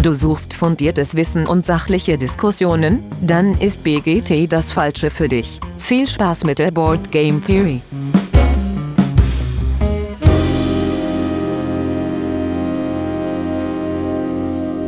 Du 0.00 0.14
suchst 0.14 0.54
fundiertes 0.54 1.16
Wissen 1.16 1.48
und 1.48 1.66
sachliche 1.66 2.16
Diskussionen? 2.16 3.02
Dann 3.20 3.60
ist 3.60 3.82
BGT 3.82 4.50
das 4.50 4.70
Falsche 4.70 5.10
für 5.10 5.26
dich. 5.26 5.58
Viel 5.76 6.06
Spaß 6.06 6.44
mit 6.44 6.60
der 6.60 6.70
Board 6.70 7.10
Game 7.10 7.44
Theory. 7.44 7.80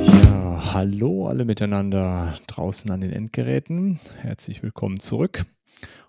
Ja, 0.05 0.75
hallo 0.75 1.27
alle 1.27 1.45
miteinander 1.45 2.39
draußen 2.47 2.89
an 2.93 3.01
den 3.01 3.11
Endgeräten. 3.11 3.99
Herzlich 4.21 4.63
willkommen 4.63 5.01
zurück. 5.01 5.45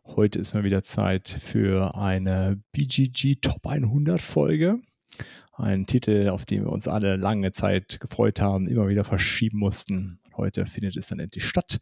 Heute 0.06 0.38
ist 0.38 0.54
mal 0.54 0.64
wieder 0.64 0.84
Zeit 0.84 1.28
für 1.28 1.96
eine 1.96 2.62
BGG 2.72 3.38
Top 3.42 3.66
100 3.66 4.22
Folge. 4.22 4.78
Ein 5.62 5.86
Titel, 5.86 6.30
auf 6.30 6.46
den 6.46 6.64
wir 6.64 6.71
uns 6.71 6.88
alle 6.88 7.18
lange 7.18 7.52
Zeit 7.52 7.99
gefreut 7.99 8.41
haben, 8.41 8.67
immer 8.67 8.88
wieder 8.88 9.04
verschieben 9.04 9.59
mussten. 9.59 10.20
Heute 10.36 10.66
findet 10.66 10.98
es 10.98 11.08
dann 11.08 11.20
endlich 11.20 11.45
statt. 11.45 11.80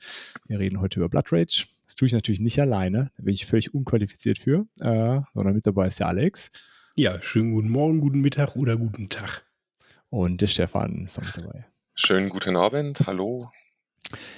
Wir 0.47 0.59
reden 0.59 0.81
heute 0.81 0.99
über 0.99 1.07
Blood 1.07 1.31
Rage. 1.31 1.65
Das 1.85 1.95
tue 1.95 2.07
ich 2.07 2.13
natürlich 2.13 2.41
nicht 2.41 2.59
alleine, 2.59 3.09
da 3.15 3.23
bin 3.23 3.33
ich 3.33 3.45
völlig 3.45 3.73
unqualifiziert 3.73 4.37
für, 4.37 4.67
äh, 4.81 5.21
sondern 5.33 5.55
mit 5.55 5.65
dabei 5.65 5.87
ist 5.87 5.99
der 5.99 6.07
Alex. 6.07 6.51
Ja, 6.97 7.21
schönen 7.21 7.53
guten 7.53 7.69
Morgen, 7.69 8.01
guten 8.01 8.19
Mittag 8.19 8.57
oder 8.57 8.75
guten 8.75 9.07
Tag. 9.07 9.45
Und 10.09 10.41
der 10.41 10.47
Stefan 10.47 11.05
ist 11.05 11.17
auch 11.17 11.23
mit 11.23 11.37
dabei. 11.37 11.65
Schönen 11.95 12.27
guten 12.27 12.57
Abend, 12.57 13.01
hallo. 13.07 13.49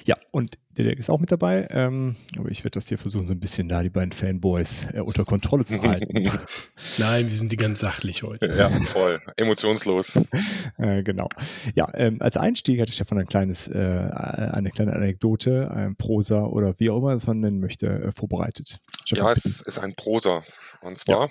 Ja, 0.06 0.16
und 0.32 0.58
der 0.78 0.86
Dirk 0.86 1.00
ist 1.00 1.10
auch 1.10 1.20
mit 1.20 1.32
dabei. 1.32 1.68
Ähm, 1.72 2.16
aber 2.38 2.50
ich 2.50 2.64
werde 2.64 2.72
das 2.72 2.88
hier 2.88 2.98
versuchen, 2.98 3.28
so 3.28 3.34
ein 3.34 3.40
bisschen 3.40 3.70
da 3.70 3.84
die 3.84 3.90
beiden 3.90 4.12
Fanboys 4.12 4.88
äh, 4.94 5.02
unter 5.02 5.26
Kontrolle 5.26 5.66
zu 5.66 5.82
halten. 5.82 6.08
Nein, 6.98 7.30
wir 7.30 7.36
sind 7.36 7.52
die 7.52 7.58
ganz 7.58 7.80
sachlich 7.80 8.24
heute. 8.24 8.48
Ja, 8.48 8.70
voll. 8.70 9.20
Emotionslos. 9.38 10.14
äh, 10.78 11.04
genau. 11.04 11.28
Ja, 11.76 11.88
ähm, 11.94 12.18
als 12.22 12.38
Einstieg 12.38 12.80
hatte 12.82 12.92
Stefan 12.92 13.18
ein 13.18 13.28
kleines, 13.28 13.68
äh, 13.68 13.78
eine 13.78 14.72
kleine 14.72 14.94
Anekdote, 14.94 15.72
ein 15.72 15.96
Prosa 15.96 16.44
oder 16.46 16.74
wie 16.80 16.90
auch 16.90 16.98
immer 16.98 17.12
es 17.12 17.28
man 17.28 17.40
nennen 17.40 17.60
möchte, 17.60 17.88
äh, 17.88 18.12
vorbereitet. 18.12 18.80
Stefan, 19.06 19.26
ja, 19.26 19.32
es 19.34 19.62
ist 19.62 19.80
ein 19.80 19.94
Prosa. 19.96 20.44
Und 20.82 20.98
zwar, 20.98 21.26
ja. 21.26 21.30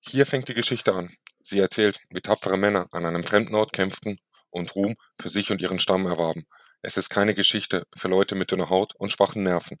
hier 0.00 0.26
fängt 0.26 0.48
die 0.48 0.54
Geschichte 0.54 0.94
an. 0.94 1.10
Sie 1.42 1.58
erzählt, 1.58 2.00
wie 2.10 2.20
tapfere 2.20 2.58
Männer 2.58 2.86
an 2.92 3.06
einem 3.06 3.22
fremden 3.22 3.54
Ort 3.54 3.72
kämpften 3.72 4.18
und 4.50 4.74
Ruhm 4.74 4.96
für 5.18 5.28
sich 5.28 5.50
und 5.50 5.60
ihren 5.60 5.78
Stamm 5.78 6.06
erwarben. 6.06 6.44
Es 6.86 6.96
ist 6.96 7.08
keine 7.08 7.34
Geschichte 7.34 7.82
für 7.96 8.06
Leute 8.06 8.36
mit 8.36 8.52
dünner 8.52 8.70
Haut 8.70 8.94
und 8.94 9.10
schwachen 9.10 9.42
Nerven, 9.42 9.76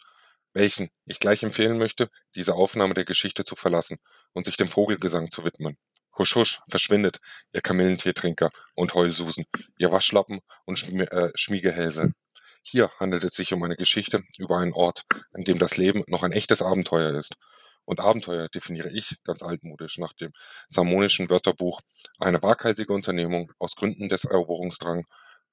welchen 0.54 0.90
ich 1.04 1.20
gleich 1.20 1.44
empfehlen 1.44 1.78
möchte, 1.78 2.10
diese 2.34 2.54
Aufnahme 2.54 2.94
der 2.94 3.04
Geschichte 3.04 3.44
zu 3.44 3.54
verlassen 3.54 3.98
und 4.32 4.44
sich 4.44 4.56
dem 4.56 4.68
Vogelgesang 4.68 5.30
zu 5.30 5.44
widmen. 5.44 5.78
Husch, 6.18 6.34
husch, 6.34 6.58
verschwindet, 6.68 7.20
ihr 7.52 7.60
Kamillentiertrinker 7.60 8.50
und 8.74 8.92
Heulsusen, 8.94 9.44
ihr 9.78 9.92
Waschlappen 9.92 10.40
und 10.64 10.80
Schmi 10.80 11.04
äh, 11.04 11.30
Schmiegehälse. 11.36 12.10
Hier 12.62 12.90
handelt 12.98 13.22
es 13.22 13.34
sich 13.34 13.52
um 13.52 13.62
eine 13.62 13.76
Geschichte 13.76 14.24
über 14.38 14.58
einen 14.58 14.72
Ort, 14.72 15.04
an 15.32 15.44
dem 15.44 15.60
das 15.60 15.76
Leben 15.76 16.02
noch 16.08 16.24
ein 16.24 16.32
echtes 16.32 16.60
Abenteuer 16.60 17.14
ist. 17.14 17.36
Und 17.84 18.00
Abenteuer 18.00 18.48
definiere 18.48 18.90
ich 18.90 19.14
ganz 19.22 19.44
altmodisch 19.44 19.98
nach 19.98 20.12
dem 20.14 20.32
salmonischen 20.68 21.30
Wörterbuch 21.30 21.82
eine 22.18 22.42
waghalsige 22.42 22.92
Unternehmung 22.92 23.52
aus 23.60 23.76
Gründen 23.76 24.08
des 24.08 24.24
Eroberungsdrang 24.24 25.04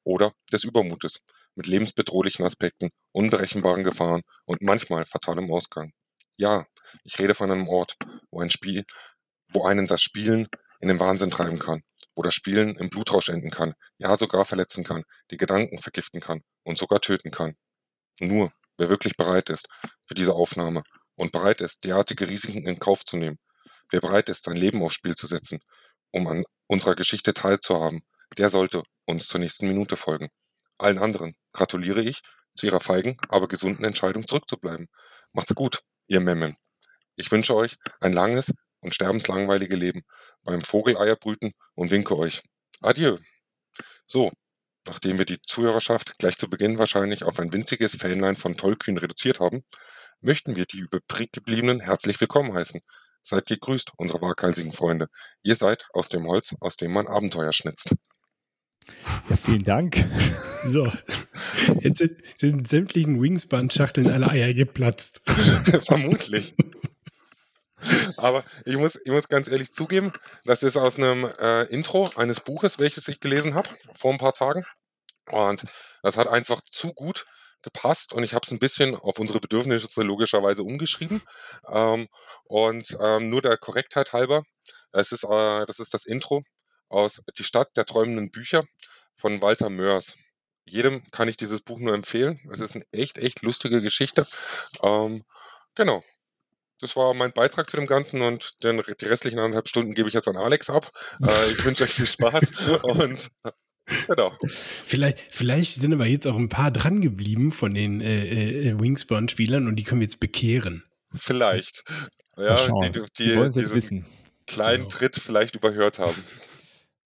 oder 0.03 0.33
des 0.51 0.63
Übermutes 0.63 1.19
mit 1.55 1.67
lebensbedrohlichen 1.67 2.45
Aspekten, 2.45 2.89
unberechenbaren 3.11 3.83
Gefahren 3.83 4.21
und 4.45 4.61
manchmal 4.61 5.05
fatalem 5.05 5.51
Ausgang. 5.51 5.91
Ja, 6.37 6.65
ich 7.03 7.19
rede 7.19 7.35
von 7.35 7.51
einem 7.51 7.67
Ort, 7.67 7.95
wo 8.31 8.41
ein 8.41 8.49
Spiel, 8.49 8.85
wo 9.49 9.65
einen 9.65 9.87
das 9.87 10.01
Spielen 10.01 10.47
in 10.79 10.87
den 10.87 10.99
Wahnsinn 10.99 11.31
treiben 11.31 11.59
kann, 11.59 11.83
wo 12.15 12.23
das 12.23 12.33
Spielen 12.33 12.75
im 12.75 12.89
Blutrausch 12.89 13.29
enden 13.29 13.51
kann, 13.51 13.73
ja 13.97 14.15
sogar 14.17 14.45
verletzen 14.45 14.83
kann, 14.83 15.03
die 15.31 15.37
Gedanken 15.37 15.79
vergiften 15.79 16.19
kann 16.19 16.41
und 16.63 16.77
sogar 16.77 16.99
töten 16.99 17.31
kann. 17.31 17.55
Nur, 18.19 18.51
wer 18.77 18.89
wirklich 18.89 19.15
bereit 19.15 19.49
ist 19.49 19.67
für 20.07 20.13
diese 20.13 20.33
Aufnahme 20.33 20.83
und 21.15 21.31
bereit 21.31 21.61
ist, 21.61 21.83
derartige 21.83 22.27
Risiken 22.27 22.67
in 22.67 22.79
Kauf 22.79 23.03
zu 23.05 23.17
nehmen, 23.17 23.37
wer 23.91 24.01
bereit 24.01 24.29
ist, 24.29 24.45
sein 24.45 24.55
Leben 24.55 24.81
aufs 24.83 24.95
Spiel 24.95 25.15
zu 25.15 25.27
setzen, 25.27 25.59
um 26.11 26.27
an 26.27 26.43
unserer 26.67 26.95
Geschichte 26.95 27.33
teilzuhaben, 27.33 28.01
der 28.37 28.49
sollte 28.49 28.83
uns 29.05 29.27
zur 29.27 29.39
nächsten 29.39 29.67
Minute 29.67 29.95
folgen. 29.95 30.29
Allen 30.83 30.99
anderen 30.99 31.33
gratuliere 31.53 32.01
ich 32.01 32.21
zu 32.55 32.65
ihrer 32.65 32.81
feigen, 32.81 33.17
aber 33.29 33.47
gesunden 33.47 33.85
Entscheidung 33.85 34.27
zurückzubleiben. 34.27 34.89
Macht's 35.31 35.55
gut, 35.55 35.81
ihr 36.07 36.19
Memmen. 36.19 36.57
Ich 37.15 37.31
wünsche 37.31 37.55
euch 37.55 37.77
ein 38.01 38.11
langes 38.11 38.53
und 38.81 38.93
sterbenslangweilige 38.93 39.77
Leben 39.77 40.01
beim 40.43 40.61
Vogeleierbrüten 40.61 41.53
und 41.75 41.91
winke 41.91 42.17
euch. 42.17 42.43
Adieu. 42.81 43.17
So, 44.05 44.31
nachdem 44.85 45.17
wir 45.17 45.25
die 45.25 45.39
Zuhörerschaft 45.41 46.19
gleich 46.19 46.37
zu 46.37 46.49
Beginn 46.49 46.77
wahrscheinlich 46.77 47.23
auf 47.23 47.39
ein 47.39 47.53
winziges 47.53 47.95
Fanlein 47.95 48.35
von 48.35 48.57
Tollkühn 48.57 48.97
reduziert 48.97 49.39
haben, 49.39 49.63
möchten 50.19 50.57
wir 50.57 50.65
die 50.65 50.79
übrig 50.79 51.31
gebliebenen 51.31 51.79
herzlich 51.79 52.19
willkommen 52.19 52.53
heißen. 52.53 52.81
Seid 53.21 53.45
gegrüßt, 53.45 53.93
unsere 53.95 54.21
waghalsigen 54.21 54.73
Freunde. 54.73 55.07
Ihr 55.43 55.55
seid 55.55 55.87
aus 55.93 56.09
dem 56.09 56.27
Holz, 56.27 56.55
aus 56.59 56.75
dem 56.75 56.91
man 56.91 57.07
Abenteuer 57.07 57.53
schnitzt. 57.53 57.95
Ja, 59.29 59.35
vielen 59.35 59.63
Dank. 59.63 60.03
So, 60.65 60.89
jetzt 61.81 61.97
sind, 61.97 62.21
sind 62.37 62.67
sämtlichen 62.69 63.21
Wingspan-Schachteln 63.21 64.09
alle 64.09 64.29
Eier 64.29 64.53
geplatzt. 64.53 65.19
Vermutlich. 65.85 66.55
Aber 68.15 68.45
ich 68.63 68.77
muss, 68.77 68.95
ich 68.95 69.11
muss 69.11 69.27
ganz 69.27 69.49
ehrlich 69.49 69.73
zugeben, 69.73 70.13
das 70.45 70.63
ist 70.63 70.77
aus 70.77 70.97
einem 70.97 71.29
äh, 71.37 71.63
Intro 71.63 72.09
eines 72.15 72.39
Buches, 72.39 72.79
welches 72.79 73.09
ich 73.09 73.19
gelesen 73.19 73.55
habe 73.55 73.67
vor 73.93 74.13
ein 74.13 74.19
paar 74.19 74.31
Tagen. 74.31 74.63
Und 75.29 75.65
das 76.01 76.15
hat 76.15 76.29
einfach 76.29 76.61
zu 76.71 76.93
gut 76.93 77.25
gepasst 77.61 78.13
und 78.13 78.23
ich 78.23 78.33
habe 78.33 78.45
es 78.45 78.51
ein 78.51 78.59
bisschen 78.59 78.95
auf 78.95 79.19
unsere 79.19 79.39
Bedürfnisse 79.39 80.03
logischerweise 80.03 80.63
umgeschrieben. 80.63 81.21
Ähm, 81.69 82.07
und 82.45 82.95
ähm, 83.01 83.29
nur 83.29 83.41
der 83.41 83.57
Korrektheit 83.57 84.13
halber, 84.13 84.43
es 84.91 85.11
ist, 85.11 85.23
äh, 85.23 85.65
das 85.65 85.79
ist 85.79 85.93
das 85.93 86.05
Intro 86.05 86.43
aus 86.89 87.21
Die 87.37 87.43
Stadt 87.43 87.75
der 87.75 87.85
träumenden 87.85 88.31
Bücher 88.31 88.65
von 89.13 89.41
Walter 89.41 89.69
Mörs. 89.69 90.17
Jedem 90.65 91.03
kann 91.11 91.27
ich 91.27 91.37
dieses 91.37 91.61
Buch 91.61 91.79
nur 91.79 91.93
empfehlen. 91.93 92.39
Es 92.51 92.59
ist 92.59 92.75
eine 92.75 92.85
echt, 92.91 93.17
echt 93.17 93.41
lustige 93.41 93.81
Geschichte. 93.81 94.25
Ähm, 94.81 95.23
genau. 95.75 96.03
Das 96.79 96.95
war 96.95 97.13
mein 97.13 97.31
Beitrag 97.31 97.69
zu 97.69 97.77
dem 97.77 97.85
Ganzen 97.85 98.21
und 98.21 98.63
den, 98.63 98.81
die 98.99 99.05
restlichen 99.05 99.39
anderthalb 99.39 99.67
Stunden 99.67 99.93
gebe 99.93 100.07
ich 100.07 100.13
jetzt 100.13 100.27
an 100.27 100.37
Alex 100.37 100.69
ab. 100.69 100.91
Äh, 101.21 101.51
ich 101.51 101.63
wünsche 101.63 101.83
euch 101.83 101.93
viel 101.93 102.05
Spaß 102.05 102.51
und 102.83 103.31
Genau. 104.07 104.31
Vielleicht, 104.85 105.19
vielleicht 105.29 105.75
sind 105.75 105.93
aber 105.93 106.05
jetzt 106.05 106.25
auch 106.25 106.37
ein 106.37 106.49
paar 106.49 106.71
dran 106.71 107.01
geblieben 107.01 107.51
von 107.51 107.73
den 107.73 108.01
äh, 108.01 108.69
äh, 108.69 108.79
Wingspan-Spielern 108.79 109.67
und 109.67 109.75
die 109.75 109.83
können 109.83 110.01
wir 110.01 110.05
jetzt 110.05 110.19
bekehren. 110.19 110.83
Vielleicht. 111.13 111.83
Ja, 112.37 112.55
die, 112.55 112.91
die, 112.91 113.01
die, 113.17 113.49
die 113.49 113.75
wissen. 113.75 114.05
kleinen 114.47 114.83
genau. 114.83 114.89
Tritt 114.89 115.15
vielleicht 115.17 115.55
überhört 115.55 115.99
haben. 115.99 116.23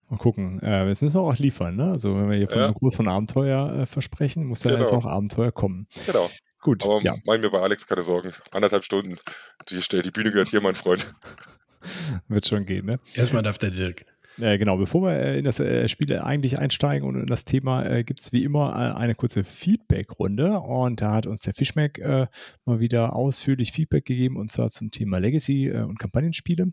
Mal 0.09 0.18
gucken. 0.18 0.62
Äh, 0.62 0.88
jetzt 0.88 1.01
müssen 1.01 1.16
wir 1.16 1.22
auch 1.22 1.38
liefern, 1.38 1.75
ne? 1.75 1.91
Also 1.91 2.16
wenn 2.16 2.29
wir 2.29 2.38
hier 2.38 2.47
von 2.47 2.59
ja. 2.59 2.72
groß 2.72 2.95
von 2.95 3.07
Abenteuer 3.07 3.73
äh, 3.73 3.85
versprechen, 3.85 4.45
muss 4.45 4.62
dann 4.62 4.73
genau. 4.73 4.85
jetzt 4.85 4.94
auch 4.94 5.06
Abenteuer 5.06 5.51
kommen. 5.51 5.88
Genau. 6.06 6.29
Gut. 6.62 6.84
Aber 6.84 7.01
ja. 7.01 7.16
machen 7.25 7.41
wir 7.41 7.51
bei 7.51 7.59
Alex 7.59 7.85
keine 7.85 8.03
Sorgen. 8.03 8.31
Anderthalb 8.51 8.84
Stunden. 8.84 9.17
Die, 9.69 9.79
die 9.79 10.12
Bühne 10.12 10.31
gehört 10.31 10.50
hier, 10.50 10.62
mein 10.62 10.75
Freund. 10.75 11.13
Wird 12.28 12.47
schon 12.47 12.66
gehen, 12.66 12.85
ne? 12.85 13.00
Erstmal 13.13 13.44
darf 13.44 13.57
der 13.57 13.72
Dirk. 13.72 14.06
Äh, 14.40 14.59
genau, 14.59 14.78
bevor 14.78 15.01
wir 15.01 15.13
äh, 15.13 15.40
in 15.40 15.46
das 15.46 15.59
äh, 15.59 15.88
Spiel 15.90 16.13
eigentlich 16.19 16.59
einsteigen 16.59 17.07
und 17.07 17.16
in 17.16 17.25
das 17.25 17.44
Thema, 17.44 17.85
äh, 17.85 18.03
gibt 18.03 18.19
es 18.19 18.31
wie 18.34 18.44
immer 18.44 18.69
äh, 18.69 18.97
eine 18.97 19.16
kurze 19.16 19.44
Feedback-Runde. 19.44 20.59
Und 20.59 21.01
da 21.01 21.13
hat 21.13 21.25
uns 21.25 21.41
der 21.41 21.56
Fischmeck 21.56 21.97
äh, 21.97 22.28
mal 22.66 22.79
wieder 22.79 23.16
ausführlich 23.16 23.72
Feedback 23.72 24.06
gegeben, 24.06 24.38
und 24.38 24.51
zwar 24.51 24.69
zum 24.69 24.91
Thema 24.91 25.17
Legacy 25.17 25.72
und 25.72 25.97
Kampagnenspiele. 25.97 26.66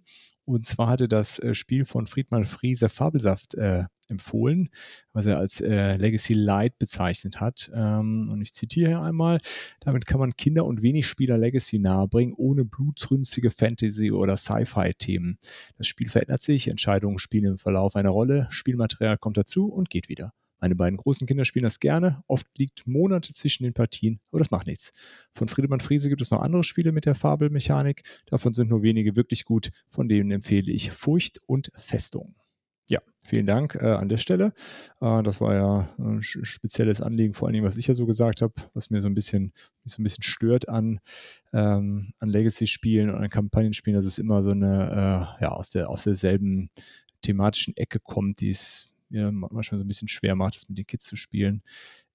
Und 0.45 0.67
zwar 0.67 0.89
hatte 0.89 1.09
das 1.09 1.39
äh, 1.39 1.55
Spiel 1.55 1.85
von 1.85 2.07
Friedmann 2.07 2.45
Friese 2.45 2.89
Fabelsaft 2.89 3.55
äh, 3.55 3.85
empfohlen, 4.09 4.69
was 5.13 5.27
er 5.27 5.39
als 5.39 5.61
äh, 5.61 5.97
Legacy 5.97 6.35
Light 6.35 6.79
bezeichnet 6.79 7.41
hat. 7.41 7.71
Ähm, 7.75 8.29
und 8.31 8.43
ich 8.43 8.53
zitiere 8.53 8.89
hier 8.89 9.01
einmal, 9.01 9.41
damit 9.81 10.07
kann 10.07 10.21
man 10.21 10.37
Kinder 10.37 10.67
und 10.67 10.83
wenig 10.83 11.07
Spieler 11.07 11.39
Legacy 11.39 11.79
nahebringen, 11.79 12.35
ohne 12.35 12.65
blutrünstige 12.65 13.51
Fantasy- 13.51 14.13
oder 14.13 14.37
Sci-Fi-Themen. 14.37 15.39
Das 15.79 15.87
Spiel 15.87 16.11
verändert 16.11 16.43
sich, 16.43 16.69
Entscheidungen 16.69 17.19
spielen 17.19 17.53
im 17.53 17.59
Verlauf 17.59 17.97
eine 17.97 18.11
Rolle, 18.11 18.47
Spielmaterial 18.51 19.17
kommt 19.17 19.39
dazu 19.39 19.73
und 19.73 19.89
geht 19.89 20.09
wieder. 20.09 20.31
Meine 20.65 20.77
beiden 20.77 20.97
großen 20.97 21.27
Kinder 21.27 21.45
spielen 21.45 21.65
das 21.65 21.79
gerne. 21.79 22.25
Oft 22.27 22.47
liegt 22.57 22.87
Monate 22.87 23.35
zwischen 23.35 23.65
den 23.65 23.75
Partien, 23.75 24.21
aber 24.31 24.39
das 24.39 24.51
macht 24.51 24.67
nichts. 24.67 24.93
Von 25.35 25.47
Friedemann 25.47 25.81
Friese 25.81 26.09
gibt 26.09 26.23
es 26.23 26.31
noch 26.31 26.41
andere 26.41 26.65
Spiele 26.65 26.91
mit 26.91 27.05
der 27.05 27.15
Fabelmechanik. 27.15 28.03
Davon 28.25 28.55
sind 28.55 28.71
nur 28.71 28.83
wenige 28.83 29.15
wirklich 29.15 29.45
gut. 29.45 29.73
Von 29.91 30.09
denen 30.09 30.31
empfehle 30.31 30.73
ich 30.73 30.91
Furcht 30.91 31.43
und 31.45 31.71
Festung. 31.77 32.35
Ja, 32.89 33.01
vielen 33.23 33.45
Dank 33.45 33.75
äh, 33.75 33.91
an 33.91 34.09
der 34.09 34.17
Stelle. 34.17 34.55
Äh, 35.03 35.23
das 35.23 35.43
war 35.43 35.55
ja 35.55 35.95
ein 35.99 36.23
spezielles 36.23 37.03
Anliegen, 37.03 37.35
vor 37.35 37.49
allem, 37.49 37.63
was 37.63 37.77
ich 37.77 37.87
ja 37.87 37.95
so 37.95 38.07
gesagt 38.07 38.41
habe, 38.41 38.55
was 38.73 38.89
mir 38.89 39.03
so 39.03 39.09
ein 39.09 39.15
bisschen, 39.15 39.53
so 39.85 40.01
ein 40.01 40.03
bisschen 40.03 40.23
stört 40.23 40.71
an, 40.71 40.99
ähm, 41.53 42.15
an 42.21 42.31
Legacy-Spielen 42.31 43.11
und 43.11 43.17
an 43.23 43.29
Kampagnenspielen, 43.29 43.99
dass 43.99 44.07
es 44.07 44.19
immer 44.19 44.43
so 44.43 44.53
eine, 44.53 45.37
äh, 45.39 45.43
ja, 45.43 45.53
aus, 45.53 45.73
der, 45.73 45.91
aus 45.91 46.05
derselben 46.05 46.71
thematischen 47.21 47.77
Ecke 47.77 48.01
kommt, 48.01 48.41
die 48.41 48.49
es 48.49 48.94
mir 49.15 49.33
manchmal 49.33 49.79
so 49.79 49.85
ein 49.85 49.89
bisschen 49.89 50.09
schwer 50.09 50.37
macht, 50.37 50.57
das 50.57 50.69
mit 50.69 50.79
den 50.79 50.87
Kids 50.87 51.07
zu 51.07 51.17
spielen. 51.17 51.63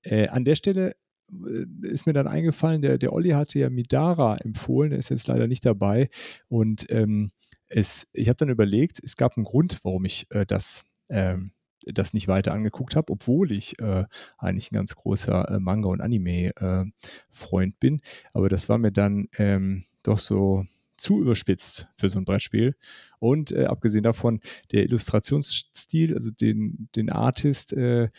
Äh, 0.02 0.28
an 0.28 0.46
der 0.46 0.56
Stelle 0.56 0.96
äh, 1.32 1.66
ist 1.88 2.06
mir 2.06 2.14
dann 2.14 2.28
eingefallen, 2.28 2.82
der, 2.82 2.98
der 2.98 3.14
Olli 3.14 3.32
hatte 3.32 3.60
ja 3.60 3.70
Midara 3.70 4.38
empfohlen, 4.38 4.92
der 4.92 5.00
ist 5.00 5.10
jetzt 5.10 5.28
leider 5.28 5.48
nicht 5.48 5.66
dabei. 5.66 6.10
Und 6.48 6.86
ähm, 6.90 7.32
es, 7.68 8.08
ich 8.14 8.30
habe 8.30 8.38
dann 8.38 8.50
überlegt, 8.50 9.00
es 9.04 9.16
gab 9.16 9.38
einen 9.38 9.46
Grund, 9.46 9.80
warum 9.84 10.06
ich 10.06 10.28
äh, 10.32 10.46
das, 10.46 10.92
ähm, 11.10 11.52
das 11.86 12.14
nicht 12.14 12.28
weiter 12.28 12.54
angeguckt 12.54 12.96
habe, 12.96 13.12
obwohl 13.12 13.52
ich 13.52 13.80
äh, 13.80 14.06
eigentlich 14.38 14.72
ein 14.72 14.76
ganz 14.76 14.96
großer 14.96 15.50
äh, 15.50 15.60
Manga- 15.60 15.90
und 15.90 16.02
Anime-Freund 16.02 17.74
äh, 17.74 17.78
bin. 17.80 18.02
Aber 18.34 18.50
das 18.50 18.70
war 18.70 18.78
mir 18.78 18.92
dann 18.92 19.28
ähm, 19.38 19.86
doch 20.04 20.18
so 20.18 20.66
zu 21.00 21.22
überspitzt 21.22 21.88
für 21.96 22.10
so 22.10 22.20
ein 22.20 22.26
Brettspiel. 22.26 22.76
Und 23.20 23.52
äh, 23.52 23.66
abgesehen 23.66 24.04
davon, 24.04 24.40
der 24.72 24.84
Illustrationsstil, 24.84 26.14
also 26.14 26.32
den, 26.32 26.90
den 26.96 27.10
Artist, 27.10 27.74
äh, 27.74 28.10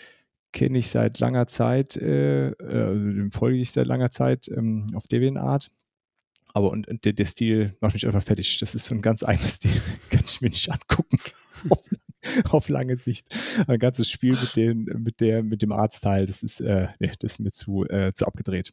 kenne 0.53 0.79
ich 0.79 0.89
seit 0.89 1.21
langer 1.21 1.47
Zeit, 1.47 1.97
äh, 1.97 2.53
also 2.59 3.09
dem 3.09 3.31
folge 3.33 3.59
ich 3.59 3.71
seit 3.71 3.87
langer 3.87 4.11
Zeit 4.11 4.49
ähm, 4.49 4.91
auf 4.95 5.07
DeviantArt. 5.07 5.71
Aber 6.53 6.71
und, 6.71 6.89
und 6.89 7.05
der, 7.05 7.13
der, 7.13 7.27
Stil 7.27 7.77
macht 7.81 7.95
mich 7.95 8.07
einfach 8.07 8.23
fertig. 8.23 8.59
Das 8.59 8.75
ist 8.75 8.87
so 8.87 8.95
ein 8.95 9.03
ganz 9.03 9.23
eigenes 9.23 9.55
Stil, 9.55 9.81
kann 10.11 10.23
ich 10.25 10.41
mir 10.41 10.51
nicht 10.51 10.71
angucken. 10.71 11.19
auf, 11.71 11.81
auf, 12.51 12.69
lange 12.69 12.97
Sicht. 12.97 13.29
Ein 13.69 13.79
ganzes 13.79 14.11
Spiel 14.11 14.33
mit, 14.33 14.57
den, 14.57 14.85
mit, 14.99 15.21
der, 15.21 15.43
mit 15.43 15.63
dem 15.63 15.73
Artstyle, 15.73 16.27
das 16.27 16.43
ist, 16.43 16.61
äh, 16.61 16.89
nee, 16.99 17.13
das 17.21 17.33
ist 17.33 17.39
mir 17.39 17.53
zu, 17.53 17.85
äh, 17.89 18.13
zu 18.15 18.27
abgedreht. 18.27 18.73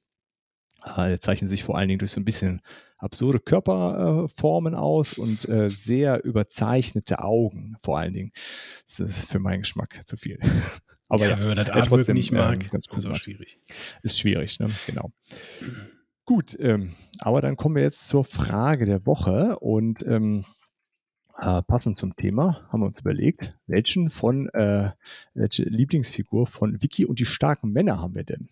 Äh, 0.85 1.09
der 1.09 1.21
zeichnet 1.21 1.49
sich 1.49 1.63
vor 1.63 1.77
allen 1.77 1.87
Dingen 1.87 1.99
durch 1.99 2.11
so 2.11 2.21
ein 2.21 2.25
bisschen 2.25 2.61
absurde 2.97 3.39
Körperformen 3.39 4.73
äh, 4.73 4.77
aus 4.77 5.13
und 5.13 5.47
äh, 5.47 5.69
sehr 5.69 6.23
überzeichnete 6.23 7.23
Augen 7.23 7.77
vor 7.81 7.99
allen 7.99 8.13
Dingen. 8.13 8.31
Das 8.85 8.99
ist 8.99 9.29
für 9.29 9.39
meinen 9.39 9.61
Geschmack 9.61 10.01
zu 10.05 10.17
viel. 10.17 10.39
Aber 11.09 11.23
ja, 11.23 11.31
ja, 11.31 11.39
wenn 11.39 11.47
man 11.47 11.55
das 11.55 11.69
Artwork 11.69 11.99
trotzdem, 12.01 12.15
nicht 12.15 12.31
mag, 12.31 12.61
ähm, 12.61 12.69
ganz 12.69 12.87
cool 12.91 12.99
ist 12.99 13.05
auch 13.05 13.15
schwierig. 13.15 13.59
Ist 14.01 14.19
schwierig, 14.19 14.59
ne? 14.59 14.69
Genau. 14.85 15.11
Gut, 16.25 16.57
ähm, 16.59 16.91
aber 17.21 17.39
dann 17.39 17.55
kommen 17.55 17.75
wir 17.75 17.83
jetzt 17.83 18.09
zur 18.09 18.25
Frage 18.25 18.85
der 18.85 19.05
Woche 19.05 19.57
und 19.59 20.05
ähm, 20.05 20.43
äh, 21.39 21.61
passend 21.63 21.95
zum 21.95 22.17
Thema 22.17 22.67
haben 22.69 22.81
wir 22.81 22.87
uns 22.87 22.99
überlegt, 22.99 23.57
welchen 23.67 24.09
von, 24.09 24.49
äh, 24.49 24.91
welche 25.33 25.63
Lieblingsfigur 25.63 26.45
von 26.45 26.81
Vicky 26.81 27.05
und 27.05 27.19
die 27.19 27.25
starken 27.25 27.71
Männer 27.71 28.01
haben 28.01 28.15
wir 28.15 28.25
denn? 28.25 28.49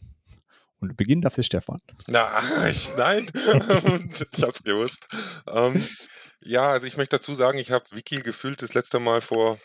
Und 0.89 0.97
beginnen 0.97 1.21
darf 1.21 1.35
der 1.35 1.43
Stefan. 1.43 1.81
Na, 2.07 2.39
ich, 2.69 2.95
nein, 2.95 3.29
ich 3.33 4.43
hab's 4.43 4.63
gewusst. 4.63 5.07
Ähm, 5.47 5.83
ja, 6.41 6.71
also 6.71 6.85
ich 6.85 6.97
möchte 6.97 7.17
dazu 7.17 7.33
sagen, 7.33 7.57
ich 7.57 7.71
habe 7.71 7.85
Vicky 7.91 8.17
gefühlt 8.17 8.61
das 8.61 8.73
letzte 8.73 8.99
Mal 8.99 9.21
vor 9.21 9.57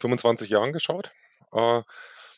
25 0.00 0.48
Jahren 0.50 0.72
geschaut. 0.72 1.12
Äh, 1.52 1.82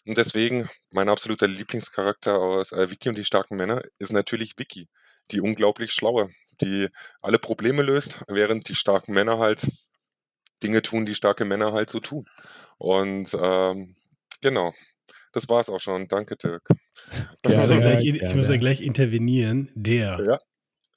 und 0.06 0.18
deswegen 0.18 0.68
mein 0.90 1.08
absoluter 1.08 1.46
Lieblingscharakter 1.46 2.38
aus 2.38 2.72
äh, 2.72 2.90
Vicky 2.90 3.08
und 3.10 3.18
die 3.18 3.24
starken 3.24 3.56
Männer 3.56 3.82
ist 3.98 4.12
natürlich 4.12 4.58
Vicky, 4.58 4.88
die 5.30 5.40
unglaublich 5.40 5.92
schlaue, 5.92 6.30
die 6.60 6.88
alle 7.22 7.38
Probleme 7.38 7.82
löst, 7.82 8.24
während 8.28 8.68
die 8.68 8.74
starken 8.74 9.12
Männer 9.12 9.38
halt 9.38 9.68
Dinge 10.62 10.82
tun, 10.82 11.06
die 11.06 11.14
starke 11.14 11.44
Männer 11.44 11.72
halt 11.72 11.90
so 11.90 12.00
tun. 12.00 12.26
Und 12.78 13.36
ähm, 13.40 13.94
genau, 14.40 14.72
das 15.32 15.48
war's 15.48 15.68
auch 15.68 15.80
schon. 15.80 16.08
Danke, 16.08 16.36
Dirk. 16.36 16.68
Ich 17.42 17.56
muss, 17.56 17.68
ja 17.68 17.80
gleich, 17.80 18.04
ich 18.04 18.34
muss 18.34 18.48
ja 18.48 18.56
gleich 18.56 18.80
intervenieren. 18.82 19.70
Der, 19.74 20.20
ja. 20.22 20.38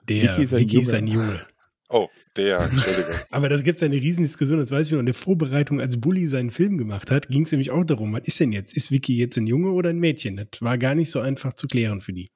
der 0.08 0.38
Vicky 0.38 0.44
ist 0.44 0.54
ein, 0.54 0.60
Vicky 0.60 0.74
Junge. 0.76 0.88
Ist 0.88 0.94
ein 0.94 1.08
Junge. 1.08 1.48
Oh, 1.90 2.10
der, 2.38 2.60
Entschuldigung. 2.60 3.16
Aber 3.32 3.50
da 3.50 3.58
gibt 3.58 3.78
es 3.78 3.84
eine 3.84 3.96
Riesendiskussion, 3.96 4.60
das 4.60 4.72
weiß 4.72 4.88
ich 4.88 4.94
noch, 4.94 5.00
in 5.00 5.06
der 5.06 5.14
Vorbereitung, 5.14 5.80
als 5.80 6.00
Bully 6.00 6.28
seinen 6.28 6.52
Film 6.52 6.78
gemacht 6.78 7.12
hat, 7.12 7.28
ging 7.30 7.44
es 7.44 7.52
nämlich 7.52 7.72
auch 7.72 7.84
darum, 7.84 8.14
was 8.14 8.24
ist 8.26 8.40
denn 8.40 8.52
jetzt? 8.52 8.76
Ist 8.76 8.92
Vicky 8.92 9.18
jetzt 9.18 9.38
ein 9.38 9.48
Junge 9.48 9.72
oder 9.72 9.90
ein 9.90 10.00
Mädchen? 10.00 10.38
Das 10.38 10.62
war 10.62 10.78
gar 10.78 10.96
nicht 10.96 11.12
so 11.12 11.20
einfach 11.20 11.54
zu 11.54 11.68
klären 11.68 12.02
für 12.02 12.14
die. 12.14 12.32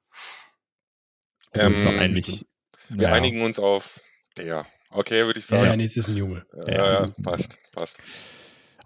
Ähm, 1.54 1.74
eigentlich, 1.98 2.44
wir 2.88 3.08
ja. 3.08 3.12
einigen 3.12 3.40
uns 3.40 3.58
auf 3.58 4.00
der. 4.36 4.66
Okay, 4.90 5.26
würde 5.26 5.40
ich 5.40 5.46
sagen. 5.46 5.64
Ja, 5.64 5.76
nee, 5.76 5.84
es 5.84 5.96
ist 5.96 6.08
ein 6.08 6.16
Junge. 6.16 6.46
Ja, 6.66 7.02
ja 7.02 7.04
passt, 7.22 7.58
passt. 7.72 8.02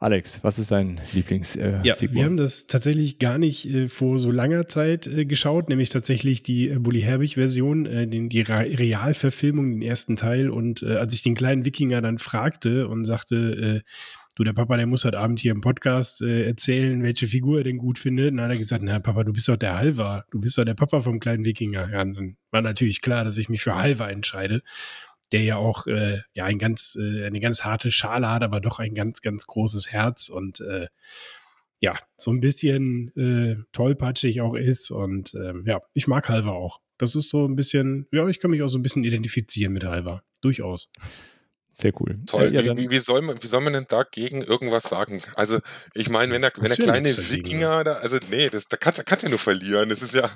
Alex, 0.03 0.43
was 0.43 0.59
ist 0.59 0.73
dein 0.73 1.01
Lieblings? 1.13 1.55
Äh, 1.55 1.79
ja, 1.85 1.95
Figur? 1.95 2.17
wir 2.17 2.25
haben 2.25 2.37
das 2.37 2.67
tatsächlich 2.67 3.21
gar 3.21 3.39
nicht 3.39 3.73
äh, 3.73 3.87
vor 3.87 4.19
so 4.19 4.33
langer 4.33 4.67
Zeit 4.69 5.07
äh, 5.07 5.25
geschaut, 5.25 5.69
nämlich 5.69 5.91
tatsächlich 5.91 6.43
die 6.43 6.71
äh, 6.71 6.79
Bully 6.81 7.03
Herbig-Version, 7.03 7.87
äh, 7.87 8.09
die 8.09 8.41
Realverfilmung, 8.41 9.71
den 9.71 9.83
ersten 9.83 10.17
Teil. 10.17 10.51
Und 10.51 10.83
äh, 10.83 10.97
als 10.97 11.15
ich 11.15 11.23
den 11.23 11.37
kleinen 11.37 11.65
Wikinger 11.65 12.03
dann 12.03 12.19
fragte 12.19 12.89
und 12.89 13.05
sagte, 13.05 13.37
äh, 13.37 13.89
du, 14.35 14.43
der 14.43 14.55
Papa, 14.55 14.77
der 14.77 14.89
muss 14.89 15.05
heute 15.05 15.21
Abend 15.21 15.39
hier 15.39 15.53
im 15.53 15.61
Podcast 15.61 16.21
äh, 16.21 16.49
erzählen, 16.49 17.01
welche 17.05 17.29
Figur 17.29 17.59
er 17.59 17.65
denn 17.65 17.79
gut 17.79 18.01
findet. 18.01 18.33
Und 18.33 18.39
dann 18.39 18.47
hat 18.47 18.55
er 18.55 18.59
gesagt, 18.59 18.83
na 18.83 18.99
Papa, 18.99 19.23
du 19.23 19.33
bist 19.33 19.49
doch 19.49 19.57
der 19.57 19.77
Halva, 19.77 20.25
du 20.33 20.41
bist 20.41 20.59
doch 20.59 20.65
der 20.65 20.75
Papa 20.75 20.99
vom 20.99 21.21
kleinen 21.21 21.45
Wikinger. 21.45 21.89
Ja, 21.93 22.03
und 22.03 22.15
dann 22.15 22.37
war 22.51 22.63
natürlich 22.63 23.03
klar, 23.03 23.23
dass 23.23 23.39
ich 23.39 23.49
mich 23.49 23.63
für 23.63 23.77
Halva 23.77 24.11
entscheide 24.11 24.63
der 25.33 25.43
ja 25.43 25.57
auch 25.57 25.87
äh, 25.87 26.21
ja 26.35 26.45
ein 26.45 26.59
ganz 26.59 26.97
äh, 27.01 27.25
eine 27.25 27.41
ganz 27.41 27.65
harte 27.65 27.91
Schale 27.91 28.31
hat, 28.31 28.43
aber 28.43 28.61
doch 28.61 28.79
ein 28.79 28.95
ganz 28.95 29.21
ganz 29.21 29.47
großes 29.47 29.91
Herz 29.91 30.29
und 30.29 30.61
äh, 30.61 30.89
ja 31.81 31.95
so 32.17 32.31
ein 32.31 32.41
bisschen 32.41 33.17
äh, 33.17 33.63
tollpatschig 33.73 34.41
auch 34.41 34.55
ist 34.55 34.91
und 34.91 35.35
ähm, 35.35 35.65
ja 35.67 35.81
ich 35.95 36.07
mag 36.07 36.29
Halva 36.29 36.53
auch. 36.53 36.81
Das 36.99 37.17
ist 37.17 37.31
so 37.31 37.47
ein 37.47 37.57
bisschen 37.57 38.07
ja 38.13 38.29
ich 38.29 38.39
kann 38.39 38.51
mich 38.51 38.63
auch 38.63 38.69
so 38.69 38.79
ein 38.79 38.83
bisschen 38.83 39.05
identifizieren 39.05 39.73
mit 39.73 39.85
Halva 39.85 40.23
durchaus. 40.41 40.91
Sehr 41.75 41.93
cool. 42.01 42.17
Toll. 42.27 42.55
Ja, 42.55 42.77
wie, 42.77 42.91
wie, 42.91 42.99
soll 42.99 43.23
man, 43.23 43.43
wie 43.43 43.47
soll 43.47 43.63
man 43.63 43.73
denn 43.73 43.87
dagegen 43.89 44.43
irgendwas 44.43 44.85
sagen? 44.85 45.23
Also, 45.37 45.59
ich 45.95 46.11
meine, 46.11 46.35
wenn 46.35 46.43
der, 46.43 46.53
wenn 46.57 46.69
der 46.69 46.77
kleine 46.77 47.09
Wikinger 47.09 47.83
da, 47.83 47.93
also 47.95 48.19
nee, 48.31 48.51
das, 48.51 48.69
da 48.69 48.77
kannst 48.77 48.99
du 48.99 49.27
ja 49.27 49.29
nur 49.31 49.39
verlieren. 49.39 49.89
Das 49.89 50.03
ist 50.03 50.15
ja, 50.15 50.31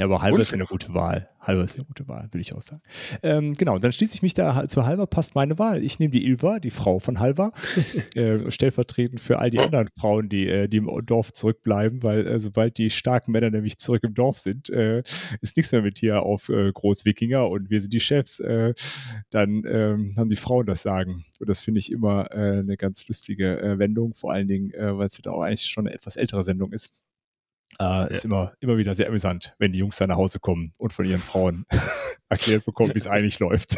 ja, 0.00 0.06
aber 0.06 0.22
Halber 0.22 0.38
ist 0.38 0.54
eine 0.54 0.64
gute 0.64 0.94
Wahl. 0.94 1.26
Halber 1.40 1.62
ist 1.62 1.76
eine 1.76 1.84
gute 1.84 2.08
Wahl, 2.08 2.22
würde 2.30 2.40
ich 2.40 2.54
auch 2.54 2.62
sagen. 2.62 2.80
Ähm, 3.22 3.52
genau, 3.52 3.78
dann 3.78 3.92
schließe 3.92 4.14
ich 4.14 4.22
mich 4.22 4.32
da 4.32 4.64
zu 4.66 4.86
Halber, 4.86 5.06
passt 5.06 5.34
meine 5.34 5.58
Wahl. 5.58 5.84
Ich 5.84 5.98
nehme 5.98 6.10
die 6.10 6.24
Ilva, 6.24 6.58
die 6.58 6.70
Frau 6.70 7.00
von 7.00 7.20
Halber, 7.20 7.52
äh, 8.14 8.50
stellvertretend 8.50 9.20
für 9.20 9.40
all 9.40 9.50
die 9.50 9.58
anderen 9.58 9.88
Frauen, 9.88 10.30
die, 10.30 10.48
äh, 10.48 10.68
die 10.68 10.78
im 10.78 10.88
Dorf 11.04 11.34
zurückbleiben, 11.34 12.02
weil 12.02 12.26
äh, 12.26 12.40
sobald 12.40 12.78
die 12.78 12.88
starken 12.88 13.32
Männer 13.32 13.50
nämlich 13.50 13.76
zurück 13.76 14.02
im 14.02 14.14
Dorf 14.14 14.38
sind, 14.38 14.70
äh, 14.70 15.02
ist 15.42 15.58
nichts 15.58 15.70
mehr 15.70 15.82
mit 15.82 15.98
hier 15.98 16.22
auf 16.22 16.48
äh, 16.48 16.72
Großwikinger 16.72 17.46
und 17.46 17.68
wir 17.68 17.82
sind 17.82 17.92
die 17.92 18.00
Chefs. 18.00 18.40
Äh, 18.40 18.72
dann 19.28 19.64
ähm, 19.66 20.14
haben 20.16 20.30
die 20.30 20.36
Frauen 20.36 20.64
das 20.64 20.80
Sagen. 20.80 21.26
Und 21.40 21.50
das 21.50 21.60
finde 21.60 21.80
ich 21.80 21.92
immer 21.92 22.30
eine 22.30 22.78
ganz 22.78 23.06
lustige 23.06 23.74
Wendung, 23.76 24.14
vor 24.14 24.32
allen 24.32 24.48
Dingen, 24.48 24.72
weil 24.72 25.06
es 25.06 25.20
ja 25.22 25.30
auch 25.30 25.42
eigentlich 25.42 25.66
schon 25.66 25.86
eine 25.86 25.94
etwas 25.94 26.16
ältere 26.16 26.44
Sendung 26.44 26.72
ist. 26.72 26.92
Äh, 27.80 27.82
ja. 27.82 28.04
Ist 28.04 28.26
immer, 28.26 28.52
immer 28.60 28.76
wieder 28.76 28.94
sehr 28.94 29.08
amüsant, 29.08 29.54
wenn 29.58 29.72
die 29.72 29.78
Jungs 29.78 29.96
dann 29.96 30.10
nach 30.10 30.16
Hause 30.16 30.38
kommen 30.38 30.70
und 30.78 30.92
von 30.92 31.06
ihren 31.06 31.20
Frauen 31.20 31.64
erklärt 32.28 32.66
bekommen, 32.66 32.90
wie 32.94 32.98
es 32.98 33.06
eigentlich 33.06 33.38
läuft. 33.38 33.76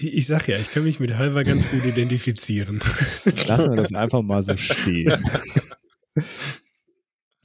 Ich 0.00 0.26
sag 0.26 0.48
ja, 0.48 0.56
ich 0.56 0.70
kann 0.72 0.84
mich 0.84 1.00
mit 1.00 1.16
Halver 1.16 1.44
ganz 1.44 1.70
gut 1.70 1.84
identifizieren. 1.84 2.78
Lassen 3.46 3.70
wir 3.74 3.82
das 3.82 3.94
einfach 3.94 4.22
mal 4.22 4.42
so 4.42 4.56
stehen. 4.56 5.22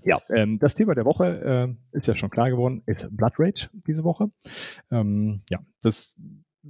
Ja, 0.05 0.21
ähm, 0.35 0.59
das 0.59 0.75
Thema 0.75 0.95
der 0.95 1.05
Woche 1.05 1.71
äh, 1.71 1.95
ist 1.97 2.07
ja 2.07 2.17
schon 2.17 2.29
klar 2.29 2.49
geworden, 2.49 2.83
ist 2.85 3.07
Blood 3.15 3.35
Rage 3.39 3.69
diese 3.87 4.03
Woche. 4.03 4.27
Ähm, 4.91 5.43
ja, 5.49 5.59
das 5.81 6.19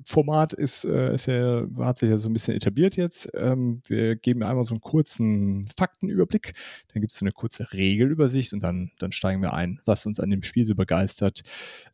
Format 0.05 0.53
ist, 0.53 0.85
äh, 0.85 1.13
ist 1.13 1.27
ja, 1.27 1.67
hat 1.79 1.99
sich 1.99 2.09
ja 2.09 2.17
so 2.17 2.29
ein 2.29 2.33
bisschen 2.33 2.55
etabliert 2.55 2.95
jetzt. 2.95 3.29
Ähm, 3.35 3.81
wir 3.87 4.15
geben 4.15 4.43
einmal 4.43 4.63
so 4.63 4.73
einen 4.73 4.81
kurzen 4.81 5.67
Faktenüberblick, 5.77 6.53
dann 6.93 7.01
gibt 7.01 7.11
es 7.11 7.19
so 7.19 7.25
eine 7.25 7.31
kurze 7.31 7.71
Regelübersicht 7.71 8.53
und 8.53 8.63
dann, 8.63 8.91
dann 8.99 9.11
steigen 9.11 9.41
wir 9.41 9.53
ein, 9.53 9.79
was 9.85 10.05
uns 10.05 10.19
an 10.19 10.29
dem 10.29 10.43
Spiel 10.43 10.65
so 10.65 10.75
begeistert, 10.75 11.43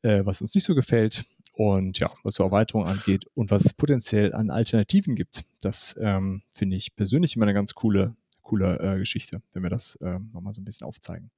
äh, 0.02 0.26
was 0.26 0.42
uns 0.42 0.56
nicht 0.56 0.64
so 0.64 0.76
gefällt 0.76 1.26
und 1.54 2.00
ja, 2.00 2.10
was 2.24 2.36
so 2.36 2.44
Erweiterungen 2.44 2.90
angeht 2.90 3.26
und 3.36 3.52
was 3.52 3.66
es 3.66 3.74
potenziell 3.74 4.34
an 4.34 4.50
Alternativen 4.50 5.16
gibt. 5.16 5.44
Das 5.62 6.00
ähm, 6.02 6.42
finde 6.52 6.78
ich 6.78 6.96
persönlich 6.96 7.36
immer 7.36 7.46
eine 7.46 7.54
ganz 7.54 7.76
coole, 7.76 8.14
coole 8.42 8.80
äh, 8.80 8.98
Geschichte, 8.98 9.42
wenn 9.52 9.64
wir 9.64 9.70
das 9.70 9.96
äh, 9.98 10.20
nochmal 10.34 10.54
so 10.54 10.62
ein 10.62 10.66
bisschen 10.66 10.88
aufzeigen. 10.88 11.32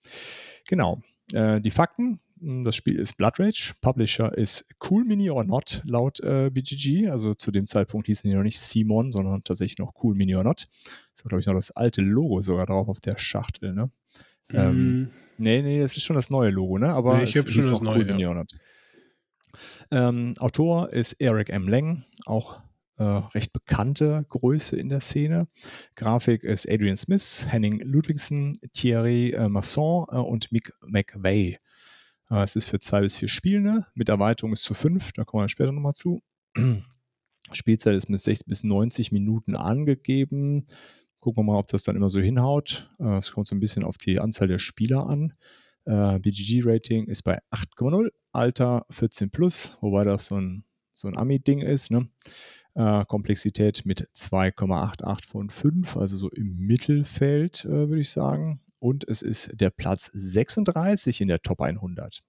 Genau. 0.67 1.01
Äh, 1.33 1.59
die 1.59 1.71
Fakten, 1.71 2.19
das 2.41 2.75
Spiel 2.75 2.97
ist 2.97 3.17
Blood 3.17 3.39
Rage. 3.39 3.73
Publisher 3.81 4.35
ist 4.35 4.65
Cool 4.89 5.05
Mini 5.05 5.29
or 5.29 5.43
Not 5.43 5.81
laut 5.85 6.19
äh, 6.21 6.49
BGG. 6.49 7.09
Also 7.09 7.35
zu 7.35 7.51
dem 7.51 7.67
Zeitpunkt 7.67 8.07
hießen 8.07 8.29
die 8.29 8.35
noch 8.35 8.43
nicht 8.43 8.59
Simon, 8.59 9.11
sondern 9.11 9.43
tatsächlich 9.43 9.77
noch 9.77 9.93
Cool 10.01 10.15
Mini 10.15 10.35
or 10.35 10.43
Not. 10.43 10.67
Das 11.13 11.23
war, 11.23 11.29
glaube 11.29 11.41
ich, 11.41 11.45
noch 11.45 11.53
das 11.53 11.71
alte 11.71 12.01
Logo 12.01 12.41
sogar 12.41 12.65
drauf 12.65 12.89
auf 12.89 12.99
der 12.99 13.17
Schachtel. 13.17 13.73
Ne? 13.73 13.91
Mm. 14.51 14.55
Ähm, 14.55 15.09
nee, 15.37 15.61
nee, 15.61 15.79
das 15.79 15.95
ist 15.95 16.03
schon 16.03 16.15
das 16.15 16.31
neue 16.31 16.49
Logo, 16.49 16.79
ne? 16.79 16.89
Aber 16.89 17.17
nee, 17.17 17.25
ich 17.25 17.37
habe 17.37 17.49
schon 17.51 17.69
das 17.69 17.81
neue. 17.81 17.97
Cool 17.97 18.07
ja. 18.07 18.13
Mini 18.13 18.25
or 18.25 18.35
Not. 18.35 18.51
Ähm, 19.91 20.33
Autor 20.39 20.91
ist 20.91 21.13
Eric 21.13 21.49
M. 21.49 21.67
Lang, 21.67 22.05
auch 22.25 22.61
äh, 22.97 23.03
recht 23.03 23.53
bekannte 23.53 24.25
Größe 24.29 24.77
in 24.77 24.89
der 24.89 24.99
Szene. 24.99 25.47
Grafik 25.95 26.43
ist 26.43 26.67
Adrian 26.67 26.97
Smith, 26.97 27.45
Henning 27.49 27.81
Ludwigsen, 27.81 28.59
Thierry 28.73 29.31
äh, 29.31 29.49
Masson 29.49 30.05
äh, 30.11 30.15
und 30.15 30.51
Mick 30.51 30.73
McVeigh. 30.81 31.59
Äh, 32.31 32.43
es 32.43 32.55
ist 32.55 32.65
für 32.65 32.79
zwei 32.79 33.01
bis 33.01 33.17
vier 33.17 33.27
Spielende. 33.27 33.85
Mit 33.93 34.09
Erweiterung 34.09 34.53
ist 34.53 34.63
zu 34.63 34.73
fünf, 34.73 35.11
da 35.13 35.23
kommen 35.23 35.43
wir 35.43 35.49
später 35.49 35.71
nochmal 35.71 35.93
zu. 35.93 36.21
Spielzeit 37.51 37.95
ist 37.95 38.09
mit 38.09 38.19
60 38.19 38.47
bis 38.47 38.63
90 38.63 39.11
Minuten 39.11 39.55
angegeben. 39.55 40.67
gucken 41.19 41.43
wir 41.43 41.51
mal, 41.51 41.59
ob 41.59 41.67
das 41.67 41.83
dann 41.83 41.95
immer 41.95 42.09
so 42.09 42.19
hinhaut. 42.19 42.89
Äh, 42.99 43.17
es 43.17 43.31
kommt 43.31 43.47
so 43.47 43.55
ein 43.55 43.59
bisschen 43.59 43.83
auf 43.83 43.97
die 43.97 44.19
Anzahl 44.19 44.47
der 44.47 44.59
Spieler 44.59 45.07
an. 45.07 45.33
Äh, 45.85 46.19
BGG-Rating 46.19 47.07
ist 47.07 47.23
bei 47.23 47.39
8,0, 47.51 48.09
Alter 48.31 48.85
14 48.91 49.31
plus, 49.31 49.77
wobei 49.81 50.03
das 50.03 50.27
so 50.27 50.35
ein, 50.35 50.63
so 50.93 51.07
ein 51.07 51.17
Ami-Ding 51.17 51.59
ist. 51.59 51.91
Ne? 51.91 52.07
Äh, 52.75 53.03
Komplexität 53.05 53.85
mit 53.85 54.07
2,88 54.15 55.27
von 55.27 55.49
5, 55.49 55.97
also 55.97 56.17
so 56.17 56.29
im 56.29 56.55
Mittelfeld, 56.57 57.65
würde 57.65 57.99
ich 57.99 58.11
sagen. 58.11 58.61
Und 58.81 59.07
es 59.07 59.21
ist 59.21 59.51
der 59.53 59.69
Platz 59.69 60.09
36 60.11 61.21
in 61.21 61.27
der 61.27 61.41
Top 61.41 61.61
100. 61.61 62.23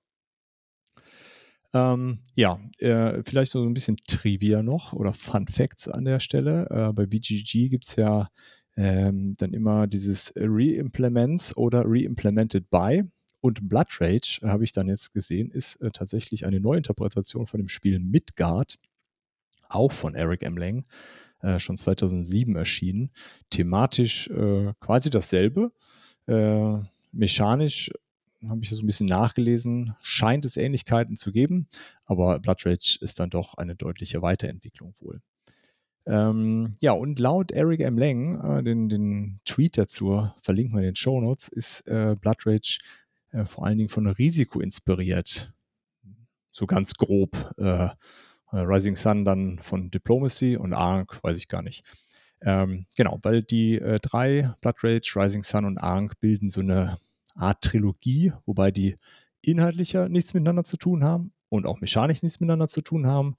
Ähm, 1.73 2.19
ja, 2.35 2.61
äh, 2.79 3.23
vielleicht 3.25 3.53
so 3.53 3.65
ein 3.65 3.73
bisschen 3.73 3.97
Trivia 4.07 4.63
noch 4.63 4.93
oder 4.93 5.15
Fun 5.15 5.49
Facts 5.49 5.89
an 5.89 6.05
der 6.05 6.21
Stelle. 6.21 6.67
Äh, 6.69 6.93
bei 6.93 7.07
BGG 7.07 7.71
gibt 7.71 7.87
es 7.87 7.97
ja 7.97 8.29
ähm, 8.77 9.35
dann 9.39 9.55
immer 9.55 9.87
dieses 9.87 10.35
Re-Implements 10.37 11.57
oder 11.57 11.85
Re-Implemented 11.87 12.69
by. 12.69 13.05
Und 13.41 13.67
Blood 13.69 13.89
Rage, 14.01 14.41
äh, 14.43 14.49
habe 14.49 14.65
ich 14.65 14.73
dann 14.73 14.89
jetzt 14.89 15.15
gesehen, 15.15 15.51
ist 15.51 15.77
äh, 15.77 15.91
tatsächlich 15.91 16.45
eine 16.45 16.61
Neuinterpretation 16.61 17.47
von 17.47 17.59
dem 17.59 17.69
Spiel 17.69 17.99
Midgard, 17.99 18.79
auch 19.71 19.93
von 19.93 20.15
Eric 20.15 20.43
M. 20.43 20.59
Lang, 20.59 20.87
äh, 21.41 21.59
schon 21.59 21.79
2007 21.79 22.55
erschienen. 22.57 23.11
Thematisch 23.49 24.29
äh, 24.29 24.75
quasi 24.81 25.09
dasselbe. 25.09 25.71
Mechanisch 27.13 27.91
habe 28.49 28.61
ich 28.63 28.71
so 28.71 28.83
ein 28.83 28.87
bisschen 28.87 29.07
nachgelesen, 29.07 29.95
scheint 30.01 30.45
es 30.45 30.57
Ähnlichkeiten 30.57 31.17
zu 31.17 31.33
geben, 31.33 31.69
aber 32.05 32.39
Blood 32.41 32.67
Rage 32.67 32.99
ist 33.01 33.21
dann 33.21 33.31
doch 33.31 33.55
eine 33.55 33.77
deutliche 33.77 34.23
Weiterentwicklung 34.23 34.95
wohl. 35.01 35.21
Ähm, 36.05 36.75
ja, 36.81 36.93
und 36.93 37.21
laut 37.21 37.53
Eric 37.53 37.81
M. 37.81 37.97
Lang, 37.97 38.41
äh, 38.41 38.63
den, 38.65 38.89
den 38.89 39.41
Tweet 39.45 39.79
dazu 39.79 40.29
verlinken 40.41 40.75
wir 40.75 40.81
in 40.81 40.87
den 40.87 40.97
Show 40.97 41.21
Notes, 41.21 41.49
ist 41.49 41.87
äh, 41.87 42.17
Blood 42.21 42.45
Rage 42.45 42.81
äh, 43.31 43.45
vor 43.45 43.67
allen 43.67 43.79
Dingen 43.79 43.89
von 43.89 44.09
Risiko 44.09 44.61
inspiriert. 44.61 45.53
So 46.51 46.67
ganz 46.67 46.95
grob. 46.95 47.55
Äh, 47.57 47.91
Rising 48.53 48.97
Sun 48.97 49.25
dann 49.25 49.59
von 49.61 49.91
Diplomacy 49.91 50.59
und 50.59 50.75
Ark, 50.75 51.23
weiß 51.23 51.39
ich 51.39 51.49
gar 51.49 51.63
nicht. 51.63 51.85
Ähm, 52.45 52.87
genau, 52.97 53.19
weil 53.23 53.43
die 53.43 53.79
äh, 53.79 53.99
drei, 54.01 54.55
Blood 54.61 54.77
Rage, 54.83 55.13
Rising 55.17 55.43
Sun 55.43 55.65
und 55.65 55.79
Ark, 55.79 56.19
bilden 56.21 56.49
so 56.49 56.61
eine 56.61 56.99
Art 57.35 57.63
Trilogie, 57.63 58.33
wobei 58.47 58.71
die 58.71 58.97
inhaltlicher 59.41 60.09
nichts 60.09 60.35
miteinander 60.35 60.65
zu 60.65 60.77
tun 60.77 61.05
haben 61.05 61.33
und 61.49 61.67
auch 61.67 61.81
mechanisch 61.81 62.23
nichts 62.23 62.41
miteinander 62.41 62.69
zu 62.69 62.83
tun 62.83 63.07
haben. 63.07 63.37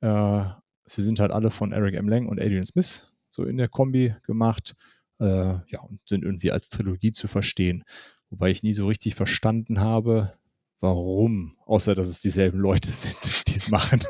Äh, 0.00 0.44
sie 0.84 1.02
sind 1.02 1.20
halt 1.20 1.30
alle 1.30 1.50
von 1.50 1.72
Eric 1.72 1.94
M. 1.94 2.08
Lang 2.08 2.26
und 2.26 2.40
Adrian 2.40 2.66
Smith 2.66 3.10
so 3.30 3.44
in 3.44 3.56
der 3.56 3.68
Kombi 3.68 4.14
gemacht. 4.24 4.74
Äh, 5.20 5.26
ja, 5.68 5.80
und 5.82 6.00
sind 6.08 6.24
irgendwie 6.24 6.50
als 6.50 6.68
Trilogie 6.70 7.12
zu 7.12 7.28
verstehen. 7.28 7.84
Wobei 8.30 8.50
ich 8.50 8.62
nie 8.62 8.72
so 8.72 8.86
richtig 8.86 9.14
verstanden 9.14 9.80
habe, 9.80 10.34
warum, 10.80 11.56
außer 11.66 11.94
dass 11.94 12.08
es 12.08 12.20
dieselben 12.20 12.58
Leute 12.58 12.90
sind, 12.92 13.48
die 13.48 13.56
es 13.56 13.70
machen. 13.70 14.00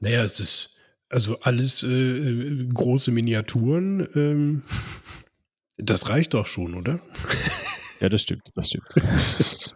Naja, 0.00 0.22
es 0.22 0.40
ist 0.40 0.77
also 1.08 1.40
alles 1.40 1.82
äh, 1.82 1.88
äh 1.88 2.66
große 2.66 3.10
Miniaturen. 3.10 4.06
Ähm, 4.14 4.62
das 5.76 6.08
reicht 6.08 6.34
doch 6.34 6.46
schon, 6.46 6.74
oder? 6.74 7.00
Ja, 8.00 8.08
das 8.08 8.22
stimmt, 8.22 8.52
das 8.54 8.68
stimmt. 8.68 8.86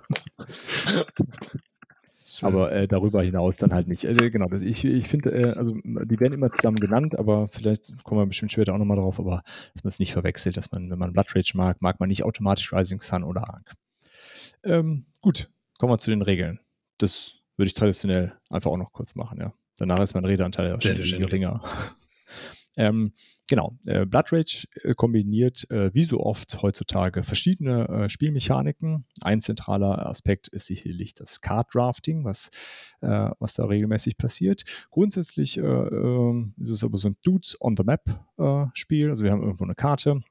aber 2.43 2.73
äh, 2.73 2.89
darüber 2.89 3.23
hinaus 3.23 3.57
dann 3.57 3.73
halt 3.73 3.89
nicht. 3.89 4.05
Äh, 4.05 4.31
genau, 4.31 4.47
das, 4.47 4.63
ich, 4.63 4.85
ich 4.85 5.09
finde, 5.09 5.33
äh, 5.33 5.53
also 5.53 5.75
die 5.85 6.21
werden 6.21 6.33
immer 6.33 6.51
zusammen 6.53 6.79
genannt, 6.79 7.19
aber 7.19 7.49
vielleicht 7.49 8.03
kommen 8.05 8.21
wir 8.21 8.27
bestimmt 8.27 8.53
später 8.53 8.75
auch 8.75 8.79
nochmal 8.79 8.97
drauf, 8.97 9.19
aber 9.19 9.43
dass 9.75 9.85
man 9.85 9.89
es 9.89 9.99
nicht 9.99 10.13
verwechselt, 10.13 10.57
dass 10.57 10.73
man, 10.73 10.91
wenn 10.91 10.99
man 10.99 11.13
Blood 11.13 11.35
Rage 11.35 11.53
mag, 11.55 11.83
mag 11.83 12.01
man 12.01 12.09
nicht 12.09 12.25
automatisch 12.25 12.73
Rising 12.73 13.01
Sun 13.01 13.25
oder 13.25 13.49
Ark. 13.49 13.73
Ähm, 14.65 15.07
gut, 15.21 15.49
kommen 15.79 15.93
wir 15.93 15.99
zu 15.99 16.11
den 16.11 16.23
Regeln. 16.23 16.61
Das 16.99 17.35
würde 17.57 17.67
ich 17.67 17.75
traditionell 17.75 18.33
einfach 18.51 18.71
auch 18.71 18.77
noch 18.77 18.93
kurz 18.93 19.15
machen, 19.15 19.39
ja. 19.41 19.53
Danach 19.77 20.01
ist 20.01 20.15
mein 20.15 20.25
Redeanteil 20.25 20.69
ja 20.69 20.81
schon 20.81 21.19
geringer. 21.19 21.61
Ähm, 22.77 23.13
genau, 23.49 23.77
äh, 23.87 24.07
Blood 24.07 24.33
Rage 24.33 24.67
äh, 24.83 24.95
kombiniert 24.95 25.71
äh, 25.71 25.93
wie 25.95 26.05
so 26.05 26.21
oft 26.21 26.63
heutzutage 26.63 27.23
verschiedene 27.23 27.89
äh, 27.89 28.09
Spielmechaniken. 28.09 29.05
Ein 29.21 29.41
zentraler 29.41 30.07
Aspekt 30.07 30.49
ist 30.49 30.67
sicherlich 30.67 31.15
das 31.15 31.41
Card 31.43 31.69
Drafting, 31.75 32.25
was, 32.25 32.51
äh, 33.03 33.29
was 33.39 33.55
da 33.55 33.67
regelmäßig 33.67 34.17
passiert. 34.17 34.63
Grundsätzlich 34.91 35.59
äh, 35.59 35.61
ähm, 35.61 36.55
ist 36.59 36.71
es 36.71 36.83
aber 36.83 36.97
so 36.97 37.09
ein 37.09 37.17
Dudes 37.23 37.57
on 37.61 37.77
the 37.77 37.85
Map 37.85 38.03
Spiel. 38.73 39.11
Also 39.11 39.23
wir 39.23 39.31
haben 39.31 39.43
irgendwo 39.43 39.65
eine 39.65 39.75
Karte 39.75 40.23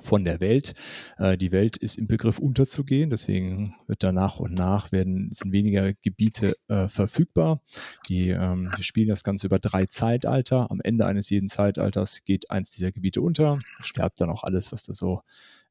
von 0.00 0.24
der 0.24 0.40
Welt. 0.40 0.74
Äh, 1.18 1.36
die 1.36 1.52
Welt 1.52 1.76
ist 1.76 1.96
im 1.96 2.06
Begriff 2.06 2.38
unterzugehen, 2.38 3.10
deswegen 3.10 3.74
wird 3.86 4.02
da 4.02 4.12
nach 4.12 4.38
und 4.38 4.54
nach 4.54 4.92
werden, 4.92 5.28
sind 5.30 5.52
weniger 5.52 5.92
Gebiete 5.94 6.56
äh, 6.68 6.88
verfügbar. 6.88 7.60
Die, 8.08 8.30
ähm, 8.30 8.70
die 8.78 8.84
spielen 8.84 9.08
das 9.08 9.24
Ganze 9.24 9.46
über 9.46 9.58
drei 9.58 9.86
Zeitalter. 9.86 10.70
Am 10.70 10.80
Ende 10.80 11.06
eines 11.06 11.30
jeden 11.30 11.48
Zeitalters 11.48 12.24
geht 12.24 12.50
eins 12.50 12.70
dieser 12.70 12.92
Gebiete 12.92 13.20
unter, 13.20 13.58
sterbt 13.80 14.20
dann 14.20 14.30
auch 14.30 14.44
alles, 14.44 14.72
was 14.72 14.84
da 14.84 14.92
so 14.92 15.22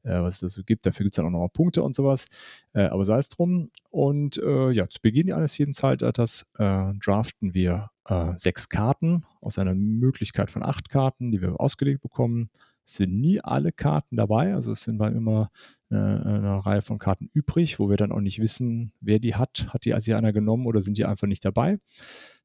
äh, 0.04 0.20
was 0.20 0.34
es 0.34 0.40
da 0.40 0.48
so 0.48 0.62
gibt. 0.62 0.86
Dafür 0.86 1.04
gibt 1.04 1.14
es 1.14 1.16
dann 1.16 1.26
auch 1.26 1.30
nochmal 1.30 1.48
Punkte 1.48 1.82
und 1.82 1.94
sowas. 1.94 2.26
Äh, 2.72 2.84
aber 2.84 3.04
sei 3.04 3.18
es 3.18 3.28
drum. 3.28 3.70
Und 3.90 4.38
äh, 4.38 4.70
ja, 4.70 4.88
zu 4.88 5.00
Beginn 5.00 5.32
eines 5.32 5.56
jeden 5.58 5.72
Zeitalters 5.72 6.50
draften 6.56 7.54
wir 7.54 7.90
sechs 8.36 8.68
Karten 8.68 9.24
aus 9.40 9.58
einer 9.58 9.74
Möglichkeit 9.74 10.50
von 10.50 10.62
acht 10.62 10.90
Karten, 10.90 11.30
die 11.30 11.40
wir 11.40 11.58
ausgelegt 11.58 12.02
bekommen 12.02 12.50
sind 12.84 13.20
nie 13.20 13.40
alle 13.40 13.72
Karten 13.72 14.16
dabei. 14.16 14.54
Also 14.54 14.72
es 14.72 14.82
sind 14.82 14.98
dann 14.98 15.16
immer 15.16 15.50
eine, 15.90 16.24
eine, 16.24 16.66
Reihe 16.66 16.82
von 16.82 16.98
Karten 16.98 17.30
übrig, 17.32 17.78
wo 17.78 17.88
wir 17.88 17.96
dann 17.96 18.12
auch 18.12 18.20
nicht 18.20 18.40
wissen, 18.40 18.92
wer 19.00 19.18
die 19.18 19.34
hat. 19.34 19.66
Hat 19.72 19.84
die 19.84 19.94
also 19.94 20.14
einer 20.14 20.32
genommen 20.32 20.66
oder 20.66 20.80
sind 20.80 20.98
die 20.98 21.04
einfach 21.04 21.26
nicht 21.26 21.44
dabei? 21.44 21.78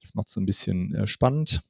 Das 0.01 0.15
macht 0.15 0.27
es 0.27 0.33
so 0.33 0.41
ein 0.41 0.45
bisschen 0.45 0.95
äh, 0.95 1.07
spannend. 1.07 1.61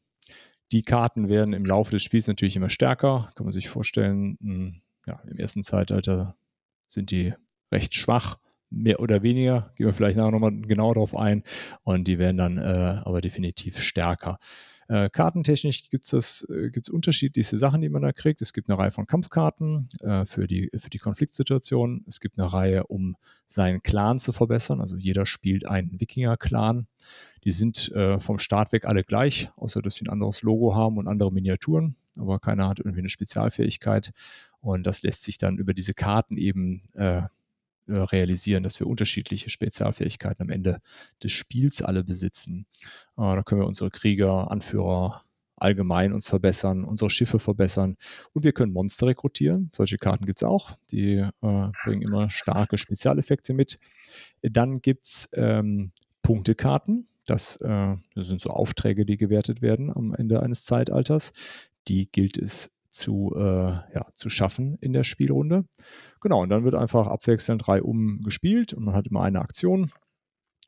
Die 0.71 0.83
Karten 0.83 1.29
werden 1.29 1.53
im 1.53 1.65
Laufe 1.65 1.91
des 1.91 2.03
Spiels 2.03 2.27
natürlich 2.27 2.55
immer 2.55 2.69
stärker. 2.69 3.31
Kann 3.35 3.45
man 3.45 3.53
sich 3.53 3.69
vorstellen, 3.69 4.37
mh, 4.39 4.53
hm, 4.53 4.79
ja, 5.07 5.21
im 5.27 5.37
ersten 5.37 5.63
Zeitalter 5.63 6.35
sind 6.87 7.11
die 7.11 7.33
recht 7.71 7.95
schwach 7.95 8.37
mehr 8.69 8.99
oder 8.99 9.23
weniger, 9.23 9.71
gehen 9.75 9.87
wir 9.87 9.93
vielleicht 9.93 10.17
nachher 10.17 10.31
nochmal 10.31 10.55
genau 10.61 10.93
darauf 10.93 11.15
ein. 11.15 11.43
Und 11.83 12.07
die 12.07 12.19
werden 12.19 12.37
dann 12.37 12.57
äh, 12.57 13.01
aber 13.03 13.21
definitiv 13.21 13.79
stärker. 13.79 14.37
Äh, 14.89 15.09
kartentechnisch 15.11 15.87
gibt 15.89 16.11
es 16.11 16.49
äh, 16.49 16.71
gibt's 16.71 16.89
Sachen, 17.59 17.81
die 17.81 17.89
man 17.89 18.01
da 18.01 18.11
kriegt. 18.11 18.41
Es 18.41 18.53
gibt 18.53 18.69
eine 18.69 18.79
Reihe 18.79 18.89
von 18.89 19.05
Kampfkarten 19.05 19.87
äh, 20.01 20.25
für, 20.25 20.47
die, 20.47 20.71
für 20.75 20.89
die 20.89 20.97
Konfliktsituation. 20.97 22.03
Es 22.07 22.19
gibt 22.19 22.39
eine 22.39 22.51
Reihe, 22.51 22.87
um 22.87 23.15
seinen 23.45 23.83
Clan 23.83 24.17
zu 24.17 24.31
verbessern. 24.31 24.81
Also 24.81 24.97
jeder 24.97 25.27
spielt 25.27 25.67
einen 25.67 25.99
Wikinger-Clan. 25.99 26.87
Die 27.43 27.51
sind 27.51 27.91
äh, 27.91 28.19
vom 28.19 28.39
Start 28.39 28.71
weg 28.71 28.85
alle 28.85 29.03
gleich, 29.03 29.51
außer 29.57 29.83
dass 29.83 29.95
sie 29.95 30.05
ein 30.05 30.09
anderes 30.09 30.41
Logo 30.41 30.75
haben 30.75 30.97
und 30.97 31.07
andere 31.07 31.31
Miniaturen. 31.31 31.95
Aber 32.17 32.39
keiner 32.39 32.67
hat 32.67 32.79
irgendwie 32.79 32.99
eine 32.99 33.09
Spezialfähigkeit. 33.09 34.11
Und 34.59 34.87
das 34.87 35.03
lässt 35.03 35.21
sich 35.21 35.37
dann 35.37 35.59
über 35.59 35.75
diese 35.75 35.93
Karten 35.93 36.35
eben 36.35 36.81
äh, 36.95 37.21
realisieren, 37.89 38.63
dass 38.63 38.79
wir 38.79 38.87
unterschiedliche 38.87 39.49
Spezialfähigkeiten 39.49 40.43
am 40.43 40.49
Ende 40.49 40.79
des 41.23 41.31
Spiels 41.31 41.81
alle 41.81 42.03
besitzen. 42.03 42.65
Äh, 43.17 43.35
da 43.35 43.43
können 43.43 43.61
wir 43.61 43.67
unsere 43.67 43.89
Krieger, 43.89 44.51
Anführer 44.51 45.23
allgemein 45.59 46.13
uns 46.13 46.29
verbessern, 46.29 46.83
unsere 46.83 47.09
Schiffe 47.09 47.39
verbessern 47.39 47.95
und 48.33 48.43
wir 48.43 48.53
können 48.53 48.73
Monster 48.73 49.07
rekrutieren. 49.07 49.69
Solche 49.75 49.97
Karten 49.97 50.25
gibt 50.25 50.39
es 50.39 50.43
auch, 50.43 50.77
die 50.91 51.17
äh, 51.17 51.31
bringen 51.83 52.01
immer 52.01 52.29
starke 52.29 52.77
Spezialeffekte 52.77 53.53
mit. 53.53 53.79
Dann 54.41 54.81
gibt 54.81 55.05
es 55.05 55.29
ähm, 55.33 55.91
Punktekarten. 56.21 57.07
Das, 57.25 57.57
äh, 57.57 57.95
das 58.15 58.27
sind 58.27 58.41
so 58.41 58.49
Aufträge, 58.49 59.05
die 59.05 59.17
gewertet 59.17 59.61
werden 59.61 59.91
am 59.93 60.13
Ende 60.13 60.41
eines 60.41 60.63
Zeitalters. 60.63 61.33
Die 61.87 62.09
gilt 62.11 62.37
es 62.37 62.71
zu, 62.91 63.33
äh, 63.35 63.41
ja, 63.41 64.07
zu 64.13 64.29
schaffen 64.29 64.75
in 64.81 64.93
der 64.93 65.03
Spielrunde. 65.03 65.65
Genau, 66.21 66.41
und 66.41 66.49
dann 66.49 66.63
wird 66.63 66.75
einfach 66.75 67.07
abwechselnd 67.07 67.65
drei 67.65 67.81
um 67.81 68.21
gespielt 68.21 68.73
und 68.73 68.85
man 68.85 68.95
hat 68.95 69.07
immer 69.07 69.23
eine 69.23 69.41
Aktion. 69.41 69.91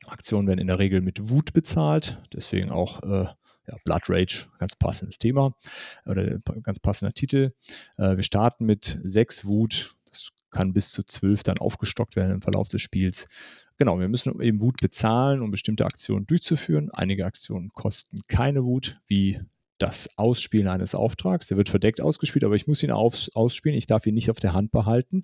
Aktionen 0.06 0.48
werden 0.48 0.58
in 0.58 0.66
der 0.66 0.78
Regel 0.78 1.00
mit 1.00 1.30
Wut 1.30 1.52
bezahlt, 1.52 2.20
deswegen 2.32 2.70
auch 2.70 3.02
äh, 3.02 3.26
ja, 3.68 3.76
Blood 3.84 4.02
Rage, 4.08 4.46
ganz 4.58 4.76
passendes 4.76 5.18
Thema 5.18 5.54
oder 6.06 6.38
ganz 6.62 6.80
passender 6.80 7.14
Titel. 7.14 7.52
Äh, 7.96 8.16
wir 8.16 8.24
starten 8.24 8.64
mit 8.64 8.98
sechs 9.02 9.44
Wut, 9.44 9.94
das 10.06 10.30
kann 10.50 10.72
bis 10.72 10.90
zu 10.90 11.04
zwölf 11.04 11.42
dann 11.42 11.58
aufgestockt 11.58 12.16
werden 12.16 12.32
im 12.32 12.42
Verlauf 12.42 12.68
des 12.68 12.82
Spiels. 12.82 13.28
Genau, 13.78 13.98
wir 13.98 14.08
müssen 14.08 14.40
eben 14.40 14.60
Wut 14.60 14.80
bezahlen, 14.80 15.40
um 15.40 15.50
bestimmte 15.50 15.84
Aktionen 15.84 16.26
durchzuführen. 16.26 16.90
Einige 16.90 17.24
Aktionen 17.24 17.70
kosten 17.70 18.20
keine 18.28 18.64
Wut, 18.64 19.00
wie 19.06 19.40
das 19.82 20.16
Ausspielen 20.16 20.68
eines 20.68 20.94
Auftrags. 20.94 21.48
Der 21.48 21.56
wird 21.56 21.68
verdeckt 21.68 22.00
ausgespielt, 22.00 22.44
aber 22.44 22.54
ich 22.54 22.66
muss 22.66 22.82
ihn 22.82 22.92
aus, 22.92 23.30
ausspielen. 23.34 23.76
Ich 23.76 23.86
darf 23.86 24.06
ihn 24.06 24.14
nicht 24.14 24.30
auf 24.30 24.38
der 24.38 24.54
Hand 24.54 24.70
behalten. 24.70 25.22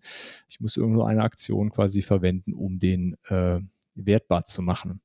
Ich 0.48 0.60
muss 0.60 0.76
irgendwo 0.76 1.04
eine 1.04 1.22
Aktion 1.22 1.70
quasi 1.70 2.02
verwenden, 2.02 2.52
um 2.54 2.78
den 2.78 3.16
äh, 3.28 3.60
wertbar 3.94 4.44
zu 4.44 4.62
machen. 4.62 5.00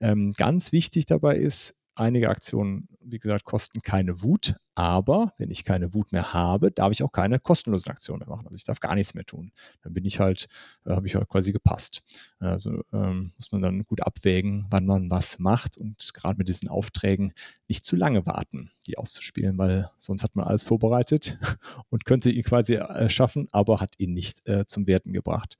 Ähm, 0.00 0.32
ganz 0.32 0.72
wichtig 0.72 1.06
dabei 1.06 1.38
ist, 1.38 1.81
einige 1.94 2.30
Aktionen, 2.30 2.88
wie 3.00 3.18
gesagt, 3.18 3.44
kosten 3.44 3.82
keine 3.82 4.22
Wut, 4.22 4.54
aber 4.74 5.32
wenn 5.38 5.50
ich 5.50 5.64
keine 5.64 5.92
Wut 5.94 6.12
mehr 6.12 6.32
habe, 6.32 6.70
darf 6.70 6.92
ich 6.92 7.02
auch 7.02 7.12
keine 7.12 7.38
kostenlosen 7.38 7.90
Aktionen 7.90 8.20
mehr 8.20 8.28
machen. 8.28 8.46
Also 8.46 8.56
ich 8.56 8.64
darf 8.64 8.80
gar 8.80 8.94
nichts 8.94 9.14
mehr 9.14 9.24
tun. 9.24 9.52
Dann 9.82 9.92
bin 9.92 10.04
ich 10.04 10.20
halt, 10.20 10.48
äh, 10.86 10.90
habe 10.90 11.06
ich 11.06 11.14
halt 11.14 11.28
quasi 11.28 11.52
gepasst. 11.52 12.02
Also 12.38 12.82
ähm, 12.92 13.32
muss 13.36 13.52
man 13.52 13.62
dann 13.62 13.84
gut 13.84 14.02
abwägen, 14.02 14.66
wann 14.70 14.86
man 14.86 15.10
was 15.10 15.38
macht 15.38 15.76
und 15.76 16.12
gerade 16.14 16.38
mit 16.38 16.48
diesen 16.48 16.68
Aufträgen 16.68 17.32
nicht 17.68 17.84
zu 17.84 17.96
lange 17.96 18.24
warten, 18.26 18.70
die 18.86 18.96
auszuspielen, 18.96 19.58
weil 19.58 19.88
sonst 19.98 20.22
hat 20.22 20.34
man 20.34 20.46
alles 20.46 20.64
vorbereitet 20.64 21.38
und 21.90 22.04
könnte 22.04 22.30
ihn 22.30 22.44
quasi 22.44 22.74
äh, 22.74 23.08
schaffen, 23.08 23.48
aber 23.52 23.80
hat 23.80 23.98
ihn 23.98 24.14
nicht 24.14 24.46
äh, 24.48 24.66
zum 24.66 24.86
Werten 24.86 25.12
gebracht. 25.12 25.58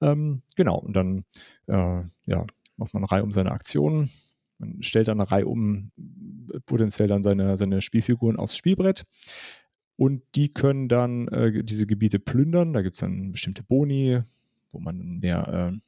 Ähm, 0.00 0.42
genau, 0.56 0.78
und 0.78 0.94
dann 0.94 1.24
äh, 1.66 2.02
ja, 2.26 2.44
macht 2.76 2.94
man 2.94 3.04
eine 3.04 3.12
Reihe 3.12 3.22
um 3.22 3.32
seine 3.32 3.52
Aktionen 3.52 4.10
man 4.58 4.82
stellt 4.82 5.08
dann 5.08 5.20
eine 5.20 5.30
Reihe 5.30 5.46
um, 5.46 5.90
potenziell 6.66 7.08
dann 7.08 7.22
seine, 7.22 7.56
seine 7.56 7.82
Spielfiguren 7.82 8.36
aufs 8.36 8.56
Spielbrett. 8.56 9.04
Und 9.96 10.22
die 10.34 10.52
können 10.52 10.88
dann 10.88 11.28
äh, 11.28 11.62
diese 11.62 11.86
Gebiete 11.86 12.18
plündern. 12.18 12.72
Da 12.72 12.82
gibt 12.82 12.96
es 12.96 13.00
dann 13.00 13.32
bestimmte 13.32 13.62
Boni, 13.62 14.20
wo 14.70 14.80
man 14.80 15.18
mehr, 15.20 15.80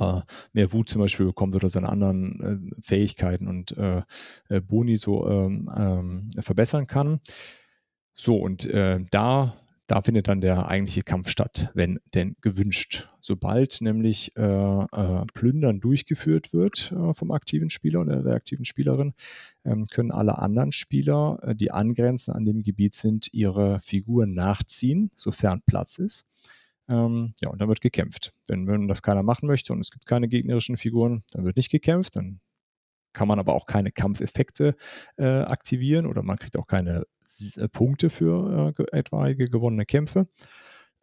äh, 0.00 0.20
mehr 0.52 0.72
Wut 0.72 0.88
zum 0.90 1.00
Beispiel 1.00 1.26
bekommt 1.26 1.54
oder 1.54 1.70
seine 1.70 1.88
anderen 1.88 2.40
äh, 2.40 2.82
Fähigkeiten 2.82 3.48
und 3.48 3.76
äh, 3.76 4.02
äh, 4.48 4.60
Boni 4.60 4.96
so 4.96 5.28
ähm, 5.28 5.70
ähm, 5.76 6.30
verbessern 6.38 6.86
kann. 6.86 7.20
So, 8.14 8.36
und 8.36 8.66
äh, 8.66 9.00
da 9.10 9.56
da 9.86 10.00
findet 10.00 10.28
dann 10.28 10.40
der 10.40 10.68
eigentliche 10.68 11.02
Kampf 11.02 11.28
statt, 11.28 11.70
wenn 11.74 11.98
denn 12.14 12.36
gewünscht. 12.40 13.08
Sobald 13.20 13.80
nämlich 13.80 14.36
äh, 14.36 14.42
äh, 14.42 15.24
Plündern 15.34 15.80
durchgeführt 15.80 16.52
wird 16.52 16.92
äh, 16.92 17.14
vom 17.14 17.30
aktiven 17.30 17.70
Spieler 17.70 18.00
oder 18.00 18.22
der 18.22 18.34
aktiven 18.34 18.64
Spielerin, 18.64 19.12
ähm, 19.64 19.86
können 19.86 20.10
alle 20.10 20.38
anderen 20.38 20.72
Spieler, 20.72 21.38
äh, 21.42 21.54
die 21.54 21.72
angrenzend 21.72 22.36
an 22.36 22.44
dem 22.44 22.62
Gebiet 22.62 22.94
sind, 22.94 23.32
ihre 23.32 23.80
Figuren 23.80 24.34
nachziehen, 24.34 25.10
sofern 25.14 25.62
Platz 25.66 25.98
ist. 25.98 26.26
Ähm, 26.88 27.34
ja, 27.40 27.50
und 27.50 27.60
dann 27.60 27.68
wird 27.68 27.80
gekämpft. 27.80 28.32
Wenn, 28.48 28.66
wenn 28.66 28.88
das 28.88 29.02
keiner 29.02 29.22
machen 29.22 29.46
möchte 29.46 29.72
und 29.72 29.80
es 29.80 29.90
gibt 29.90 30.06
keine 30.06 30.28
gegnerischen 30.28 30.76
Figuren, 30.76 31.22
dann 31.32 31.44
wird 31.44 31.56
nicht 31.56 31.70
gekämpft, 31.70 32.16
dann 32.16 32.40
kann 33.12 33.28
man 33.28 33.38
aber 33.38 33.54
auch 33.54 33.66
keine 33.66 33.92
Kampfeffekte 33.92 34.74
äh, 35.16 35.24
aktivieren 35.24 36.06
oder 36.06 36.22
man 36.22 36.38
kriegt 36.38 36.56
auch 36.56 36.66
keine 36.66 37.04
äh, 37.56 37.68
Punkte 37.68 38.10
für 38.10 38.74
äh, 38.78 38.96
etwaige 38.96 39.48
gewonnene 39.48 39.86
Kämpfe. 39.86 40.26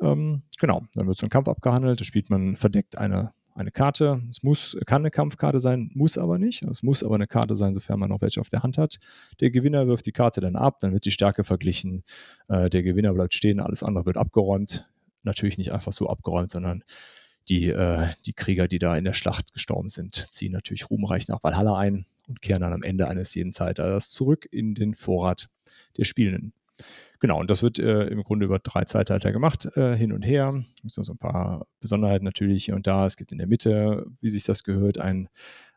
Ähm, 0.01 0.44
genau, 0.60 0.84
dann 0.94 1.08
wird 1.08 1.18
so 1.18 1.25
ein 1.25 1.30
Kampf 1.30 1.48
abgehandelt, 1.48 2.00
da 2.00 2.06
spielt 2.06 2.30
man 2.30 2.56
verdeckt 2.56 2.98
eine, 2.98 3.34
eine 3.54 3.72
Karte. 3.72 4.22
Es 4.30 4.44
muss, 4.44 4.78
kann 4.86 5.01
eine 5.01 5.12
Kampfkarte 5.12 5.60
sein, 5.60 5.92
muss 5.94 6.18
aber 6.18 6.38
nicht. 6.38 6.63
Es 6.63 6.84
muss 6.84 7.04
aber 7.04 7.16
eine 7.16 7.28
Karte 7.28 7.56
sein, 7.56 7.74
sofern 7.74 8.00
man 8.00 8.10
noch 8.10 8.22
welche 8.22 8.39
auf 8.39 8.50
der 8.50 8.63
Hand 8.63 8.78
hat. 8.78 8.98
Der 9.42 9.51
Gewinner 9.51 9.88
wirft 9.88 10.06
die 10.06 10.12
Karte 10.12 10.39
dann 10.39 10.56
ab, 10.56 10.80
dann 10.80 10.94
wird 10.94 11.06
die 11.06 11.12
Stärke 11.12 11.44
verglichen. 11.44 12.04
Äh, 12.48 12.70
der 12.70 12.84
Gewinner 12.84 13.13
bleibt 13.13 13.34
stehen, 13.34 13.60
alles 13.60 13.84
andere 13.84 14.06
wird 14.06 14.18
abgeräumt. 14.18 14.88
Natürlich 15.24 15.58
nicht 15.58 15.74
einfach 15.74 15.92
so 15.92 16.08
abgeräumt, 16.08 16.50
sondern 16.50 16.84
die, 17.50 17.70
äh, 17.70 18.08
die 18.25 18.34
Krieger, 18.34 18.68
die 18.68 18.79
da 18.79 18.96
in 18.96 19.03
der 19.03 19.13
Schlacht 19.13 19.53
gestorben 19.53 19.89
sind, 19.89 20.27
ziehen 20.32 20.51
natürlich 20.51 20.89
ruhmreich 20.89 21.27
nach 21.27 21.44
Valhalla 21.44 21.77
ein 21.77 22.06
und 22.27 22.41
kehren 22.41 22.62
dann 22.62 22.74
am 22.74 22.84
Ende 22.84 23.08
eines 23.08 23.34
jeden 23.36 23.53
Zeitalters 23.53 24.10
zurück 24.10 24.48
in 24.51 24.75
den 24.75 24.94
Vorrat 24.94 25.50
der 25.98 26.06
Spielenden. 26.06 26.53
Genau, 27.20 27.39
und 27.39 27.50
das 27.50 27.63
wird 27.63 27.79
äh, 27.79 28.06
im 28.06 28.24
Grunde 28.24 28.46
über 28.46 28.60
drei 28.60 28.86
Zeitalter 28.86 29.34
gemacht, 29.34 29.65
äh, 29.75 29.98
hin 29.98 30.13
und 30.13 30.22
her. 30.22 30.63
Es 30.86 30.96
sind 30.96 31.03
so 31.03 31.13
ein 31.13 31.18
paar 31.18 31.68
Besonderheiten 31.82 32.24
natürlich 32.24 32.65
hier 32.65 32.75
und 32.75 32.88
da. 32.88 33.06
Es 33.06 33.18
gibt 33.18 33.34
in 33.34 33.39
der 33.39 33.48
Mitte, 33.48 34.06
wie 34.22 34.29
sich 34.29 34.46
das 34.46 34.63
gehört, 34.63 35.00
ein, 35.00 35.27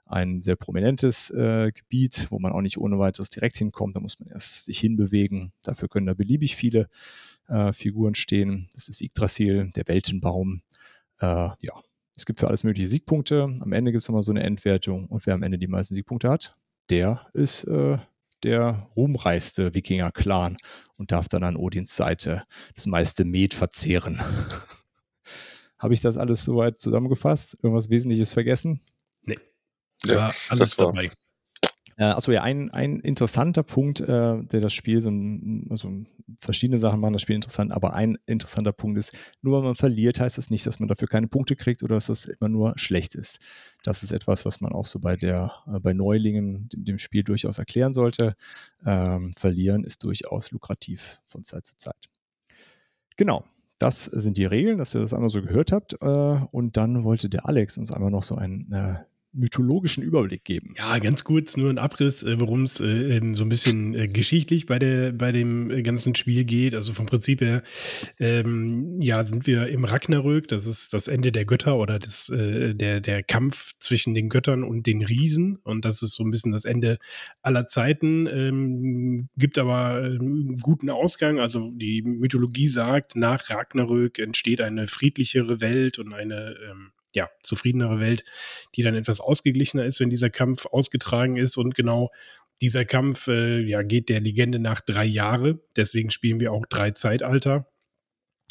ein 0.07 0.43
sehr 0.43 0.55
prominentes 0.55 1.31
äh, 1.31 1.73
Gebiet, 1.73 2.29
wo 2.31 2.38
man 2.38 2.52
auch 2.52 2.61
nicht 2.61 2.79
ohne 2.79 2.99
weiteres 3.00 3.31
direkt 3.31 3.57
hinkommt. 3.57 3.97
Da 3.97 4.00
muss 4.00 4.21
man 4.21 4.29
erst 4.29 4.67
sich 4.67 4.79
hinbewegen. 4.79 5.52
Dafür 5.62 5.88
können 5.88 6.07
da 6.07 6.14
beliebig 6.14 6.55
viele 6.55 6.87
äh, 7.49 7.73
Figuren 7.73 8.14
stehen. 8.14 8.69
Das 8.75 8.88
ist 8.88 9.00
Yggdrasil, 9.00 9.71
der 9.75 9.88
Weltenbaum. 9.88 10.62
Äh, 11.23 11.50
ja, 11.61 11.83
es 12.14 12.26
gibt 12.26 12.41
für 12.41 12.49
alles 12.49 12.64
mögliche 12.64 12.88
Siegpunkte. 12.88 13.54
Am 13.61 13.73
Ende 13.73 13.93
gibt 13.93 14.02
es 14.02 14.08
nochmal 14.08 14.23
so 14.23 14.32
eine 14.32 14.43
Endwertung. 14.43 15.06
Und 15.06 15.25
wer 15.26 15.35
am 15.35 15.43
Ende 15.43 15.58
die 15.58 15.69
meisten 15.69 15.95
Siegpunkte 15.95 16.28
hat, 16.28 16.54
der 16.91 17.26
ist 17.32 17.65
äh, 17.65 17.97
der 18.43 18.89
ruhmreichste 18.97 19.75
Wikinger-Clan 19.75 20.56
und 20.97 21.13
darf 21.13 21.28
dann 21.28 21.45
an 21.45 21.56
Odins 21.56 21.97
Seite 21.97 22.45
das 22.75 22.87
meiste 22.87 23.25
Met 23.25 23.54
verzehren. 23.54 24.21
Habe 25.78 25.95
ich 25.95 26.00
das 26.00 26.17
alles 26.17 26.45
soweit 26.45 26.78
zusammengefasst? 26.78 27.56
Irgendwas 27.63 27.89
Wesentliches 27.89 28.32
vergessen? 28.32 28.80
Nee. 29.23 29.39
Ja, 30.04 30.15
ja 30.15 30.30
alles 30.49 30.76
dabei. 30.76 31.11
Äh, 32.02 32.06
achso, 32.06 32.32
ja, 32.32 32.43
ein, 32.43 32.69
ein 32.71 32.99
interessanter 32.99 33.62
Punkt, 33.62 34.00
äh, 34.00 34.43
der 34.43 34.60
das 34.60 34.73
Spiel 34.73 35.00
so 35.00 35.08
also 35.71 36.02
verschiedene 36.41 36.78
Sachen 36.78 36.99
machen 37.00 37.12
das 37.12 37.23
Spiel 37.23 37.36
interessant, 37.36 37.71
aber 37.71 37.95
ein 37.95 38.19
interessanter 38.26 38.73
Punkt 38.73 38.99
ist, 38.99 39.17
nur 39.41 39.58
weil 39.58 39.62
man 39.62 39.76
verliert, 39.76 40.19
heißt 40.19 40.36
das 40.36 40.50
nicht, 40.50 40.67
dass 40.67 40.80
man 40.80 40.88
dafür 40.88 41.06
keine 41.06 41.28
Punkte 41.28 41.54
kriegt 41.54 41.84
oder 41.84 41.95
dass 41.95 42.06
das 42.06 42.25
immer 42.25 42.49
nur 42.49 42.73
schlecht 42.75 43.15
ist. 43.15 43.38
Das 43.84 44.02
ist 44.02 44.10
etwas, 44.10 44.45
was 44.45 44.60
man 44.60 44.73
auch 44.73 44.84
so 44.84 44.99
bei 44.99 45.15
der, 45.17 45.52
äh, 45.73 45.78
bei 45.78 45.93
Neulingen 45.93 46.69
dem, 46.71 46.84
dem, 46.84 46.99
Spiel 46.99 47.23
durchaus 47.23 47.60
erklären 47.60 47.93
sollte. 47.93 48.34
Ähm, 48.84 49.32
verlieren 49.36 49.84
ist 49.84 50.02
durchaus 50.02 50.50
lukrativ 50.50 51.21
von 51.28 51.45
Zeit 51.45 51.67
zu 51.67 51.76
Zeit. 51.76 52.08
Genau. 53.17 53.45
Das 53.78 54.04
sind 54.04 54.38
die 54.38 54.45
Regeln, 54.45 54.78
dass 54.78 54.95
ihr 54.95 55.00
das 55.00 55.15
einmal 55.15 55.30
so 55.30 55.41
gehört 55.41 55.71
habt. 55.71 55.95
Äh, 56.02 56.06
und 56.50 56.76
dann 56.76 57.04
wollte 57.04 57.28
der 57.28 57.47
Alex 57.47 57.78
uns 57.78 57.93
einmal 57.93 58.10
noch 58.10 58.25
so 58.25 58.34
ein 58.34 58.71
äh, 58.73 59.04
mythologischen 59.32 60.02
Überblick 60.02 60.45
geben. 60.45 60.75
Ja, 60.76 60.99
ganz 60.99 61.25
kurz 61.25 61.56
nur 61.56 61.71
ein 61.71 61.78
Abriss, 61.78 62.23
äh, 62.23 62.38
worum 62.38 62.62
es 62.62 62.80
äh, 62.80 63.21
so 63.34 63.45
ein 63.45 63.49
bisschen 63.49 63.95
äh, 63.95 64.08
geschichtlich 64.08 64.66
bei, 64.66 64.78
der, 64.78 65.12
bei 65.12 65.32
dem 65.32 65.71
äh, 65.71 65.82
ganzen 65.82 66.14
Spiel 66.14 66.45
geht. 66.45 66.75
Also 66.75 66.92
vom 66.92 67.06
Prinzip 67.06 67.40
her, 67.40 67.62
ähm, 68.18 69.00
ja, 69.00 69.25
sind 69.25 69.47
wir 69.47 69.68
im 69.68 69.84
Ragnarök, 69.84 70.49
das 70.49 70.66
ist 70.66 70.92
das 70.92 71.08
Ende 71.08 71.32
der 71.32 71.45
Götter 71.45 71.76
oder 71.76 71.99
das, 71.99 72.28
äh, 72.28 72.75
der, 72.75 73.00
der 73.00 73.23
Kampf 73.23 73.73
zwischen 73.78 74.14
den 74.14 74.28
Göttern 74.28 74.64
und 74.64 74.86
den 74.86 75.02
Riesen. 75.02 75.56
Und 75.64 75.84
das 75.84 76.02
ist 76.02 76.14
so 76.14 76.25
ein 76.25 76.30
bisschen 76.30 76.52
das 76.52 76.64
Ende 76.64 76.99
aller 77.40 77.66
Zeiten, 77.66 78.26
ähm, 78.26 79.28
gibt 79.36 79.58
aber 79.58 79.95
einen 79.95 80.56
guten 80.56 80.90
Ausgang. 80.90 81.40
Also 81.40 81.71
die 81.75 82.02
Mythologie 82.02 82.68
sagt, 82.68 83.16
nach 83.16 83.49
Ragnarök 83.49 84.18
entsteht 84.18 84.60
eine 84.60 84.86
friedlichere 84.88 85.60
Welt 85.60 85.99
und 85.99 86.12
eine 86.12 86.54
ähm, 86.68 86.92
ja, 87.15 87.31
zufriedenere 87.43 88.01
Welt, 88.01 88.25
die 88.75 88.83
dann 88.83 88.95
etwas 88.95 89.21
ausgeglichener 89.21 89.85
ist, 89.85 90.01
wenn 90.01 90.11
dieser 90.11 90.31
Kampf 90.31 90.67
ausgetragen 90.67 91.37
ist. 91.37 91.57
Und 91.57 91.75
genau 91.75 92.11
dieser 92.61 92.85
Kampf 92.85 93.29
äh, 93.29 93.61
ja, 93.61 93.83
geht 93.83 94.09
der 94.09 94.21
Legende 94.21 94.59
nach 94.59 94.81
drei 94.81 95.05
Jahre. 95.05 95.61
Deswegen 95.77 96.11
spielen 96.11 96.41
wir 96.41 96.53
auch 96.53 96.67
drei 96.67 96.93
Zeitalter. 96.93 97.69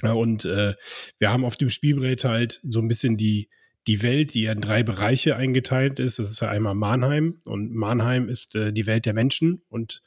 Und 0.04 0.46
äh, 0.46 0.76
wir 1.20 1.32
haben 1.32 1.46
auf 1.46 1.58
dem 1.58 1.70
Spielbrett 1.70 2.26
halt 2.26 2.60
so 2.64 2.82
ein 2.82 2.88
bisschen 2.88 3.18
die, 3.18 3.50
die 3.88 4.02
Welt, 4.02 4.34
die 4.34 4.46
in 4.46 4.62
drei 4.62 4.84
Bereiche 4.84 5.36
eingeteilt 5.36 6.00
ist. 6.00 6.20
Das 6.20 6.30
ist 6.30 6.42
ja 6.42 6.50
einmal 6.50 6.76
Mannheim. 6.76 7.42
Und 7.46 7.74
Mannheim 7.74 8.28
ist 8.28 8.56
äh, 8.56 8.74
die 8.74 8.88
Welt 8.88 9.06
der 9.06 9.14
Menschen. 9.14 9.64
Und 9.70 10.02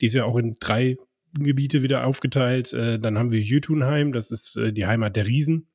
die 0.00 0.06
ist 0.06 0.14
ja 0.14 0.24
auch 0.24 0.36
in 0.36 0.56
drei 0.58 0.96
Gebiete 1.32 1.82
wieder 1.82 2.06
aufgeteilt. 2.06 2.72
Äh, 2.72 2.98
dann 2.98 3.18
haben 3.18 3.30
wir 3.30 3.40
Jötunheim, 3.40 4.12
das 4.12 4.30
ist 4.30 4.56
äh, 4.56 4.72
die 4.72 4.86
Heimat 4.86 5.16
der 5.16 5.26
Riesen 5.26 5.68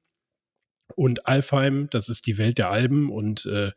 und 0.95 1.27
Alfheim, 1.27 1.87
das 1.89 2.09
ist 2.09 2.27
die 2.27 2.37
Welt 2.37 2.57
der 2.57 2.69
Alben 2.69 3.09
und 3.09 3.45
äh, 3.45 3.71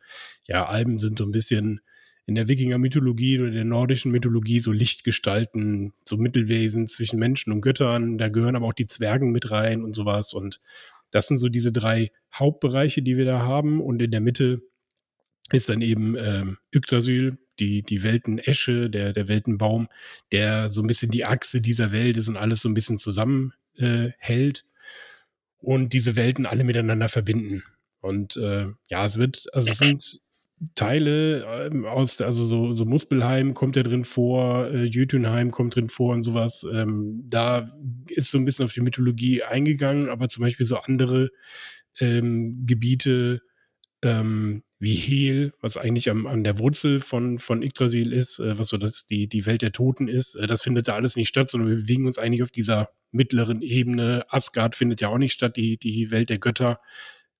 ja, 0.47 0.65
Alben 0.65 0.99
sind 0.99 1.17
so 1.17 1.25
ein 1.25 1.31
bisschen 1.31 1.81
in 2.27 2.35
der 2.35 2.47
Wikinger-Mythologie 2.47 3.39
oder 3.39 3.51
der 3.51 3.65
nordischen 3.65 4.11
Mythologie 4.11 4.59
so 4.59 4.71
Lichtgestalten, 4.71 5.93
so 6.03 6.17
Mittelwesen 6.17 6.87
zwischen 6.87 7.19
Menschen 7.19 7.53
und 7.53 7.61
Göttern. 7.61 8.17
Da 8.17 8.29
gehören 8.29 8.55
aber 8.55 8.67
auch 8.67 8.73
die 8.73 8.87
Zwergen 8.87 9.31
mit 9.31 9.51
rein 9.51 9.83
und 9.83 9.93
sowas. 9.93 10.33
Und 10.33 10.59
das 11.11 11.27
sind 11.27 11.37
so 11.37 11.49
diese 11.49 11.71
drei 11.71 12.11
Hauptbereiche, 12.33 13.03
die 13.03 13.17
wir 13.17 13.25
da 13.25 13.39
haben. 13.39 13.79
Und 13.79 14.01
in 14.01 14.09
der 14.09 14.21
Mitte 14.21 14.61
ist 15.51 15.69
dann 15.69 15.81
eben 15.81 16.15
ähm, 16.17 16.57
Yggdrasil, 16.73 17.37
die, 17.59 17.83
die 17.83 18.01
Weltenesche, 18.01 18.89
der, 18.89 19.13
der 19.13 19.27
Weltenbaum, 19.27 19.87
der 20.31 20.71
so 20.71 20.81
ein 20.81 20.87
bisschen 20.87 21.11
die 21.11 21.25
Achse 21.25 21.61
dieser 21.61 21.91
Welt 21.91 22.17
ist 22.17 22.27
und 22.27 22.37
alles 22.37 22.61
so 22.61 22.69
ein 22.69 22.73
bisschen 22.73 22.97
zusammenhält. 22.97 23.53
Äh, 23.77 24.74
und 25.59 25.93
diese 25.93 26.15
Welten 26.15 26.45
alle 26.45 26.63
miteinander 26.63 27.09
verbinden. 27.09 27.63
Und 28.01 28.37
äh, 28.37 28.67
ja, 28.89 29.05
es 29.05 29.17
wird, 29.17 29.45
also 29.53 29.69
es 29.69 29.77
sind 29.79 30.21
Teile 30.75 31.69
äh, 31.71 31.87
aus, 31.87 32.21
also 32.21 32.45
so, 32.45 32.73
so 32.73 32.85
Muspelheim 32.85 33.53
kommt 33.53 33.75
ja 33.75 33.83
drin 33.83 34.03
vor, 34.03 34.67
äh, 34.67 34.85
Jötunheim 34.85 35.51
kommt 35.51 35.75
drin 35.75 35.89
vor 35.89 36.13
und 36.13 36.21
sowas. 36.21 36.65
Ähm, 36.71 37.23
da 37.27 37.75
ist 38.09 38.31
so 38.31 38.37
ein 38.37 38.45
bisschen 38.45 38.65
auf 38.65 38.73
die 38.73 38.81
Mythologie 38.81 39.43
eingegangen, 39.43 40.09
aber 40.09 40.27
zum 40.29 40.43
Beispiel 40.43 40.65
so 40.65 40.77
andere 40.77 41.29
ähm, 41.99 42.63
Gebiete, 42.65 43.41
ähm, 44.01 44.63
wie 44.79 44.95
Hel, 44.95 45.53
was 45.61 45.77
eigentlich 45.77 46.09
am, 46.09 46.27
an 46.27 46.43
der 46.43 46.59
Wurzel 46.59 46.99
von, 46.99 47.39
von 47.39 47.63
Yggdrasil 47.63 48.13
ist, 48.13 48.39
äh, 48.39 48.57
was 48.57 48.69
so 48.69 48.77
das 48.77 49.05
die, 49.05 49.27
die 49.27 49.45
Welt 49.45 49.61
der 49.61 49.71
Toten 49.71 50.07
ist, 50.07 50.35
äh, 50.35 50.47
das 50.47 50.61
findet 50.61 50.87
da 50.87 50.95
alles 50.95 51.15
nicht 51.15 51.29
statt, 51.29 51.49
sondern 51.49 51.69
wir 51.69 51.77
bewegen 51.77 52.05
uns 52.05 52.17
eigentlich 52.17 52.43
auf 52.43 52.51
dieser 52.51 52.89
mittleren 53.15 53.61
Ebene. 53.61 54.25
Asgard 54.29 54.75
findet 54.75 55.01
ja 55.01 55.09
auch 55.09 55.17
nicht 55.17 55.33
statt, 55.33 55.55
die, 55.55 55.77
die 55.77 56.11
Welt 56.11 56.29
der 56.29 56.37
Götter. 56.37 56.79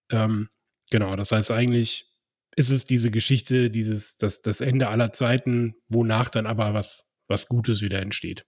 Ähm, 0.09 0.49
genau, 0.89 1.15
das 1.15 1.31
heißt 1.31 1.51
eigentlich 1.51 2.11
ist 2.55 2.69
es 2.69 2.85
diese 2.85 3.11
Geschichte, 3.11 3.69
dieses, 3.69 4.15
das, 4.17 4.41
das 4.41 4.61
Ende 4.61 4.87
aller 4.87 5.11
Zeiten, 5.11 5.75
wonach 5.89 6.29
dann 6.29 6.45
aber 6.45 6.73
was, 6.73 7.11
was 7.27 7.49
Gutes 7.49 7.81
wieder 7.81 8.01
entsteht. 8.01 8.45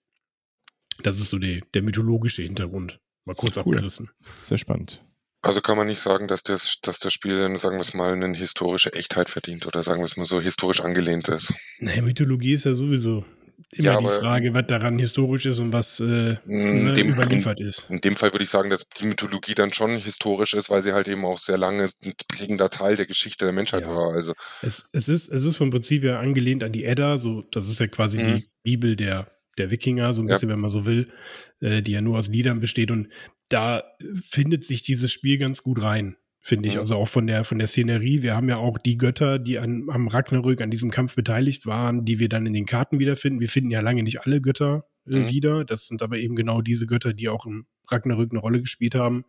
Das 1.03 1.19
ist 1.19 1.29
so 1.29 1.37
die, 1.37 1.61
der 1.73 1.81
mythologische 1.81 2.41
Hintergrund. 2.41 3.01
Mal 3.25 3.35
kurz 3.35 3.57
cool. 3.57 3.63
abgerissen. 3.63 4.09
Sehr 4.39 4.57
spannend. 4.57 5.03
Also 5.41 5.61
kann 5.61 5.77
man 5.77 5.87
nicht 5.87 5.99
sagen, 5.99 6.27
dass 6.27 6.41
das, 6.43 6.79
dass 6.81 6.99
das 6.99 7.13
Spiel, 7.13 7.35
sagen 7.59 7.75
wir 7.75 7.81
es 7.81 7.93
mal, 7.93 8.13
eine 8.13 8.35
historische 8.35 8.93
Echtheit 8.93 9.29
verdient 9.29 9.67
oder 9.67 9.83
sagen 9.83 9.99
wir 9.99 10.05
es 10.05 10.17
mal 10.17 10.25
so, 10.25 10.41
historisch 10.41 10.81
angelehnt 10.81 11.27
ist. 11.27 11.53
Naja, 11.79 12.01
Mythologie 12.01 12.53
ist 12.53 12.63
ja 12.63 12.73
sowieso 12.73 13.25
immer 13.71 13.93
ja, 13.93 13.99
die 13.99 14.07
Frage, 14.07 14.53
was 14.53 14.67
daran 14.67 14.97
historisch 14.97 15.45
ist 15.45 15.59
und 15.59 15.73
was 15.73 15.99
äh, 15.99 16.37
ne, 16.45 16.93
dem, 16.93 17.09
überliefert 17.09 17.59
in, 17.59 17.67
ist. 17.67 17.89
In 17.89 17.99
dem 17.99 18.15
Fall 18.15 18.31
würde 18.33 18.43
ich 18.43 18.49
sagen, 18.49 18.69
dass 18.69 18.87
die 18.89 19.05
Mythologie 19.05 19.55
dann 19.55 19.73
schon 19.73 19.97
historisch 19.97 20.53
ist, 20.53 20.69
weil 20.69 20.81
sie 20.81 20.93
halt 20.93 21.07
eben 21.07 21.25
auch 21.25 21.37
sehr 21.37 21.57
lange 21.57 21.89
ein 22.03 22.13
prägender 22.27 22.69
Teil 22.69 22.95
der 22.95 23.05
Geschichte 23.05 23.45
der 23.45 23.53
Menschheit 23.53 23.81
ja. 23.81 23.89
war. 23.89 24.13
Also 24.13 24.33
es, 24.61 24.89
es, 24.93 25.09
ist, 25.09 25.27
es 25.27 25.43
ist 25.43 25.57
vom 25.57 25.69
Prinzip 25.69 26.03
ja 26.03 26.19
angelehnt 26.19 26.63
an 26.63 26.71
die 26.71 26.85
Edda, 26.85 27.17
so 27.17 27.41
das 27.51 27.67
ist 27.67 27.79
ja 27.79 27.87
quasi 27.87 28.19
mhm. 28.19 28.23
die 28.23 28.45
Bibel 28.63 28.95
der, 28.95 29.31
der 29.57 29.69
Wikinger, 29.69 30.13
so 30.13 30.21
ein 30.21 30.27
bisschen, 30.27 30.49
ja. 30.49 30.53
wenn 30.53 30.61
man 30.61 30.69
so 30.69 30.85
will, 30.85 31.11
äh, 31.59 31.81
die 31.81 31.91
ja 31.91 32.01
nur 32.01 32.17
aus 32.17 32.29
Liedern 32.29 32.61
besteht. 32.61 32.89
Und 32.89 33.09
da 33.49 33.83
findet 34.13 34.65
sich 34.65 34.83
dieses 34.83 35.11
Spiel 35.11 35.37
ganz 35.37 35.61
gut 35.61 35.83
rein 35.83 36.15
finde 36.47 36.69
ich. 36.69 36.75
Mhm. 36.75 36.79
Also 36.79 36.95
auch 36.95 37.07
von 37.09 37.27
der, 37.27 37.43
von 37.43 37.59
der 37.59 37.67
Szenerie. 37.67 38.23
Wir 38.23 38.33
haben 38.33 38.47
ja 38.47 38.55
auch 38.55 38.77
die 38.77 38.97
Götter, 38.97 39.37
die 39.37 39.59
an, 39.59 39.89
am 39.89 40.07
Ragnarök, 40.07 40.61
an 40.61 40.71
diesem 40.71 40.91
Kampf 40.91 41.15
beteiligt 41.15 41.65
waren, 41.65 42.05
die 42.05 42.19
wir 42.19 42.29
dann 42.29 42.45
in 42.45 42.53
den 42.53 42.65
Karten 42.65 42.99
wiederfinden. 42.99 43.41
Wir 43.41 43.49
finden 43.49 43.69
ja 43.69 43.81
lange 43.81 44.01
nicht 44.01 44.21
alle 44.21 44.39
Götter 44.39 44.85
äh, 45.05 45.17
mhm. 45.17 45.29
wieder. 45.29 45.65
Das 45.65 45.87
sind 45.87 46.01
aber 46.01 46.17
eben 46.17 46.37
genau 46.37 46.61
diese 46.61 46.87
Götter, 46.87 47.13
die 47.13 47.27
auch 47.27 47.45
im 47.45 47.67
Ragnarök 47.89 48.31
eine 48.31 48.39
Rolle 48.39 48.61
gespielt 48.61 48.95
haben. 48.95 49.25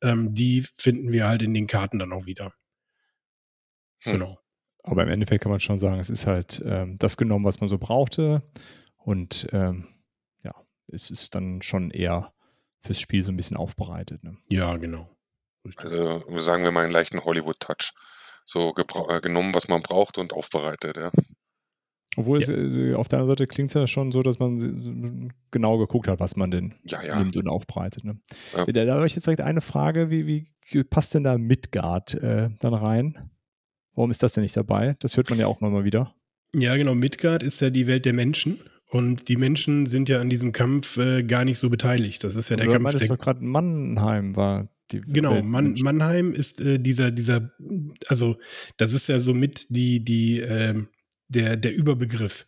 Ähm, 0.00 0.32
die 0.32 0.64
finden 0.76 1.12
wir 1.12 1.28
halt 1.28 1.42
in 1.42 1.52
den 1.52 1.66
Karten 1.66 1.98
dann 1.98 2.14
auch 2.14 2.24
wieder. 2.24 2.54
Mhm. 4.06 4.12
Genau. 4.12 4.38
Aber 4.84 5.02
im 5.02 5.10
Endeffekt 5.10 5.42
kann 5.42 5.50
man 5.50 5.60
schon 5.60 5.78
sagen, 5.78 6.00
es 6.00 6.08
ist 6.08 6.26
halt 6.26 6.62
ähm, 6.64 6.96
das 6.98 7.18
genommen, 7.18 7.44
was 7.44 7.60
man 7.60 7.68
so 7.68 7.76
brauchte. 7.76 8.42
Und 8.96 9.48
ähm, 9.52 9.86
ja, 10.42 10.54
es 10.86 11.10
ist 11.10 11.34
dann 11.34 11.60
schon 11.60 11.90
eher 11.90 12.32
fürs 12.80 13.00
Spiel 13.00 13.20
so 13.20 13.30
ein 13.30 13.36
bisschen 13.36 13.58
aufbereitet. 13.58 14.24
Ne? 14.24 14.38
Ja, 14.48 14.78
genau. 14.78 15.10
Also 15.76 16.22
sagen 16.38 16.64
wir 16.64 16.72
mal 16.72 16.84
einen 16.84 16.92
leichten 16.92 17.24
Hollywood-Touch. 17.24 17.92
So 18.44 18.74
äh, 18.74 19.20
genommen, 19.20 19.54
was 19.54 19.68
man 19.68 19.82
braucht 19.82 20.16
und 20.16 20.32
aufbereitet, 20.32 20.96
ja. 20.96 21.10
Obwohl 22.16 22.40
ja. 22.40 22.50
es 22.50 22.76
äh, 22.76 22.94
auf 22.94 23.08
der 23.08 23.18
anderen 23.18 23.32
Seite 23.32 23.46
klingt 23.46 23.70
es 23.70 23.74
ja 23.74 23.86
schon 23.86 24.10
so, 24.10 24.22
dass 24.22 24.38
man 24.38 25.32
genau 25.50 25.78
geguckt 25.78 26.08
hat, 26.08 26.18
was 26.18 26.34
man 26.36 26.50
denn 26.50 26.74
ja, 26.84 27.02
ja. 27.02 27.18
nimmt 27.18 27.36
und 27.36 27.46
aufbereitet. 27.46 28.04
Ne? 28.04 28.18
Ja. 28.56 28.64
Da, 28.64 28.84
da 28.86 28.94
habe 28.94 29.06
ich 29.06 29.14
jetzt 29.14 29.26
direkt 29.26 29.42
eine 29.42 29.60
Frage, 29.60 30.10
wie, 30.10 30.26
wie 30.70 30.84
passt 30.84 31.14
denn 31.14 31.24
da 31.24 31.38
Midgard 31.38 32.14
äh, 32.14 32.48
dann 32.58 32.74
rein? 32.74 33.30
Warum 33.94 34.10
ist 34.10 34.22
das 34.22 34.32
denn 34.32 34.42
nicht 34.42 34.56
dabei? 34.56 34.96
Das 35.00 35.16
hört 35.16 35.30
man 35.30 35.38
ja 35.38 35.46
auch 35.46 35.60
nochmal 35.60 35.84
wieder. 35.84 36.08
Ja, 36.54 36.76
genau. 36.76 36.94
Midgard 36.94 37.42
ist 37.42 37.60
ja 37.60 37.70
die 37.70 37.86
Welt 37.86 38.04
der 38.04 38.14
Menschen. 38.14 38.60
Und 38.90 39.28
die 39.28 39.36
Menschen 39.36 39.84
sind 39.86 40.08
ja 40.08 40.20
an 40.20 40.30
diesem 40.30 40.52
Kampf 40.52 40.96
äh, 40.96 41.22
gar 41.22 41.44
nicht 41.44 41.58
so 41.58 41.68
beteiligt. 41.68 42.24
Das 42.24 42.36
ist 42.36 42.48
ja 42.48 42.56
der 42.56 42.68
Oder 42.68 42.78
Kampf. 42.78 42.92
Das 42.92 43.06
doch 43.06 43.18
gerade 43.18 43.44
Mannheim 43.44 44.34
war 44.34 44.68
genau, 44.88 45.42
Mann, 45.42 45.74
Mannheim 45.82 46.32
ist 46.32 46.60
äh, 46.60 46.78
dieser, 46.78 47.10
dieser, 47.10 47.52
also 48.06 48.36
das 48.76 48.92
ist 48.92 49.08
ja 49.08 49.20
so 49.20 49.34
mit 49.34 49.66
die, 49.70 50.04
die, 50.04 50.40
äh, 50.40 50.82
der, 51.28 51.56
der 51.56 51.74
Überbegriff. 51.74 52.46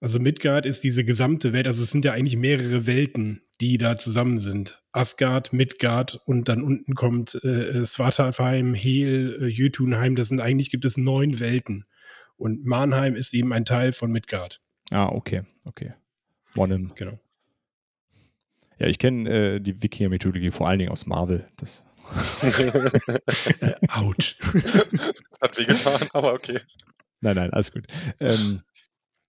Also 0.00 0.18
Midgard 0.18 0.66
ist 0.66 0.84
diese 0.84 1.04
gesamte 1.04 1.52
Welt, 1.52 1.66
also 1.66 1.82
es 1.82 1.90
sind 1.90 2.04
ja 2.04 2.12
eigentlich 2.12 2.36
mehrere 2.36 2.86
Welten, 2.86 3.42
die 3.60 3.78
da 3.78 3.96
zusammen 3.96 4.38
sind. 4.38 4.82
Asgard, 4.92 5.52
Midgard 5.52 6.20
und 6.26 6.48
dann 6.48 6.62
unten 6.62 6.94
kommt 6.94 7.40
äh, 7.42 7.80
äh 7.80 7.86
Svartalfheim, 7.86 8.74
Hel, 8.74 9.38
äh, 9.40 9.46
Jötunheim, 9.46 10.14
das 10.14 10.28
sind 10.28 10.40
eigentlich 10.40 10.70
gibt 10.70 10.84
es 10.84 10.96
neun 10.96 11.40
Welten. 11.40 11.84
Und 12.36 12.66
Mannheim 12.66 13.16
ist 13.16 13.32
eben 13.32 13.52
ein 13.52 13.64
Teil 13.64 13.92
von 13.92 14.12
Midgard. 14.12 14.60
Ah, 14.90 15.06
okay, 15.06 15.42
okay. 15.64 15.94
One 16.54 16.74
Genau. 16.94 17.18
Ja, 18.78 18.86
ich 18.88 18.98
kenne 18.98 19.30
äh, 19.30 19.60
die 19.60 19.82
Wikinger-Mythologie 19.82 20.50
vor 20.50 20.68
allen 20.68 20.78
Dingen 20.78 20.92
aus 20.92 21.06
Marvel. 21.06 21.46
Das 21.56 21.84
Autsch. 23.88 24.36
Hat 25.40 25.58
wehgetan, 25.58 26.08
aber 26.12 26.34
okay. 26.34 26.60
Nein, 27.20 27.36
nein, 27.36 27.52
alles 27.52 27.72
gut. 27.72 27.86
Ähm, 28.20 28.62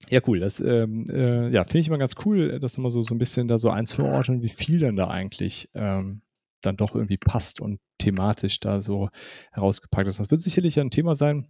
ja, 0.09 0.19
cool. 0.27 0.39
Das 0.39 0.59
ähm, 0.59 1.05
äh, 1.09 1.49
ja, 1.49 1.63
finde 1.63 1.79
ich 1.79 1.87
immer 1.87 1.97
ganz 1.97 2.15
cool, 2.25 2.59
das 2.59 2.77
immer 2.77 2.91
so, 2.91 3.01
so 3.01 3.15
ein 3.15 3.17
bisschen 3.17 3.47
da 3.47 3.57
so 3.57 3.69
einzuordnen, 3.69 4.41
wie 4.41 4.49
viel 4.49 4.79
dann 4.79 4.95
da 4.95 5.07
eigentlich 5.07 5.69
ähm, 5.73 6.21
dann 6.61 6.77
doch 6.77 6.95
irgendwie 6.95 7.17
passt 7.17 7.59
und 7.59 7.79
thematisch 7.97 8.59
da 8.59 8.81
so 8.81 9.09
herausgepackt 9.51 10.07
ist. 10.07 10.19
Das 10.19 10.31
wird 10.31 10.41
sicherlich 10.41 10.79
ein 10.79 10.91
Thema 10.91 11.15
sein, 11.15 11.47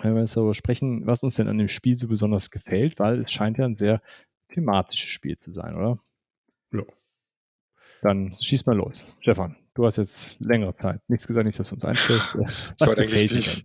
wenn 0.00 0.14
wir 0.14 0.20
jetzt 0.20 0.36
darüber 0.36 0.54
sprechen, 0.54 1.06
was 1.06 1.22
uns 1.22 1.36
denn 1.36 1.48
an 1.48 1.58
dem 1.58 1.68
Spiel 1.68 1.96
so 1.96 2.08
besonders 2.08 2.50
gefällt, 2.50 2.98
weil 2.98 3.20
es 3.20 3.32
scheint 3.32 3.58
ja 3.58 3.64
ein 3.64 3.74
sehr 3.74 4.02
thematisches 4.48 5.08
Spiel 5.08 5.36
zu 5.36 5.52
sein, 5.52 5.74
oder? 5.74 5.98
Ja. 6.72 6.82
Dann 8.02 8.34
schieß 8.40 8.64
mal 8.66 8.76
los. 8.76 9.04
Stefan, 9.20 9.56
du 9.74 9.86
hast 9.86 9.96
jetzt 9.96 10.36
längere 10.40 10.72
Zeit 10.72 11.00
nichts 11.08 11.26
gesagt, 11.26 11.46
nicht, 11.46 11.58
dass 11.58 11.68
du 11.68 11.74
uns 11.74 11.84
einstellst. 11.84 12.38
Was 12.78 12.94
gefällt 12.94 13.30
dir? 13.30 13.62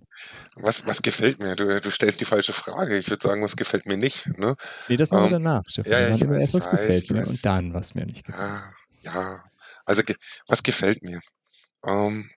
Was, 0.58 0.86
was 0.86 1.02
gefällt 1.02 1.40
mir? 1.40 1.56
Du, 1.56 1.80
du 1.80 1.90
stellst 1.90 2.20
die 2.20 2.26
falsche 2.26 2.52
Frage. 2.52 2.98
Ich 2.98 3.10
würde 3.10 3.22
sagen, 3.22 3.44
was 3.44 3.56
gefällt 3.56 3.86
mir 3.86 3.98
nicht. 3.98 4.28
Ne? 4.38 4.56
Nee, 4.90 4.98
das 4.98 5.12
machen 5.12 5.26
um, 5.26 5.30
wir 5.30 5.38
ähm, 5.38 5.44
danach, 5.44 5.64
Stefan. 5.68 5.92
Ja, 5.92 6.00
ja, 6.00 6.18
dann 6.18 6.30
wir 6.30 6.40
erst, 6.40 6.54
was 6.54 6.66
weiß, 6.66 6.72
gefällt 6.72 7.12
mir 7.12 7.28
und 7.28 7.46
dann, 7.46 7.74
was 7.74 7.96
mir 7.96 8.06
nicht 8.06 8.26
gefällt. 8.26 8.46
Ja, 9.02 9.12
ja. 9.14 9.44
also 9.86 10.02
was 10.48 10.64
gefällt 10.64 11.02
mir? 11.02 11.22
Um, 11.82 11.92
ähm, 11.92 12.30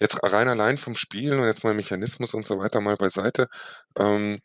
jetzt 0.00 0.22
rein 0.22 0.48
allein 0.48 0.78
vom 0.78 0.94
Spiel 0.94 1.34
und 1.34 1.46
jetzt 1.46 1.64
mal 1.64 1.74
Mechanismus 1.74 2.32
und 2.32 2.46
so 2.46 2.58
weiter 2.58 2.80
mal 2.80 2.96
beiseite. 2.96 3.48
Ähm, 3.98 4.40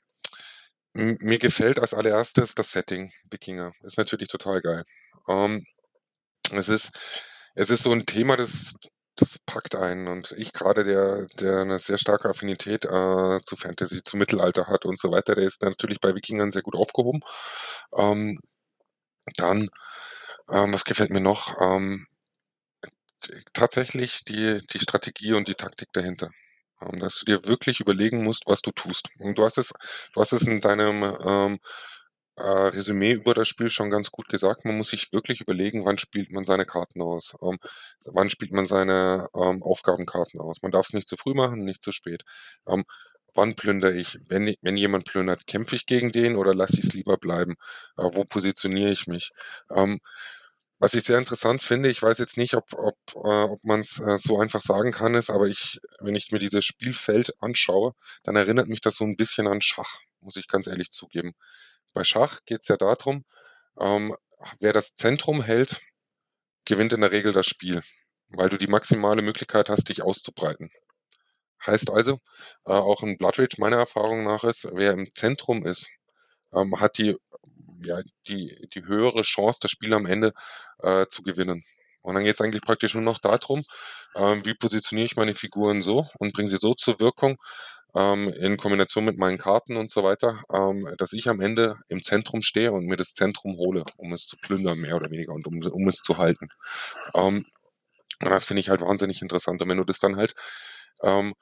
mir 0.93 1.39
gefällt 1.39 1.79
als 1.79 1.93
allererstes 1.93 2.55
das 2.55 2.71
Setting 2.71 3.12
Wikinger. 3.29 3.71
Ist 3.83 3.97
natürlich 3.97 4.27
total 4.27 4.59
geil. 4.62 4.83
Um, 5.27 5.63
es 6.57 6.69
ist, 6.69 6.91
es 7.55 7.69
ist 7.69 7.83
so 7.83 7.91
ein 7.91 8.05
Thema, 8.05 8.38
das, 8.38 8.73
das 9.15 9.39
packt 9.45 9.75
einen. 9.75 10.07
Und 10.07 10.33
ich 10.38 10.53
gerade, 10.53 10.83
der, 10.83 11.27
der 11.39 11.62
eine 11.62 11.79
sehr 11.79 11.97
starke 11.97 12.29
Affinität 12.29 12.85
äh, 12.85 13.39
zu 13.43 13.55
Fantasy, 13.55 14.01
zu 14.03 14.17
Mittelalter 14.17 14.67
hat 14.67 14.85
und 14.85 14.99
so 14.99 15.12
weiter, 15.12 15.35
der 15.35 15.45
ist 15.45 15.62
natürlich 15.63 15.99
bei 15.99 16.15
Wikingern 16.15 16.51
sehr 16.51 16.62
gut 16.63 16.75
aufgehoben. 16.75 17.21
Ähm, 17.97 18.39
dann, 19.38 19.69
ähm, 20.51 20.73
was 20.73 20.85
gefällt 20.85 21.12
mir 21.12 21.21
noch? 21.21 21.55
Ähm, 21.62 22.07
tatsächlich 23.53 24.23
die, 24.25 24.62
die 24.73 24.79
Strategie 24.79 25.33
und 25.33 25.47
die 25.47 25.55
Taktik 25.55 25.89
dahinter. 25.93 26.29
Ähm, 26.81 26.99
dass 26.99 27.19
du 27.19 27.25
dir 27.25 27.45
wirklich 27.47 27.79
überlegen 27.79 28.23
musst, 28.23 28.43
was 28.47 28.62
du 28.62 28.71
tust. 28.71 29.09
Und 29.19 29.38
du 29.38 29.43
hast 29.43 29.57
es, 29.57 29.73
du 30.13 30.21
hast 30.21 30.33
es 30.33 30.47
in 30.47 30.62
deinem 30.62 31.03
ähm, 31.03 31.59
äh, 32.39 32.67
Resümee 32.69 33.13
über 33.13 33.34
das 33.34 33.47
Spiel 33.47 33.69
schon 33.69 33.89
ganz 33.89 34.12
gut 34.12 34.30
gesagt. 34.30 34.65
Man 34.65 34.78
muss 34.78 34.89
sich 34.89 35.12
wirklich 35.13 35.41
überlegen, 35.41 35.86
wann 35.86 35.97
spielt 35.97 36.32
man 36.32 36.45
seine 36.45 36.65
Karten 36.65 37.02
aus, 37.02 37.36
ähm, 37.41 37.58
wann 38.06 38.30
spielt 38.30 38.52
man 38.52 38.67
seine 38.67 39.28
ähm, 39.36 39.63
Aufgabenkarten 39.63 40.39
aus. 40.39 40.62
Man 40.62 40.71
darf 40.71 40.88
es 40.88 40.93
nicht 40.93 41.08
zu 41.08 41.17
früh 41.17 41.34
machen, 41.34 41.63
nicht 41.65 41.84
zu 41.84 41.91
spät. 41.91 42.23
Ähm, 42.67 42.86
wann 43.36 43.56
plündere 43.56 43.93
ich? 43.93 44.19
Wenn, 44.28 44.56
wenn 44.62 44.78
jemand 44.78 45.06
plündert, 45.06 45.47
kämpfe 45.47 45.75
ich 45.75 45.86
gegen 45.86 46.12
den 46.12 46.36
oder 46.36 46.56
lasse 46.56 46.80
ich 46.80 46.86
es 46.86 46.93
lieber 46.93 47.17
bleiben? 47.17 47.56
Äh, 47.97 48.04
wo 48.13 48.23
positioniere 48.25 48.91
ich 48.91 49.08
mich? 49.08 49.32
Ähm, 49.75 49.99
was 50.80 50.93
ich 50.93 51.04
sehr 51.04 51.17
interessant 51.17 51.62
finde, 51.62 51.89
ich 51.89 52.02
weiß 52.02 52.17
jetzt 52.19 52.38
nicht, 52.38 52.54
ob, 52.56 52.73
ob, 52.73 52.95
äh, 53.15 53.43
ob 53.43 53.63
man 53.63 53.82
es 53.82 53.99
äh, 53.99 54.17
so 54.17 54.39
einfach 54.39 54.62
sagen 54.62 54.91
kann, 54.91 55.13
ist, 55.15 55.30
aber 55.30 55.47
ich, 55.47 55.80
wenn 55.99 56.15
ich 56.15 56.32
mir 56.32 56.39
dieses 56.39 56.63
Spielfeld 56.65 57.34
anschaue, 57.41 57.93
dann 58.23 58.36
erinnert 58.38 58.67
mich 58.69 58.80
das 58.82 58.95
so 58.95 59.04
ein 59.04 59.17
bisschen 59.17 59.47
an 59.47 59.62
Schach, 59.62 59.99
muss 60.21 60.38
ich 60.38 60.47
ganz 60.47 60.67
ehrlich 60.67 60.89
zugeben. 60.91 61.34
Bei 61.93 62.04
Schach 62.04 62.39
geht 62.45 62.62
es 62.62 62.67
ja 62.67 62.78
darum, 62.78 63.25
ähm, 63.80 64.15
wer 64.60 64.73
das 64.73 64.95
Zentrum 64.95 65.41
hält, 65.41 65.82
gewinnt 66.65 66.93
in 66.93 67.02
der 67.02 67.12
Regel 67.12 67.34
das 67.34 67.47
Spiel, 67.47 67.82
weil 68.30 68.49
du 68.49 68.58
die 68.58 68.67
maximale 68.67 69.21
Möglichkeit 69.21 69.69
hast, 69.69 69.89
dich 69.89 70.02
auszubreiten. 70.04 70.69
Heißt 71.65 71.89
also, 71.91 72.19
äh, 72.65 72.71
auch 72.71 73.04
in 73.04 73.17
Blood 73.17 73.39
Rage 73.39 73.58
meiner 73.60 73.78
Erfahrung 73.78 74.23
nach 74.23 74.43
ist, 74.43 74.67
wer 74.73 74.93
im 74.93 75.13
Zentrum 75.13 75.65
ist, 75.65 75.89
ähm, 76.54 76.80
hat 76.80 76.97
die, 76.97 77.17
ja, 77.84 78.02
die, 78.28 78.69
die 78.73 78.86
höhere 78.86 79.23
Chance, 79.23 79.60
das 79.62 79.71
Spiel 79.71 79.93
am 79.93 80.06
Ende 80.06 80.34
äh, 80.80 81.06
zu 81.08 81.23
gewinnen. 81.23 81.63
Und 82.02 82.15
dann 82.15 82.23
geht 82.23 82.36
es 82.36 82.41
eigentlich 82.41 82.62
praktisch 82.63 82.93
nur 82.93 83.04
noch 83.04 83.19
darum, 83.19 83.63
ähm, 84.15 84.45
wie 84.45 84.54
positioniere 84.56 85.06
ich 85.06 85.15
meine 85.15 85.36
Figuren 85.36 85.82
so 85.82 86.08
und 86.19 86.34
bringe 86.34 86.49
sie 86.49 86.58
so 86.58 86.73
zur 86.73 86.99
Wirkung, 86.99 87.38
ähm, 87.95 88.30
in 88.30 88.58
Kombination 88.58 89.06
mit 89.06 89.17
meinen 89.17 89.38
Karten 89.38 89.78
und 89.78 89.91
so 89.91 90.04
weiter, 90.04 90.43
ähm, 90.54 90.88
dass 90.97 91.13
ich 91.13 91.28
am 91.30 91.41
Ende 91.41 91.75
im 91.88 92.04
Zentrum 92.04 92.41
stehe 92.41 92.71
und 92.71 92.86
mir 92.86 92.97
das 92.97 93.13
Zentrum 93.13 93.58
hole, 93.58 93.84
um 93.97 94.13
es 94.13 94.28
zu 94.28 94.38
plündern, 94.38 94.80
mehr 94.80 94.95
oder 94.95 95.12
weniger, 95.12 95.34
und 95.34 95.47
um, 95.47 95.62
um 95.62 95.88
es 95.88 95.97
zu 96.02 96.17
halten. 96.17 96.49
Ähm, 97.15 97.45
und 98.21 98.30
das 98.30 98.45
finde 98.45 98.62
ich 98.62 98.69
halt 98.69 98.82
wahnsinnig 98.82 99.21
interessant. 99.21 99.62
Und 99.62 99.69
wenn 99.69 99.78
du 99.78 99.84
das 99.86 99.99
dann 99.99 100.17
halt, 100.17 100.34
ähm, 101.04 101.34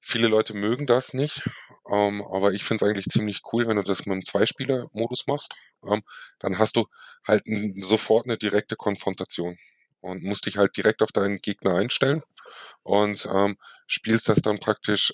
viele 0.00 0.28
Leute 0.28 0.54
mögen 0.54 0.86
das 0.86 1.14
nicht, 1.14 1.42
ähm, 1.90 2.22
aber 2.22 2.52
ich 2.52 2.64
finde 2.64 2.84
es 2.84 2.88
eigentlich 2.90 3.06
ziemlich 3.06 3.42
cool, 3.52 3.66
wenn 3.68 3.76
du 3.76 3.82
das 3.82 4.00
mit 4.06 4.12
einem 4.12 4.24
Zweispieler-Modus 4.24 5.26
machst, 5.26 5.54
ähm, 5.86 6.02
dann 6.40 6.58
hast 6.58 6.76
du 6.76 6.86
halt 7.26 7.44
sofort 7.80 8.26
eine 8.26 8.38
direkte 8.38 8.76
Konfrontation 8.76 9.56
und 10.00 10.22
musst 10.22 10.46
dich 10.46 10.56
halt 10.58 10.76
direkt 10.76 11.02
auf 11.02 11.12
deinen 11.12 11.38
Gegner 11.38 11.74
einstellen 11.76 12.22
und 12.82 13.26
ähm, 13.32 13.56
spielst 13.86 14.28
das 14.28 14.42
dann 14.42 14.58
praktisch 14.60 15.12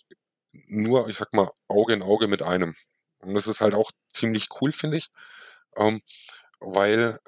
nur, 0.69 1.09
ich 1.09 1.17
sag 1.19 1.33
mal, 1.35 1.51
Auge 1.69 1.95
in 1.95 2.03
Auge 2.03 2.29
mit 2.29 2.43
einem. 2.43 2.75
Und 3.21 3.35
das 3.35 3.47
ist 3.47 3.61
halt 3.61 3.75
auch 3.75 3.91
ziemlich 4.09 4.49
cool, 4.61 4.73
finde 4.73 4.99
ich, 4.99 5.09
ähm, 5.77 6.03
weil, 6.61 7.19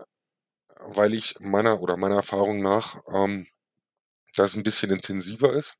weil 0.81 1.15
ich 1.15 1.37
meiner 1.41 1.81
oder 1.83 1.97
meiner 1.97 2.17
Erfahrung 2.17 2.63
nach 2.63 2.99
ähm, 3.13 3.47
das 4.37 4.55
ein 4.57 4.63
bisschen 4.63 4.91
intensiver 4.91 5.53
ist. 5.55 5.77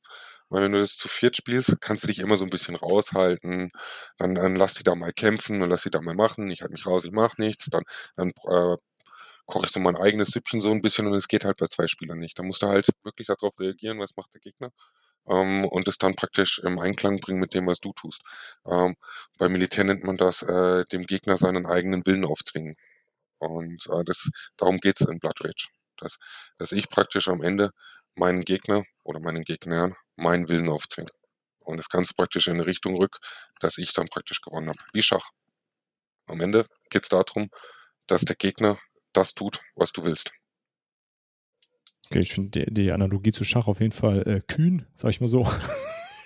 Weil 0.49 0.63
wenn 0.63 0.71
du 0.73 0.79
das 0.79 0.97
zu 0.97 1.09
viert 1.09 1.35
spielst, 1.37 1.81
kannst 1.81 2.03
du 2.03 2.07
dich 2.07 2.19
immer 2.19 2.37
so 2.37 2.45
ein 2.45 2.49
bisschen 2.49 2.75
raushalten. 2.75 3.69
Dann, 4.17 4.35
dann 4.35 4.55
lass 4.55 4.75
die 4.75 4.83
da 4.83 4.95
mal 4.95 5.11
kämpfen, 5.13 5.59
dann 5.59 5.69
lass 5.69 5.83
die 5.83 5.89
da 5.91 6.01
mal 6.01 6.15
machen. 6.15 6.49
Ich 6.49 6.61
halte 6.61 6.73
mich 6.73 6.85
raus, 6.85 7.05
ich 7.05 7.11
mache 7.11 7.41
nichts. 7.41 7.65
Dann, 7.69 7.83
dann 8.15 8.29
äh, 8.29 8.77
koche 9.47 9.65
ich 9.67 9.71
so 9.73 9.79
mein 9.81 9.97
eigenes 9.97 10.29
Süppchen 10.29 10.61
so 10.61 10.71
ein 10.71 10.81
bisschen 10.81 11.07
und 11.07 11.15
es 11.15 11.27
geht 11.27 11.45
halt 11.45 11.57
bei 11.57 11.67
zwei 11.67 11.87
Spielern 11.87 12.19
nicht. 12.19 12.39
Da 12.39 12.43
musst 12.43 12.61
du 12.63 12.67
halt 12.67 12.87
wirklich 13.03 13.27
darauf 13.27 13.59
reagieren, 13.59 13.99
was 13.99 14.15
macht 14.17 14.33
der 14.35 14.41
Gegner 14.41 14.71
ähm, 15.27 15.65
und 15.65 15.87
es 15.87 15.97
dann 15.97 16.15
praktisch 16.15 16.59
im 16.59 16.79
Einklang 16.79 17.19
bringen 17.19 17.39
mit 17.39 17.53
dem, 17.53 17.67
was 17.67 17.79
du 17.79 17.93
tust. 17.93 18.21
Ähm, 18.65 18.95
beim 19.37 19.51
Militär 19.51 19.83
nennt 19.83 20.03
man 20.03 20.17
das 20.17 20.41
äh, 20.43 20.85
dem 20.91 21.05
Gegner 21.05 21.37
seinen 21.37 21.65
eigenen 21.65 22.05
Willen 22.05 22.25
aufzwingen. 22.25 22.75
Und 23.39 23.87
äh, 23.87 24.03
das, 24.05 24.29
darum 24.57 24.77
geht's 24.79 25.01
in 25.01 25.19
Blood 25.19 25.43
Rage. 25.43 25.67
Dass, 25.97 26.17
dass 26.57 26.71
ich 26.71 26.89
praktisch 26.89 27.27
am 27.27 27.41
Ende 27.41 27.71
meinen 28.15 28.41
Gegner 28.41 28.83
oder 29.03 29.19
meinen 29.19 29.43
Gegnern 29.43 29.95
meinen 30.15 30.49
Willen 30.49 30.69
aufzwinge. 30.69 31.11
Und 31.59 31.77
das 31.77 31.89
Ganze 31.89 32.13
praktisch 32.13 32.47
in 32.47 32.55
eine 32.55 32.65
Richtung 32.65 32.97
rück, 32.97 33.17
dass 33.59 33.77
ich 33.77 33.93
dann 33.93 34.07
praktisch 34.07 34.41
gewonnen 34.41 34.69
habe. 34.69 34.79
Wie 34.93 35.03
Schach. 35.03 35.29
Am 36.27 36.41
Ende 36.41 36.65
geht's 36.89 37.09
darum, 37.09 37.49
dass 38.07 38.21
der 38.21 38.35
Gegner 38.35 38.77
das 39.13 39.33
tut, 39.33 39.61
was 39.75 39.91
du 39.91 40.03
willst. 40.03 40.31
Okay, 42.09 42.19
ich 42.19 42.33
finde 42.33 42.65
die, 42.65 42.73
die, 42.73 42.91
Analogie 42.91 43.31
zu 43.31 43.43
Schach 43.43 43.67
auf 43.67 43.81
jeden 43.81 43.91
Fall 43.91 44.27
äh, 44.27 44.41
kühn, 44.41 44.85
sag 44.95 45.11
ich 45.11 45.21
mal 45.21 45.27
so. 45.27 45.47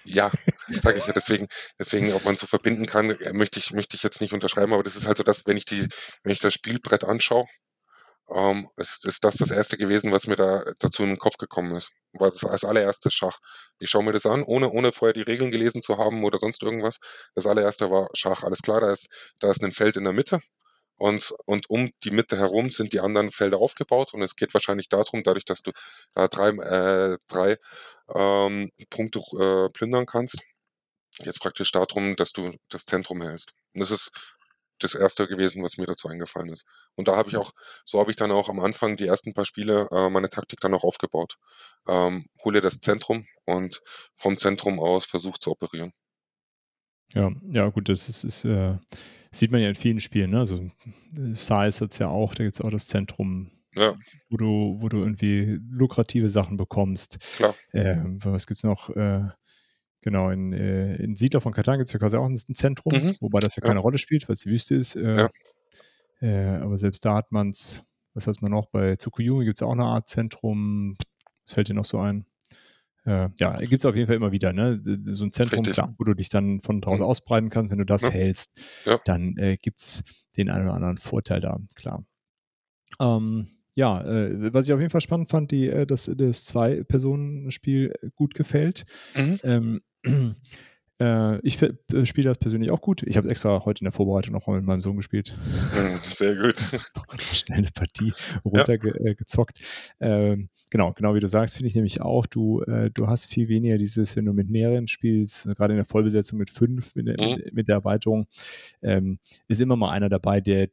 Ja, 0.05 0.31
sage 0.69 0.97
ich 0.97 1.07
ja 1.07 1.13
deswegen, 1.13 1.47
deswegen, 1.79 2.13
ob 2.13 2.23
man 2.25 2.35
so 2.35 2.47
verbinden 2.47 2.85
kann, 2.85 3.09
äh, 3.09 3.33
möchte 3.33 3.59
ich, 3.59 3.71
möchte 3.71 3.95
ich 3.95 4.03
jetzt 4.03 4.21
nicht 4.21 4.33
unterschreiben, 4.33 4.73
aber 4.73 4.83
das 4.83 4.95
ist 4.95 5.07
halt 5.07 5.17
so, 5.17 5.23
dass 5.23 5.45
wenn 5.47 5.57
ich 5.57 5.65
die, 5.65 5.87
wenn 6.23 6.31
ich 6.31 6.39
das 6.39 6.53
Spielbrett 6.53 7.03
anschaue, 7.03 7.45
ähm, 8.29 8.69
ist, 8.77 9.05
ist 9.05 9.23
das 9.23 9.35
das 9.37 9.51
erste 9.51 9.77
gewesen, 9.77 10.11
was 10.11 10.27
mir 10.27 10.35
da 10.35 10.63
dazu 10.79 11.03
in 11.03 11.09
den 11.09 11.17
Kopf 11.17 11.37
gekommen 11.37 11.75
ist. 11.75 11.91
War 12.13 12.29
das 12.29 12.43
als 12.45 12.63
allererstes 12.63 13.13
Schach. 13.13 13.39
Ich 13.79 13.89
schaue 13.89 14.03
mir 14.03 14.13
das 14.13 14.25
an, 14.25 14.43
ohne, 14.43 14.69
ohne 14.71 14.91
vorher 14.93 15.13
die 15.13 15.21
Regeln 15.21 15.51
gelesen 15.51 15.81
zu 15.81 15.97
haben 15.97 16.23
oder 16.23 16.37
sonst 16.37 16.63
irgendwas. 16.63 16.99
Das 17.35 17.45
allererste 17.45 17.91
war 17.91 18.09
Schach. 18.13 18.43
Alles 18.43 18.61
klar, 18.61 18.81
da 18.81 18.91
ist, 18.91 19.07
da 19.39 19.51
ist 19.51 19.63
ein 19.63 19.73
Feld 19.73 19.97
in 19.97 20.05
der 20.05 20.13
Mitte 20.13 20.39
und, 21.01 21.33
und 21.45 21.67
um 21.67 21.91
die 22.03 22.11
Mitte 22.11 22.37
herum 22.37 22.69
sind 22.69 22.93
die 22.93 22.99
anderen 22.99 23.31
Felder 23.31 23.57
aufgebaut 23.57 24.13
und 24.13 24.21
es 24.21 24.35
geht 24.35 24.53
wahrscheinlich 24.53 24.87
darum, 24.87 25.23
dadurch, 25.23 25.45
dass 25.45 25.63
du 25.63 25.71
da 26.13 26.27
drei, 26.27 26.49
äh, 26.49 27.17
drei 27.27 27.57
ähm, 28.13 28.69
Punkte 28.91 29.19
äh, 29.19 29.69
plündern 29.69 30.05
kannst, 30.05 30.37
jetzt 31.23 31.39
praktisch 31.39 31.71
darum, 31.71 32.15
dass 32.15 32.33
du 32.33 32.55
das 32.69 32.85
Zentrum 32.85 33.23
hältst. 33.23 33.53
Und 33.73 33.79
das 33.79 33.89
ist 33.89 34.11
das 34.77 34.93
erste 34.93 35.27
gewesen, 35.27 35.63
was 35.63 35.77
mir 35.77 35.87
dazu 35.87 36.07
eingefallen 36.07 36.49
ist. 36.49 36.65
Und 36.93 37.07
da 37.07 37.15
habe 37.15 37.29
ich 37.29 37.37
auch, 37.37 37.51
so 37.83 37.99
habe 37.99 38.11
ich 38.11 38.17
dann 38.17 38.31
auch 38.31 38.47
am 38.47 38.59
Anfang 38.59 38.95
die 38.95 39.07
ersten 39.07 39.33
paar 39.33 39.45
Spiele 39.45 39.87
äh, 39.91 40.07
meine 40.11 40.29
Taktik 40.29 40.59
dann 40.59 40.75
auch 40.75 40.83
aufgebaut. 40.83 41.37
Ähm, 41.87 42.27
hole 42.45 42.61
das 42.61 42.79
Zentrum 42.79 43.25
und 43.45 43.81
vom 44.15 44.37
Zentrum 44.37 44.79
aus 44.79 45.05
versuch 45.05 45.39
zu 45.39 45.49
operieren. 45.49 45.93
Ja, 47.15 47.31
ja, 47.49 47.69
gut, 47.69 47.89
das 47.89 48.07
ist, 48.07 48.23
ist 48.23 48.45
äh, 48.45 48.77
sieht 49.31 49.51
man 49.51 49.61
ja 49.61 49.69
in 49.69 49.75
vielen 49.75 49.99
Spielen, 49.99 50.31
ne? 50.31 50.39
Also 50.39 50.67
Size 51.13 51.51
hat 51.53 51.91
es 51.91 51.97
ja 51.99 52.07
auch, 52.07 52.35
da 52.35 52.43
gibt 52.43 52.55
es 52.55 52.61
auch 52.61 52.69
das 52.69 52.87
Zentrum, 52.87 53.49
ja. 53.73 53.95
wo 54.29 54.37
du, 54.37 54.77
wo 54.79 54.89
du 54.89 54.99
irgendwie 54.99 55.59
lukrative 55.69 56.29
Sachen 56.29 56.57
bekommst. 56.57 57.19
Klar. 57.37 57.55
Äh, 57.71 57.97
was 58.23 58.45
gibt 58.45 58.57
es 58.57 58.63
noch? 58.63 58.89
Äh, 58.89 59.29
genau, 60.01 60.29
in, 60.29 60.53
äh, 60.53 60.95
in 60.95 61.15
Siedler 61.15 61.41
von 61.41 61.53
Katan 61.53 61.77
gibt 61.77 61.87
es 61.87 61.93
ja 61.93 61.99
quasi 61.99 62.17
auch 62.17 62.25
ein, 62.25 62.37
Zentrum, 62.37 62.93
mhm. 62.93 63.15
wobei 63.21 63.39
das 63.39 63.55
ja 63.55 63.61
keine 63.61 63.75
ja. 63.75 63.81
Rolle 63.81 63.97
spielt, 63.97 64.27
weil 64.27 64.33
es 64.33 64.41
die 64.41 64.49
Wüste 64.49 64.75
ist. 64.75 64.95
Äh, 64.95 65.15
ja. 65.15 65.29
Äh, 66.21 66.57
aber 66.57 66.77
selbst 66.77 67.05
da 67.05 67.15
hat 67.15 67.31
man 67.31 67.49
es, 67.49 67.85
was 68.13 68.27
heißt 68.27 68.41
man 68.41 68.51
noch, 68.51 68.67
bei 68.67 68.95
Tsukuyumi 68.97 69.45
gibt 69.45 69.57
es 69.57 69.63
auch 69.63 69.71
eine 69.71 69.85
Art 69.85 70.09
Zentrum. 70.09 70.95
Was 71.45 71.53
fällt 71.53 71.69
dir 71.69 71.73
noch 71.73 71.85
so 71.85 71.99
ein? 71.99 72.25
Äh, 73.05 73.29
ja, 73.39 73.57
gibt 73.57 73.81
es 73.81 73.85
auf 73.85 73.95
jeden 73.95 74.07
Fall 74.07 74.15
immer 74.15 74.31
wieder, 74.31 74.53
ne? 74.53 74.81
So 75.07 75.25
ein 75.25 75.31
Zentrum, 75.31 75.63
klar, 75.63 75.95
wo 75.97 76.03
du 76.03 76.13
dich 76.13 76.29
dann 76.29 76.61
von 76.61 76.81
draußen 76.81 77.03
mhm. 77.03 77.09
ausbreiten 77.09 77.49
kannst. 77.49 77.71
Wenn 77.71 77.79
du 77.79 77.85
das 77.85 78.03
ja. 78.03 78.09
hältst, 78.09 78.51
ja. 78.85 78.99
dann 79.05 79.35
äh, 79.37 79.57
gibt 79.57 79.81
es 79.81 80.03
den 80.37 80.49
einen 80.49 80.65
oder 80.65 80.75
anderen 80.75 80.97
Vorteil 80.97 81.39
da, 81.39 81.57
klar. 81.75 82.05
Ähm, 82.99 83.47
ja, 83.73 84.01
äh, 84.01 84.53
was 84.53 84.67
ich 84.67 84.73
auf 84.73 84.79
jeden 84.79 84.91
Fall 84.91 85.01
spannend 85.01 85.29
fand, 85.29 85.51
die, 85.51 85.67
äh, 85.67 85.85
dass 85.85 86.11
das 86.13 86.45
Zwei-Personen-Spiel 86.45 87.93
gut 88.15 88.33
gefällt. 88.35 88.85
Mhm. 89.15 89.39
Ähm, 89.43 89.81
äh, 91.01 91.39
ich 91.41 91.59
äh, 91.61 92.05
spiele 92.05 92.29
das 92.29 92.37
persönlich 92.37 92.69
auch 92.69 92.81
gut. 92.81 93.01
Ich 93.03 93.17
habe 93.17 93.27
extra 93.29 93.65
heute 93.65 93.81
in 93.81 93.85
der 93.85 93.91
Vorbereitung 93.91 94.33
noch 94.33 94.45
mal 94.45 94.57
mit 94.57 94.65
meinem 94.65 94.81
Sohn 94.81 94.97
gespielt. 94.97 95.33
Sehr 96.03 96.35
gut. 96.35 96.55
Schnell 97.33 97.59
eine 97.59 97.69
Partie 97.73 98.13
runtergezockt. 98.45 99.59
Ja. 99.99 100.07
Ähm, 100.07 100.49
genau, 100.69 100.93
genau 100.93 101.15
wie 101.15 101.19
du 101.19 101.27
sagst, 101.27 101.55
finde 101.55 101.69
ich 101.69 101.75
nämlich 101.75 102.01
auch, 102.01 102.27
du, 102.27 102.61
äh, 102.61 102.91
du 102.91 103.07
hast 103.07 103.25
viel 103.25 103.49
weniger 103.49 103.79
dieses, 103.79 104.15
wenn 104.15 104.25
du 104.25 104.33
mit 104.33 104.49
mehreren 104.49 104.87
spielst, 104.87 105.45
gerade 105.55 105.73
in 105.73 105.77
der 105.77 105.85
Vollbesetzung 105.85 106.37
mit 106.37 106.51
fünf, 106.51 106.93
mit, 106.93 107.07
mhm. 107.07 107.13
mit, 107.13 107.53
mit 107.53 107.67
der 107.67 107.77
Erweiterung, 107.77 108.27
ähm, 108.83 109.17
ist 109.47 109.59
immer 109.59 109.75
mal 109.75 109.91
einer 109.91 110.09
dabei, 110.09 110.39
der 110.39 110.69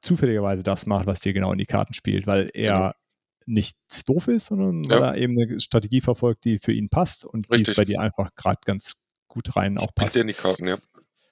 zufälligerweise 0.00 0.64
das 0.64 0.86
macht, 0.86 1.06
was 1.06 1.20
dir 1.20 1.32
genau 1.32 1.52
in 1.52 1.58
die 1.58 1.66
Karten 1.66 1.94
spielt, 1.94 2.26
weil 2.26 2.50
er 2.52 2.88
mhm 2.88 2.92
nicht 3.44 3.76
doof 4.08 4.28
ist, 4.28 4.46
sondern 4.46 4.84
ja. 4.84 4.90
weil 4.90 5.02
er 5.02 5.16
eben 5.16 5.36
eine 5.36 5.58
Strategie 5.58 6.00
verfolgt, 6.00 6.44
die 6.44 6.60
für 6.60 6.72
ihn 6.72 6.88
passt 6.88 7.24
und 7.24 7.50
Richtig. 7.50 7.66
die 7.66 7.70
es 7.72 7.76
bei 7.76 7.84
dir 7.84 8.00
einfach 8.00 8.30
gerade 8.36 8.60
ganz 8.64 9.01
gut 9.32 9.56
rein 9.56 9.78
auch 9.78 9.94
passt. 9.94 10.16
in 10.16 10.26
die 10.26 10.34
Karten, 10.34 10.66
ja. 10.66 10.78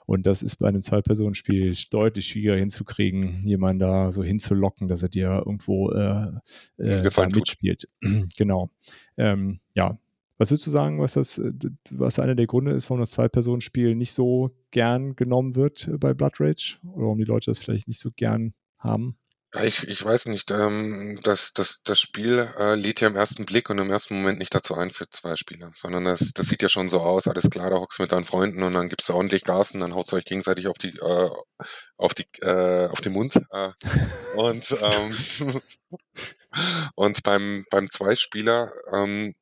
Und 0.06 0.26
das 0.26 0.42
ist 0.42 0.56
bei 0.56 0.66
einem 0.66 0.82
Zwei-Personen-Spiel 0.82 1.76
deutlich 1.90 2.26
schwieriger 2.26 2.58
hinzukriegen, 2.58 3.42
jemanden 3.44 3.78
da 3.78 4.10
so 4.10 4.24
hinzulocken, 4.24 4.88
dass 4.88 5.04
er 5.04 5.08
dir 5.08 5.42
irgendwo 5.46 5.90
äh, 5.92 6.32
äh, 6.78 7.28
mitspielt. 7.28 7.86
genau. 8.36 8.70
Ähm, 9.16 9.60
ja. 9.74 9.96
Was 10.36 10.50
würdest 10.50 10.66
du 10.66 10.70
sagen, 10.70 10.98
was 10.98 11.12
das, 11.12 11.38
äh, 11.38 11.52
was 11.92 12.18
einer 12.18 12.34
der 12.34 12.48
Gründe 12.48 12.72
ist, 12.72 12.90
warum 12.90 13.00
das 13.00 13.12
Zwei-Personen-Spiel 13.12 13.94
nicht 13.94 14.12
so 14.12 14.50
gern 14.72 15.14
genommen 15.14 15.54
wird 15.54 15.88
bei 16.00 16.12
Blood 16.12 16.40
Rage? 16.40 16.78
Oder 16.82 17.04
warum 17.04 17.18
die 17.18 17.24
Leute 17.24 17.50
das 17.50 17.60
vielleicht 17.60 17.86
nicht 17.86 18.00
so 18.00 18.10
gern 18.10 18.54
haben? 18.78 19.16
Ja, 19.52 19.64
ich, 19.64 19.82
ich 19.88 20.04
weiß 20.04 20.26
nicht. 20.26 20.50
Ähm, 20.52 21.18
das, 21.24 21.52
das, 21.52 21.80
das 21.82 21.98
Spiel 21.98 22.48
äh, 22.56 22.76
lädt 22.76 23.00
ja 23.00 23.08
im 23.08 23.16
ersten 23.16 23.46
Blick 23.46 23.68
und 23.68 23.78
im 23.78 23.90
ersten 23.90 24.14
Moment 24.14 24.38
nicht 24.38 24.54
dazu 24.54 24.76
ein 24.76 24.90
für 24.90 25.10
zwei 25.10 25.34
Spieler, 25.34 25.72
sondern 25.74 26.04
das, 26.04 26.32
das 26.32 26.46
sieht 26.46 26.62
ja 26.62 26.68
schon 26.68 26.88
so 26.88 27.00
aus, 27.00 27.26
alles 27.26 27.50
klar, 27.50 27.68
da 27.68 27.76
hockst 27.76 27.98
du 27.98 28.04
mit 28.04 28.12
deinen 28.12 28.24
Freunden 28.24 28.62
und 28.62 28.74
dann 28.74 28.88
gibst 28.88 29.08
du 29.08 29.14
ordentlich 29.14 29.42
Gas 29.42 29.72
und 29.72 29.80
dann 29.80 29.94
haut 29.94 30.12
euch 30.12 30.24
gegenseitig 30.24 30.68
auf 30.68 30.78
die, 30.78 30.90
äh, 30.96 31.30
auf 31.96 32.14
die, 32.14 32.26
äh, 32.42 32.86
auf 32.88 33.00
den 33.00 33.12
Mund. 33.12 33.34
Äh, 33.50 33.70
und 34.36 34.70
ähm, 34.82 35.60
und 36.94 37.22
beim, 37.24 37.64
beim 37.70 37.90
Zweispieler, 37.90 38.70
ähm, 38.92 39.34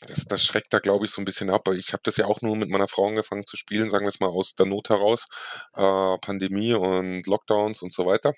das, 0.00 0.24
das 0.26 0.44
schreckt 0.44 0.72
da, 0.74 0.78
glaube 0.78 1.06
ich, 1.06 1.10
so 1.12 1.20
ein 1.22 1.24
bisschen 1.26 1.50
ab. 1.50 1.68
Ich 1.74 1.92
habe 1.92 2.02
das 2.04 2.16
ja 2.16 2.26
auch 2.26 2.42
nur 2.42 2.56
mit 2.56 2.70
meiner 2.70 2.88
Frau 2.88 3.06
angefangen 3.08 3.46
zu 3.46 3.56
spielen, 3.56 3.90
sagen 3.90 4.04
wir 4.06 4.10
es 4.10 4.20
mal 4.20 4.28
aus 4.28 4.54
der 4.54 4.66
Not 4.66 4.90
heraus, 4.90 5.26
äh, 5.74 6.18
Pandemie 6.18 6.74
und 6.74 7.26
Lockdowns 7.26 7.82
und 7.82 7.92
so 7.94 8.06
weiter. 8.06 8.34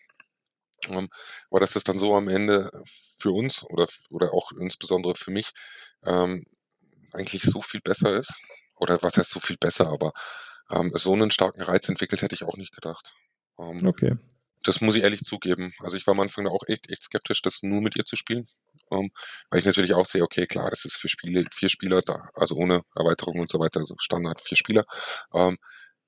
Aber 0.96 1.60
dass 1.60 1.72
das 1.72 1.84
dann 1.84 1.98
so 1.98 2.14
am 2.14 2.28
Ende 2.28 2.70
für 3.18 3.30
uns 3.30 3.64
oder, 3.64 3.86
oder 4.10 4.32
auch 4.32 4.52
insbesondere 4.52 5.14
für 5.14 5.30
mich 5.30 5.52
ähm, 6.04 6.44
eigentlich 7.12 7.42
so 7.42 7.62
viel 7.62 7.80
besser 7.80 8.16
ist. 8.16 8.32
Oder 8.76 9.02
was 9.02 9.16
heißt 9.16 9.30
so 9.30 9.40
viel 9.40 9.56
besser, 9.56 9.88
aber 9.88 10.12
ähm, 10.70 10.92
so 10.94 11.12
einen 11.12 11.30
starken 11.30 11.62
Reiz 11.62 11.88
entwickelt 11.88 12.22
hätte 12.22 12.34
ich 12.34 12.44
auch 12.44 12.56
nicht 12.56 12.72
gedacht. 12.74 13.14
Ähm, 13.58 13.80
okay. 13.84 14.16
Das 14.64 14.80
muss 14.80 14.96
ich 14.96 15.02
ehrlich 15.02 15.22
zugeben. 15.22 15.72
Also 15.80 15.96
ich 15.96 16.06
war 16.06 16.12
am 16.12 16.20
Anfang 16.20 16.46
auch 16.46 16.62
echt, 16.66 16.90
echt 16.90 17.02
skeptisch, 17.02 17.42
das 17.42 17.62
nur 17.62 17.80
mit 17.80 17.96
ihr 17.96 18.04
zu 18.04 18.16
spielen. 18.16 18.46
Ähm, 18.90 19.10
weil 19.50 19.60
ich 19.60 19.66
natürlich 19.66 19.94
auch 19.94 20.06
sehe, 20.06 20.22
okay, 20.22 20.46
klar, 20.46 20.70
das 20.70 20.84
ist 20.84 20.96
für 20.96 21.08
Spiele, 21.08 21.44
vier 21.52 21.68
Spieler 21.68 22.02
da, 22.02 22.28
also 22.34 22.56
ohne 22.56 22.82
Erweiterung 22.94 23.38
und 23.40 23.50
so 23.50 23.58
weiter, 23.58 23.80
also 23.80 23.94
Standard 23.98 24.40
vier 24.40 24.56
Spieler. 24.56 24.84
Ähm, 25.34 25.58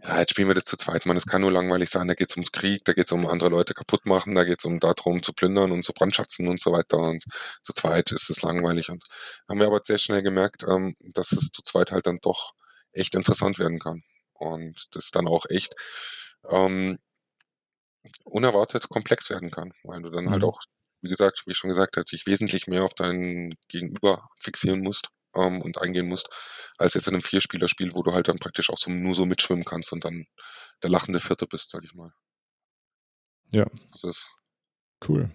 ja, 0.02 0.20
jetzt 0.20 0.30
spielen 0.30 0.48
wir 0.48 0.54
das 0.54 0.64
zu 0.64 0.76
zweit, 0.76 1.04
man, 1.04 1.16
es 1.16 1.26
kann 1.26 1.42
nur 1.42 1.52
langweilig 1.52 1.90
sein, 1.90 2.08
da 2.08 2.14
geht 2.14 2.30
es 2.30 2.36
ums 2.36 2.52
Krieg, 2.52 2.84
da 2.84 2.92
geht 2.92 3.04
es 3.04 3.12
um 3.12 3.26
andere 3.26 3.50
Leute 3.50 3.74
kaputt 3.74 4.06
machen, 4.06 4.34
da 4.34 4.44
geht 4.44 4.60
es 4.60 4.64
um 4.64 4.80
darum 4.80 5.22
zu 5.22 5.32
plündern 5.32 5.72
und 5.72 5.84
zu 5.84 5.92
brandschatzen 5.92 6.48
und 6.48 6.60
so 6.60 6.72
weiter. 6.72 6.98
Und 6.98 7.22
zu 7.62 7.72
zweit 7.72 8.10
ist 8.12 8.30
es 8.30 8.42
langweilig. 8.42 8.88
Und 8.88 9.04
haben 9.48 9.60
wir 9.60 9.66
aber 9.66 9.80
sehr 9.84 9.98
schnell 9.98 10.22
gemerkt, 10.22 10.64
ähm, 10.66 10.94
dass 11.12 11.32
es 11.32 11.50
zu 11.50 11.62
zweit 11.62 11.92
halt 11.92 12.06
dann 12.06 12.18
doch 12.22 12.52
echt 12.92 13.14
interessant 13.14 13.58
werden 13.58 13.78
kann. 13.78 14.02
Und 14.32 14.86
das 14.92 15.10
dann 15.10 15.28
auch 15.28 15.44
echt 15.50 15.74
ähm, 16.48 16.98
unerwartet 18.24 18.88
komplex 18.88 19.28
werden 19.28 19.50
kann, 19.50 19.72
weil 19.84 20.00
du 20.02 20.10
dann 20.10 20.30
halt 20.30 20.40
mhm. 20.40 20.44
halt 20.44 20.44
auch, 20.44 20.60
wie 21.02 21.10
gesagt, 21.10 21.42
wie 21.46 21.50
ich 21.52 21.58
schon 21.58 21.70
gesagt 21.70 21.96
habe, 21.96 22.04
dich 22.06 22.26
wesentlich 22.26 22.66
mehr 22.66 22.84
auf 22.84 22.94
deinen 22.94 23.54
Gegenüber 23.68 24.28
fixieren 24.38 24.80
musst 24.80 25.10
ähm, 25.36 25.60
und 25.60 25.78
eingehen 25.78 26.08
musst, 26.08 26.28
als 26.78 26.94
jetzt 26.94 27.08
in 27.08 27.14
einem 27.14 27.22
Vierspielerspiel, 27.22 27.92
wo 27.94 28.02
du 28.02 28.12
halt 28.12 28.28
dann 28.28 28.38
praktisch 28.38 28.70
auch 28.70 28.78
so, 28.78 28.90
nur 28.90 29.14
so 29.14 29.26
mitschwimmen 29.26 29.64
kannst 29.64 29.92
und 29.92 30.04
dann 30.04 30.26
der 30.82 30.90
lachende 30.90 31.20
Vierte 31.20 31.46
bist, 31.46 31.70
sag 31.70 31.84
ich 31.84 31.94
mal. 31.94 32.12
Ja. 33.52 33.66
Das 33.92 34.04
ist 34.04 34.30
cool. 35.08 35.30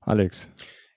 Alex. 0.00 0.50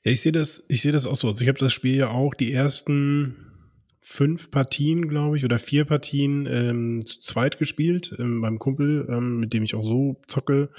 Ja, 0.03 0.11
ich 0.11 0.21
sehe 0.21 0.31
das, 0.31 0.65
ich 0.67 0.81
sehe 0.81 0.91
das 0.91 1.05
auch 1.05 1.15
so. 1.15 1.29
Also 1.29 1.41
ich 1.41 1.47
habe 1.47 1.59
das 1.59 1.73
Spiel 1.73 1.95
ja 1.95 2.09
auch 2.09 2.33
die 2.33 2.51
ersten 2.51 3.53
fünf 4.01 4.51
Partien, 4.51 5.07
glaube 5.07 5.37
ich, 5.37 5.45
oder 5.45 5.57
vier 5.57 5.85
Partien 5.85 6.45
ähm, 6.45 7.05
zu 7.05 7.21
zweit 7.21 7.57
gespielt 7.57 8.13
ähm, 8.19 8.41
beim 8.41 8.59
Kumpel, 8.59 9.07
ähm, 9.09 9.39
mit 9.39 9.53
dem 9.53 9.63
ich 9.63 9.75
auch 9.75 9.83
so 9.83 10.19
zocke. 10.27 10.69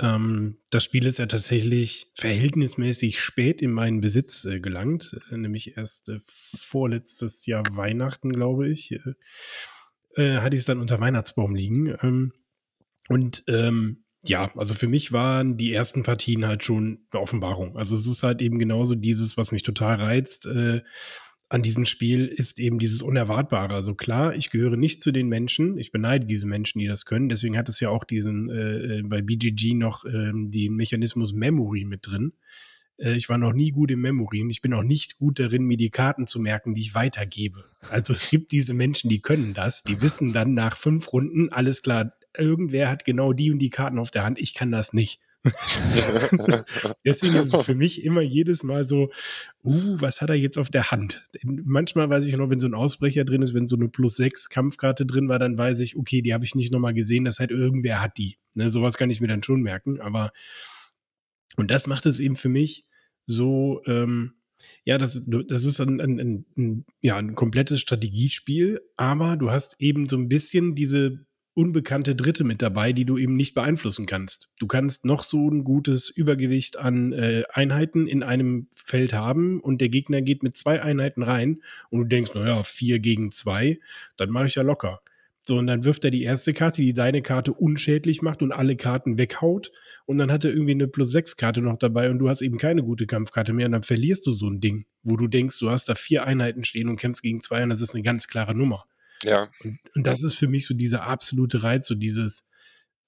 Ähm, 0.00 0.58
das 0.70 0.84
Spiel 0.84 1.06
ist 1.06 1.18
ja 1.18 1.26
tatsächlich 1.26 2.12
verhältnismäßig 2.14 3.20
spät 3.20 3.60
in 3.62 3.72
meinen 3.72 4.00
Besitz 4.00 4.44
äh, 4.44 4.60
gelangt, 4.60 5.18
äh, 5.30 5.36
nämlich 5.36 5.76
erst 5.76 6.08
äh, 6.08 6.18
vorletztes 6.24 7.46
Jahr 7.46 7.64
Weihnachten, 7.70 8.30
glaube 8.30 8.68
ich, 8.68 8.92
äh, 8.92 9.14
äh, 10.14 10.38
hatte 10.38 10.54
ich 10.54 10.60
es 10.60 10.66
dann 10.66 10.80
unter 10.80 11.00
Weihnachtsbaum 11.00 11.54
liegen. 11.54 11.96
Ähm, 12.02 12.32
und 13.08 13.42
ähm, 13.48 14.04
ja, 14.24 14.52
also 14.56 14.74
für 14.74 14.88
mich 14.88 15.12
waren 15.12 15.56
die 15.56 15.72
ersten 15.72 16.02
Partien 16.02 16.46
halt 16.46 16.64
schon 16.64 17.06
eine 17.12 17.22
Offenbarung. 17.22 17.76
Also 17.76 17.94
es 17.94 18.06
ist 18.06 18.22
halt 18.22 18.42
eben 18.42 18.58
genauso 18.58 18.94
dieses, 18.94 19.36
was 19.36 19.52
mich 19.52 19.62
total 19.62 19.96
reizt 19.96 20.46
äh, 20.46 20.82
an 21.48 21.62
diesem 21.62 21.86
Spiel, 21.86 22.26
ist 22.26 22.60
eben 22.60 22.78
dieses 22.78 23.00
Unerwartbare. 23.00 23.74
Also 23.74 23.94
klar, 23.94 24.34
ich 24.34 24.50
gehöre 24.50 24.76
nicht 24.76 25.02
zu 25.02 25.12
den 25.12 25.28
Menschen. 25.28 25.78
Ich 25.78 25.92
beneide 25.92 26.26
diese 26.26 26.46
Menschen, 26.46 26.78
die 26.78 26.86
das 26.86 27.06
können. 27.06 27.28
Deswegen 27.28 27.56
hat 27.56 27.68
es 27.68 27.80
ja 27.80 27.88
auch 27.88 28.04
diesen 28.04 28.50
äh, 28.50 28.98
äh 28.98 29.02
bei 29.02 29.22
BGG 29.22 29.74
noch 29.74 30.04
äh, 30.04 30.32
den 30.34 30.76
Mechanismus 30.76 31.32
Memory 31.32 31.84
mit 31.84 32.06
drin. 32.06 32.32
Äh, 32.98 33.14
ich 33.14 33.28
war 33.28 33.38
noch 33.38 33.54
nie 33.54 33.70
gut 33.70 33.90
im 33.90 34.00
Memory 34.00 34.42
und 34.42 34.50
ich 34.50 34.60
bin 34.60 34.74
auch 34.74 34.82
nicht 34.82 35.18
gut 35.18 35.38
darin, 35.38 35.64
mir 35.64 35.76
die 35.76 35.90
Karten 35.90 36.26
zu 36.26 36.38
merken, 36.38 36.74
die 36.74 36.82
ich 36.82 36.94
weitergebe. 36.94 37.64
Also 37.90 38.12
es 38.12 38.28
gibt 38.28 38.52
diese 38.52 38.74
Menschen, 38.74 39.08
die 39.08 39.22
können 39.22 39.54
das, 39.54 39.82
die 39.82 40.02
wissen 40.02 40.32
dann 40.32 40.54
nach 40.54 40.76
fünf 40.76 41.12
Runden, 41.12 41.50
alles 41.50 41.82
klar, 41.82 42.12
irgendwer 42.36 42.90
hat 42.90 43.04
genau 43.04 43.32
die 43.32 43.50
und 43.50 43.58
die 43.58 43.70
Karten 43.70 43.98
auf 43.98 44.10
der 44.10 44.24
Hand, 44.24 44.38
ich 44.38 44.54
kann 44.54 44.70
das 44.70 44.92
nicht. 44.92 45.20
Deswegen 47.04 47.36
ist 47.36 47.54
es 47.54 47.64
für 47.64 47.74
mich 47.74 48.04
immer 48.04 48.22
jedes 48.22 48.62
Mal 48.62 48.88
so, 48.88 49.10
uh, 49.64 49.96
was 50.00 50.20
hat 50.20 50.30
er 50.30 50.36
jetzt 50.36 50.58
auf 50.58 50.68
der 50.68 50.90
Hand? 50.90 51.26
Manchmal 51.44 52.10
weiß 52.10 52.26
ich 52.26 52.36
noch, 52.36 52.50
wenn 52.50 52.60
so 52.60 52.66
ein 52.66 52.74
Ausbrecher 52.74 53.24
drin 53.24 53.42
ist, 53.42 53.54
wenn 53.54 53.68
so 53.68 53.76
eine 53.76 53.88
plus 53.88 54.16
6 54.16 54.48
Kampfkarte 54.48 55.06
drin 55.06 55.28
war, 55.28 55.38
dann 55.38 55.56
weiß 55.56 55.80
ich, 55.80 55.96
okay, 55.96 56.22
die 56.22 56.34
habe 56.34 56.44
ich 56.44 56.54
nicht 56.54 56.72
nochmal 56.72 56.94
gesehen, 56.94 57.24
das 57.24 57.38
heißt, 57.38 57.50
irgendwer 57.50 58.02
hat 58.02 58.18
die. 58.18 58.38
Ne, 58.54 58.70
sowas 58.70 58.96
kann 58.96 59.10
ich 59.10 59.20
mir 59.20 59.28
dann 59.28 59.42
schon 59.42 59.62
merken, 59.62 60.00
aber 60.00 60.32
und 61.56 61.70
das 61.70 61.86
macht 61.86 62.06
es 62.06 62.20
eben 62.20 62.36
für 62.36 62.48
mich 62.48 62.86
so, 63.26 63.82
ähm, 63.86 64.34
ja, 64.84 64.98
das, 64.98 65.22
das 65.26 65.64
ist 65.64 65.80
ein, 65.80 66.00
ein, 66.00 66.44
ein, 66.56 66.86
ja, 67.00 67.16
ein 67.16 67.34
komplettes 67.34 67.80
Strategiespiel, 67.80 68.80
aber 68.96 69.36
du 69.36 69.50
hast 69.50 69.76
eben 69.80 70.08
so 70.08 70.16
ein 70.16 70.28
bisschen 70.28 70.74
diese 70.74 71.26
unbekannte 71.58 72.14
Dritte 72.14 72.44
mit 72.44 72.62
dabei, 72.62 72.92
die 72.92 73.04
du 73.04 73.18
eben 73.18 73.34
nicht 73.34 73.52
beeinflussen 73.52 74.06
kannst. 74.06 74.48
Du 74.60 74.68
kannst 74.68 75.04
noch 75.04 75.24
so 75.24 75.50
ein 75.50 75.64
gutes 75.64 76.08
Übergewicht 76.08 76.78
an 76.78 77.12
äh, 77.12 77.42
Einheiten 77.52 78.06
in 78.06 78.22
einem 78.22 78.68
Feld 78.70 79.12
haben 79.12 79.58
und 79.58 79.80
der 79.80 79.88
Gegner 79.88 80.22
geht 80.22 80.44
mit 80.44 80.56
zwei 80.56 80.80
Einheiten 80.80 81.24
rein 81.24 81.60
und 81.90 81.98
du 82.02 82.04
denkst, 82.04 82.30
naja, 82.36 82.62
vier 82.62 83.00
gegen 83.00 83.32
zwei, 83.32 83.80
dann 84.16 84.30
mache 84.30 84.46
ich 84.46 84.54
ja 84.54 84.62
locker. 84.62 85.00
So, 85.42 85.56
und 85.56 85.66
dann 85.66 85.84
wirft 85.84 86.04
er 86.04 86.12
die 86.12 86.22
erste 86.22 86.52
Karte, 86.52 86.80
die 86.80 86.94
deine 86.94 87.22
Karte 87.22 87.52
unschädlich 87.52 88.22
macht 88.22 88.40
und 88.40 88.52
alle 88.52 88.76
Karten 88.76 89.18
weghaut. 89.18 89.72
Und 90.06 90.18
dann 90.18 90.30
hat 90.30 90.44
er 90.44 90.52
irgendwie 90.52 90.72
eine 90.72 90.86
Plus-6-Karte 90.86 91.60
noch 91.60 91.78
dabei 91.78 92.10
und 92.10 92.18
du 92.20 92.28
hast 92.28 92.42
eben 92.42 92.58
keine 92.58 92.84
gute 92.84 93.06
Kampfkarte 93.06 93.52
mehr. 93.52 93.66
Und 93.66 93.72
dann 93.72 93.82
verlierst 93.82 94.26
du 94.28 94.32
so 94.32 94.48
ein 94.48 94.60
Ding, 94.60 94.84
wo 95.02 95.16
du 95.16 95.26
denkst, 95.26 95.58
du 95.58 95.70
hast 95.70 95.88
da 95.88 95.96
vier 95.96 96.24
Einheiten 96.24 96.62
stehen 96.64 96.88
und 96.88 97.00
kämpfst 97.00 97.22
gegen 97.22 97.40
zwei 97.40 97.64
und 97.64 97.70
das 97.70 97.80
ist 97.80 97.94
eine 97.94 98.02
ganz 98.02 98.28
klare 98.28 98.54
Nummer. 98.54 98.84
Ja. 99.24 99.50
Und, 99.64 99.78
und 99.94 100.06
das 100.06 100.22
ist 100.22 100.34
für 100.34 100.48
mich 100.48 100.66
so 100.66 100.74
dieser 100.74 101.04
absolute 101.04 101.62
Reiz, 101.62 101.88
so 101.88 101.94
dieses, 101.94 102.48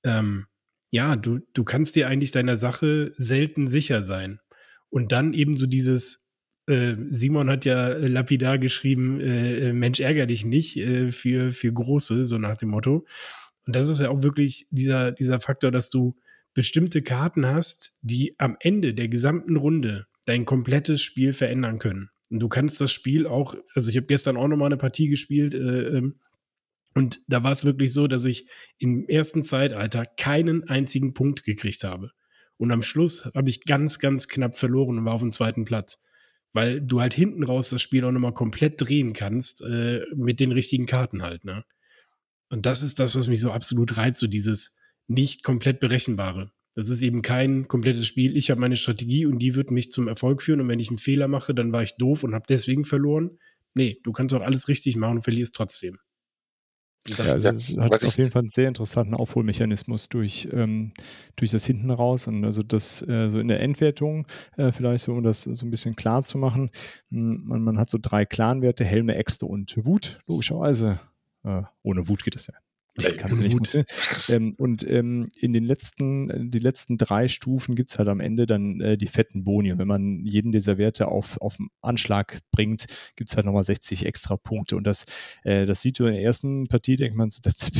ähm, 0.04 0.46
ja, 0.90 1.16
du, 1.16 1.40
du 1.54 1.64
kannst 1.64 1.96
dir 1.96 2.08
eigentlich 2.08 2.32
deiner 2.32 2.56
Sache 2.56 3.12
selten 3.16 3.68
sicher 3.68 4.02
sein. 4.02 4.40
Und 4.88 5.12
dann 5.12 5.34
eben 5.34 5.56
so 5.56 5.66
dieses, 5.66 6.26
äh, 6.66 6.96
Simon 7.10 7.48
hat 7.48 7.64
ja 7.64 7.88
lapidar 7.88 8.58
geschrieben, 8.58 9.20
äh, 9.20 9.68
äh, 9.68 9.72
Mensch, 9.72 10.00
ärger 10.00 10.26
dich 10.26 10.44
nicht 10.44 10.76
äh, 10.76 11.10
für, 11.10 11.52
für 11.52 11.72
Große, 11.72 12.24
so 12.24 12.38
nach 12.38 12.56
dem 12.56 12.70
Motto. 12.70 13.06
Und 13.66 13.76
das 13.76 13.88
ist 13.88 14.00
ja 14.00 14.10
auch 14.10 14.22
wirklich 14.22 14.66
dieser, 14.70 15.12
dieser 15.12 15.38
Faktor, 15.38 15.70
dass 15.70 15.90
du 15.90 16.16
bestimmte 16.54 17.02
Karten 17.02 17.46
hast, 17.46 17.96
die 18.02 18.34
am 18.38 18.56
Ende 18.58 18.94
der 18.94 19.08
gesamten 19.08 19.56
Runde 19.56 20.06
dein 20.26 20.44
komplettes 20.44 21.02
Spiel 21.02 21.32
verändern 21.32 21.78
können. 21.78 22.10
Und 22.30 22.38
du 22.40 22.48
kannst 22.48 22.80
das 22.80 22.92
Spiel 22.92 23.26
auch, 23.26 23.54
also 23.74 23.90
ich 23.90 23.96
habe 23.96 24.06
gestern 24.06 24.36
auch 24.36 24.48
nochmal 24.48 24.66
eine 24.66 24.76
Partie 24.76 25.08
gespielt, 25.08 25.54
äh, 25.54 25.98
ähm, 25.98 26.20
und 26.94 27.20
da 27.28 27.44
war 27.44 27.52
es 27.52 27.64
wirklich 27.64 27.92
so, 27.92 28.08
dass 28.08 28.24
ich 28.24 28.48
im 28.78 29.08
ersten 29.08 29.42
Zeitalter 29.42 30.04
keinen 30.04 30.68
einzigen 30.68 31.14
Punkt 31.14 31.44
gekriegt 31.44 31.84
habe. 31.84 32.10
Und 32.56 32.72
am 32.72 32.82
Schluss 32.82 33.26
habe 33.34 33.48
ich 33.48 33.64
ganz, 33.64 33.98
ganz 33.98 34.28
knapp 34.28 34.56
verloren 34.56 34.98
und 34.98 35.04
war 35.04 35.14
auf 35.14 35.20
dem 35.20 35.32
zweiten 35.32 35.64
Platz. 35.64 36.02
Weil 36.52 36.80
du 36.80 37.00
halt 37.00 37.14
hinten 37.14 37.44
raus 37.44 37.70
das 37.70 37.80
Spiel 37.80 38.04
auch 38.04 38.10
nochmal 38.10 38.34
komplett 38.34 38.80
drehen 38.80 39.12
kannst, 39.12 39.62
äh, 39.62 40.02
mit 40.16 40.40
den 40.40 40.50
richtigen 40.50 40.86
Karten 40.86 41.22
halt, 41.22 41.44
ne? 41.44 41.64
Und 42.48 42.66
das 42.66 42.82
ist 42.82 42.98
das, 42.98 43.14
was 43.14 43.28
mich 43.28 43.40
so 43.40 43.52
absolut 43.52 43.96
reizt, 43.96 44.18
so 44.18 44.26
dieses 44.26 44.80
nicht 45.06 45.44
komplett 45.44 45.78
berechenbare. 45.78 46.50
Das 46.74 46.88
ist 46.88 47.02
eben 47.02 47.22
kein 47.22 47.66
komplettes 47.66 48.06
Spiel. 48.06 48.36
Ich 48.36 48.50
habe 48.50 48.60
meine 48.60 48.76
Strategie 48.76 49.26
und 49.26 49.40
die 49.40 49.56
wird 49.56 49.70
mich 49.70 49.90
zum 49.90 50.06
Erfolg 50.06 50.42
führen. 50.42 50.60
Und 50.60 50.68
wenn 50.68 50.78
ich 50.78 50.88
einen 50.88 50.98
Fehler 50.98 51.26
mache, 51.26 51.54
dann 51.54 51.72
war 51.72 51.82
ich 51.82 51.96
doof 51.96 52.22
und 52.22 52.34
habe 52.34 52.44
deswegen 52.48 52.84
verloren. 52.84 53.38
Nee, 53.74 53.98
du 54.04 54.12
kannst 54.12 54.34
auch 54.34 54.42
alles 54.42 54.68
richtig 54.68 54.96
machen 54.96 55.16
und 55.16 55.22
verlierst 55.22 55.54
trotzdem. 55.54 55.98
Das, 57.16 57.26
ja, 57.26 57.32
also 57.32 57.48
es 57.48 57.78
hat 57.78 58.04
auf 58.04 58.18
jeden 58.18 58.30
Fall 58.30 58.40
einen 58.40 58.50
sehr 58.50 58.68
interessanten 58.68 59.14
Aufholmechanismus 59.14 60.10
durch, 60.10 60.48
ähm, 60.52 60.92
durch 61.34 61.50
das 61.50 61.64
hinten 61.64 61.90
raus 61.90 62.26
und 62.28 62.44
also 62.44 62.62
das 62.62 63.00
äh, 63.08 63.30
so 63.30 63.40
in 63.40 63.48
der 63.48 63.60
Endwertung 63.60 64.26
äh, 64.58 64.70
vielleicht 64.70 65.04
so, 65.04 65.14
um 65.14 65.22
das 65.22 65.42
so 65.42 65.64
ein 65.64 65.70
bisschen 65.70 65.96
klar 65.96 66.22
zu 66.22 66.36
machen. 66.36 66.70
Hm, 67.10 67.44
man, 67.46 67.62
man 67.62 67.78
hat 67.78 67.88
so 67.88 67.98
drei 68.00 68.26
Clanwerte, 68.26 68.84
Helme, 68.84 69.14
Äxte 69.14 69.46
und 69.46 69.74
Wut, 69.78 70.20
logischerweise. 70.26 71.00
Äh, 71.42 71.62
ohne 71.82 72.06
Wut 72.06 72.22
geht 72.22 72.34
das 72.34 72.48
ja 72.48 72.54
kannst 73.18 73.38
du 73.38 73.42
nicht 73.42 73.56
funktionieren. 73.56 73.86
Ähm, 74.28 74.54
und 74.58 74.86
ähm, 74.88 75.28
in 75.36 75.52
den 75.52 75.64
letzten, 75.64 76.50
die 76.50 76.58
letzten 76.58 76.98
drei 76.98 77.28
Stufen 77.28 77.74
gibt 77.74 77.90
es 77.90 77.98
halt 77.98 78.08
am 78.08 78.20
Ende 78.20 78.46
dann 78.46 78.80
äh, 78.80 78.98
die 78.98 79.06
fetten 79.06 79.44
Boni. 79.44 79.72
Und 79.72 79.78
wenn 79.78 79.88
man 79.88 80.24
jeden 80.24 80.52
dieser 80.52 80.78
Werte 80.78 81.08
auf, 81.08 81.40
auf 81.40 81.56
Anschlag 81.82 82.38
bringt, 82.52 82.86
gibt 83.16 83.30
es 83.30 83.36
halt 83.36 83.46
nochmal 83.46 83.64
60 83.64 84.06
extra 84.06 84.36
Punkte. 84.36 84.76
Und 84.76 84.84
das, 84.84 85.04
äh, 85.44 85.66
das 85.66 85.82
sieht 85.82 85.98
du 85.98 86.06
in 86.06 86.14
der 86.14 86.22
ersten 86.22 86.68
Partie, 86.68 86.96
denkt 86.96 87.16
man 87.16 87.30
so, 87.30 87.40
das, 87.44 87.70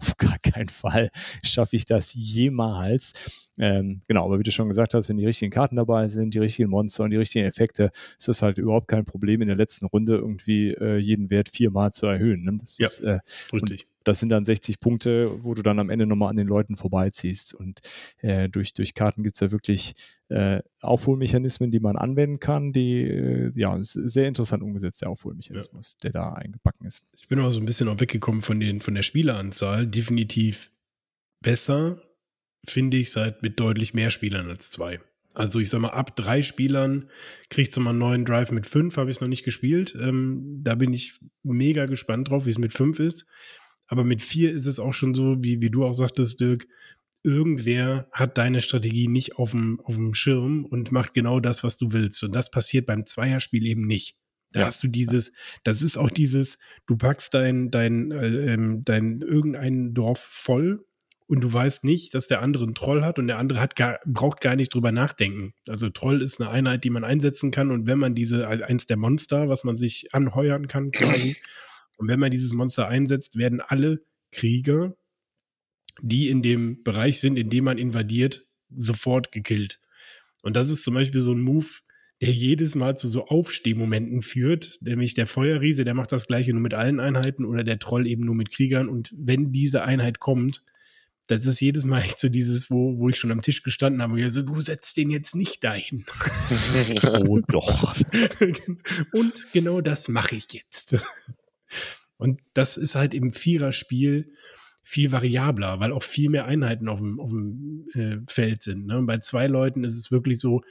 auf 0.00 0.16
gar 0.16 0.38
keinen 0.38 0.68
Fall 0.68 1.10
schaffe 1.42 1.76
ich 1.76 1.84
das 1.84 2.14
jemals. 2.14 3.47
Ähm, 3.58 4.02
genau, 4.06 4.24
aber 4.24 4.38
wie 4.38 4.42
du 4.42 4.50
schon 4.50 4.68
gesagt 4.68 4.94
hast, 4.94 5.08
wenn 5.08 5.16
die 5.16 5.26
richtigen 5.26 5.50
Karten 5.50 5.76
dabei 5.76 6.08
sind, 6.08 6.34
die 6.34 6.38
richtigen 6.38 6.70
Monster 6.70 7.04
und 7.04 7.10
die 7.10 7.16
richtigen 7.16 7.46
Effekte, 7.46 7.90
ist 8.18 8.28
das 8.28 8.42
halt 8.42 8.58
überhaupt 8.58 8.88
kein 8.88 9.04
Problem, 9.04 9.42
in 9.42 9.48
der 9.48 9.56
letzten 9.56 9.86
Runde 9.86 10.16
irgendwie 10.16 10.70
äh, 10.70 10.96
jeden 10.98 11.30
Wert 11.30 11.48
viermal 11.48 11.92
zu 11.92 12.06
erhöhen. 12.06 12.44
Ne? 12.44 12.58
Das 12.60 12.78
ja, 12.78 12.86
ist, 12.86 13.00
äh, 13.00 13.18
richtig 13.52 13.86
das 14.08 14.20
sind 14.20 14.30
dann 14.30 14.44
60 14.44 14.80
Punkte, 14.80 15.44
wo 15.44 15.54
du 15.54 15.62
dann 15.62 15.78
am 15.78 15.90
Ende 15.90 16.06
nochmal 16.06 16.30
an 16.30 16.36
den 16.36 16.48
Leuten 16.48 16.76
vorbeiziehst. 16.76 17.54
Und 17.54 17.80
äh, 18.18 18.48
durch, 18.48 18.72
durch 18.72 18.94
Karten 18.94 19.22
gibt 19.22 19.36
es 19.36 19.40
ja 19.40 19.50
wirklich 19.50 19.94
äh, 20.28 20.62
Aufholmechanismen, 20.80 21.70
die 21.70 21.78
man 21.78 21.96
anwenden 21.96 22.40
kann, 22.40 22.72
die 22.72 23.02
äh, 23.02 23.52
ja 23.54 23.76
sehr 23.80 24.26
interessant 24.26 24.62
umgesetzt, 24.62 25.02
der 25.02 25.10
Aufholmechanismus, 25.10 25.92
ja. 25.94 26.10
der 26.10 26.12
da 26.12 26.32
eingebacken 26.32 26.86
ist. 26.86 27.04
Ich 27.20 27.28
bin 27.28 27.38
auch 27.40 27.50
so 27.50 27.60
ein 27.60 27.66
bisschen 27.66 27.88
auch 27.88 28.00
weggekommen 28.00 28.40
von, 28.40 28.58
den, 28.60 28.80
von 28.80 28.94
der 28.94 29.02
Spieleranzahl. 29.02 29.86
Definitiv 29.86 30.70
besser, 31.42 32.00
finde 32.66 32.96
ich, 32.96 33.10
seit 33.10 33.42
mit 33.42 33.60
deutlich 33.60 33.94
mehr 33.94 34.10
Spielern 34.10 34.48
als 34.48 34.70
zwei. 34.70 35.00
Also 35.34 35.60
ich 35.60 35.68
sag 35.68 35.80
mal, 35.80 35.90
ab 35.90 36.16
drei 36.16 36.42
Spielern 36.42 37.10
kriegst 37.48 37.76
du 37.76 37.80
mal 37.80 37.90
einen 37.90 38.00
neuen 38.00 38.24
Drive 38.24 38.50
mit 38.50 38.66
fünf, 38.66 38.96
habe 38.96 39.10
ich 39.10 39.20
noch 39.20 39.28
nicht 39.28 39.44
gespielt. 39.44 39.96
Ähm, 40.00 40.60
da 40.62 40.74
bin 40.74 40.92
ich 40.92 41.20
mega 41.44 41.86
gespannt 41.86 42.30
drauf, 42.30 42.46
wie 42.46 42.50
es 42.50 42.58
mit 42.58 42.72
fünf 42.72 42.98
ist. 42.98 43.26
Aber 43.86 44.04
mit 44.04 44.20
vier 44.20 44.52
ist 44.52 44.66
es 44.66 44.80
auch 44.80 44.92
schon 44.92 45.14
so, 45.14 45.36
wie, 45.42 45.62
wie 45.62 45.70
du 45.70 45.84
auch 45.84 45.92
sagtest, 45.92 46.40
Dirk, 46.40 46.66
irgendwer 47.22 48.08
hat 48.12 48.36
deine 48.36 48.60
Strategie 48.60 49.08
nicht 49.08 49.36
auf 49.36 49.52
dem, 49.52 49.80
auf 49.84 49.94
dem 49.94 50.14
Schirm 50.14 50.64
und 50.64 50.92
macht 50.92 51.14
genau 51.14 51.40
das, 51.40 51.62
was 51.62 51.78
du 51.78 51.92
willst. 51.92 52.22
Und 52.24 52.34
das 52.34 52.50
passiert 52.50 52.86
beim 52.86 53.04
Zweierspiel 53.04 53.66
eben 53.66 53.86
nicht. 53.86 54.16
Da 54.52 54.60
ja. 54.60 54.66
hast 54.66 54.82
du 54.82 54.88
dieses, 54.88 55.34
das 55.62 55.82
ist 55.82 55.98
auch 55.98 56.10
dieses, 56.10 56.58
du 56.86 56.96
packst 56.96 57.34
dein, 57.34 57.70
dein, 57.70 58.10
äh, 58.12 58.54
ähm, 58.54 58.82
dein 58.84 59.20
irgendein 59.20 59.94
Dorf 59.94 60.18
voll 60.18 60.84
und 61.28 61.44
du 61.44 61.52
weißt 61.52 61.84
nicht, 61.84 62.14
dass 62.14 62.26
der 62.26 62.42
andere 62.42 62.64
einen 62.64 62.74
Troll 62.74 63.04
hat 63.04 63.18
und 63.18 63.28
der 63.28 63.38
andere 63.38 63.60
hat 63.60 63.76
gar, 63.76 64.00
braucht 64.04 64.40
gar 64.40 64.56
nicht 64.56 64.74
drüber 64.74 64.90
nachdenken. 64.90 65.54
Also 65.68 65.88
Troll 65.90 66.22
ist 66.22 66.40
eine 66.40 66.50
Einheit, 66.50 66.82
die 66.84 66.90
man 66.90 67.04
einsetzen 67.04 67.50
kann 67.50 67.70
und 67.70 67.86
wenn 67.86 67.98
man 67.98 68.14
diese, 68.14 68.48
eins 68.48 68.86
der 68.86 68.96
Monster, 68.96 69.48
was 69.48 69.62
man 69.62 69.76
sich 69.76 70.08
anheuern 70.12 70.66
kann, 70.66 70.90
quasi, 70.90 71.36
Und 71.98 72.08
wenn 72.08 72.20
man 72.20 72.30
dieses 72.30 72.52
Monster 72.52 72.88
einsetzt, 72.88 73.36
werden 73.36 73.60
alle 73.60 74.00
Krieger, 74.30 74.96
die 76.00 76.28
in 76.28 76.42
dem 76.42 76.82
Bereich 76.84 77.20
sind, 77.20 77.36
in 77.36 77.50
dem 77.50 77.64
man 77.64 77.76
invadiert, 77.76 78.46
sofort 78.70 79.32
gekillt. 79.32 79.80
Und 80.42 80.54
das 80.54 80.70
ist 80.70 80.84
zum 80.84 80.94
Beispiel 80.94 81.20
so 81.20 81.32
ein 81.32 81.40
Move, 81.40 81.66
der 82.20 82.30
jedes 82.30 82.74
Mal 82.74 82.96
zu 82.96 83.08
so 83.08 83.26
Aufstehmomenten 83.26 84.22
führt, 84.22 84.78
nämlich 84.80 85.14
der 85.14 85.26
Feuerriese, 85.26 85.84
der 85.84 85.94
macht 85.94 86.12
das 86.12 86.28
gleiche 86.28 86.52
nur 86.52 86.62
mit 86.62 86.74
allen 86.74 87.00
Einheiten 87.00 87.44
oder 87.44 87.64
der 87.64 87.80
Troll 87.80 88.06
eben 88.06 88.24
nur 88.24 88.34
mit 88.34 88.50
Kriegern. 88.50 88.88
Und 88.88 89.12
wenn 89.16 89.52
diese 89.52 89.82
Einheit 89.82 90.20
kommt, 90.20 90.62
das 91.28 91.44
ist 91.44 91.60
jedes 91.60 91.84
Mal 91.84 92.00
echt 92.00 92.18
so 92.18 92.28
dieses, 92.28 92.70
wo, 92.70 92.98
wo 92.98 93.08
ich 93.10 93.18
schon 93.18 93.30
am 93.30 93.42
Tisch 93.42 93.62
gestanden 93.62 94.02
habe, 94.02 94.20
ja, 94.20 94.28
so, 94.30 94.42
du 94.42 94.60
setzt 94.60 94.96
den 94.96 95.10
jetzt 95.10 95.36
nicht 95.36 95.62
dahin. 95.62 96.04
oh 97.28 97.40
doch. 97.46 97.94
Und 99.12 99.52
genau 99.52 99.82
das 99.82 100.08
mache 100.08 100.36
ich 100.36 100.52
jetzt. 100.52 100.96
Und 102.16 102.40
das 102.54 102.78
ist 102.78 102.94
halt 102.94 103.12
im 103.14 103.32
Viererspiel 103.32 104.32
viel 104.82 105.12
variabler, 105.12 105.80
weil 105.80 105.92
auch 105.92 106.02
viel 106.02 106.30
mehr 106.30 106.46
Einheiten 106.46 106.88
auf 106.88 107.00
dem, 107.00 107.20
auf 107.20 107.28
dem 107.28 107.86
äh, 107.92 108.16
Feld 108.26 108.62
sind. 108.62 108.86
Ne? 108.86 108.96
Und 108.96 109.06
bei 109.06 109.18
zwei 109.18 109.46
Leuten 109.46 109.84
ist 109.84 109.96
es 109.96 110.10
wirklich 110.10 110.40
so, 110.40 110.62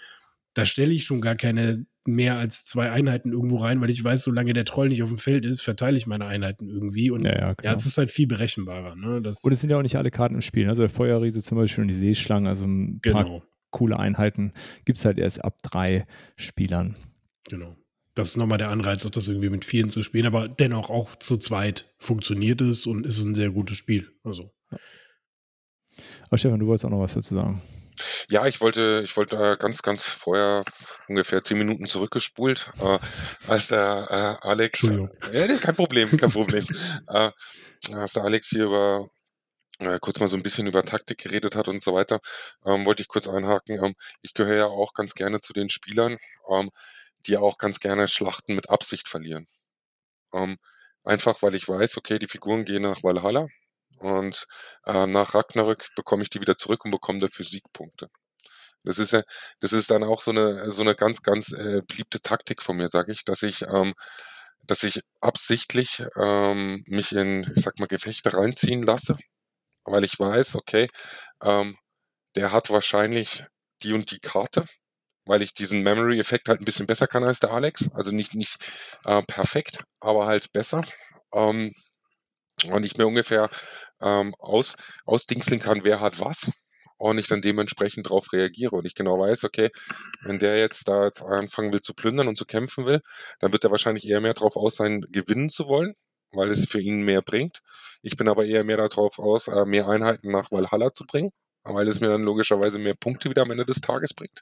da 0.55 0.65
stelle 0.65 0.91
ich 0.91 1.05
schon 1.05 1.21
gar 1.21 1.35
keine 1.35 1.85
mehr 2.07 2.37
als 2.37 2.65
zwei 2.65 2.91
Einheiten 2.91 3.33
irgendwo 3.33 3.57
rein, 3.57 3.81
weil 3.81 3.89
ich 3.89 4.03
weiß, 4.03 4.23
solange 4.23 4.53
der 4.53 4.65
Troll 4.65 4.89
nicht 4.89 5.03
auf 5.03 5.09
dem 5.09 5.17
Feld 5.17 5.45
ist, 5.45 5.61
verteile 5.61 5.97
ich 5.97 6.07
meine 6.07 6.25
Einheiten 6.25 6.69
irgendwie. 6.69 7.11
Und 7.11 7.23
Ja, 7.23 7.37
ja, 7.37 7.53
ja, 7.61 7.73
es 7.73 7.85
ist 7.85 7.97
halt 7.97 8.09
viel 8.09 8.27
berechenbarer. 8.27 8.95
Ne? 8.95 9.21
Das, 9.21 9.43
Und 9.43 9.51
es 9.51 9.61
sind 9.61 9.69
ja 9.69 9.77
auch 9.77 9.83
nicht 9.83 9.97
alle 9.97 10.11
Karten 10.11 10.35
im 10.35 10.41
Spiel. 10.41 10.69
Also 10.69 10.81
der 10.81 10.89
Feuerriese 10.89 11.43
zum 11.43 11.57
Beispiel 11.57 11.83
und 11.83 11.89
die 11.89 11.93
Seeschlange, 11.93 12.49
also 12.49 12.65
ein 12.65 13.01
paar 13.01 13.25
genau, 13.25 13.43
coole 13.71 13.99
Einheiten 13.99 14.53
gibt 14.85 14.99
es 14.99 15.05
halt 15.05 15.17
erst 15.19 15.43
ab 15.43 15.57
drei 15.61 16.05
Spielern. 16.35 16.95
genau. 17.49 17.75
Das 18.15 18.29
ist 18.29 18.37
nochmal 18.37 18.57
der 18.57 18.71
Anreiz, 18.71 19.05
auch 19.05 19.11
das 19.11 19.27
irgendwie 19.27 19.51
mit 19.51 19.63
vielen 19.63 19.91
zu 19.91 20.01
spielen, 20.01 20.25
aber 20.25 20.47
dennoch 20.47 20.89
auch 20.89 21.15
zu 21.17 21.37
zweit 21.37 21.93
funktioniert 21.99 22.61
es 22.61 22.87
und 22.87 23.05
ist 23.05 23.23
ein 23.23 23.35
sehr 23.35 23.51
gutes 23.51 23.77
Spiel. 23.77 24.09
Also, 24.23 24.51
Aber 26.27 26.39
Stefan, 26.39 26.59
du 26.59 26.65
wolltest 26.65 26.85
auch 26.85 26.89
noch 26.89 26.99
was 26.99 27.13
dazu 27.13 27.35
sagen. 27.35 27.61
Ja, 28.29 28.45
ich 28.45 28.61
wollte, 28.61 29.01
ich 29.03 29.15
wollte 29.17 29.35
äh, 29.35 29.57
ganz, 29.57 29.81
ganz 29.81 30.03
vorher 30.03 30.63
ungefähr 31.07 31.43
zehn 31.43 31.57
Minuten 31.57 31.87
zurückgespult, 31.87 32.71
äh, 32.81 32.99
als 33.47 33.67
der 33.67 34.37
äh, 34.41 34.47
Alex. 34.47 34.83
Nee, 34.83 35.57
kein 35.57 35.75
Problem, 35.75 36.15
kein 36.17 36.31
Problem. 36.31 36.65
äh, 37.07 37.31
als 37.93 38.13
der 38.13 38.23
Alex 38.23 38.49
hier 38.49 38.65
über 38.65 39.07
äh, 39.79 39.99
kurz 39.99 40.19
mal 40.19 40.29
so 40.29 40.35
ein 40.35 40.43
bisschen 40.43 40.67
über 40.67 40.83
Taktik 40.83 41.19
geredet 41.19 41.55
hat 41.55 41.67
und 41.67 41.81
so 41.81 41.93
weiter, 41.93 42.19
ähm, 42.65 42.85
wollte 42.85 43.01
ich 43.01 43.07
kurz 43.07 43.27
einhaken. 43.27 43.83
Ähm, 43.83 43.95
ich 44.21 44.33
gehöre 44.33 44.57
ja 44.57 44.65
auch 44.65 44.93
ganz 44.93 45.13
gerne 45.13 45.39
zu 45.39 45.53
den 45.53 45.69
Spielern, 45.69 46.17
ähm, 46.49 46.71
die 47.25 47.37
auch 47.37 47.57
ganz 47.57 47.79
gerne 47.79 48.07
Schlachten 48.07 48.55
mit 48.55 48.69
Absicht 48.69 49.07
verlieren. 49.07 49.47
Ähm, 50.33 50.57
einfach 51.03 51.41
weil 51.41 51.55
ich 51.55 51.67
weiß, 51.67 51.97
okay, 51.97 52.19
die 52.19 52.27
Figuren 52.27 52.65
gehen 52.65 52.83
nach 52.83 53.03
Valhalla 53.03 53.47
und 53.99 54.45
äh, 54.85 55.07
nach 55.07 55.33
Ragnarök 55.33 55.87
bekomme 55.95 56.23
ich 56.23 56.29
die 56.29 56.41
wieder 56.41 56.57
zurück 56.57 56.85
und 56.85 56.91
bekomme 56.91 57.19
dafür 57.19 57.45
Siegpunkte. 57.45 58.09
Das 58.83 58.99
ist 58.99 59.13
das 59.59 59.73
ist 59.73 59.91
dann 59.91 60.03
auch 60.03 60.21
so 60.21 60.31
eine 60.31 60.71
so 60.71 60.81
eine 60.81 60.95
ganz 60.95 61.21
ganz 61.23 61.51
äh, 61.53 61.81
beliebte 61.87 62.21
Taktik 62.21 62.61
von 62.63 62.77
mir, 62.77 62.89
sage 62.89 63.11
ich, 63.11 63.25
dass 63.25 63.43
ich 63.43 63.63
ähm, 63.63 63.93
dass 64.67 64.83
ich 64.83 65.01
absichtlich 65.21 66.03
ähm, 66.17 66.83
mich 66.87 67.13
in, 67.13 67.51
ich 67.55 67.63
sag 67.63 67.79
mal, 67.79 67.87
Gefechte 67.87 68.33
reinziehen 68.35 68.83
lasse, 68.83 69.17
weil 69.85 70.03
ich 70.05 70.19
weiß, 70.19 70.55
okay, 70.55 70.89
ähm, 71.43 71.77
der 72.35 72.51
hat 72.53 72.69
wahrscheinlich 72.71 73.45
die 73.83 73.93
und 73.93 74.11
die 74.11 74.19
Karte, 74.19 74.65
weil 75.25 75.41
ich 75.43 75.53
diesen 75.53 75.83
Memory-Effekt 75.83 76.49
halt 76.49 76.61
ein 76.61 76.65
bisschen 76.65 76.87
besser 76.87 77.07
kann 77.07 77.23
als 77.23 77.39
der 77.41 77.51
Alex. 77.53 77.89
Also 77.93 78.11
nicht 78.11 78.35
nicht 78.35 78.57
äh, 79.05 79.23
perfekt, 79.23 79.83
aber 80.01 80.27
halt 80.27 80.51
besser. 80.53 80.83
Ähm, 81.33 81.73
und 82.65 82.85
ich 82.85 82.97
mir 82.97 83.07
ungefähr 83.07 83.49
ähm, 84.01 84.33
aus, 84.39 84.75
ausdingseln 85.05 85.59
kann, 85.59 85.83
wer 85.83 85.99
hat 85.99 86.19
was 86.19 86.49
und 86.97 87.17
ich 87.17 87.27
dann 87.27 87.41
dementsprechend 87.41 88.07
darauf 88.07 88.33
reagiere 88.33 88.75
und 88.75 88.85
ich 88.85 88.95
genau 88.95 89.19
weiß, 89.19 89.43
okay, 89.43 89.69
wenn 90.23 90.39
der 90.39 90.57
jetzt 90.57 90.87
da 90.87 91.05
jetzt 91.05 91.21
anfangen 91.21 91.71
will 91.73 91.81
zu 91.81 91.93
plündern 91.93 92.27
und 92.27 92.37
zu 92.37 92.45
kämpfen 92.45 92.85
will, 92.85 93.01
dann 93.39 93.51
wird 93.53 93.63
er 93.63 93.71
wahrscheinlich 93.71 94.07
eher 94.07 94.21
mehr 94.21 94.33
darauf 94.33 94.55
aus 94.55 94.75
sein, 94.75 95.01
gewinnen 95.09 95.49
zu 95.49 95.67
wollen, 95.67 95.93
weil 96.31 96.49
es 96.49 96.65
für 96.67 96.81
ihn 96.81 97.03
mehr 97.03 97.21
bringt. 97.21 97.61
Ich 98.01 98.15
bin 98.17 98.27
aber 98.27 98.45
eher 98.45 98.63
mehr 98.63 98.77
darauf 98.77 99.19
aus, 99.19 99.47
äh, 99.47 99.65
mehr 99.65 99.87
Einheiten 99.87 100.31
nach 100.31 100.51
Valhalla 100.51 100.93
zu 100.93 101.05
bringen, 101.05 101.31
weil 101.63 101.87
es 101.87 101.99
mir 101.99 102.07
dann 102.07 102.23
logischerweise 102.23 102.79
mehr 102.79 102.95
Punkte 102.95 103.29
wieder 103.29 103.43
am 103.43 103.51
Ende 103.51 103.65
des 103.65 103.81
Tages 103.81 104.13
bringt 104.13 104.41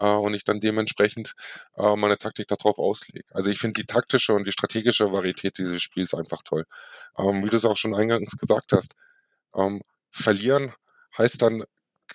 äh, 0.00 0.06
und 0.06 0.34
ich 0.34 0.44
dann 0.44 0.60
dementsprechend 0.60 1.34
äh, 1.76 1.96
meine 1.96 2.18
Taktik 2.18 2.48
darauf 2.48 2.78
auslege. 2.78 3.24
Also 3.30 3.50
ich 3.50 3.58
finde 3.58 3.80
die 3.80 3.86
taktische 3.86 4.34
und 4.34 4.46
die 4.46 4.52
strategische 4.52 5.12
Varietät 5.12 5.58
dieses 5.58 5.82
Spiels 5.82 6.14
einfach 6.14 6.42
toll. 6.44 6.64
Ähm, 7.18 7.44
wie 7.44 7.50
du 7.50 7.56
es 7.56 7.64
auch 7.64 7.76
schon 7.76 7.94
eingangs 7.94 8.36
gesagt 8.36 8.72
hast, 8.72 8.94
ähm, 9.54 9.82
verlieren 10.10 10.72
heißt 11.18 11.40
dann 11.42 11.64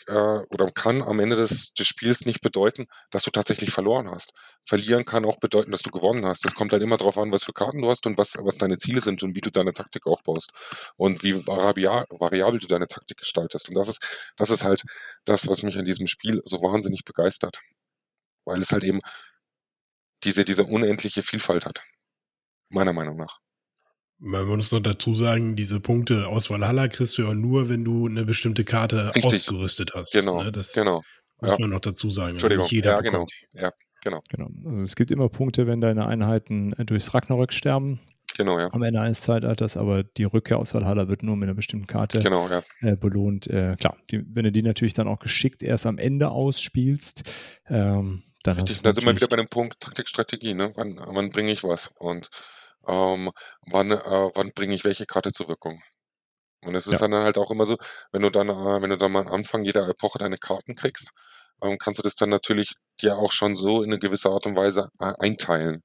äh, 0.08 0.14
oder 0.14 0.72
kann 0.72 1.02
am 1.02 1.20
Ende 1.20 1.36
des, 1.36 1.74
des 1.74 1.88
Spiels 1.88 2.26
nicht 2.26 2.42
bedeuten, 2.42 2.88
dass 3.12 3.24
du 3.24 3.32
tatsächlich 3.32 3.72
verloren 3.72 4.10
hast. 4.10 4.32
Verlieren 4.64 5.06
kann 5.06 5.26
auch 5.26 5.38
bedeuten, 5.40 5.72
dass 5.72 5.82
du 5.84 5.92
gewonnen 5.92 6.26
hast. 6.26 6.46
Das 6.46 6.56
kommt 6.56 6.74
halt 6.74 6.84
immer 6.84 6.98
darauf 6.98 7.18
an, 7.18 7.32
was 7.32 7.44
für 7.44 7.54
Karten 7.54 7.82
du 7.82 7.90
hast 7.90 8.06
und 8.06 8.18
was, 8.18 8.36
was 8.40 8.58
deine 8.58 8.78
Ziele 8.78 9.02
sind 9.02 9.24
und 9.24 9.36
wie 9.36 9.42
du 9.42 9.52
deine 9.52 9.74
Taktik 9.74 10.08
aufbaust 10.08 10.52
und 10.98 11.24
wie 11.24 11.36
variabel, 11.46 12.60
du 12.60 12.68
deine 12.68 12.88
Taktik 12.88 13.18
gestaltest. 13.18 13.70
Und 13.70 13.76
das 13.76 13.90
ist, 13.90 14.34
das 14.38 14.50
ist 14.50 14.64
halt 14.64 14.84
das, 15.26 15.48
was 15.48 15.64
mich 15.64 15.78
an 15.78 15.86
diesem 15.86 16.08
Spiel 16.08 16.42
so 16.46 16.62
wahnsinnig 16.62 17.04
begeistert. 17.06 17.60
Weil 18.46 18.60
es 18.60 18.72
halt 18.72 18.84
eben 18.84 19.02
diese, 20.24 20.46
diese 20.46 20.66
unendliche 20.66 21.22
Vielfalt 21.22 21.66
hat. 21.66 21.84
Meiner 22.70 22.94
Meinung 22.94 23.18
nach. 23.18 23.40
Man 24.24 24.46
muss 24.46 24.72
noch 24.72 24.82
dazu 24.82 25.16
sagen, 25.16 25.56
diese 25.56 25.80
Punkte 25.80 26.28
aus 26.28 26.52
Valhalla 26.52 26.88
kriegst 26.88 27.18
du 27.18 27.24
ja 27.24 27.34
nur, 27.34 27.70
wenn 27.70 27.84
du 27.84 28.08
eine 28.08 28.24
bestimmte 28.24 28.64
Karte 28.64 29.08
Richtig. 29.16 29.26
ausgerüstet 29.26 29.94
hast. 29.96 30.14
Genau, 30.14 30.44
ne? 30.44 30.52
Das 30.52 30.74
genau. 30.74 31.02
muss 31.40 31.52
ja. 31.52 31.58
man 31.60 31.72
noch 31.72 31.80
dazu 31.80 32.12
sagen. 32.12 32.36
Also 32.36 32.46
Entschuldigung. 32.46 32.64
nicht 32.66 32.72
jeder 32.72 32.92
ja, 32.92 33.00
genau. 33.02 33.26
Ja, 33.54 33.72
genau. 34.04 34.22
Genau. 34.30 34.50
Also 34.70 34.84
es 34.84 34.96
gibt 34.96 35.10
immer 35.10 35.28
Punkte, 35.28 35.66
wenn 35.66 35.82
deine 35.82 36.06
Einheiten 36.06 36.74
äh, 36.74 36.86
durchs 36.86 37.16
Ragnarök 37.16 37.52
sterben 37.52 38.00
Genau, 38.38 38.60
ja. 38.60 38.70
am 38.72 38.84
Ende 38.84 39.02
eines 39.02 39.22
Zeitalters, 39.22 39.76
aber 39.76 40.04
die 40.04 40.24
Rückkehr 40.24 40.58
aus 40.58 40.74
Valhalla 40.74 41.08
wird 41.08 41.24
nur 41.24 41.36
mit 41.36 41.48
einer 41.48 41.56
bestimmten 41.56 41.88
Karte 41.88 42.20
Genau, 42.20 42.48
ja. 42.48 42.64
äh, 42.82 42.96
belohnt. 42.96 43.48
Äh, 43.48 43.76
klar, 43.80 43.98
die, 44.10 44.24
wenn 44.26 44.44
du 44.44 44.52
die 44.52 44.64
natürlich 44.64 44.94
dann 44.94 45.08
auch 45.08 45.20
geschickt 45.20 45.64
erst 45.64 45.86
am 45.86 45.98
Ende 45.98 46.30
ausspielst, 46.30 47.24
ähm, 47.68 48.24
dann 48.44 48.58
hast 48.58 48.64
Richtig, 48.64 48.78
du 48.78 48.84
da 48.84 48.94
sind 48.94 49.06
wir 49.06 49.16
wieder 49.16 49.28
bei 49.28 49.36
dem 49.36 49.48
Punkt 49.48 49.80
Taktik, 49.80 50.08
Strategie, 50.08 50.54
ne? 50.54 50.72
Wann, 50.76 51.00
wann 51.06 51.30
bringe 51.32 51.52
ich 51.52 51.64
was? 51.64 51.92
Und 51.98 52.30
ähm, 52.88 53.32
wann, 53.72 53.92
äh, 53.92 53.98
wann 54.36 54.52
bringe 54.54 54.76
ich 54.76 54.84
welche 54.86 55.06
Karte 55.06 55.32
zur 55.32 55.48
Wirkung? 55.50 55.82
Und 56.64 56.76
es 56.76 56.88
ist 56.88 57.02
Ja. 57.02 57.02
dann 57.02 57.14
halt 57.14 57.38
auch 57.38 57.52
immer 57.52 57.66
so, 57.66 57.78
wenn 58.12 58.22
du 58.22 58.30
dann, 58.30 58.50
äh, 58.50 58.82
wenn 58.82 58.90
du 58.92 58.98
dann 58.98 59.12
mal 59.12 59.22
am 59.22 59.34
Anfang 59.34 59.64
jeder 59.64 59.88
Epoche 59.90 60.20
deine 60.20 60.38
Karten 60.38 60.76
kriegst, 60.76 61.10
ähm, 61.64 61.78
kannst 61.80 62.00
du 62.00 62.04
das 62.04 62.16
dann 62.16 62.30
natürlich 62.30 62.74
dir 63.02 63.18
auch 63.18 63.32
schon 63.32 63.56
so 63.56 63.84
in 63.84 63.90
eine 63.92 64.00
gewisse 64.00 64.30
Art 64.30 64.46
und 64.46 64.56
Weise 64.56 64.90
äh, 65.00 65.14
einteilen. 65.20 65.84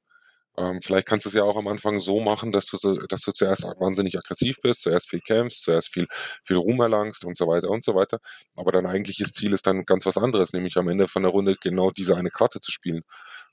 Ähm, 0.58 0.80
vielleicht 0.82 1.06
kannst 1.06 1.26
du 1.26 1.28
es 1.30 1.34
ja 1.34 1.42
auch 1.44 1.56
am 1.56 1.68
Anfang 1.68 2.00
so 2.00 2.20
machen, 2.20 2.50
dass 2.52 2.66
du, 2.66 2.78
so, 2.78 2.96
dass 2.96 3.20
du 3.22 3.32
zuerst 3.32 3.64
wahnsinnig 3.64 4.16
aggressiv 4.18 4.56
bist, 4.62 4.82
zuerst 4.82 5.10
viel 5.10 5.20
kämpfst, 5.20 5.62
zuerst 5.64 5.92
viel, 5.92 6.06
viel 6.44 6.56
Ruhm 6.56 6.80
erlangst 6.80 7.24
und 7.26 7.36
so 7.36 7.46
weiter 7.46 7.68
und 7.70 7.84
so 7.84 7.94
weiter. 7.94 8.18
Aber 8.56 8.72
dein 8.72 8.86
eigentliches 8.86 9.32
Ziel 9.34 9.52
ist 9.52 9.66
dann 9.66 9.84
ganz 9.84 10.06
was 10.06 10.16
anderes, 10.16 10.52
nämlich 10.54 10.76
am 10.78 10.88
Ende 10.88 11.08
von 11.08 11.22
der 11.24 11.32
Runde 11.32 11.56
genau 11.60 11.90
diese 11.90 12.16
eine 12.16 12.30
Karte 12.30 12.60
zu 12.60 12.72
spielen 12.72 13.02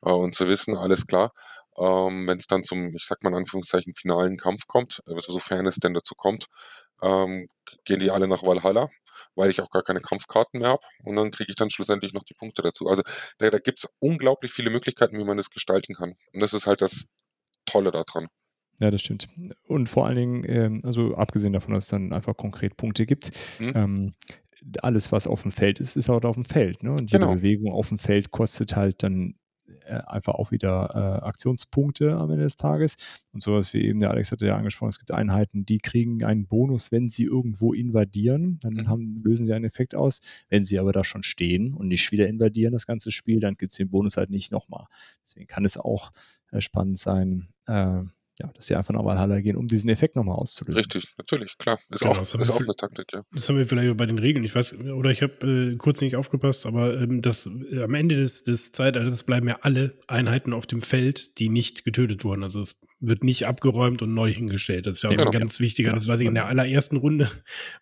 äh, 0.04 0.12
und 0.12 0.36
zu 0.36 0.48
wissen, 0.48 0.78
alles 0.78 1.06
klar, 1.08 1.32
ähm, 1.78 2.28
wenn 2.28 2.38
es 2.38 2.48
dann 2.48 2.64
zum, 2.64 2.96
ich 2.96 3.06
sag 3.06 3.24
mal 3.24 3.30
in 3.32 3.36
Anführungszeichen, 3.38 3.94
finalen 3.94 4.38
Kampf 4.38 4.68
kommt, 4.68 5.02
äh, 5.08 5.20
sofern 5.20 5.66
es 5.66 5.76
denn 5.78 5.94
dazu 5.94 6.16
kommt, 6.16 6.48
ähm, 7.02 7.48
gehen 7.86 8.00
die 8.00 8.12
alle 8.12 8.28
nach 8.28 8.44
Valhalla, 8.44 8.90
weil 9.36 9.50
ich 9.50 9.62
auch 9.62 9.70
gar 9.70 9.84
keine 9.84 10.02
Kampfkarten 10.02 10.60
mehr 10.60 10.70
habe 10.70 10.84
und 11.04 11.16
dann 11.16 11.32
kriege 11.32 11.52
ich 11.52 11.56
dann 11.56 11.70
schlussendlich 11.70 12.14
noch 12.14 12.24
die 12.24 12.34
Punkte 12.36 12.62
dazu. 12.62 12.88
Also 12.88 13.04
da, 13.40 13.50
da 13.50 13.60
gibt 13.60 13.80
es 13.80 13.90
unglaublich 14.00 14.52
viele 14.52 14.70
Möglichkeiten, 14.70 15.18
wie 15.18 15.24
man 15.26 15.38
das 15.38 15.50
gestalten 15.50 15.94
kann. 15.96 16.14
Und 16.34 16.42
das 16.42 16.54
ist 16.54 16.68
halt 16.68 16.82
das 16.82 17.08
Tolle 17.66 17.92
daran. 17.92 18.28
Ja, 18.80 18.90
das 18.92 19.02
stimmt. 19.02 19.28
Und 19.68 19.88
vor 19.88 20.08
allen 20.08 20.16
Dingen, 20.18 20.44
ähm, 20.48 20.82
also 20.84 21.16
abgesehen 21.16 21.54
davon, 21.54 21.74
dass 21.74 21.86
es 21.86 21.90
dann 21.92 22.12
einfach 22.12 22.36
konkret 22.36 22.76
Punkte 22.78 23.06
gibt, 23.06 23.30
Mhm. 23.60 23.72
ähm, 23.76 24.12
alles, 24.82 25.12
was 25.12 25.28
auf 25.28 25.42
dem 25.44 25.52
Feld 25.52 25.80
ist, 25.80 25.96
ist 25.98 26.10
auch 26.10 26.24
auf 26.24 26.36
dem 26.36 26.46
Feld. 26.46 26.84
Ne? 26.84 26.92
Und 26.92 27.12
jede 27.12 27.26
Genau. 27.26 27.36
Bewegung 27.36 27.74
auf 27.74 27.90
dem 27.90 28.00
Feld 28.00 28.32
kostet 28.32 28.76
halt 28.76 29.04
dann 29.04 29.36
einfach 29.86 30.36
auch 30.36 30.52
wieder 30.52 30.90
äh, 30.94 31.26
Aktionspunkte 31.26 32.14
am 32.16 32.30
Ende 32.32 32.44
des 32.44 32.56
Tages. 32.56 33.22
Und 33.32 33.44
sowas 33.44 33.74
wie 33.74 33.82
eben 33.86 34.00
der 34.00 34.12
Alex 34.12 34.32
hatte 34.32 34.46
ja 34.48 34.56
angesprochen, 34.58 34.90
es 34.90 35.00
gibt 35.00 35.12
Einheiten, 35.12 35.66
die 35.66 35.80
kriegen 35.80 36.24
einen 36.24 36.46
Bonus, 36.48 36.92
wenn 36.92 37.10
sie 37.10 37.24
irgendwo 37.24 37.74
invadieren. 37.74 38.60
Dann 38.62 38.74
Mhm. 38.74 38.88
haben, 38.88 39.18
lösen 39.24 39.46
sie 39.46 39.54
einen 39.54 39.66
Effekt 39.66 39.96
aus. 39.96 40.22
Wenn 40.50 40.64
sie 40.64 40.80
aber 40.80 40.92
da 40.92 41.04
schon 41.04 41.24
stehen 41.24 41.74
und 41.74 41.88
nicht 41.88 42.12
wieder 42.12 42.28
invadieren, 42.28 42.74
das 42.74 42.88
ganze 42.88 43.12
Spiel, 43.12 43.40
dann 43.40 43.56
gibt 43.56 43.72
es 43.72 43.78
den 43.78 43.90
Bonus 43.90 44.18
halt 44.18 44.30
nicht 44.30 44.52
nochmal. 44.52 44.86
Deswegen 45.24 45.48
kann 45.48 45.66
es 45.66 45.78
auch 45.78 46.12
äh, 46.52 46.62
spannend 46.62 47.00
sein, 47.00 47.48
äh, 47.68 48.04
ja, 48.40 48.52
dass 48.56 48.66
sie 48.66 48.76
einfach 48.76 48.94
nach 48.94 49.06
Valhalla 49.06 49.40
gehen, 49.42 49.56
um 49.56 49.68
diesen 49.68 49.90
Effekt 49.90 50.16
nochmal 50.16 50.36
auszulösen. 50.38 50.80
Richtig, 50.80 51.14
natürlich, 51.18 51.58
klar. 51.58 51.78
Ist 51.92 52.00
Genau, 52.00 52.14
auch, 52.14 52.18
das 52.20 52.34
haben 52.34 52.42
ist 52.42 52.48
wir 52.50 52.56
auch 52.56 52.60
eine 52.62 52.76
Taktik, 52.76 53.06
ja. 53.14 53.22
Das 53.32 53.48
haben 53.48 53.58
wir 53.58 53.66
vielleicht 53.68 53.92
auch 53.92 53.96
bei 53.98 54.08
den 54.08 54.18
Regeln. 54.18 54.44
Ich 54.44 54.56
weiß, 54.56 54.80
oder 54.92 55.12
ich 55.12 55.22
habe 55.22 55.74
äh, 55.74 55.76
kurz 55.78 56.02
nicht 56.02 56.16
aufgepasst, 56.16 56.66
aber 56.66 57.00
ähm, 57.00 57.22
das, 57.22 57.48
äh, 57.72 57.84
am 57.84 57.94
Ende 57.94 58.16
des, 58.16 58.44
des 58.44 58.72
Zeitalters 58.72 59.24
bleiben 59.24 59.48
ja 59.48 59.58
alle 59.62 59.98
Einheiten 60.08 60.54
auf 60.54 60.66
dem 60.66 60.82
Feld, 60.82 61.38
die 61.40 61.50
nicht 61.50 61.86
getötet 61.86 62.24
wurden. 62.24 62.42
Also 62.44 62.62
es 62.62 62.76
wird 63.00 63.24
nicht 63.24 63.46
abgeräumt 63.48 64.02
und 64.02 64.14
neu 64.14 64.32
hingestellt. 64.34 64.88
Das 64.88 64.98
ist 64.98 65.04
ja 65.04 65.10
auch 65.10 65.14
Genau. 65.14 65.30
ein 65.30 65.40
ganz 65.40 65.60
wichtiger. 65.60 65.92
Das 65.94 66.08
weiß 66.08 66.20
ich 66.22 66.28
in 66.28 66.34
der 66.34 66.48
allerersten 66.48 66.98
Runde, 66.98 67.30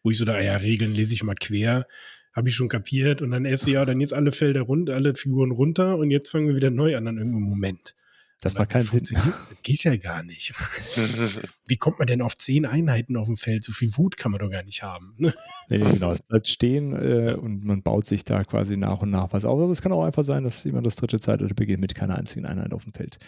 wo 0.04 0.12
ich 0.12 0.18
so 0.18 0.26
da, 0.26 0.40
ja, 0.42 0.58
Regeln 0.58 0.94
lese 0.94 1.14
ich 1.14 1.24
mal 1.24 1.36
quer. 1.36 1.88
Habe 2.34 2.50
ich 2.50 2.56
schon 2.56 2.70
kapiert 2.70 3.22
und 3.22 3.32
dann 3.32 3.46
erst, 3.46 3.68
ja, 3.68 3.84
dann 3.86 4.00
jetzt 4.02 4.14
alle 4.14 4.32
Felder 4.32 4.62
runter, 4.62 4.96
alle 4.96 5.16
Figuren 5.16 5.52
runter 5.52 5.98
und 5.98 6.12
jetzt 6.12 6.30
fangen 6.30 6.48
wir 6.48 6.56
wieder 6.56 6.72
neu 6.72 6.96
an 6.98 7.08
an 7.08 7.18
irgendeinem 7.18 7.44
Moment. 7.44 7.94
Das 8.42 8.56
macht 8.56 8.70
keinen 8.70 8.84
Sinn. 8.84 9.04
Das 9.12 9.62
geht 9.62 9.84
ja 9.84 9.96
gar 9.96 10.24
nicht. 10.24 10.52
Wie 11.68 11.78
kommt 11.78 12.00
man 12.00 12.08
denn 12.08 12.22
auf 12.22 12.36
zehn 12.36 12.66
Einheiten 12.66 13.16
auf 13.16 13.28
dem 13.28 13.38
Feld? 13.38 13.64
So 13.64 13.72
viel 13.72 13.96
Wut 13.98 14.18
kann 14.18 14.32
man 14.32 14.40
doch 14.40 14.50
gar 14.50 14.64
nicht 14.64 14.82
haben. 14.82 15.16
nee, 15.20 15.32
nee, 15.70 15.78
genau. 15.78 16.12
Es 16.12 16.24
bleibt 16.24 16.48
stehen 16.48 16.94
äh, 16.94 17.36
und 17.36 17.64
man 17.64 17.84
baut 17.84 18.08
sich 18.08 18.26
da 18.26 18.44
quasi 18.44 18.78
nach 18.78 19.02
und 19.02 19.12
nach 19.12 19.32
was 19.32 19.46
auf. 19.46 19.62
Aber 19.62 19.72
es 19.72 19.84
kann 19.84 19.92
auch 19.92 20.04
einfach 20.04 20.24
sein, 20.24 20.44
dass 20.44 20.64
jemand 20.64 20.88
das 20.88 20.96
dritte 20.96 21.20
Zeitalter 21.20 21.54
beginnt 21.54 21.82
mit 21.82 21.94
keiner 21.94 22.18
einzigen 22.18 22.46
Einheit 22.46 22.74
auf 22.74 22.84
dem 22.84 22.94
Feld. 22.94 23.20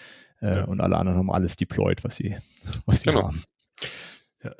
Äh, 0.41 0.57
ja. 0.57 0.63
Und 0.65 0.81
alle 0.81 0.97
anderen 0.97 1.19
haben 1.19 1.31
alles 1.31 1.55
deployed, 1.55 2.03
was 2.03 2.15
sie, 2.15 2.35
was 2.87 3.01
sie 3.01 3.11
genau. 3.11 3.27
haben. 3.27 3.43
Ja. 4.43 4.55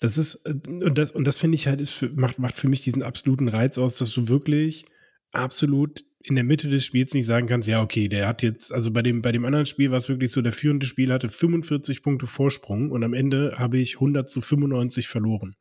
Das 0.00 0.16
ist, 0.16 0.46
äh, 0.46 0.54
und 0.66 0.96
das, 0.96 1.12
und 1.12 1.26
das 1.26 1.36
finde 1.36 1.56
ich 1.56 1.66
halt, 1.66 1.80
ist 1.80 1.92
für, 1.92 2.08
macht, 2.08 2.38
macht 2.38 2.54
für 2.54 2.68
mich 2.68 2.80
diesen 2.80 3.02
absoluten 3.02 3.48
Reiz 3.48 3.76
aus, 3.76 3.96
dass 3.96 4.12
du 4.12 4.28
wirklich 4.28 4.86
absolut 5.30 6.04
in 6.22 6.34
der 6.34 6.44
Mitte 6.44 6.68
des 6.68 6.84
Spiels 6.84 7.14
nicht 7.14 7.26
sagen 7.26 7.46
kannst, 7.46 7.68
ja, 7.68 7.82
okay, 7.82 8.08
der 8.08 8.28
hat 8.28 8.42
jetzt, 8.42 8.72
also 8.72 8.90
bei 8.90 9.02
dem, 9.02 9.22
bei 9.22 9.32
dem 9.32 9.44
anderen 9.44 9.66
Spiel 9.66 9.90
war 9.90 9.98
es 9.98 10.08
wirklich 10.08 10.32
so, 10.32 10.42
der 10.42 10.52
führende 10.52 10.86
Spieler 10.86 11.14
hatte 11.14 11.28
45 11.28 12.02
Punkte 12.02 12.26
Vorsprung 12.26 12.90
und 12.90 13.02
am 13.04 13.14
Ende 13.14 13.58
habe 13.58 13.78
ich 13.78 13.94
100 13.94 14.28
zu 14.28 14.40
95 14.40 15.08
verloren. 15.08 15.56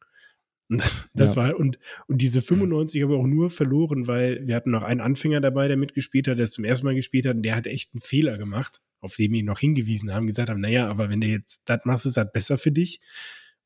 Und 0.70 0.82
das, 0.82 1.10
das 1.14 1.32
ja. 1.32 1.36
war, 1.38 1.56
und, 1.58 1.80
und 2.08 2.22
diese 2.22 2.42
95 2.42 3.02
habe 3.02 3.14
ich 3.14 3.20
auch 3.20 3.26
nur 3.26 3.50
verloren, 3.50 4.08
weil 4.08 4.46
wir 4.46 4.56
hatten 4.56 4.72
noch 4.72 4.84
einen 4.84 5.02
Anfänger 5.02 5.40
dabei, 5.40 5.68
der 5.68 5.78
mitgespielt 5.78 6.28
hat, 6.28 6.38
der 6.38 6.44
es 6.44 6.52
zum 6.52 6.66
ersten 6.66 6.86
Mal 6.86 6.96
gespielt 6.96 7.26
hat 7.26 7.38
und 7.38 7.44
der 7.44 7.56
hat 7.56 7.66
echt 7.66 7.94
einen 7.94 8.02
Fehler 8.02 8.38
gemacht, 8.38 8.82
auf 9.00 9.16
den 9.16 9.32
wir 9.32 9.40
ihn 9.40 9.46
noch 9.46 9.60
hingewiesen 9.60 10.14
haben, 10.14 10.28
gesagt 10.28 10.50
haben, 10.50 10.60
naja, 10.60 10.90
aber 10.90 11.10
wenn 11.10 11.22
du 11.22 11.28
jetzt 11.28 11.62
das 11.66 11.86
machst, 11.86 12.06
ist 12.06 12.18
das 12.18 12.32
besser 12.32 12.58
für 12.58 12.72
dich 12.72 13.00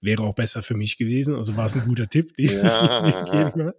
wäre 0.03 0.23
auch 0.23 0.35
besser 0.35 0.61
für 0.61 0.75
mich 0.75 0.97
gewesen. 0.97 1.35
Also 1.35 1.55
war 1.57 1.65
es 1.65 1.75
ein 1.75 1.85
guter 1.85 2.09
Tipp, 2.09 2.35
den 2.35 2.49
ja. 2.63 3.53
hat. 3.53 3.75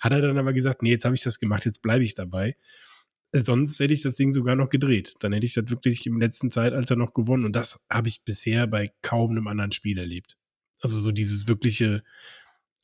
Hat 0.00 0.12
er 0.12 0.20
dann 0.20 0.38
aber 0.38 0.52
gesagt, 0.52 0.82
nee, 0.82 0.90
jetzt 0.90 1.04
habe 1.04 1.14
ich 1.14 1.22
das 1.22 1.38
gemacht, 1.38 1.64
jetzt 1.64 1.82
bleibe 1.82 2.04
ich 2.04 2.14
dabei. 2.14 2.56
Sonst 3.32 3.78
hätte 3.78 3.94
ich 3.94 4.02
das 4.02 4.16
Ding 4.16 4.32
sogar 4.32 4.56
noch 4.56 4.70
gedreht. 4.70 5.14
Dann 5.20 5.32
hätte 5.32 5.46
ich 5.46 5.54
das 5.54 5.70
wirklich 5.70 6.04
im 6.06 6.18
letzten 6.18 6.50
Zeitalter 6.50 6.96
noch 6.96 7.14
gewonnen. 7.14 7.44
Und 7.44 7.54
das 7.54 7.86
habe 7.88 8.08
ich 8.08 8.24
bisher 8.24 8.66
bei 8.66 8.90
kaum 9.02 9.30
einem 9.30 9.46
anderen 9.46 9.70
Spiel 9.70 9.98
erlebt. 9.98 10.36
Also 10.80 10.98
so 10.98 11.12
dieses 11.12 11.46
wirkliche, 11.46 12.02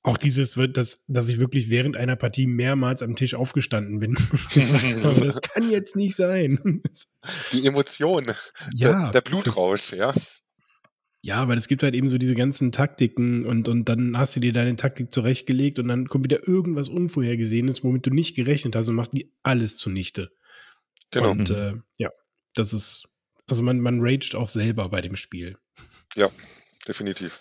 auch 0.05 0.17
dieses, 0.17 0.57
dass, 0.73 1.05
dass 1.09 1.29
ich 1.29 1.41
wirklich 1.41 1.69
während 1.69 1.97
einer 1.97 2.15
Partie 2.15 2.47
mehrmals 2.47 3.03
am 3.03 3.17
Tisch 3.17 3.35
aufgestanden 3.35 3.99
bin. 3.99 4.15
das 4.55 5.41
kann 5.41 5.69
jetzt 5.69 5.97
nicht 5.97 6.15
sein. 6.15 6.83
Die 7.51 7.67
Emotion, 7.67 8.25
ja, 8.73 9.03
der, 9.03 9.11
der 9.11 9.21
Blutrausch, 9.23 9.95
ja. 9.95 10.15
Ja, 11.27 11.49
weil 11.49 11.59
es 11.59 11.67
gibt 11.67 11.83
halt 11.83 11.97
eben 11.97 12.09
so 12.09 12.19
diese 12.19 12.37
ganzen 12.37 12.71
Taktiken 12.71 13.45
und, 13.47 13.69
und 13.69 13.89
dann 13.89 14.17
hast 14.17 14.37
du 14.37 14.41
dir 14.41 14.53
deine 14.53 14.77
Taktik 14.77 15.13
zurechtgelegt 15.13 15.81
und 15.81 15.89
dann 15.89 16.07
kommt 16.07 16.23
wieder 16.23 16.47
irgendwas 16.47 16.89
Unvorhergesehenes, 16.89 17.83
womit 17.83 18.07
du 18.07 18.11
nicht 18.11 18.37
gerechnet 18.37 18.77
hast 18.77 18.89
und 18.89 18.95
macht 18.95 19.13
die 19.13 19.35
alles 19.43 19.77
zunichte. 19.77 20.31
Genau. 21.11 21.33
Und 21.33 21.51
mhm. 21.51 21.57
äh, 21.57 21.73
ja, 21.99 22.11
das 22.55 22.73
ist, 22.73 23.09
also 23.49 23.65
man, 23.65 23.81
man 23.81 23.99
raged 24.01 24.37
auch 24.37 24.49
selber 24.49 24.89
bei 24.89 25.01
dem 25.01 25.17
Spiel. 25.17 25.59
Ja, 26.15 26.31
definitiv. 26.87 27.41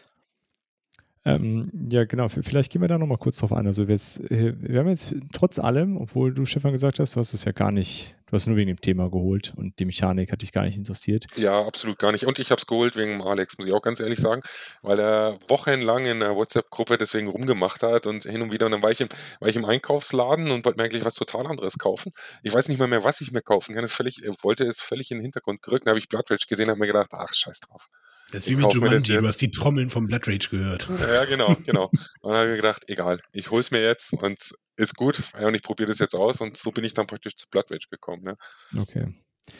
Ähm, 1.27 1.71
ja, 1.89 2.05
genau. 2.05 2.29
Vielleicht 2.29 2.71
gehen 2.71 2.81
wir 2.81 2.87
da 2.87 2.99
nochmal 2.99 3.17
kurz 3.17 3.37
drauf 3.37 3.51
ein. 3.51 3.65
Also 3.65 3.87
wir, 3.87 3.95
jetzt, 3.95 4.19
äh, 4.29 4.53
wir 4.59 4.79
haben 4.79 4.89
jetzt 4.89 5.15
trotz 5.33 5.57
allem, 5.57 5.97
obwohl 5.97 6.31
du 6.31 6.45
Stefan 6.45 6.71
gesagt 6.71 6.99
hast, 6.99 7.15
du 7.15 7.19
hast 7.19 7.33
es 7.33 7.45
ja 7.45 7.51
gar 7.51 7.71
nicht, 7.71 8.17
du 8.27 8.33
hast 8.33 8.45
nur 8.45 8.55
wegen 8.55 8.67
dem 8.67 8.79
Thema 8.79 9.09
geholt 9.09 9.51
und 9.57 9.79
die 9.79 9.85
Mechanik 9.85 10.31
hat 10.31 10.43
dich 10.43 10.51
gar 10.51 10.61
nicht 10.61 10.77
interessiert. 10.77 11.25
Ja, 11.35 11.65
absolut 11.65 11.97
gar 11.97 12.11
nicht. 12.11 12.27
Und 12.27 12.37
ich 12.37 12.51
habe 12.51 12.61
es 12.61 12.67
geholt 12.67 12.95
wegen 12.95 13.23
Alex, 13.23 13.57
muss 13.57 13.65
ich 13.65 13.73
auch 13.73 13.81
ganz 13.81 13.99
ehrlich 14.01 14.19
sagen, 14.19 14.43
weil 14.83 14.99
er 14.99 15.39
wochenlang 15.47 16.05
in 16.05 16.19
der 16.19 16.35
WhatsApp-Gruppe 16.35 16.99
deswegen 16.99 17.27
rumgemacht 17.27 17.81
hat 17.81 18.05
und 18.05 18.25
hin 18.25 18.43
und 18.43 18.51
wieder. 18.51 18.67
Und 18.67 18.73
dann 18.73 18.83
war 18.83 18.91
ich 18.91 19.01
im, 19.01 19.09
war 19.39 19.49
ich 19.49 19.55
im 19.55 19.65
Einkaufsladen 19.65 20.51
und 20.51 20.63
wollte 20.63 20.77
mir 20.77 20.83
eigentlich 20.83 21.05
was 21.05 21.15
total 21.15 21.47
anderes 21.47 21.79
kaufen. 21.79 22.11
Ich 22.43 22.53
weiß 22.53 22.69
nicht 22.69 22.77
mal 22.77 22.87
mehr, 22.87 23.03
was 23.03 23.19
ich 23.21 23.31
mir 23.31 23.41
kaufen 23.41 23.73
kann. 23.73 23.81
Das 23.81 23.93
völlig, 23.93 24.21
wollte 24.43 24.65
es 24.65 24.79
völlig 24.79 25.09
in 25.09 25.17
den 25.17 25.23
Hintergrund 25.23 25.63
gerückt. 25.63 25.87
Dann 25.87 25.91
habe 25.91 25.99
ich 25.99 26.07
Blood 26.07 26.27
gesehen 26.47 26.65
und 26.65 26.71
habe 26.71 26.81
mir 26.81 26.87
gedacht, 26.87 27.09
ach, 27.13 27.33
scheiß 27.33 27.61
drauf. 27.61 27.87
Das 28.31 28.45
ist 28.45 28.49
wie 28.49 28.55
mit 28.55 28.73
Jumanji, 28.73 29.17
du 29.17 29.27
hast 29.27 29.41
die 29.41 29.51
Trommeln 29.51 29.89
vom 29.89 30.07
Blood 30.07 30.27
Rage 30.27 30.49
gehört. 30.49 30.89
Ja, 30.99 31.25
genau, 31.25 31.55
genau. 31.65 31.89
Und 32.21 32.31
dann 32.31 32.37
habe 32.37 32.49
ich 32.51 32.55
gedacht, 32.57 32.83
egal, 32.87 33.19
ich 33.31 33.51
hol's 33.51 33.71
mir 33.71 33.81
jetzt 33.81 34.13
und 34.13 34.39
ist 34.77 34.95
gut. 34.95 35.21
und 35.39 35.55
ich 35.55 35.61
probiere 35.61 35.89
das 35.89 35.99
jetzt 35.99 36.15
aus 36.15 36.41
und 36.41 36.57
so 36.57 36.71
bin 36.71 36.83
ich 36.83 36.93
dann 36.93 37.07
praktisch 37.07 37.35
zu 37.35 37.47
Blood 37.49 37.71
Rage 37.71 37.87
gekommen. 37.89 38.23
Ne? 38.23 38.35
Okay. 38.77 39.07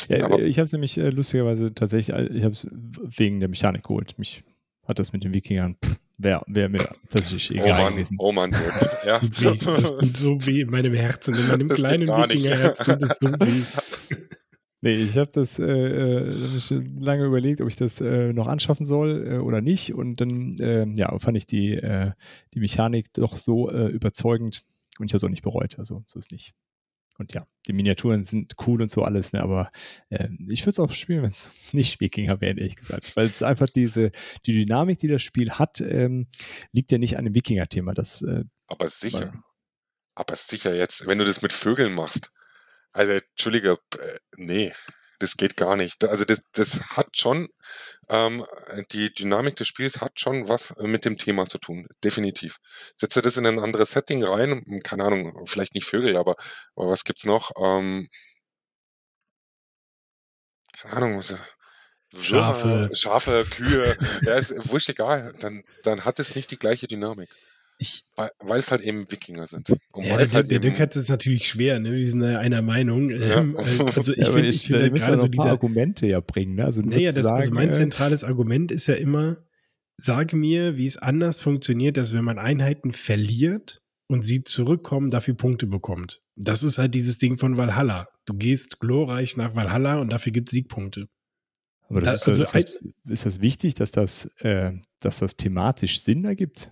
Ja, 0.10 0.26
Aber, 0.26 0.40
ich 0.40 0.58
habe 0.58 0.66
es 0.66 0.72
nämlich 0.72 0.98
äh, 0.98 1.10
lustigerweise 1.10 1.74
tatsächlich, 1.74 2.16
äh, 2.16 2.26
ich 2.28 2.44
habe 2.44 2.54
es 2.54 2.68
wegen 2.72 3.40
der 3.40 3.50
Mechanik 3.50 3.84
geholt. 3.84 4.18
Mich 4.18 4.44
hat 4.88 5.00
das 5.00 5.14
mit 5.14 5.24
den 5.24 5.34
Wikingern, 5.34 5.78
wäre 6.18 6.44
wär 6.48 6.70
mir 6.70 6.90
tatsächlich 7.10 7.52
egal 7.52 7.80
oh 7.80 7.84
Mann, 7.84 7.94
gewesen. 7.94 8.16
Oh 8.20 8.32
Mann, 8.32 8.52
ja. 9.06 9.20
Das 9.20 9.30
tut, 9.30 9.66
weh, 9.66 9.82
das 9.82 9.98
tut 9.98 10.18
so 10.18 10.46
weh 10.46 10.62
in 10.62 10.70
meinem 10.70 10.94
Herzen. 10.94 11.36
In 11.36 11.48
meinem 11.48 11.68
das 11.68 11.78
kleinen 11.78 12.08
Wikingerherz 12.08 12.80
tut 12.80 13.02
es 13.04 13.20
so 13.20 13.28
weh. 13.28 13.64
Nee, 14.86 14.98
ich 14.98 15.18
habe 15.18 15.32
das 15.32 15.58
äh, 15.58 15.64
äh 15.66 16.84
lange 17.00 17.26
überlegt, 17.26 17.60
ob 17.60 17.68
ich 17.68 17.76
das 17.76 18.02
äh, 18.02 18.32
noch 18.34 18.46
anschaffen 18.46 18.86
soll 18.86 19.28
äh, 19.28 19.38
oder 19.40 19.60
nicht. 19.60 19.96
Und 19.96 20.22
dann 20.22 20.60
äh, 20.60 20.86
ja, 20.94 21.18
fand 21.18 21.38
ich 21.38 21.48
die, 21.48 21.74
äh, 21.74 22.12
die 22.54 22.60
Mechanik 22.60 23.12
doch 23.14 23.36
so 23.36 23.72
überzeugend 23.72 24.64
und 25.00 25.08
ich 25.08 25.14
habe 25.14 25.18
es 25.18 25.24
auch 25.24 25.30
nicht 25.30 25.42
bereut. 25.42 25.80
Also 25.80 26.04
so 26.06 26.20
ist 26.20 26.32
nicht. 26.32 26.54
Und 27.18 27.34
ja, 27.34 27.48
die 27.66 27.74
Miniaturen 27.74 28.26
sind 28.26 28.54
cool 28.68 28.80
und 28.80 28.92
so 28.92 29.02
alles, 29.02 29.34
ne, 29.34 29.42
aber 29.42 29.70
ich 30.50 30.62
würde 30.64 30.72
es 30.72 30.80
auch 30.80 30.92
spielen, 30.92 31.24
wenn 31.24 31.32
es 31.32 31.56
nicht 31.74 32.00
Wikinger 32.00 32.40
wäre, 32.40 32.60
ehrlich 32.60 32.76
gesagt. 32.76 33.16
Weil 33.16 33.26
es 33.26 33.42
einfach 33.42 33.70
diese, 33.70 34.12
die 34.46 34.54
Dynamik, 34.54 35.00
die 35.00 35.08
das 35.08 35.24
Spiel 35.24 35.50
hat, 35.52 35.82
ähm, 35.82 36.28
liegt 36.74 36.92
ja 36.92 37.00
nicht 37.00 37.18
an 37.18 37.26
dem 37.26 37.34
Wikinger-Thema. 37.34 37.94
aber 38.68 38.88
sicher. 38.88 39.34
Aber 40.14 40.36
sicher 40.36 40.76
jetzt, 40.76 41.08
wenn 41.08 41.18
du 41.18 41.26
das 41.26 41.42
mit 41.42 41.54
Vögeln 41.54 41.94
machst 41.96 42.32
also, 42.96 43.14
Entschuldige, 43.14 43.78
äh, 44.00 44.20
nee, 44.38 44.74
das 45.20 45.38
geht 45.38 45.58
gar 45.58 45.76
nicht. 45.76 46.04
Also 46.06 46.26
das, 46.26 46.40
das 46.54 46.80
hat 46.92 47.18
schon, 47.18 47.50
ähm, 48.10 48.46
die 48.92 49.14
Dynamik 49.14 49.56
des 49.58 49.68
Spiels 49.68 50.02
hat 50.02 50.20
schon 50.20 50.48
was 50.48 50.74
mit 50.78 51.06
dem 51.06 51.18
Thema 51.18 51.48
zu 51.48 51.58
tun, 51.58 51.88
definitiv. 52.04 52.58
Setze 52.96 53.22
das 53.22 53.38
in 53.38 53.46
ein 53.48 53.60
anderes 53.60 53.92
Setting 53.92 54.24
rein, 54.24 54.64
hm, 54.66 54.80
keine 54.82 55.06
Ahnung, 55.06 55.46
vielleicht 55.46 55.76
nicht 55.76 55.86
Vögel, 55.86 56.18
aber, 56.18 56.36
aber 56.76 56.90
was 56.90 57.04
gibt's 57.04 57.26
noch? 57.26 57.52
Ähm, 57.58 58.10
keine 60.78 60.94
Ahnung, 60.96 61.18
was, 61.18 61.36
Schafe. 62.18 62.90
Schafe, 62.94 63.46
Kühe, 63.50 63.98
ja, 64.22 64.36
ist 64.36 64.72
wurscht 64.72 64.90
egal, 64.90 65.34
dann, 65.40 65.64
dann 65.84 66.06
hat 66.06 66.20
es 66.20 66.36
nicht 66.36 66.50
die 66.52 66.58
gleiche 66.58 66.88
Dynamik. 66.88 67.30
Ich, 67.78 68.06
weil, 68.16 68.30
weil 68.40 68.60
es 68.60 68.72
halt 68.72 68.82
eben 68.82 69.12
Wikinger 69.12 69.48
sind. 69.48 69.70
Und 69.92 70.06
ja, 70.06 70.18
der, 70.18 70.32
halt 70.32 70.50
der 70.50 70.60
Dirk 70.60 70.80
hat 70.80 70.96
es 70.96 71.10
natürlich 71.10 71.48
schwer, 71.48 71.80
ne? 71.80 71.92
Wir 71.92 72.10
sind 72.10 72.22
ja 72.22 72.40
einer 72.40 72.62
Meinung. 72.62 73.10
Ja. 73.10 73.40
Ähm, 73.40 73.58
also 73.58 74.14
ich 74.14 74.28
ja, 74.28 74.34
finde, 74.34 74.48
ich, 74.48 74.68
finde 74.68 74.92
gerade 74.92 75.18
so 75.18 75.28
diese 75.28 75.50
Argumente 75.50 76.08
ja 76.08 76.22
bringen. 76.22 76.56
Ne? 76.56 76.66
Also, 76.66 76.82
naja, 76.82 77.12
das, 77.12 77.24
sagen, 77.24 77.36
also 77.36 77.52
mein 77.52 77.70
äh, 77.70 77.74
zentrales 77.74 78.24
Argument 78.24 78.72
ist 78.72 78.88
ja 78.88 78.96
immer, 78.96 79.38
sage 79.98 80.38
mir, 80.38 80.78
wie 80.78 80.86
es 80.86 80.98
anders 80.98 81.42
funktioniert, 81.42 81.98
dass 81.98 82.14
wenn 82.14 82.24
man 82.24 82.40
Einheiten 82.40 82.94
verliert 82.94 83.82
und 84.08 84.24
sie 84.24 84.44
zurückkommen, 84.44 85.10
dafür 85.10 85.36
Punkte 85.36 85.68
bekommt. 85.68 86.22
Das 86.36 86.64
ist 86.64 86.78
halt 86.78 86.94
dieses 86.94 87.18
Ding 87.18 87.38
von 87.38 87.58
Valhalla. 87.58 88.08
Du 88.26 88.36
gehst 88.36 88.80
glorreich 88.80 89.36
nach 89.36 89.56
Valhalla 89.56 90.00
und 90.00 90.14
dafür 90.14 90.32
gibt 90.32 90.50
es 90.50 90.52
Siegpunkte. 90.52 91.08
Aber 91.90 92.02
das 92.02 92.24
da, 92.24 92.32
ist, 92.32 92.40
also 92.40 92.44
ist, 92.44 92.54
das, 92.54 92.80
ist, 93.12 93.26
das, 93.26 93.42
wichtig, 93.42 93.76
dass 93.76 93.92
das, 93.92 94.26
äh, 94.40 94.72
dass 95.00 95.20
das 95.20 95.38
thematisch 95.38 96.02
Sinn 96.02 96.26
ergibt? 96.26 96.72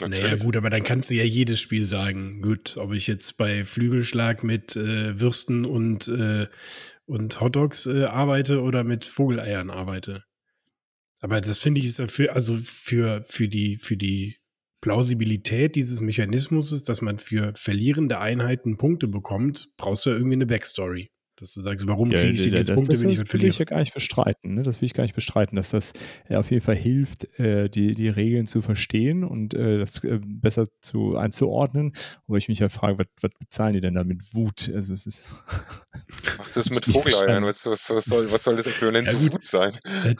Natürlich. 0.00 0.22
Naja, 0.22 0.36
gut, 0.36 0.56
aber 0.56 0.70
dann 0.70 0.82
kannst 0.82 1.10
du 1.10 1.14
ja 1.14 1.24
jedes 1.24 1.60
Spiel 1.60 1.86
sagen. 1.86 2.40
Gut, 2.42 2.76
ob 2.78 2.92
ich 2.92 3.06
jetzt 3.06 3.36
bei 3.36 3.64
Flügelschlag 3.64 4.42
mit 4.44 4.76
äh, 4.76 5.18
Würsten 5.20 5.64
und, 5.64 6.08
äh, 6.08 6.46
und 7.06 7.40
Hotdogs 7.40 7.86
äh, 7.86 8.04
arbeite 8.04 8.62
oder 8.62 8.84
mit 8.84 9.04
Vogeleiern 9.04 9.70
arbeite. 9.70 10.24
Aber 11.20 11.40
das 11.40 11.58
finde 11.58 11.80
ich 11.80 11.86
ist 11.86 11.98
dafür, 11.98 12.34
also 12.34 12.56
für, 12.56 13.24
für 13.28 13.48
die, 13.48 13.76
für 13.76 13.96
die 13.96 14.36
Plausibilität 14.80 15.76
dieses 15.76 16.00
Mechanismus, 16.00 16.82
dass 16.84 17.02
man 17.02 17.18
für 17.18 17.52
verlierende 17.54 18.18
Einheiten 18.18 18.78
Punkte 18.78 19.08
bekommt, 19.08 19.68
brauchst 19.76 20.06
du 20.06 20.10
ja 20.10 20.16
irgendwie 20.16 20.36
eine 20.36 20.46
Backstory. 20.46 21.10
Dass 21.40 21.54
du 21.54 21.62
sagst, 21.62 21.86
warum 21.86 22.10
kriege 22.10 22.28
ich 22.30 22.42
denn 22.42 22.52
jetzt 22.52 22.68
das, 22.68 22.76
Punkte, 22.76 22.92
das, 22.92 23.02
wenn 23.02 23.10
ich? 23.10 23.18
Das 23.18 23.32
will 23.32 23.44
ich 23.44 23.58
ja 23.58 23.64
gar 23.64 23.78
nicht 23.78 23.94
bestreiten. 23.94 24.54
Ne? 24.54 24.62
Das 24.62 24.80
will 24.80 24.86
ich 24.86 24.94
gar 24.94 25.04
nicht 25.04 25.14
bestreiten, 25.14 25.56
dass 25.56 25.70
das 25.70 25.92
äh, 26.28 26.36
auf 26.36 26.50
jeden 26.50 26.62
Fall 26.62 26.76
hilft, 26.76 27.38
äh, 27.38 27.68
die, 27.70 27.94
die 27.94 28.08
Regeln 28.08 28.46
zu 28.46 28.60
verstehen 28.60 29.24
und 29.24 29.54
äh, 29.54 29.78
das 29.78 30.04
äh, 30.04 30.20
besser 30.22 30.68
zu, 30.82 31.16
einzuordnen. 31.16 31.92
Aber 32.28 32.36
ich 32.36 32.48
mich 32.48 32.58
ja 32.58 32.68
frage, 32.68 32.98
was, 32.98 33.06
was 33.22 33.30
bezahlen 33.38 33.74
die 33.74 33.80
denn 33.80 33.94
da 33.94 34.04
mit 34.04 34.34
Wut? 34.34 34.70
Also 34.74 34.92
es 34.92 35.06
ist 35.06 35.34
Mach 36.38 36.50
das 36.50 36.70
mit 36.70 36.86
Vogeleiern. 36.92 37.44
Was, 37.44 37.66
was, 37.66 37.88
was, 37.90 38.04
soll, 38.04 38.30
was 38.30 38.44
soll 38.44 38.56
das 38.56 38.66
Äquivalent 38.66 39.08
ja, 39.08 39.14
zu 39.14 39.32
Wut 39.32 39.46
sein? 39.46 39.72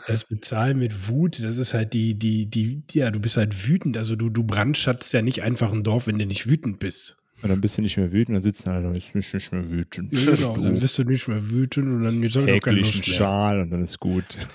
Das 0.07 0.25
Bezahlen 0.25 0.79
mit 0.79 1.09
Wut, 1.09 1.43
das 1.43 1.59
ist 1.59 1.75
halt 1.75 1.93
die, 1.93 2.19
die, 2.19 2.47
die, 2.47 2.83
ja, 2.93 3.11
du 3.11 3.21
bist 3.21 3.37
halt 3.37 3.69
wütend. 3.69 3.97
Also 3.97 4.17
du, 4.17 4.31
du 4.31 4.45
brandschatzt 4.45 5.13
ja 5.13 5.23
nicht 5.23 5.43
einfach 5.43 5.73
ein 5.73 5.83
Dorf, 5.83 6.07
wenn 6.07 6.19
du 6.19 6.27
nicht 6.27 6.49
wütend 6.49 6.79
bist. 6.79 7.20
Und 7.43 7.49
dann 7.49 7.61
bist 7.61 7.79
du 7.79 7.83
nicht 7.83 7.97
mehr 7.97 8.13
wütend, 8.13 8.37
dann 8.37 8.43
sitzt 8.43 8.67
er 8.67 8.83
da, 8.83 8.93
ist 8.93 9.15
nicht, 9.15 9.33
nicht 9.33 9.53
mehr 9.53 9.71
wütend. 9.71 10.13
Genau, 10.13 10.55
dann 10.57 10.79
bist 10.79 10.99
du 10.99 11.05
nicht 11.05 11.27
mehr 11.27 11.51
wütend 11.51 11.87
und 11.87 12.05
dann 12.05 12.23
ich 12.23 12.37
auch 12.39 12.45
mehr. 12.45 12.85
Schal 12.85 13.61
und 13.61 13.71
dann 13.71 13.83
ist 13.83 13.99
gut. 13.99 14.39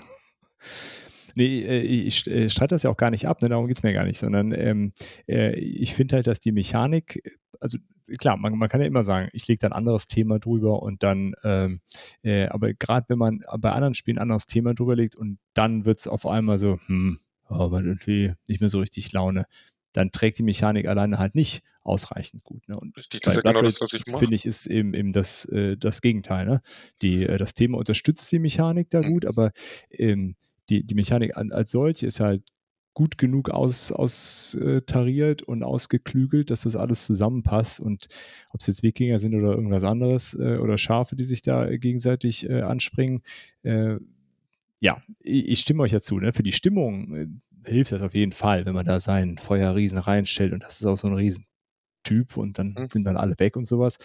Nee, 1.38 1.64
äh, 1.64 1.82
ich 1.82 2.26
äh, 2.28 2.50
streite 2.50 2.76
das 2.76 2.84
ja 2.84 2.90
auch 2.90 2.98
gar 2.98 3.12
nicht 3.12 3.28
ab, 3.28 3.42
ne, 3.42 3.50
darum 3.50 3.68
geht 3.68 3.76
es 3.76 3.84
mir 3.84 3.92
gar 3.92 4.06
nicht, 4.06 4.18
sondern 4.18 4.54
ähm, 4.54 4.94
äh, 5.28 5.54
ich 5.60 5.94
finde 5.94 6.16
halt, 6.16 6.28
dass 6.28 6.40
die 6.40 6.54
Mechanik, 6.54 7.22
also 7.60 7.78
klar, 8.18 8.38
man, 8.38 8.58
man 8.58 8.70
kann 8.70 8.82
ja 8.82 8.88
immer 8.88 9.04
sagen, 9.04 9.30
ich 9.34 9.48
lege 9.48 9.60
da 9.60 9.68
ein 9.68 9.74
anderes 9.74 10.08
Thema 10.08 10.40
drüber 10.40 10.82
und 10.82 11.04
dann, 11.04 11.34
ähm, 11.44 11.82
äh, 12.24 12.48
aber 12.48 12.74
gerade 12.74 13.08
wenn 13.10 13.18
man 13.18 13.42
bei 13.60 13.72
anderen 13.72 13.96
Spielen 13.96 14.18
ein 14.18 14.24
anderes 14.24 14.48
Thema 14.48 14.74
drüber 14.74 14.96
legt 14.96 15.18
und 15.18 15.40
dann 15.54 15.84
wird 15.84 16.00
es 16.00 16.08
auf 16.08 16.26
einmal 16.26 16.58
so, 16.58 16.78
hm, 16.86 17.20
oh, 17.50 17.68
man 17.68 17.86
irgendwie 17.86 18.32
nicht 18.48 18.62
mehr 18.62 18.70
so 18.70 18.80
richtig 18.80 19.12
Laune, 19.12 19.46
dann 19.96 20.12
trägt 20.12 20.40
die 20.40 20.44
Mechanik 20.44 20.88
alleine 20.88 21.20
halt 21.20 21.36
nicht 21.36 21.64
ausreichend 21.84 22.44
gut. 22.44 22.68
Ne? 22.68 22.76
Und 22.78 22.98
Richtig, 22.98 23.22
das 23.22 23.34
ist 23.34 23.44
ja 23.44 23.52
genau 23.52 23.62
das, 23.62 23.80
was 23.80 23.94
ich 23.94 24.06
mache. 24.08 24.20
Finde 24.20 24.36
ich, 24.36 24.46
ist 24.46 24.66
eben, 24.66 24.94
eben 24.94 25.14
das, 25.14 25.46
äh, 25.46 25.78
das 25.78 26.02
Gegenteil. 26.02 26.46
Ne? 26.46 26.62
Die, 27.02 27.24
äh, 27.24 27.38
das 27.38 27.54
Thema 27.54 27.78
unterstützt 27.78 28.32
die 28.32 28.40
Mechanik 28.40 28.90
da 28.90 29.02
mhm. 29.02 29.08
gut, 29.08 29.26
aber 29.26 29.52
ähm, 29.90 30.36
die, 30.70 30.84
die 30.84 30.96
Mechanik 30.96 31.38
an, 31.38 31.52
als 31.52 31.72
solche 31.72 32.08
ist 32.08 32.20
halt 32.20 32.44
gut 32.94 33.18
genug 33.18 33.50
aus, 33.50 33.92
austariert 33.92 35.44
und 35.44 35.64
ausgeklügelt, 35.64 36.50
dass 36.50 36.62
das 36.62 36.76
alles 36.76 37.06
zusammenpasst. 37.06 37.80
Und 37.80 38.08
ob 38.50 38.62
es 38.62 38.68
jetzt 38.68 38.84
Wikinger 38.84 39.20
sind 39.20 39.36
oder 39.36 39.52
irgendwas 39.52 39.84
anderes 39.84 40.34
äh, 40.34 40.58
oder 40.58 40.78
Schafe, 40.78 41.16
die 41.16 41.26
sich 41.26 41.42
da 41.42 41.70
gegenseitig 41.78 42.50
äh, 42.50 42.62
anspringen, 42.62 43.22
äh, 43.64 43.98
ja, 44.80 45.02
ich, 45.20 45.48
ich, 45.50 45.60
stimme 45.60 45.84
euch 45.84 45.92
dazu. 45.92 46.20
Ne? 46.20 46.32
Für 46.32 46.44
die 46.44 46.52
Stimmung 46.52 47.16
äh, 47.16 47.28
hilft 47.66 47.92
das 47.92 48.02
auf 48.02 48.14
jeden 48.14 48.32
Fall, 48.32 48.66
wenn 48.66 48.76
man 48.76 48.86
da 48.86 49.00
seinen 49.00 49.38
Feuerriesen 49.38 49.98
reinstellt 49.98 50.54
und 50.54 50.64
das 50.64 50.80
ist 50.80 50.86
auch 50.86 50.98
so 50.98 51.08
ein 51.08 51.14
Riesen 51.14 51.46
Typ 52.06 52.38
und 52.38 52.58
dann 52.58 52.76
mhm. 52.78 52.88
sind 52.90 53.04
dann 53.04 53.18
alle 53.18 53.38
weg 53.40 53.58
und 53.58 53.68
sowas. 53.68 53.98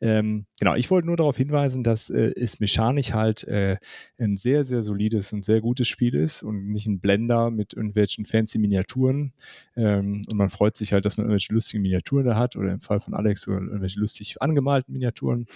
Ähm, 0.00 0.46
genau, 0.58 0.74
ich 0.76 0.90
wollte 0.90 1.06
nur 1.06 1.16
darauf 1.16 1.36
hinweisen, 1.36 1.84
dass 1.84 2.08
äh, 2.08 2.32
es 2.36 2.60
mechanisch 2.60 3.12
halt 3.12 3.44
äh, 3.44 3.76
ein 4.18 4.36
sehr, 4.36 4.64
sehr 4.64 4.82
solides 4.82 5.32
und 5.34 5.44
sehr 5.44 5.60
gutes 5.60 5.88
Spiel 5.88 6.14
ist 6.14 6.42
und 6.42 6.70
nicht 6.70 6.86
ein 6.86 7.00
Blender 7.00 7.50
mit 7.50 7.74
irgendwelchen 7.74 8.24
fancy 8.24 8.58
Miniaturen. 8.58 9.34
Ähm, 9.76 10.22
und 10.30 10.36
man 10.36 10.48
freut 10.48 10.76
sich 10.76 10.92
halt, 10.92 11.04
dass 11.04 11.18
man 11.18 11.26
irgendwelche 11.26 11.52
lustigen 11.52 11.82
Miniaturen 11.82 12.24
da 12.24 12.36
hat 12.36 12.56
oder 12.56 12.70
im 12.70 12.80
Fall 12.80 13.00
von 13.00 13.12
Alex 13.12 13.42
so 13.42 13.52
irgendwelche 13.52 14.00
lustig 14.00 14.40
angemalten 14.40 14.92
Miniaturen. 14.92 15.46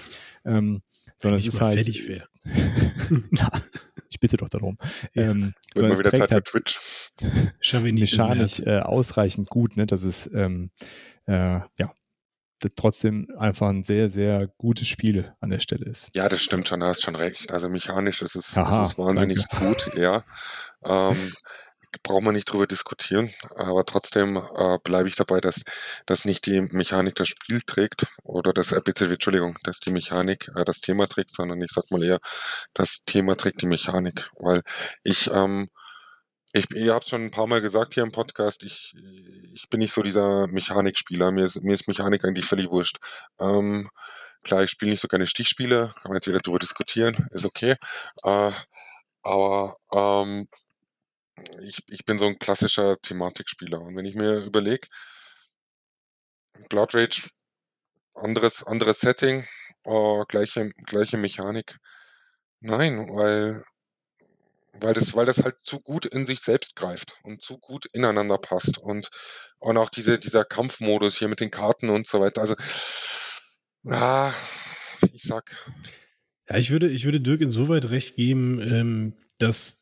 Ähm, 0.44 0.82
sondern 1.16 1.38
es 1.38 1.46
ist 1.46 1.60
halt. 1.60 1.74
Fertig 1.74 2.08
wäre. 2.08 2.26
ich 4.12 4.20
bitte 4.20 4.36
doch 4.36 4.48
darum. 4.48 4.76
Ja, 5.14 5.30
ähm, 5.30 5.54
wird 5.74 5.88
mal 5.88 5.98
wieder 5.98 6.10
Zeit 6.10 6.28
für 6.28 6.34
halt 6.34 6.44
Twitch. 6.44 6.78
mechanisch 7.92 8.60
äh, 8.60 8.80
ausreichend 8.80 9.48
gut, 9.48 9.76
ne, 9.76 9.86
dass 9.86 10.04
es 10.04 10.30
ähm, 10.32 10.70
äh, 11.26 11.60
ja, 11.78 11.92
trotzdem 12.76 13.26
einfach 13.36 13.68
ein 13.68 13.84
sehr, 13.84 14.08
sehr 14.08 14.48
gutes 14.58 14.86
Spiel 14.86 15.34
an 15.40 15.50
der 15.50 15.58
Stelle 15.58 15.86
ist. 15.86 16.10
Ja, 16.14 16.28
das 16.28 16.42
stimmt 16.42 16.68
schon, 16.68 16.80
da 16.80 16.86
hast 16.86 17.02
schon 17.02 17.16
recht. 17.16 17.50
Also 17.50 17.68
mechanisch 17.68 18.22
ist 18.22 18.36
es, 18.36 18.56
Aha, 18.56 18.82
ist 18.82 18.92
es 18.92 18.98
wahnsinnig 18.98 19.44
danke. 19.50 19.66
gut, 19.66 19.96
ja. 19.96 20.24
Ähm, 20.84 21.32
braucht 22.02 22.22
man 22.22 22.34
nicht 22.34 22.50
drüber 22.50 22.66
diskutieren, 22.66 23.30
aber 23.54 23.84
trotzdem 23.84 24.36
äh, 24.36 24.78
bleibe 24.82 25.08
ich 25.08 25.16
dabei, 25.16 25.40
dass, 25.40 25.62
dass 26.06 26.24
nicht 26.24 26.46
die 26.46 26.60
Mechanik 26.60 27.14
das 27.14 27.28
Spiel 27.28 27.60
trägt 27.62 28.06
oder 28.22 28.52
das, 28.52 28.72
äh, 28.72 28.80
Entschuldigung, 28.86 29.58
dass 29.64 29.80
die 29.80 29.90
Mechanik 29.92 30.50
äh, 30.56 30.64
das 30.64 30.80
Thema 30.80 31.06
trägt, 31.06 31.30
sondern 31.30 31.60
ich 31.62 31.72
sag 31.72 31.90
mal 31.90 32.02
eher, 32.02 32.18
das 32.74 33.02
Thema 33.04 33.36
trägt 33.36 33.62
die 33.62 33.66
Mechanik, 33.66 34.30
weil 34.38 34.62
ich 35.02 35.30
ähm, 35.32 35.68
ich, 36.52 36.70
ihr 36.72 36.94
habt 36.94 37.08
schon 37.08 37.24
ein 37.24 37.30
paar 37.30 37.46
Mal 37.46 37.62
gesagt 37.62 37.94
hier 37.94 38.02
im 38.02 38.12
Podcast, 38.12 38.62
ich, 38.62 38.94
ich 39.54 39.68
bin 39.70 39.80
nicht 39.80 39.92
so 39.92 40.02
dieser 40.02 40.46
Mechanikspieler. 40.48 41.32
Mir 41.32 41.44
ist, 41.44 41.62
mir 41.62 41.72
ist 41.72 41.88
Mechanik 41.88 42.24
eigentlich 42.24 42.44
völlig 42.44 42.70
wurscht. 42.70 42.98
Ähm, 43.40 43.88
klar, 44.42 44.62
ich 44.62 44.70
spiele 44.70 44.90
nicht 44.90 45.00
so 45.00 45.08
gerne 45.08 45.26
Stichspiele, 45.26 45.92
kann 45.94 46.10
man 46.10 46.14
jetzt 46.16 46.26
wieder 46.26 46.40
darüber 46.40 46.58
diskutieren, 46.58 47.16
ist 47.30 47.46
okay. 47.46 47.74
Äh, 48.24 48.50
aber 49.22 49.76
ähm, 49.94 50.48
ich, 51.62 51.78
ich 51.88 52.04
bin 52.04 52.18
so 52.18 52.26
ein 52.26 52.38
klassischer 52.38 52.96
Thematikspieler. 53.00 53.80
Und 53.80 53.96
wenn 53.96 54.04
ich 54.04 54.14
mir 54.14 54.44
überlege, 54.44 54.88
Blood 56.68 56.94
Rage, 56.94 57.28
anderes, 58.14 58.62
anderes 58.64 59.00
Setting, 59.00 59.46
äh, 59.84 60.24
gleiche, 60.28 60.70
gleiche 60.86 61.16
Mechanik. 61.16 61.78
Nein, 62.60 63.08
weil 63.10 63.64
weil 64.74 64.94
das, 64.94 65.14
weil 65.14 65.26
das 65.26 65.42
halt 65.42 65.60
zu 65.60 65.78
gut 65.78 66.06
in 66.06 66.26
sich 66.26 66.40
selbst 66.40 66.76
greift 66.76 67.14
und 67.22 67.42
zu 67.42 67.58
gut 67.58 67.86
ineinander 67.92 68.38
passt. 68.38 68.78
Und, 68.78 69.10
und 69.58 69.76
auch 69.76 69.90
diese, 69.90 70.18
dieser 70.18 70.44
Kampfmodus 70.44 71.18
hier 71.18 71.28
mit 71.28 71.40
den 71.40 71.50
Karten 71.50 71.90
und 71.90 72.06
so 72.06 72.20
weiter. 72.20 72.40
Also, 72.40 72.54
ah, 73.88 74.32
ich 75.12 75.22
sag. 75.22 75.54
Ja, 76.48 76.56
ich 76.56 76.70
würde, 76.70 76.88
ich 76.88 77.04
würde 77.04 77.20
Dirk 77.20 77.40
insoweit 77.40 77.90
recht 77.90 78.16
geben, 78.16 78.60
ähm, 78.60 79.16
dass, 79.38 79.81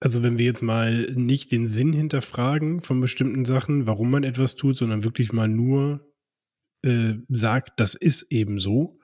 also 0.00 0.22
wenn 0.22 0.38
wir 0.38 0.44
jetzt 0.44 0.62
mal 0.62 1.12
nicht 1.14 1.52
den 1.52 1.68
Sinn 1.68 1.92
hinterfragen 1.92 2.80
von 2.80 3.00
bestimmten 3.00 3.44
Sachen, 3.44 3.86
warum 3.86 4.10
man 4.10 4.24
etwas 4.24 4.56
tut, 4.56 4.76
sondern 4.76 5.04
wirklich 5.04 5.32
mal 5.32 5.48
nur 5.48 6.12
äh, 6.82 7.14
sagt, 7.28 7.80
das 7.80 7.94
ist 7.94 8.30
eben 8.30 8.58
so, 8.58 8.98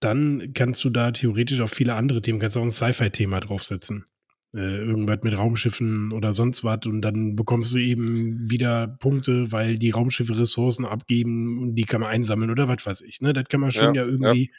dann 0.00 0.52
kannst 0.54 0.82
du 0.84 0.90
da 0.90 1.12
theoretisch 1.12 1.60
auf 1.60 1.70
viele 1.70 1.94
andere 1.94 2.22
Themen, 2.22 2.40
kannst 2.40 2.56
auch 2.56 2.62
ein 2.62 2.70
Sci-Fi-Thema 2.70 3.40
draufsetzen 3.40 4.06
äh, 4.54 4.78
irgendwas 4.78 5.20
mit 5.22 5.36
Raumschiffen 5.36 6.12
oder 6.12 6.32
sonst 6.32 6.62
was 6.62 6.86
und 6.86 7.00
dann 7.00 7.36
bekommst 7.36 7.72
du 7.72 7.78
eben 7.78 8.50
wieder 8.50 8.86
Punkte, 8.86 9.50
weil 9.50 9.78
die 9.78 9.90
Raumschiffe 9.90 10.38
Ressourcen 10.38 10.84
abgeben 10.84 11.58
und 11.58 11.74
die 11.74 11.84
kann 11.84 12.02
man 12.02 12.10
einsammeln 12.10 12.50
oder 12.50 12.68
was 12.68 12.84
weiß 12.84 13.00
ich. 13.02 13.20
Ne? 13.20 13.32
Das 13.32 13.44
kann 13.44 13.60
man 13.60 13.72
schon 13.72 13.94
ja, 13.94 14.02
ja 14.02 14.08
irgendwie 14.08 14.50
ja. 14.50 14.58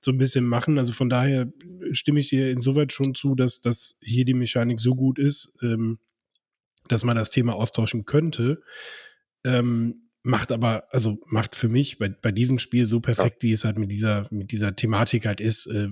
So 0.00 0.12
ein 0.12 0.18
bisschen 0.18 0.46
machen. 0.46 0.78
Also 0.78 0.92
von 0.92 1.08
daher 1.08 1.52
stimme 1.92 2.20
ich 2.20 2.28
dir 2.28 2.50
insoweit 2.50 2.92
schon 2.92 3.14
zu, 3.14 3.34
dass, 3.34 3.60
dass 3.60 3.98
hier 4.02 4.24
die 4.24 4.34
Mechanik 4.34 4.80
so 4.80 4.94
gut 4.94 5.18
ist, 5.18 5.58
ähm, 5.62 5.98
dass 6.88 7.04
man 7.04 7.16
das 7.16 7.30
Thema 7.30 7.54
austauschen 7.54 8.04
könnte. 8.04 8.62
Ähm, 9.44 10.08
macht 10.22 10.52
aber, 10.52 10.84
also 10.90 11.18
macht 11.26 11.54
für 11.54 11.68
mich 11.68 11.98
bei, 11.98 12.08
bei 12.08 12.32
diesem 12.32 12.58
Spiel 12.58 12.86
so 12.86 13.00
perfekt, 13.00 13.42
ja. 13.42 13.48
wie 13.48 13.52
es 13.52 13.64
halt 13.64 13.78
mit 13.78 13.90
dieser, 13.90 14.26
mit 14.30 14.52
dieser 14.52 14.74
Thematik 14.74 15.26
halt 15.26 15.40
ist, 15.40 15.66
äh, 15.66 15.88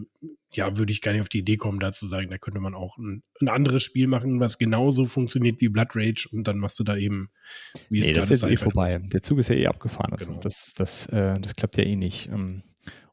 ja, 0.52 0.78
würde 0.78 0.92
ich 0.92 1.00
gar 1.00 1.12
nicht 1.12 1.20
auf 1.20 1.28
die 1.28 1.38
Idee 1.38 1.56
kommen, 1.56 1.80
da 1.80 1.92
zu 1.92 2.06
sagen, 2.06 2.30
da 2.30 2.38
könnte 2.38 2.60
man 2.60 2.74
auch 2.74 2.98
ein, 2.98 3.22
ein, 3.40 3.48
anderes 3.48 3.82
Spiel 3.82 4.06
machen, 4.06 4.40
was 4.40 4.58
genauso 4.58 5.04
funktioniert 5.04 5.60
wie 5.60 5.68
Blood 5.68 5.94
Rage 5.94 6.28
und 6.32 6.46
dann 6.48 6.58
machst 6.58 6.78
du 6.78 6.84
da 6.84 6.96
eben, 6.96 7.28
wie 7.88 8.00
jetzt 8.00 8.08
nee, 8.08 8.14
das 8.14 8.30
ist 8.30 8.42
eh 8.42 8.56
vorbei. 8.56 9.00
Der 9.12 9.22
Zug 9.22 9.38
ist 9.38 9.48
ja 9.48 9.56
eh 9.56 9.66
abgefahren. 9.66 10.12
Also 10.12 10.26
genau. 10.26 10.40
das, 10.40 10.74
das, 10.76 11.06
äh, 11.06 11.40
das 11.40 11.54
klappt 11.54 11.76
ja 11.76 11.84
eh 11.84 11.96
nicht. 11.96 12.28
Ähm, 12.28 12.62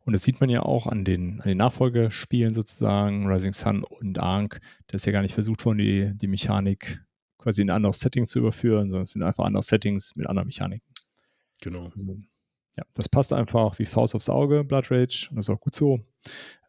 und 0.05 0.13
das 0.13 0.23
sieht 0.23 0.41
man 0.41 0.49
ja 0.49 0.61
auch 0.63 0.87
an 0.87 1.05
den, 1.05 1.39
an 1.41 1.47
den 1.47 1.57
Nachfolgespielen 1.57 2.53
sozusagen, 2.53 3.27
Rising 3.27 3.53
Sun 3.53 3.83
und 3.83 4.19
Ark. 4.19 4.59
Da 4.87 4.95
ist 4.95 5.05
ja 5.05 5.11
gar 5.11 5.21
nicht 5.21 5.33
versucht 5.33 5.65
worden, 5.65 5.77
die, 5.77 6.11
die 6.15 6.27
Mechanik 6.27 7.01
quasi 7.37 7.61
in 7.61 7.69
ein 7.69 7.75
anderes 7.77 7.99
Setting 7.99 8.27
zu 8.27 8.39
überführen, 8.39 8.89
sondern 8.89 9.03
es 9.03 9.11
sind 9.11 9.23
einfach 9.23 9.45
andere 9.45 9.63
Settings 9.63 10.15
mit 10.15 10.27
anderen 10.27 10.47
Mechaniken. 10.47 10.87
Genau. 11.61 11.89
Also, 11.93 12.17
ja, 12.75 12.83
das 12.95 13.07
passt 13.07 13.33
einfach 13.33 13.77
wie 13.79 13.85
Faust 13.85 14.15
aufs 14.15 14.29
Auge, 14.29 14.63
Blood 14.63 14.89
Rage, 14.89 15.27
und 15.29 15.37
das 15.37 15.45
ist 15.45 15.49
auch 15.49 15.59
gut 15.59 15.75
so. 15.75 15.99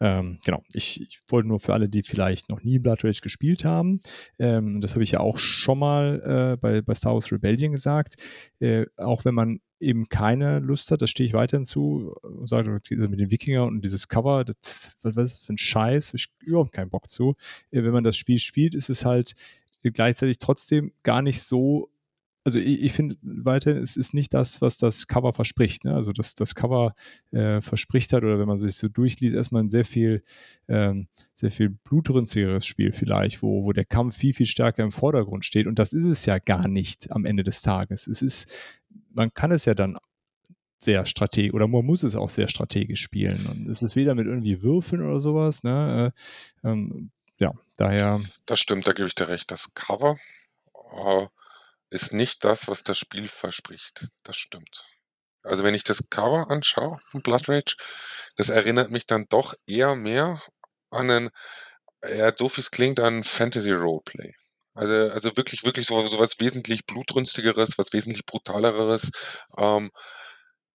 Ähm, 0.01 0.39
genau, 0.45 0.63
ich, 0.73 1.01
ich, 1.01 1.21
wollte 1.29 1.49
nur 1.49 1.61
für 1.61 1.73
alle, 1.73 1.89
die 1.89 2.03
vielleicht 2.03 2.51
noch 2.51 2.63
nie 2.63 2.79
Blood 2.79 3.05
Rage 3.05 3.21
gespielt 3.23 3.65
haben, 3.65 4.01
ähm, 4.39 4.81
das 4.81 4.95
habe 4.95 5.05
ich 5.05 5.13
ja 5.13 5.21
auch 5.21 5.39
schon 5.39 5.79
mal 5.79 6.21
äh, 6.25 6.57
bei, 6.59 6.83
bei 6.83 6.95
Star 6.95 7.15
Wars 7.15 7.33
Rebellion 7.33 7.73
gesagt, 7.73 8.17
äh, 8.61 8.85
auch 8.97 9.25
wenn 9.25 9.35
man 9.35 9.61
eben 9.85 10.09
keine 10.09 10.59
Lust 10.61 10.91
hat, 10.91 11.03
da 11.03 11.07
stehe 11.07 11.27
ich 11.27 11.35
weiterhin 11.35 11.65
zu 11.65 12.15
und 12.23 12.49
sage, 12.49 12.71
mit 12.71 12.91
den 12.91 13.31
Wikinger 13.31 13.65
und 13.65 13.83
dieses 13.83 14.09
Cover, 14.09 14.45
das, 14.45 14.97
was 15.03 15.17
ist 15.17 15.17
das 15.17 15.45
für 15.45 15.55
ein 15.55 15.59
Scheiß, 15.59 16.09
habe 16.09 16.17
ich 16.17 16.29
überhaupt 16.41 16.73
keinen 16.73 16.91
Bock 16.91 17.09
zu. 17.09 17.37
Äh, 17.71 17.85
wenn 17.85 17.93
man 17.93 18.05
das 18.05 18.17
Spiel 18.17 18.39
spielt, 18.39 18.75
ist 18.75 18.91
es 18.91 19.05
halt 19.05 19.35
gleichzeitig 19.83 20.39
trotzdem 20.39 20.93
gar 21.03 21.21
nicht 21.21 21.43
so 21.43 21.91
also 22.45 22.59
ich, 22.59 22.83
ich 22.83 22.93
finde 22.93 23.17
weiterhin, 23.23 23.83
es 23.83 23.97
ist 23.97 24.13
nicht 24.13 24.35
das, 24.35 24.61
was 24.61 24.77
das 24.77 25.07
Cover 25.07 25.33
verspricht. 25.33 25.85
Ne? 25.85 25.95
Also 25.95 26.13
das, 26.13 26.35
das 26.35 26.55
Cover 26.55 26.95
äh, 27.33 27.63
verspricht 27.63 28.13
hat, 28.13 28.23
oder 28.23 28.39
wenn 28.39 28.47
man 28.47 28.59
sich 28.59 28.77
so 28.77 28.89
durchliest, 28.89 29.35
erstmal 29.35 29.65
ein 29.65 29.71
sehr 29.71 29.87
viel, 29.87 30.23
ähm, 30.69 31.09
sehr 31.35 31.51
viel 31.51 31.71
blutrünstigeres 31.71 32.67
Spiel 32.67 32.93
vielleicht, 32.93 33.43
wo, 33.43 33.65
wo 33.65 33.73
der 33.73 33.87
Kampf 33.87 34.17
viel, 34.17 34.35
viel 34.35 34.47
stärker 34.47 34.85
im 34.85 34.93
Vordergrund 34.93 35.45
steht. 35.45 35.67
Und 35.67 35.79
das 35.79 35.95
ist 35.95 36.05
es 36.05 36.27
ja 36.27 36.39
gar 36.39 36.69
nicht 36.69 37.11
am 37.13 37.25
Ende 37.25 37.45
des 37.45 37.63
Tages. 37.63 38.07
Es 38.07 38.21
ist, 38.21 38.53
man 39.15 39.33
kann 39.33 39.53
es 39.53 39.65
ja 39.65 39.75
dann 39.75 39.97
sehr 40.79 41.07
strategisch 41.07 41.55
oder 41.55 41.67
man 41.67 41.85
muss 41.85 42.03
es 42.03 42.17
auch 42.17 42.31
sehr 42.31 42.49
strategisch 42.49 43.01
spielen. 43.01 43.47
Und 43.47 43.69
es 43.69 43.83
ist 43.83 43.97
weder 43.97 44.15
mit 44.15 44.27
irgendwie 44.27 44.63
Würfeln 44.63 45.03
oder 45.03 45.21
sowas. 45.21 45.63
Ne? 45.63 46.13
Äh, 46.63 46.69
ähm, 46.69 47.11
ja, 47.39 47.53
daher. 47.77 48.21
Das 48.47 48.61
stimmt, 48.61 48.87
da 48.87 48.93
gebe 48.93 49.09
ich 49.09 49.15
dir 49.15 49.29
recht. 49.29 49.51
Das 49.51 49.73
Cover. 49.75 50.17
Äh 50.93 51.27
ist 51.95 52.13
nicht 52.13 52.43
das, 52.45 52.67
was 52.67 52.83
das 52.83 52.99
Spiel 52.99 53.29
verspricht. 53.29 54.09
Das 54.25 54.37
stimmt. 54.37 54.85
Also 55.45 55.63
wenn 55.63 55.75
ich 55.75 55.85
das 55.85 56.11
Cover 56.11 56.51
anschaue 56.51 56.99
von 57.07 57.23
Blood 57.23 57.49
Rage, 57.49 57.77
das 58.37 58.49
erinnert 58.49 58.91
mich 58.91 59.07
dann 59.07 59.27
doch 59.29 59.55
eher 59.67 59.95
mehr 59.95 60.43
an 60.91 61.11
ein, 61.11 61.31
ja, 62.03 62.33
doof 62.33 62.59
es 62.59 62.73
klingt, 62.73 62.99
an 62.99 63.23
Fantasy 63.23 63.71
Roleplay. 63.71 64.35
Also, 64.75 64.93
also 64.93 65.37
wirklich, 65.37 65.65
wirklich 65.65 65.87
so, 65.87 66.07
so 66.07 66.19
was 66.19 66.41
wesentlich 66.41 66.85
blutrünstigeres, 66.87 67.79
was 67.79 67.93
wesentlich 67.93 68.27
brutaleres. 68.27 69.11
Ähm, 69.57 69.91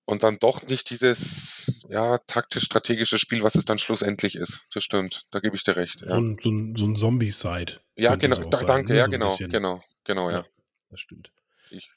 und 0.05 0.23
dann 0.23 0.39
doch 0.39 0.65
nicht 0.65 0.89
dieses 0.89 1.83
ja, 1.87 2.17
taktisch-strategische 2.25 3.19
Spiel, 3.19 3.43
was 3.43 3.53
es 3.53 3.65
dann 3.65 3.77
schlussendlich 3.77 4.35
ist. 4.35 4.61
Das 4.73 4.83
stimmt, 4.83 5.27
da 5.29 5.39
gebe 5.39 5.55
ich 5.55 5.63
dir 5.63 5.75
recht. 5.75 6.01
Ja. 6.01 6.09
So 6.09 6.15
ein, 6.15 6.37
so 6.39 6.49
ein, 6.49 6.75
so 6.75 6.85
ein 6.87 6.95
Zombie-Side. 6.95 7.73
Ja, 7.95 8.15
genau, 8.15 8.37
da, 8.49 8.63
danke, 8.63 8.93
ne? 8.93 8.99
ja, 8.99 9.05
so 9.05 9.11
genau, 9.11 9.37
genau, 9.37 9.83
genau, 10.05 10.29
ja. 10.31 10.37
ja 10.37 10.45
das 10.89 11.01
stimmt. 11.01 11.31
Ich, 11.69 11.91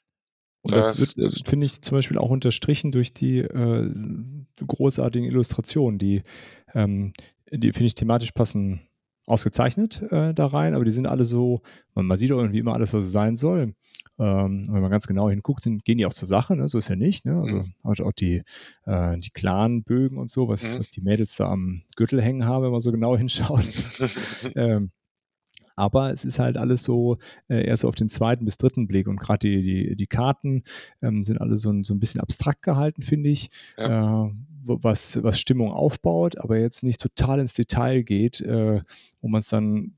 Und 0.61 0.75
das, 0.75 0.95
das 0.97 1.17
wird, 1.17 1.33
äh, 1.33 1.43
finde 1.49 1.65
ich, 1.65 1.81
zum 1.81 1.97
Beispiel 1.97 2.19
auch 2.19 2.29
unterstrichen 2.29 2.91
durch 2.91 3.15
die 3.15 3.39
äh, 3.39 3.91
großartigen 4.63 5.27
Illustrationen, 5.27 5.97
die, 5.97 6.21
ähm, 6.75 7.13
die 7.49 7.71
finde 7.71 7.87
ich, 7.87 7.95
thematisch 7.95 8.31
passen 8.31 8.87
ausgezeichnet 9.25 10.01
äh, 10.11 10.33
da 10.33 10.47
rein, 10.47 10.73
aber 10.73 10.85
die 10.85 10.91
sind 10.91 11.07
alle 11.07 11.25
so, 11.25 11.61
man, 11.95 12.05
man 12.05 12.17
sieht 12.17 12.31
auch 12.31 12.39
irgendwie 12.39 12.59
immer 12.59 12.73
alles, 12.73 12.93
was 12.93 13.05
es 13.05 13.11
sein 13.11 13.35
soll. 13.35 13.73
Ähm, 14.19 14.65
wenn 14.69 14.81
man 14.81 14.91
ganz 14.91 15.07
genau 15.07 15.29
hinguckt, 15.29 15.63
sind, 15.63 15.85
gehen 15.85 15.97
die 15.97 16.05
auch 16.05 16.13
zur 16.13 16.27
Sache, 16.27 16.55
ne? 16.55 16.67
so 16.67 16.77
ist 16.77 16.89
ja 16.89 16.95
nicht. 16.95 17.25
Ne? 17.25 17.35
Also 17.35 17.55
mhm. 17.55 18.07
auch 18.07 18.11
die, 18.11 18.43
äh, 18.85 19.17
die 19.17 19.31
Clan-Bögen 19.31 20.17
und 20.17 20.29
so, 20.29 20.47
was, 20.47 20.75
mhm. 20.75 20.79
was 20.79 20.91
die 20.91 21.01
Mädels 21.01 21.35
da 21.35 21.49
am 21.49 21.81
Gürtel 21.95 22.21
hängen 22.21 22.45
haben, 22.45 22.63
wenn 22.65 22.71
man 22.71 22.81
so 22.81 22.91
genau 22.91 23.17
hinschaut. 23.17 23.65
ähm, 24.55 24.91
aber 25.75 26.11
es 26.11 26.25
ist 26.25 26.37
halt 26.37 26.57
alles 26.57 26.83
so 26.83 27.17
äh, 27.47 27.65
eher 27.65 27.77
so 27.77 27.87
auf 27.87 27.95
den 27.95 28.09
zweiten 28.09 28.45
bis 28.45 28.57
dritten 28.57 28.87
Blick 28.87 29.07
und 29.07 29.19
gerade 29.19 29.39
die, 29.39 29.63
die, 29.63 29.95
die 29.95 30.07
Karten 30.07 30.63
ähm, 31.01 31.23
sind 31.23 31.41
alle 31.41 31.57
so 31.57 31.71
ein, 31.71 31.83
so 31.83 31.95
ein 31.95 31.99
bisschen 31.99 32.21
abstrakt 32.21 32.61
gehalten, 32.61 33.01
finde 33.01 33.29
ich. 33.29 33.49
Ja. 33.77 34.27
Äh, 34.27 34.31
was, 34.65 35.21
was 35.23 35.39
Stimmung 35.39 35.71
aufbaut, 35.71 36.37
aber 36.37 36.57
jetzt 36.57 36.83
nicht 36.83 37.01
total 37.01 37.39
ins 37.39 37.53
Detail 37.53 38.03
geht, 38.03 38.41
äh, 38.41 38.81
wo 39.21 39.27
man 39.27 39.39
es 39.39 39.49
dann 39.49 39.93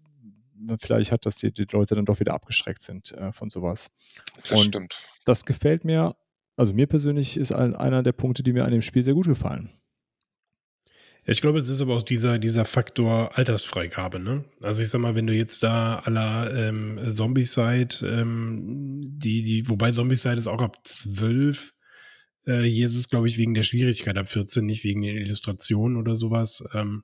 vielleicht 0.80 1.12
hat, 1.12 1.26
dass 1.26 1.38
die, 1.38 1.52
die, 1.52 1.68
Leute 1.72 1.96
dann 1.96 2.06
doch 2.06 2.20
wieder 2.20 2.34
abgeschreckt 2.34 2.82
sind 2.82 3.12
äh, 3.12 3.32
von 3.32 3.50
sowas. 3.50 3.92
Das 4.42 4.52
und 4.52 4.68
stimmt. 4.68 5.02
Das 5.26 5.46
gefällt 5.46 5.86
mir, 5.86 6.16
also 6.56 6.74
mir 6.74 6.88
persönlich 6.88 7.38
ist 7.38 7.52
ein, 7.52 7.76
einer 7.76 8.04
der 8.04 8.14
Punkte, 8.14 8.44
die 8.44 8.54
mir 8.54 8.66
an 8.66 8.72
dem 8.72 8.82
Spiel 8.82 9.04
sehr 9.04 9.14
gut 9.14 9.28
gefallen. 9.28 9.70
Ja, 11.26 11.32
ich 11.32 11.42
glaube, 11.42 11.60
es 11.60 11.70
ist 11.70 11.82
aber 11.82 11.96
auch 11.96 12.04
dieser, 12.04 12.38
dieser 12.38 12.66
Faktor 12.66 13.36
Altersfreigabe, 13.36 14.20
ne? 14.20 14.46
Also 14.62 14.84
ich 14.84 14.90
sag 14.90 15.02
mal, 15.02 15.16
wenn 15.16 15.26
du 15.26 15.34
jetzt 15.34 15.64
da 15.64 16.00
aller 16.00 16.54
ähm, 16.56 17.00
Zombieside, 17.10 17.96
ähm, 18.04 19.02
die, 19.04 19.42
die, 19.42 19.68
wobei 19.68 19.92
Zombieside 19.92 20.36
ist 20.36 20.48
auch 20.48 20.62
ab 20.62 20.78
zwölf, 20.84 21.74
äh, 22.46 22.64
hier 22.64 22.86
ist 22.88 22.96
es, 22.96 23.10
glaube 23.10 23.28
ich, 23.28 23.38
wegen 23.38 23.54
der 23.54 23.64
Schwierigkeit 23.64 24.18
ab 24.18 24.28
14, 24.28 24.66
nicht 24.66 24.84
wegen 24.84 25.02
der 25.02 25.16
Illustration 25.16 25.98
oder 25.98 26.16
sowas. 26.16 26.64
Ähm, 26.74 27.04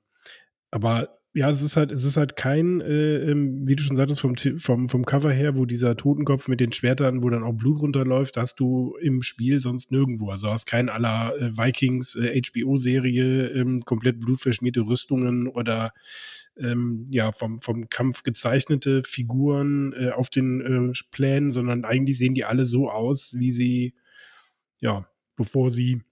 aber 0.70 1.22
ja, 1.34 1.50
es 1.50 1.62
ist 1.62 1.76
halt, 1.76 1.90
es 1.92 2.04
ist 2.04 2.18
halt 2.18 2.36
kein, 2.36 2.82
äh, 2.82 3.30
ähm, 3.30 3.66
wie 3.66 3.74
du 3.74 3.82
schon 3.82 3.96
sagtest, 3.96 4.20
vom, 4.20 4.36
vom, 4.36 4.88
vom 4.90 5.04
Cover 5.06 5.32
her, 5.32 5.56
wo 5.56 5.64
dieser 5.64 5.96
Totenkopf 5.96 6.46
mit 6.46 6.60
den 6.60 6.72
Schwertern, 6.72 7.22
wo 7.22 7.30
dann 7.30 7.42
auch 7.42 7.54
Blut 7.54 7.80
runterläuft, 7.80 8.36
hast 8.36 8.60
du 8.60 8.96
im 9.00 9.22
Spiel 9.22 9.58
sonst 9.58 9.90
nirgendwo. 9.90 10.30
Also 10.30 10.50
hast 10.50 10.66
kein 10.66 10.90
aller 10.90 11.34
äh, 11.38 11.56
Vikings 11.56 12.16
äh, 12.16 12.38
HBO-Serie, 12.38 13.48
ähm, 13.48 13.80
komplett 13.80 14.20
blutverschmierte 14.20 14.82
Rüstungen 14.82 15.48
oder 15.48 15.92
ähm, 16.58 17.06
ja, 17.08 17.32
vom, 17.32 17.58
vom 17.60 17.88
Kampf 17.88 18.24
gezeichnete 18.24 19.02
Figuren 19.02 19.94
äh, 19.94 20.10
auf 20.10 20.28
den 20.28 20.60
äh, 20.60 20.92
Plänen, 21.10 21.50
sondern 21.50 21.86
eigentlich 21.86 22.18
sehen 22.18 22.34
die 22.34 22.44
alle 22.44 22.66
so 22.66 22.90
aus, 22.90 23.38
wie 23.38 23.50
sie, 23.50 23.94
ja, 24.80 25.06
bevor 25.36 25.70
sie 25.70 26.02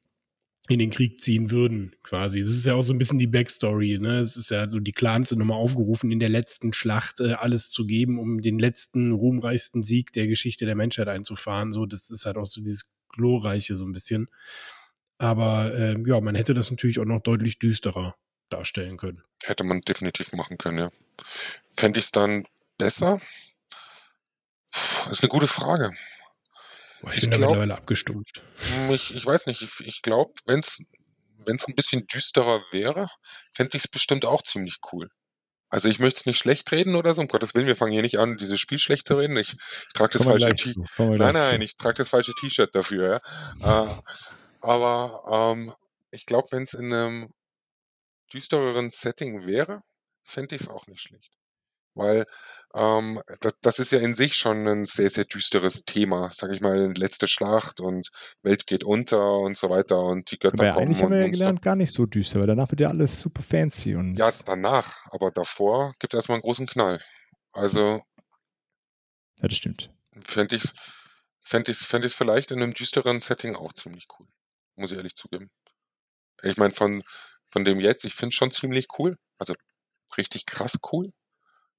in 0.68 0.78
den 0.78 0.90
Krieg 0.90 1.20
ziehen 1.20 1.50
würden, 1.50 1.96
quasi. 2.02 2.42
Das 2.42 2.50
ist 2.54 2.66
ja 2.66 2.74
auch 2.74 2.82
so 2.82 2.92
ein 2.92 2.98
bisschen 2.98 3.18
die 3.18 3.26
Backstory, 3.26 3.98
ne? 3.98 4.18
Es 4.18 4.36
ist 4.36 4.50
ja 4.50 4.68
so, 4.68 4.78
die 4.78 4.92
Clans 4.92 5.30
sind 5.30 5.38
nochmal 5.38 5.58
aufgerufen, 5.58 6.12
in 6.12 6.20
der 6.20 6.28
letzten 6.28 6.72
Schlacht 6.72 7.20
äh, 7.20 7.32
alles 7.32 7.70
zu 7.70 7.86
geben, 7.86 8.18
um 8.18 8.40
den 8.40 8.58
letzten 8.58 9.10
ruhmreichsten 9.10 9.82
Sieg 9.82 10.12
der 10.12 10.28
Geschichte 10.28 10.66
der 10.66 10.76
Menschheit 10.76 11.08
einzufahren. 11.08 11.72
So, 11.72 11.86
das 11.86 12.10
ist 12.10 12.24
halt 12.24 12.36
auch 12.36 12.46
so 12.46 12.60
dieses 12.60 12.94
Glorreiche 13.08 13.74
so 13.74 13.84
ein 13.84 13.92
bisschen. 13.92 14.28
Aber 15.18 15.74
äh, 15.74 15.96
ja, 16.06 16.20
man 16.20 16.36
hätte 16.36 16.54
das 16.54 16.70
natürlich 16.70 17.00
auch 17.00 17.04
noch 17.04 17.20
deutlich 17.20 17.58
düsterer 17.58 18.14
darstellen 18.48 18.96
können. 18.96 19.22
Hätte 19.42 19.64
man 19.64 19.80
definitiv 19.80 20.32
machen 20.32 20.56
können, 20.56 20.78
ja. 20.78 20.90
Fände 21.72 21.98
ich 21.98 22.06
es 22.06 22.12
dann 22.12 22.44
besser? 22.78 23.20
Das 25.04 25.18
ist 25.18 25.22
eine 25.22 25.30
gute 25.30 25.48
Frage. 25.48 25.90
Boah, 27.00 27.10
ich, 27.10 27.18
ich 27.18 27.22
bin 27.22 27.30
glaub, 27.30 27.40
da 27.40 27.46
mittlerweile 27.48 27.76
abgestumpft. 27.76 28.42
Hm, 28.56 28.94
ich, 28.94 29.14
ich 29.14 29.24
weiß 29.24 29.46
nicht, 29.46 29.62
ich, 29.62 29.80
ich 29.80 30.02
glaube, 30.02 30.32
wenn 30.46 30.60
es 30.60 30.84
ein 31.46 31.74
bisschen 31.74 32.06
düsterer 32.06 32.62
wäre, 32.70 33.08
fände 33.52 33.76
ich 33.76 33.84
es 33.84 33.88
bestimmt 33.88 34.24
auch 34.24 34.42
ziemlich 34.42 34.78
cool. 34.92 35.08
Also 35.70 35.88
ich 35.88 36.00
möchte 36.00 36.20
es 36.20 36.26
nicht 36.26 36.38
schlecht 36.38 36.70
reden 36.72 36.96
oder 36.96 37.14
so, 37.14 37.20
um 37.20 37.28
Gottes 37.28 37.54
Willen, 37.54 37.68
wir 37.68 37.76
fangen 37.76 37.92
hier 37.92 38.02
nicht 38.02 38.18
an, 38.18 38.36
dieses 38.36 38.58
Spiel 38.58 38.80
schlecht 38.80 39.06
zu 39.06 39.16
reden. 39.16 39.36
Ich, 39.36 39.52
ich 39.52 39.92
trage 39.94 40.18
das 40.18 40.26
falsche 40.26 40.52
T-Shirt. 40.52 40.76
Nein, 40.98 41.34
nein, 41.34 41.62
ich 41.62 41.76
trage 41.76 41.94
das 41.94 42.08
falsche 42.08 42.34
T-Shirt 42.34 42.74
dafür, 42.74 43.20
ja. 43.62 43.84
äh, 43.84 43.88
aber 44.62 45.54
ähm, 45.54 45.72
ich 46.10 46.26
glaube, 46.26 46.48
wenn 46.50 46.64
es 46.64 46.74
in 46.74 46.92
einem 46.92 47.32
düstereren 48.32 48.90
Setting 48.90 49.46
wäre, 49.46 49.82
fände 50.24 50.56
ich 50.56 50.62
es 50.62 50.68
auch 50.68 50.88
nicht 50.88 51.02
schlecht. 51.02 51.30
Weil 51.94 52.26
ähm, 52.74 53.20
das, 53.40 53.58
das 53.60 53.78
ist 53.80 53.90
ja 53.90 53.98
in 53.98 54.14
sich 54.14 54.34
schon 54.34 54.66
ein 54.68 54.84
sehr, 54.84 55.10
sehr 55.10 55.24
düsteres 55.24 55.84
Thema, 55.84 56.30
sag 56.32 56.52
ich 56.52 56.60
mal, 56.60 56.92
letzte 56.96 57.26
Schlacht 57.26 57.80
und 57.80 58.10
Welt 58.42 58.66
geht 58.66 58.84
unter 58.84 59.38
und 59.38 59.56
so 59.56 59.70
weiter 59.70 59.98
und 59.98 60.30
die 60.30 60.38
Götter 60.38 60.62
aber 60.62 60.72
kommen. 60.74 60.86
Eigentlich 60.86 61.02
haben 61.02 61.10
wir 61.10 61.20
ja 61.20 61.28
gelernt, 61.28 61.62
gar 61.62 61.76
nicht 61.76 61.92
so 61.92 62.06
düster, 62.06 62.38
weil 62.38 62.46
danach 62.46 62.70
wird 62.70 62.80
ja 62.80 62.88
alles 62.88 63.20
super 63.20 63.42
fancy. 63.42 63.96
Und 63.96 64.16
ja, 64.16 64.30
danach, 64.46 64.94
aber 65.10 65.32
davor 65.32 65.94
gibt 65.98 66.14
es 66.14 66.18
erstmal 66.18 66.36
einen 66.36 66.42
großen 66.42 66.66
Knall. 66.66 67.00
Also. 67.52 68.02
Ja, 69.40 69.48
das 69.48 69.56
stimmt. 69.56 69.90
Fände 70.26 70.56
ich 70.56 70.64
es 70.64 70.74
fänd 71.40 71.68
ich's, 71.68 71.84
fänd 71.84 72.04
ich's 72.04 72.14
vielleicht 72.14 72.52
in 72.52 72.62
einem 72.62 72.74
düsteren 72.74 73.18
Setting 73.18 73.56
auch 73.56 73.72
ziemlich 73.72 74.06
cool. 74.18 74.28
Muss 74.76 74.92
ich 74.92 74.96
ehrlich 74.96 75.16
zugeben. 75.16 75.50
Ich 76.42 76.56
meine, 76.56 76.72
von, 76.72 77.02
von 77.48 77.64
dem 77.64 77.80
jetzt, 77.80 78.04
ich 78.04 78.14
finde 78.14 78.28
es 78.28 78.36
schon 78.36 78.52
ziemlich 78.52 78.86
cool. 78.98 79.18
Also 79.38 79.54
richtig 80.16 80.46
krass 80.46 80.78
cool 80.92 81.12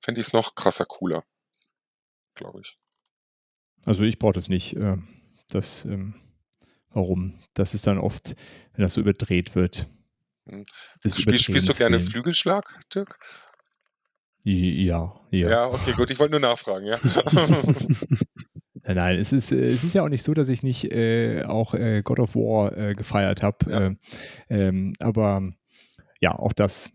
fände 0.02 0.22
ich 0.22 0.28
es 0.28 0.34
noch 0.34 0.56
krasser 0.56 0.86
cooler, 0.86 1.24
glaube 2.36 2.62
ich. 2.62 2.78
Also 3.86 4.04
ich 4.04 4.20
brauche 4.20 4.34
das 4.34 4.50
nicht. 4.50 4.76
Äh, 4.76 4.98
das, 5.50 5.86
ähm, 5.86 6.16
warum? 6.90 7.40
Das 7.54 7.74
ist 7.74 7.88
dann 7.88 7.98
oft, 7.98 8.36
wenn 8.74 8.84
das 8.84 8.94
so 8.94 9.02
überdreht 9.02 9.56
wird. 9.56 9.88
Hm. 10.48 10.66
Spielst, 11.00 11.44
spielst 11.44 11.70
du 11.70 11.74
gerne 11.74 12.00
Flügelschlag, 12.00 12.80
Dirk? 12.94 13.20
Ja, 14.44 15.20
ja. 15.30 15.50
Ja, 15.50 15.68
okay, 15.68 15.94
gut. 15.94 16.10
Ich 16.10 16.20
wollte 16.20 16.32
nur 16.32 16.40
nachfragen, 16.40 16.88
ja. 16.88 16.98
Nein, 18.84 18.96
nein, 18.96 19.20
es 19.20 19.32
ist, 19.32 19.52
äh, 19.52 19.70
es 19.70 19.84
ist 19.84 19.94
ja 19.94 20.04
auch 20.04 20.10
nicht 20.10 20.24
so, 20.24 20.34
dass 20.34 20.50
ich 20.50 20.64
nicht 20.64 20.92
äh, 20.92 21.44
auch 21.44 21.76
äh, 21.76 22.02
God 22.04 22.20
of 22.20 22.36
War 22.36 22.76
äh, 22.76 22.96
gefeiert 22.96 23.44
habe. 23.44 23.58
Ja. 23.70 23.80
Äh, 23.80 23.96
ähm, 24.50 24.94
aber 25.00 25.44
ja, 26.20 26.38
auch 26.38 26.54
das 26.54 26.92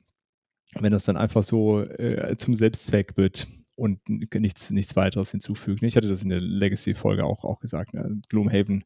wenn 0.75 0.93
das 0.93 1.05
dann 1.05 1.17
einfach 1.17 1.43
so 1.43 1.83
äh, 1.83 2.37
zum 2.37 2.55
Selbstzweck 2.55 3.17
wird 3.17 3.47
und 3.77 4.01
nichts, 4.09 4.71
nichts 4.71 4.97
weiteres 4.97 5.31
hinzufügt. 5.31 5.83
Ich 5.83 5.97
hatte 5.97 6.09
das 6.09 6.23
in 6.23 6.31
der 6.31 6.41
Legacy-Folge 6.41 7.25
auch, 7.25 7.45
auch 7.45 7.61
gesagt. 7.61 7.95
Ne? 7.95 8.21
Gloomhaven 8.29 8.83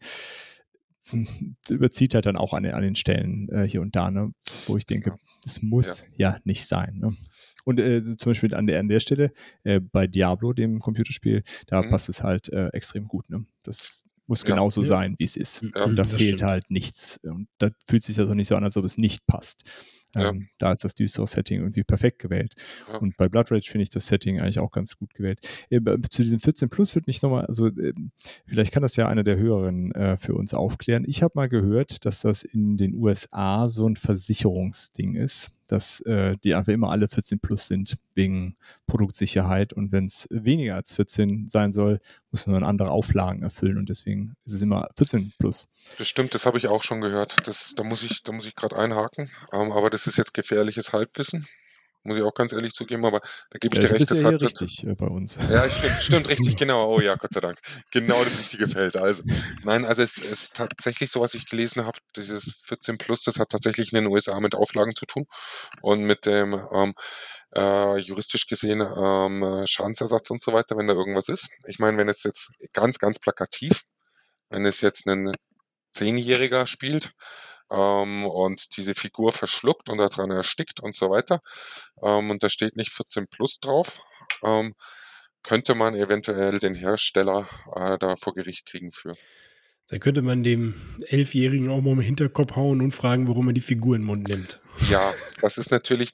überzieht 1.69 2.15
halt 2.15 2.27
dann 2.27 2.37
auch 2.37 2.53
an 2.53 2.63
den, 2.63 2.75
an 2.75 2.83
den 2.83 2.97
Stellen 2.97 3.49
äh, 3.51 3.69
hier 3.69 3.81
und 3.81 3.97
da, 3.97 4.11
ne? 4.11 4.33
wo 4.67 4.77
ich 4.77 4.87
denke, 4.87 5.17
es 5.45 5.63
muss 5.63 6.07
ja. 6.17 6.33
ja. 6.33 6.39
nicht 6.45 6.67
sein. 6.67 6.99
Ne? 6.99 7.17
Und 7.65 7.81
äh, 7.81 8.17
zum 8.17 8.31
Beispiel 8.31 8.55
an 8.55 8.67
der, 8.67 8.81
an 8.81 8.89
der 8.89 9.01
Stelle 9.01 9.33
äh, 9.65 9.81
bei 9.81 10.07
Diablo, 10.07 10.53
dem 10.53 10.79
Computerspiel, 10.81 11.43
da 11.67 11.83
mhm. 11.83 11.91
passt 11.91 12.09
es 12.09 12.23
halt 12.23 12.49
äh, 12.53 12.69
extrem 12.69 13.07
gut. 13.07 13.31
Ne? 13.31 13.47
Das 13.65 14.09
muss 14.27 14.43
ja. 14.43 14.51
genauso 14.51 14.81
ja. 14.83 14.87
sein, 14.87 15.15
wie 15.19 15.25
es 15.25 15.37
ist. 15.37 15.63
und 15.63 15.97
da 15.97 16.05
fehlt 16.05 16.21
stimmt. 16.21 16.43
halt 16.43 16.71
nichts. 16.71 17.19
Und 17.23 17.49
da 17.59 17.71
fühlt 17.87 18.03
sich 18.03 18.17
das 18.17 18.29
auch 18.29 18.35
nicht 18.35 18.49
so 18.49 18.57
an, 18.57 18.65
als 18.65 18.77
ob 18.77 18.85
es 18.85 18.97
nicht 18.97 19.27
passt. 19.27 19.65
Ja. 20.15 20.31
Ähm, 20.31 20.49
da 20.59 20.73
ist 20.73 20.85
das 20.85 20.95
düstere 20.95 21.27
Setting 21.27 21.61
irgendwie 21.61 21.85
perfekt 21.85 22.19
gewählt. 22.19 22.55
Ja. 22.89 22.99
Und 22.99 23.17
bei 23.17 23.29
Blood 23.29 23.53
Rage 23.53 23.71
finde 23.71 23.83
ich 23.83 23.91
das 23.91 24.07
Setting 24.07 24.41
eigentlich 24.41 24.59
auch 24.59 24.73
ganz 24.73 24.97
gut 24.97 25.15
gewählt. 25.15 25.41
Äh, 25.71 25.81
zu 26.11 26.25
diesem 26.25 26.41
14 26.41 26.69
Plus 26.69 26.95
würde 26.95 27.05
mich 27.07 27.23
nochmal, 27.23 27.47
also 27.47 27.69
äh, 27.69 27.95
vielleicht 28.47 28.73
kann 28.73 28.83
das 28.83 28.97
ja 28.97 29.09
einer 29.09 29.25
der 29.25 29.37
Hörerinnen 29.37 29.93
äh, 29.93 30.17
für 30.17 30.35
uns 30.35 30.55
aufklären. 30.55 31.05
Ich 31.07 31.23
habe 31.23 31.33
mal 31.37 31.49
gehört, 31.49 32.05
dass 32.05 32.21
das 32.21 32.43
in 32.43 32.77
den 32.77 32.95
USA 32.95 33.69
so 33.69 33.87
ein 33.87 33.97
Versicherungsding 33.97 35.15
ist 35.15 35.53
dass 35.71 36.01
äh, 36.03 36.37
die 36.43 36.55
einfach 36.55 36.73
immer 36.73 36.91
alle 36.91 37.09
14 37.09 37.41
plus 37.41 37.67
sind 37.67 37.97
wegen 38.15 38.57
Produktsicherheit. 38.87 39.73
Und 39.73 39.93
wenn 39.93 40.07
es 40.07 40.27
weniger 40.31 40.75
als 40.75 40.95
14 40.95 41.49
sein 41.49 41.73
soll, 41.73 42.01
muss 42.31 42.47
man 42.47 42.65
andere 42.65 42.91
Auflagen 42.91 43.43
erfüllen 43.43 43.79
und 43.79 43.89
deswegen 43.89 44.35
ist 44.45 44.55
es 44.55 44.63
immer 44.63 44.89
14 44.97 45.33
plus. 45.39 45.69
Das 45.99 46.09
stimmt, 46.09 46.35
das 46.35 46.47
habe 46.47 46.59
ich 46.59 46.69
auch 46.69 46.83
schon 46.83 47.01
gehört. 47.01 47.37
Das, 47.47 47.75
da 47.77 47.83
muss 47.85 48.03
ich, 48.03 48.23
ich 48.43 48.57
gerade 48.57 48.77
einhaken. 48.77 49.31
Ähm, 49.53 49.73
aber 49.73 49.91
das 49.91 50.07
ist 50.07 50.19
jetzt 50.19 50.35
gefährliches 50.35 50.93
Halbwissen 50.93 51.47
muss 52.03 52.17
ich 52.17 52.23
auch 52.23 52.35
ganz 52.35 52.53
ehrlich 52.53 52.73
zugeben, 52.73 53.05
aber 53.05 53.21
da 53.51 53.59
gebe 53.59 53.77
ich 53.77 53.83
ja, 53.83 53.89
dir 53.89 53.95
recht. 53.95 54.11
Das 54.11 54.19
ist 54.19 54.23
ja 54.23 54.29
richtig 54.31 54.87
äh, 54.87 54.95
bei 54.95 55.07
uns. 55.07 55.39
Ja, 55.51 55.69
stimmt, 55.69 56.03
stimmt 56.03 56.29
richtig, 56.31 56.57
genau. 56.57 56.95
Oh 56.95 57.01
ja, 57.01 57.15
Gott 57.17 57.33
sei 57.33 57.41
Dank. 57.41 57.59
Genau 57.91 58.23
das 58.23 58.39
richtige 58.39 58.69
Feld. 58.69 58.97
Also, 58.97 59.23
nein, 59.65 59.85
also 59.85 60.03
es 60.03 60.19
ist 60.19 60.55
tatsächlich 60.55 61.11
so, 61.11 61.21
was 61.21 61.35
ich 61.35 61.47
gelesen 61.47 61.85
habe, 61.85 61.99
dieses 62.17 62.63
14 62.65 62.99
Plus, 62.99 63.23
das 63.25 63.39
hat 63.39 63.51
tatsächlich 63.51 63.93
in 63.93 63.97
den 63.97 64.07
USA 64.07 64.39
mit 64.41 64.55
Auflagen 64.55 64.95
zu 64.95 65.07
tun 65.07 65.27
und 65.83 66.03
mit 66.03 66.27
dem 66.27 66.55
ähm, 66.73 66.95
äh, 67.55 67.99
juristisch 67.99 68.47
gesehen 68.47 68.81
ähm, 68.81 69.65
Schadensersatz 69.67 70.31
und 70.31 70.43
so 70.43 70.53
weiter, 70.53 70.77
wenn 70.77 70.87
da 70.87 70.95
irgendwas 70.95 71.29
ist. 71.29 71.49
Ich 71.67 71.79
meine, 71.79 71.99
wenn 71.99 72.09
es 72.09 72.23
jetzt 72.23 72.51
ganz, 72.73 72.99
ganz 72.99 73.19
plakativ, 73.19 73.83
wenn 74.49 74.65
es 74.67 74.81
jetzt 74.81 75.07
ein 75.07 75.33
Zehnjähriger 75.93 76.67
spielt, 76.67 77.13
ähm, 77.71 78.25
und 78.25 78.77
diese 78.77 78.95
Figur 78.95 79.33
verschluckt 79.33 79.89
und 79.89 79.99
daran 79.99 80.31
erstickt 80.31 80.81
und 80.81 80.95
so 80.95 81.11
weiter. 81.11 81.41
Ähm, 82.03 82.31
und 82.31 82.43
da 82.43 82.49
steht 82.49 82.77
nicht 82.77 82.93
14 82.93 83.27
plus 83.29 83.61
drauf. 83.61 84.01
Ähm, 84.45 84.75
könnte 85.43 85.75
man 85.75 85.95
eventuell 85.95 86.59
den 86.59 86.75
Hersteller 86.75 87.47
äh, 87.75 87.99
da 87.99 88.17
vor 88.17 88.35
Gericht 88.35 88.67
kriegen 88.67 88.93
für. 88.93 89.13
Da 89.89 89.99
könnte 89.99 90.23
man 90.23 90.45
dem 90.45 90.75
Elfjährigen 91.09 91.69
auch 91.69 91.81
mal 91.81 91.93
im 91.93 92.01
Hinterkopf 92.01 92.55
hauen 92.55 92.81
und 92.81 92.93
fragen, 92.93 93.27
warum 93.27 93.49
er 93.49 93.55
die 93.55 93.61
Figur 93.61 93.97
in 93.97 94.03
den 94.03 94.07
Mund 94.07 94.29
nimmt. 94.29 94.61
Ja, 94.89 95.13
das 95.41 95.59
ist 95.59 95.73
natürlich, 95.73 96.13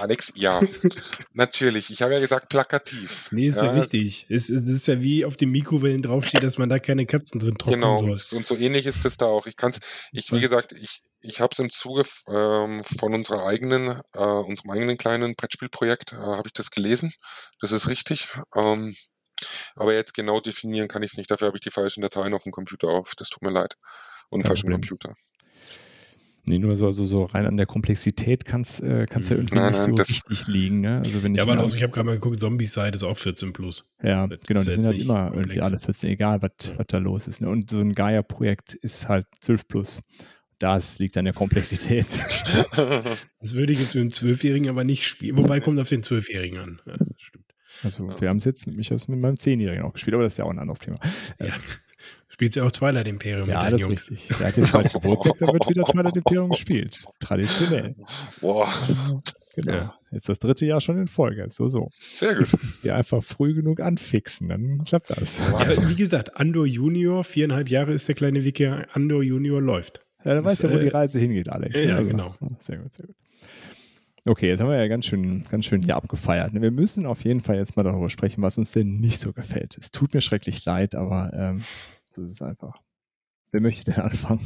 Alex, 0.00 0.32
ja, 0.34 0.60
natürlich. 1.34 1.90
Ich 1.90 2.02
habe 2.02 2.14
ja 2.14 2.20
gesagt, 2.20 2.48
plakativ. 2.48 3.28
Nee, 3.32 3.48
ist 3.48 3.56
ja, 3.56 3.66
Ja, 3.66 3.76
wichtig. 3.76 4.26
Es, 4.30 4.48
es 4.48 4.68
ist 4.68 4.86
ja 4.86 5.02
wie 5.02 5.24
auf 5.24 5.36
den 5.36 5.50
Mikrowellen 5.50 6.02
draufsteht, 6.02 6.42
dass 6.42 6.58
man 6.58 6.68
da 6.68 6.78
keine 6.78 7.06
Katzen 7.06 7.38
drin 7.38 7.56
trocknen 7.58 7.80
Genau, 7.80 7.98
soll. 8.16 8.38
und 8.38 8.46
so 8.46 8.56
ähnlich 8.56 8.86
ist 8.86 9.04
es 9.04 9.16
da 9.16 9.26
auch. 9.26 9.46
Ich 9.46 9.56
kann's, 9.56 9.80
ich, 10.12 10.32
wie 10.32 10.40
gesagt, 10.40 10.72
ich, 10.72 11.00
ich 11.20 11.40
habe 11.40 11.50
es 11.52 11.58
im 11.58 11.70
Zuge 11.70 12.04
ähm, 12.28 12.82
von 12.98 13.14
unserer 13.14 13.46
eigenen, 13.46 13.96
äh, 14.14 14.18
unserem 14.18 14.70
eigenen 14.70 14.96
kleinen 14.96 15.34
Brettspielprojekt, 15.36 16.12
äh, 16.12 16.16
habe 16.16 16.46
ich 16.48 16.52
das 16.54 16.70
gelesen. 16.70 17.12
Das 17.60 17.70
ist 17.72 17.88
richtig. 17.88 18.28
Ähm, 18.54 18.94
aber 19.74 19.92
jetzt 19.94 20.14
genau 20.14 20.40
definieren 20.40 20.88
kann 20.88 21.02
ich 21.02 21.12
es 21.12 21.16
nicht. 21.18 21.30
Dafür 21.30 21.48
habe 21.48 21.58
ich 21.58 21.62
die 21.62 21.70
falschen 21.70 22.00
Dateien 22.00 22.32
auf 22.34 22.44
dem 22.44 22.52
Computer 22.52 22.88
auf. 22.88 23.14
Das 23.16 23.28
tut 23.28 23.42
mir 23.42 23.50
leid. 23.50 23.76
Und 24.30 24.46
falschen. 24.46 24.70
Computer. 24.70 25.14
Nee, 26.46 26.58
nur 26.58 26.76
so, 26.76 26.92
so, 26.92 27.04
so 27.04 27.24
rein 27.24 27.46
an 27.46 27.56
der 27.56 27.66
Komplexität 27.66 28.44
kann 28.44 28.60
es 28.60 28.78
äh, 28.80 29.06
kann's 29.08 29.28
ja 29.30 29.36
irgendwie 29.36 29.54
Nein, 29.54 29.72
nicht 29.72 29.80
so 29.80 29.92
das- 29.92 30.08
richtig 30.10 30.46
liegen. 30.46 30.80
Ne? 30.82 30.98
Also 31.04 31.22
wenn 31.22 31.34
ich 31.34 31.38
Ja, 31.38 31.44
aber 31.44 31.58
also 31.58 31.74
ich 31.76 31.82
habe 31.82 31.92
gerade 31.92 32.06
mal 32.06 32.12
geguckt, 32.14 32.38
Zombies-Side 32.38 32.90
ist 32.94 33.02
auch 33.02 33.16
14 33.16 33.52
plus. 33.52 33.92
Ja, 34.02 34.26
Das 34.26 34.40
genau, 34.40 34.62
die 34.62 34.70
sind 34.70 34.84
halt 34.84 35.00
immer 35.00 35.24
komplex. 35.30 35.46
irgendwie 35.46 35.60
alle 35.62 35.78
14, 35.78 36.10
egal 36.10 36.42
was, 36.42 36.50
da 36.88 36.98
los 36.98 37.28
ist. 37.28 37.40
Ne? 37.40 37.48
Und 37.48 37.70
so 37.70 37.80
ein 37.80 37.92
Gaia-Projekt 37.92 38.74
ist 38.74 39.08
halt 39.08 39.26
12 39.40 39.68
plus. 39.68 40.02
Das 40.58 40.98
liegt 40.98 41.16
an 41.16 41.24
der 41.24 41.34
Komplexität. 41.34 42.06
Das 43.40 43.52
würde 43.52 43.72
ich 43.72 43.80
jetzt 43.80 43.94
mit 43.94 44.02
einem 44.02 44.10
Zwölfjährigen 44.10 44.68
aber 44.68 44.84
nicht 44.84 45.06
spielen. 45.06 45.36
Wobei 45.36 45.60
kommt 45.60 45.78
auf 45.80 45.88
den 45.88 46.02
Zwölfjährigen 46.02 46.58
an. 46.58 46.80
Ja, 46.86 46.96
das 46.96 47.08
stimmt. 47.16 47.44
Also 47.82 48.08
Ja. 48.08 48.20
wir 48.20 48.28
haben 48.28 48.36
es 48.38 48.44
jetzt 48.44 48.66
mit, 48.66 48.76
mich 48.76 48.90
mit 48.90 49.08
meinem 49.20 49.36
Zehnjährigen 49.36 49.84
auch 49.84 49.92
gespielt, 49.92 50.14
aber 50.14 50.24
das 50.24 50.34
ist 50.34 50.38
ja 50.38 50.44
auch 50.44 50.50
ein 50.50 50.58
anderes 50.58 50.80
Thema. 50.80 50.96
Ja. 51.40 51.52
Spielt 52.34 52.56
ja 52.56 52.64
auch 52.64 52.72
Twilight 52.72 53.06
Imperium 53.06 53.48
Ja, 53.48 53.62
mit 53.62 53.74
das 53.74 53.82
ist 53.82 54.10
richtig. 54.10 54.40
Hat 54.40 54.56
jetzt 54.56 54.72
bald 54.72 54.92
Geburtstag, 54.92 55.38
da 55.38 55.46
wird 55.46 55.68
wieder 55.68 55.84
Twilight 55.84 56.16
Imperium 56.16 56.50
gespielt. 56.50 57.04
Traditionell. 57.20 57.94
Boah, 58.40 58.68
Genau. 59.54 59.72
Ja. 59.72 59.94
Jetzt 60.10 60.28
das 60.28 60.40
dritte 60.40 60.66
Jahr 60.66 60.80
schon 60.80 60.98
in 60.98 61.06
Folge. 61.06 61.46
So, 61.48 61.68
so. 61.68 61.86
sehr 61.90 62.34
gut. 62.34 62.52
Musst 62.64 62.82
dir 62.82 62.96
einfach 62.96 63.22
früh 63.22 63.54
genug 63.54 63.78
anfixen, 63.78 64.48
dann 64.48 64.82
klappt 64.84 65.16
das. 65.16 65.38
Ja, 65.38 65.88
wie 65.88 65.94
gesagt, 65.94 66.36
Andor 66.36 66.66
Junior, 66.66 67.22
viereinhalb 67.22 67.68
Jahre 67.68 67.92
ist 67.92 68.08
der 68.08 68.16
kleine 68.16 68.44
Wiki, 68.44 68.66
Andor 68.66 69.22
Junior 69.22 69.62
läuft. 69.62 70.04
Ja, 70.24 70.34
dann 70.34 70.44
weißt 70.44 70.64
du, 70.64 70.72
wo 70.72 70.76
äh, 70.78 70.82
die 70.82 70.88
Reise 70.88 71.20
hingeht, 71.20 71.50
Alex. 71.50 71.80
ja, 71.80 71.86
ne? 71.86 71.96
Also, 71.98 72.10
genau. 72.10 72.34
Sehr 72.58 72.78
gut, 72.78 72.96
sehr 72.96 73.06
gut. 73.06 73.16
Okay, 74.26 74.48
jetzt 74.48 74.60
haben 74.60 74.70
wir 74.70 74.78
ja 74.78 74.88
ganz 74.88 75.06
schön, 75.06 75.44
ganz 75.44 75.66
schön 75.66 75.82
hier 75.82 75.94
abgefeiert. 75.94 76.52
ne? 76.52 76.62
Wir 76.62 76.72
müssen 76.72 77.06
auf 77.06 77.24
jeden 77.24 77.42
Fall 77.42 77.56
jetzt 77.56 77.76
mal 77.76 77.84
darüber 77.84 78.10
sprechen, 78.10 78.42
was 78.42 78.58
uns 78.58 78.72
denn 78.72 78.96
nicht 78.96 79.20
so 79.20 79.32
gefällt. 79.32 79.76
Es 79.78 79.92
tut 79.92 80.14
mir 80.14 80.22
schrecklich 80.22 80.64
leid, 80.64 80.94
aber 80.94 81.30
ähm, 81.34 81.62
so 82.14 82.22
ist 82.22 82.32
es 82.32 82.42
einfach. 82.42 82.74
Wer 83.52 83.60
möchte 83.60 83.92
denn 83.92 84.00
anfangen? 84.02 84.40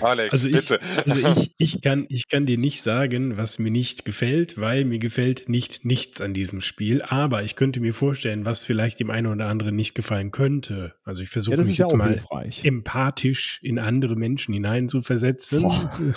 Alex, 0.00 0.30
Also 0.32 0.48
ich, 0.48 0.54
bitte. 0.56 0.78
also 1.06 1.26
ich, 1.40 1.54
ich, 1.58 1.80
kann, 1.80 2.04
ich 2.10 2.28
kann 2.28 2.44
dir 2.44 2.58
nicht 2.58 2.82
sagen, 2.82 3.36
was 3.38 3.58
mir 3.58 3.70
nicht 3.70 4.04
gefällt, 4.04 4.60
weil 4.60 4.84
mir 4.84 4.98
gefällt 4.98 5.48
nicht 5.48 5.84
nichts 5.86 6.20
an 6.20 6.34
diesem 6.34 6.60
Spiel. 6.60 7.00
Aber 7.02 7.42
ich 7.44 7.56
könnte 7.56 7.80
mir 7.80 7.94
vorstellen, 7.94 8.44
was 8.44 8.66
vielleicht 8.66 9.00
dem 9.00 9.10
einen 9.10 9.26
oder 9.26 9.46
anderen 9.46 9.74
nicht 9.74 9.94
gefallen 9.94 10.30
könnte. 10.32 10.94
Also 11.02 11.22
ich 11.22 11.30
versuche 11.30 11.56
Ja, 11.56 11.64
mich 11.64 11.78
ja 11.78 11.86
jetzt 11.86 11.94
auch 11.94 11.96
mal 11.98 12.10
hilfreich. 12.10 12.64
empathisch 12.64 13.58
in 13.62 13.78
andere 13.78 14.16
Menschen 14.16 14.52
hineinzuversetzen. 14.54 15.64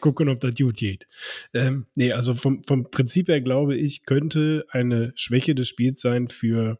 Gucken, 0.00 0.28
ob 0.28 0.40
das 0.40 0.54
gut 0.54 0.76
geht. 0.76 1.08
Ähm, 1.54 1.86
nee, 1.96 2.12
also 2.12 2.34
vom, 2.34 2.62
vom 2.68 2.88
Prinzip 2.90 3.28
her 3.28 3.40
glaube 3.40 3.76
ich, 3.76 4.04
könnte 4.06 4.64
eine 4.70 5.12
Schwäche 5.16 5.56
des 5.56 5.68
Spiels 5.68 6.00
sein 6.00 6.28
für 6.28 6.78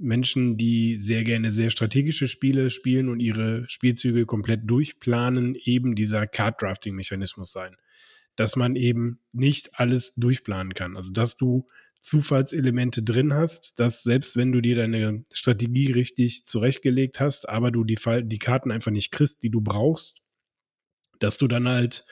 Menschen, 0.00 0.56
die 0.56 0.98
sehr 0.98 1.24
gerne 1.24 1.50
sehr 1.50 1.70
strategische 1.70 2.28
Spiele 2.28 2.70
spielen 2.70 3.08
und 3.08 3.20
ihre 3.20 3.68
Spielzüge 3.68 4.26
komplett 4.26 4.62
durchplanen, 4.64 5.54
eben 5.54 5.94
dieser 5.94 6.26
Card-Drafting-Mechanismus 6.26 7.52
sein. 7.52 7.76
Dass 8.36 8.56
man 8.56 8.76
eben 8.76 9.20
nicht 9.32 9.78
alles 9.78 10.14
durchplanen 10.14 10.74
kann. 10.74 10.96
Also, 10.96 11.12
dass 11.12 11.36
du 11.36 11.68
Zufallselemente 12.00 13.02
drin 13.02 13.34
hast, 13.34 13.78
dass 13.78 14.02
selbst 14.02 14.34
wenn 14.34 14.52
du 14.52 14.62
dir 14.62 14.74
deine 14.74 15.22
Strategie 15.32 15.92
richtig 15.92 16.46
zurechtgelegt 16.46 17.20
hast, 17.20 17.46
aber 17.48 17.70
du 17.70 17.84
die, 17.84 17.98
die 18.22 18.38
Karten 18.38 18.70
einfach 18.70 18.90
nicht 18.90 19.12
kriegst, 19.12 19.42
die 19.42 19.50
du 19.50 19.60
brauchst, 19.60 20.16
dass 21.18 21.36
du 21.36 21.46
dann 21.46 21.68
halt 21.68 22.06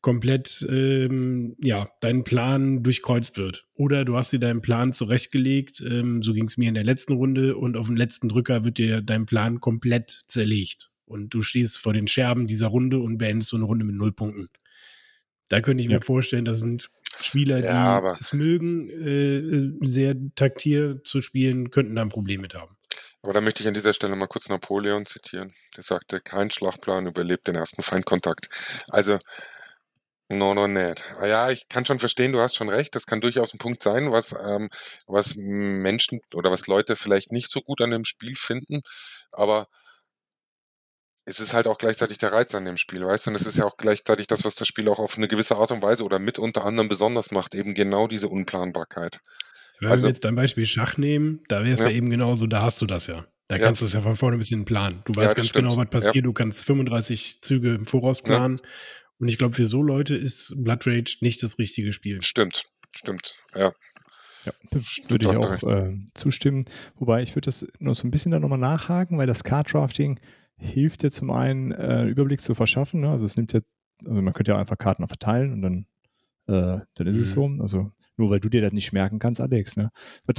komplett, 0.00 0.66
ähm, 0.70 1.56
ja, 1.62 1.88
dein 2.00 2.24
Plan 2.24 2.82
durchkreuzt 2.82 3.38
wird. 3.38 3.66
Oder 3.74 4.04
du 4.04 4.16
hast 4.16 4.32
dir 4.32 4.38
deinen 4.40 4.62
Plan 4.62 4.92
zurechtgelegt, 4.92 5.82
ähm, 5.86 6.22
so 6.22 6.32
ging 6.32 6.46
es 6.46 6.56
mir 6.56 6.68
in 6.68 6.74
der 6.74 6.84
letzten 6.84 7.14
Runde 7.14 7.56
und 7.56 7.76
auf 7.76 7.86
dem 7.86 7.96
letzten 7.96 8.28
Drücker 8.28 8.64
wird 8.64 8.78
dir 8.78 9.02
dein 9.02 9.26
Plan 9.26 9.60
komplett 9.60 10.10
zerlegt. 10.10 10.90
Und 11.04 11.34
du 11.34 11.42
stehst 11.42 11.78
vor 11.78 11.92
den 11.92 12.06
Scherben 12.08 12.46
dieser 12.46 12.68
Runde 12.68 12.98
und 13.00 13.18
beendest 13.18 13.50
so 13.50 13.56
eine 13.56 13.66
Runde 13.66 13.84
mit 13.84 13.96
null 13.96 14.12
Punkten. 14.12 14.48
Da 15.48 15.60
könnte 15.60 15.82
ich 15.82 15.88
Ja. 15.90 15.96
mir 15.96 16.00
vorstellen, 16.02 16.44
das 16.44 16.60
sind 16.60 16.88
Spieler, 17.20 17.60
die 17.60 17.66
Ja, 17.66 18.16
es 18.18 18.32
mögen, 18.32 18.88
äh, 18.88 19.84
sehr 19.84 20.14
taktier 20.36 21.02
zu 21.04 21.20
spielen, 21.20 21.70
könnten 21.70 21.96
da 21.96 22.02
ein 22.02 22.08
Problem 22.08 22.40
mit 22.40 22.54
haben. 22.54 22.76
Aber 23.22 23.32
da 23.34 23.40
möchte 23.40 23.62
ich 23.62 23.68
an 23.68 23.74
dieser 23.74 23.92
Stelle 23.92 24.16
mal 24.16 24.28
kurz 24.28 24.48
Napoleon 24.48 25.04
zitieren. 25.04 25.52
Der 25.76 25.82
sagte, 25.82 26.20
kein 26.20 26.50
Schlachtplan 26.50 27.06
überlebt 27.06 27.48
den 27.48 27.56
ersten 27.56 27.82
Feindkontakt. 27.82 28.48
Also, 28.88 29.18
no, 30.30 30.54
no, 30.54 30.66
net. 30.66 31.02
Ah 31.18 31.26
Ja, 31.26 31.50
ich 31.50 31.68
kann 31.68 31.84
schon 31.86 31.98
verstehen, 31.98 32.32
du 32.32 32.40
hast 32.40 32.54
schon 32.56 32.68
recht. 32.68 32.94
Das 32.94 33.06
kann 33.06 33.20
durchaus 33.20 33.52
ein 33.54 33.58
Punkt 33.58 33.82
sein, 33.82 34.10
was, 34.12 34.32
ähm, 34.32 34.68
was 35.06 35.34
Menschen 35.36 36.20
oder 36.34 36.50
was 36.50 36.66
Leute 36.66 36.96
vielleicht 36.96 37.32
nicht 37.32 37.50
so 37.50 37.60
gut 37.60 37.80
an 37.80 37.90
dem 37.90 38.04
Spiel 38.04 38.34
finden. 38.36 38.80
Aber 39.32 39.66
es 41.26 41.38
ist 41.38 41.52
halt 41.52 41.68
auch 41.68 41.78
gleichzeitig 41.78 42.18
der 42.18 42.32
Reiz 42.32 42.54
an 42.54 42.64
dem 42.64 42.76
Spiel, 42.76 43.04
weißt 43.06 43.26
du? 43.26 43.30
Und 43.30 43.36
es 43.36 43.46
ist 43.46 43.58
ja 43.58 43.64
auch 43.64 43.76
gleichzeitig 43.76 44.26
das, 44.26 44.44
was 44.44 44.54
das 44.54 44.66
Spiel 44.66 44.88
auch 44.88 44.98
auf 44.98 45.16
eine 45.16 45.28
gewisse 45.28 45.56
Art 45.56 45.70
und 45.70 45.82
Weise 45.82 46.02
oder 46.04 46.18
mit 46.18 46.38
unter 46.38 46.64
anderem 46.64 46.88
besonders 46.88 47.30
macht, 47.30 47.54
eben 47.54 47.74
genau 47.74 48.06
diese 48.08 48.28
Unplanbarkeit. 48.28 49.20
Wenn 49.78 49.90
Also- 49.90 50.04
wir 50.04 50.10
jetzt 50.12 50.26
ein 50.26 50.34
Beispiel 50.34 50.66
Schach 50.66 50.96
nehmen, 50.96 51.42
da 51.48 51.62
wäre 51.62 51.72
es 51.72 51.80
ja. 51.80 51.88
Ja. 51.88 51.92
eben 51.96 52.10
genauso, 52.10 52.46
da 52.46 52.62
hast 52.62 52.80
du 52.82 52.86
das 52.86 53.06
ja. 53.06 53.26
Da 53.48 53.56
Ja. 53.56 53.64
kannst 53.64 53.80
du 53.80 53.86
es 53.86 53.92
ja 53.92 54.00
von 54.00 54.14
vorne 54.16 54.38
bis 54.38 54.48
hinten 54.48 54.64
planen. 54.64 55.02
Du 55.04 55.12
Ja, 55.12 55.18
weißt 55.18 55.30
das 55.30 55.34
ganz 55.36 55.48
stimmt. 55.48 55.68
genau, 55.68 55.80
was 55.80 55.90
passiert. 55.90 56.24
Du 56.24 56.32
kannst 56.32 56.64
35 56.64 57.40
Züge 57.42 57.74
im 57.74 57.84
Voraus 57.84 58.22
planen. 58.22 58.60
Und 59.20 59.28
ich 59.28 59.38
glaube, 59.38 59.54
für 59.54 59.68
so 59.68 59.82
Leute 59.82 60.16
ist 60.16 60.54
Blood 60.64 60.86
Rage 60.86 61.18
nicht 61.20 61.42
das 61.42 61.58
richtige 61.58 61.92
Spiel. 61.92 62.22
Stimmt, 62.22 62.64
stimmt, 62.90 63.36
ja. 63.54 63.72
Ja, 64.46 64.52
würde 65.08 65.30
ich 65.30 65.36
auch 65.36 65.62
äh, 65.68 65.98
zustimmen. 66.14 66.64
Wobei 66.96 67.22
ich 67.22 67.36
würde 67.36 67.44
das 67.44 67.66
noch 67.78 67.94
so 67.94 68.08
ein 68.08 68.10
bisschen 68.10 68.32
da 68.32 68.40
nochmal 68.40 68.58
nachhaken, 68.58 69.18
weil 69.18 69.26
das 69.26 69.44
Card-Drafting 69.44 70.18
hilft 70.56 71.02
ja 71.02 71.10
zum 71.10 71.30
einen, 71.30 71.72
äh, 71.72 72.04
Überblick 72.04 72.40
zu 72.40 72.54
verschaffen. 72.54 73.02
Ne? 73.02 73.10
Also 73.10 73.26
es 73.26 73.36
nimmt 73.36 73.52
ja, 73.52 73.60
also 74.06 74.22
man 74.22 74.32
könnte 74.32 74.52
ja 74.52 74.56
auch 74.56 74.60
einfach 74.60 74.78
Karten 74.78 75.06
verteilen 75.06 75.52
und 75.52 75.60
dann, 75.60 75.86
äh, 76.46 76.82
dann 76.94 77.06
ist 77.06 77.16
es 77.16 77.32
so. 77.32 77.46
Mhm. 77.46 77.60
Also 77.60 77.92
nur 78.20 78.30
weil 78.30 78.40
du 78.40 78.48
dir 78.48 78.60
das 78.60 78.72
nicht 78.72 78.92
merken 78.92 79.18
kannst, 79.18 79.40
Alex, 79.40 79.76
ne? 79.76 79.90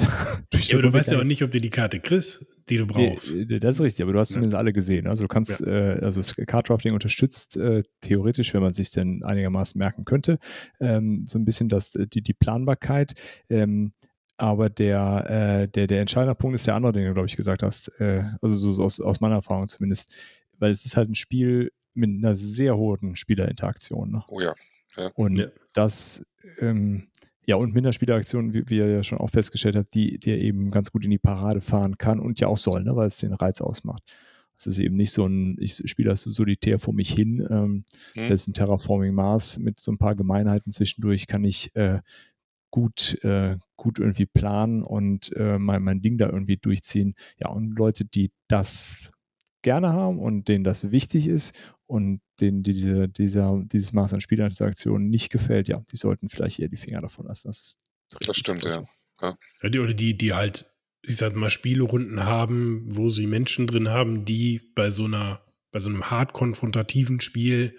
Ja, 0.54 0.76
aber 0.76 0.84
du 0.84 0.94
weißt 0.94 1.12
ja 1.12 1.20
auch 1.20 1.24
nicht, 1.24 1.44
ob 1.44 1.52
du 1.52 1.60
die 1.60 1.70
Karte 1.70 2.00
kriegst, 2.00 2.46
die 2.70 2.78
du 2.78 2.86
brauchst. 2.88 3.36
Nee, 3.36 3.60
Das 3.60 3.78
ist 3.78 3.82
richtig, 3.82 4.04
aber 4.04 4.14
du 4.14 4.20
hast 4.20 4.30
Ja. 4.30 4.36
zumindest 4.36 4.56
alle 4.56 4.72
gesehen. 4.74 5.08
Also 5.08 5.24
du 5.24 5.28
kannst, 5.28 5.62
äh, 5.62 6.00
also 6.02 6.20
das 6.20 6.36
Card-Drafting 6.36 6.94
unterstützt 6.94 7.58
äh, 7.58 7.84
theoretisch, 8.02 8.54
wenn 8.54 8.62
man 8.62 8.74
sich 8.74 8.92
denn 8.92 9.24
einigermaßen 9.24 9.78
merken 9.80 10.06
könnte, 10.06 10.38
ähm, 10.80 11.26
so 11.28 11.38
ein 11.40 11.46
bisschen 11.46 11.68
das, 11.68 11.92
die, 11.92 12.22
die 12.22 12.34
Planbarkeit. 12.34 13.14
Ähm, 13.50 13.92
aber 14.38 14.70
der, 14.70 15.26
äh, 15.64 15.68
der, 15.68 15.88
der 15.88 16.02
entscheidende 16.02 16.36
Punkt 16.36 16.56
ist 16.56 16.66
der 16.68 16.76
andere, 16.76 16.94
den 16.94 17.06
du, 17.06 17.14
glaube 17.14 17.28
ich, 17.28 17.36
gesagt 17.36 17.64
hast. 17.64 17.90
Äh, 18.00 18.24
also 18.42 18.56
so, 18.74 18.84
aus, 18.84 19.00
aus 19.00 19.20
meiner 19.22 19.36
Erfahrung 19.36 19.68
zumindest. 19.68 20.14
Weil 20.58 20.72
es 20.72 20.86
ist 20.86 20.96
halt 20.98 21.10
ein 21.10 21.16
Spiel 21.16 21.72
mit 21.94 22.10
einer 22.10 22.36
sehr 22.38 22.78
hohen 22.78 23.16
Spielerinteraktion. 23.16 24.12
Ne? 24.12 24.24
Oh 24.30 24.40
ja. 24.42 24.54
Und 25.16 25.38
Ja. 25.38 25.48
das, 25.74 26.26
ähm, 26.60 27.08
ja, 27.46 27.56
und 27.56 27.74
Spieleraktion, 27.94 28.54
wie, 28.54 28.64
wie 28.68 28.78
ihr 28.78 28.88
ja 28.88 29.04
schon 29.04 29.18
auch 29.18 29.30
festgestellt 29.30 29.76
habt, 29.76 29.94
die, 29.94 30.20
die 30.20 30.32
eben 30.32 30.70
ganz 30.70 30.92
gut 30.92 31.06
in 31.06 31.12
die 31.12 31.18
Parade 31.18 31.62
fahren 31.62 31.98
kann 31.98 32.20
und 32.20 32.40
ja 32.40 32.48
auch 32.48 32.58
soll, 32.58 32.84
ne, 32.84 32.96
weil 32.96 33.08
es 33.08 33.18
den 33.18 33.34
Reiz 33.34 33.62
ausmacht. 33.62 34.04
Es 34.58 34.68
ist 34.68 34.78
eben 34.78 34.96
nicht 34.96 35.12
so 35.12 35.26
ein, 35.26 35.58
ich 35.60 35.82
spiele 35.90 36.10
das 36.10 36.22
so 36.22 36.30
solitär 36.30 36.78
vor 36.78 36.94
mich 36.94 37.12
hin. 37.12 37.46
Ähm, 37.50 37.86
Hm. 38.14 38.26
Selbst 38.26 38.48
in 38.48 38.54
Terraforming 38.54 39.14
Mars 39.14 39.58
mit 39.58 39.80
so 39.80 39.92
ein 39.92 39.98
paar 39.98 40.16
Gemeinheiten 40.16 40.72
zwischendurch 40.72 41.26
kann 41.26 41.44
ich 41.44 41.76
äh, 41.76 42.02
gut, 42.70 43.18
äh, 43.24 43.58
gut 43.76 43.98
irgendwie 43.98 44.28
planen 44.28 44.84
und 44.84 45.36
äh, 45.36 45.58
mein, 45.58 45.82
mein 45.82 46.02
Ding 46.02 46.18
da 46.20 46.30
irgendwie 46.30 46.58
durchziehen. 46.58 47.14
Ja, 47.40 47.50
und 47.50 47.78
Leute, 47.78 48.06
die 48.06 48.32
das 48.48 49.12
gerne 49.64 49.94
haben 49.94 50.20
und 50.20 50.48
denen 50.48 50.64
das 50.64 50.92
wichtig 50.92 51.28
ist 51.28 51.56
und 51.92 52.22
denen 52.40 52.64
die 52.64 52.72
diese, 52.72 53.10
dieser, 53.10 53.62
dieses 53.66 53.92
Maß 53.92 54.14
an 54.14 54.22
Spielerinteraktion 54.22 55.10
nicht 55.10 55.30
gefällt, 55.30 55.68
ja, 55.68 55.84
die 55.92 55.98
sollten 55.98 56.30
vielleicht 56.30 56.60
eher 56.60 56.70
die 56.70 56.78
Finger 56.78 57.02
davon 57.02 57.26
lassen. 57.26 57.50
Das 57.50 57.60
ist 57.60 57.80
Das 58.26 58.38
stimmt, 58.38 58.64
ja. 58.64 58.86
so. 59.20 59.36
Ja, 59.62 59.70
die, 59.70 59.80
oder 59.80 59.94
die, 59.94 60.18
die 60.18 60.34
halt, 60.34 60.72
ich 61.02 61.18
sag 61.18 61.36
mal, 61.36 61.50
Spielerunden 61.50 62.24
haben, 62.24 62.84
wo 62.86 63.10
sie 63.10 63.28
Menschen 63.28 63.68
drin 63.68 63.90
haben, 63.90 64.24
die 64.24 64.62
bei 64.74 64.90
so 64.90 65.04
einer, 65.04 65.46
bei 65.74 65.82
so 65.82 65.90
einem 65.90 66.10
hart 66.10 66.32
konfrontativen 66.32 67.20
Spiel 67.20 67.78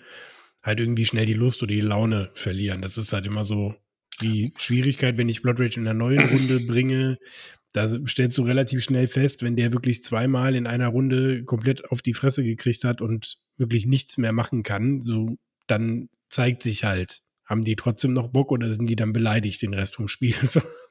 halt 0.63 0.81
irgendwie 0.81 1.07
schnell 1.07 1.25
die 1.25 1.33
Lust 1.33 1.63
oder 1.63 1.73
die 1.73 1.81
Laune 1.81 2.31
verlieren. 2.35 2.83
Das 2.83 2.99
ist 2.99 3.15
halt 3.15 3.25
immer 3.25 3.45
so 3.45 3.75
die 4.21 4.53
Schwierigkeit, 4.59 5.17
wenn 5.17 5.31
ich 5.31 5.41
Blood 5.41 5.59
Rage 5.59 5.81
in 5.81 5.89
einer 5.89 5.99
neuen 5.99 6.21
Runde 6.29 6.61
bringe, 6.61 7.19
da 7.73 7.89
stellst 8.07 8.37
du 8.37 8.43
relativ 8.43 8.85
schnell 8.85 9.09
fest, 9.09 9.43
wenn 9.43 9.57
der 9.57 9.73
wirklich 9.73 10.05
zweimal 10.05 10.55
in 10.55 10.67
einer 10.67 10.89
Runde 10.89 11.45
komplett 11.45 11.91
auf 11.91 12.03
die 12.03 12.13
Fresse 12.13 12.45
gekriegt 12.45 12.85
hat 12.85 13.01
und 13.01 13.42
wirklich 13.57 13.87
nichts 13.87 14.19
mehr 14.19 14.33
machen 14.33 14.63
kann, 14.63 15.03
so 15.03 15.37
dann 15.67 16.09
zeigt 16.29 16.63
sich 16.63 16.85
halt, 16.85 17.23
haben 17.45 17.63
die 17.63 17.77
trotzdem 17.77 18.13
noch 18.13 18.29
Bock 18.29 18.53
oder 18.53 18.73
sind 18.73 18.87
die 18.89 18.97
dann 18.97 19.13
beleidigt 19.13 19.63
den 19.63 19.75
Rest 19.75 19.97
vom 19.97 20.09
Spiel? 20.09 20.37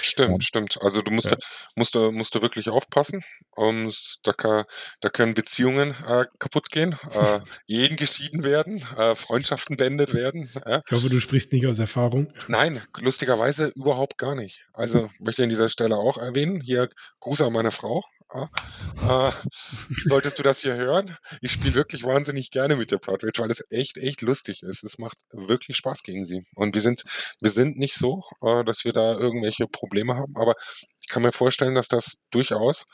Stimmt, 0.00 0.42
ja. 0.42 0.46
stimmt. 0.46 0.82
Also 0.82 1.02
du 1.02 1.10
musst, 1.10 1.30
ja. 1.30 1.36
musst, 1.74 1.94
musst 1.94 2.34
du 2.34 2.42
wirklich 2.42 2.68
aufpassen. 2.68 3.22
Um, 3.56 3.84
ähm, 3.84 3.92
da, 4.22 4.32
kann, 4.32 4.64
da 5.00 5.08
können 5.08 5.34
Beziehungen 5.34 5.94
äh, 6.06 6.26
kaputt 6.38 6.70
gehen, 6.70 6.96
äh, 7.12 7.40
Ehen 7.66 7.96
geschieden 7.96 8.44
werden, 8.44 8.84
äh, 8.96 9.14
Freundschaften 9.14 9.76
beendet 9.76 10.14
werden. 10.14 10.50
Äh. 10.64 10.80
Ich 10.86 10.92
hoffe, 10.92 11.08
du 11.08 11.20
sprichst 11.20 11.52
nicht 11.52 11.66
aus 11.66 11.78
Erfahrung. 11.78 12.32
Nein, 12.48 12.80
lustigerweise 12.98 13.68
überhaupt 13.68 14.18
gar 14.18 14.34
nicht. 14.34 14.64
Also 14.72 15.10
möchte 15.18 15.42
ich 15.42 15.44
an 15.44 15.50
dieser 15.50 15.68
Stelle 15.68 15.96
auch 15.96 16.18
erwähnen, 16.18 16.60
hier 16.60 16.88
Gruß 17.20 17.40
an 17.42 17.52
meine 17.52 17.70
Frau. 17.70 18.02
Äh, 18.32 19.30
solltest 20.04 20.38
du 20.38 20.42
das 20.44 20.60
hier 20.60 20.76
hören? 20.76 21.16
Ich 21.40 21.52
spiele 21.52 21.74
wirklich 21.74 22.04
wahnsinnig 22.04 22.50
gerne 22.50 22.76
mit 22.76 22.92
der 22.92 22.98
Proudridge, 22.98 23.42
weil 23.42 23.50
es 23.50 23.64
echt, 23.70 23.96
echt 23.96 24.22
lustig 24.22 24.62
ist. 24.62 24.84
Es 24.84 24.98
macht 24.98 25.18
wirklich 25.32 25.76
Spaß 25.76 26.04
gegen 26.04 26.24
sie. 26.24 26.46
Und 26.54 26.74
wir 26.74 26.82
sind, 26.82 27.04
wir 27.40 27.50
sind 27.50 27.76
nicht 27.76 27.94
so, 27.94 28.22
äh, 28.42 28.62
dass 28.64 28.84
wir 28.84 28.92
da 28.92 29.14
irgendwelche 29.14 29.66
Probleme 29.70 30.16
haben, 30.16 30.36
aber 30.36 30.54
ich 31.00 31.08
kann 31.08 31.22
mir 31.22 31.32
vorstellen, 31.32 31.74
dass 31.74 31.88
das 31.88 32.18
durchaus 32.30 32.86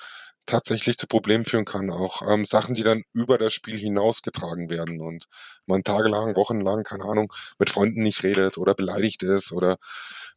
tatsächlich 0.47 0.97
zu 0.97 1.07
Problemen 1.09 1.45
führen 1.45 1.65
kann. 1.65 1.91
Auch 1.91 2.23
ähm, 2.23 2.45
Sachen, 2.45 2.75
die 2.75 2.85
dann 2.85 3.03
über 3.13 3.37
das 3.39 3.53
Spiel 3.53 3.77
hinausgetragen 3.77 4.71
werden 4.71 5.01
und 5.01 5.27
man 5.67 5.83
tagelang, 5.83 6.37
wochenlang, 6.37 6.85
keine 6.85 7.05
Ahnung, 7.05 7.33
mit 7.59 7.71
Freunden 7.71 8.03
nicht 8.03 8.23
redet 8.23 8.57
oder 8.59 8.75
beleidigt 8.75 9.23
ist 9.25 9.53
oder 9.53 9.77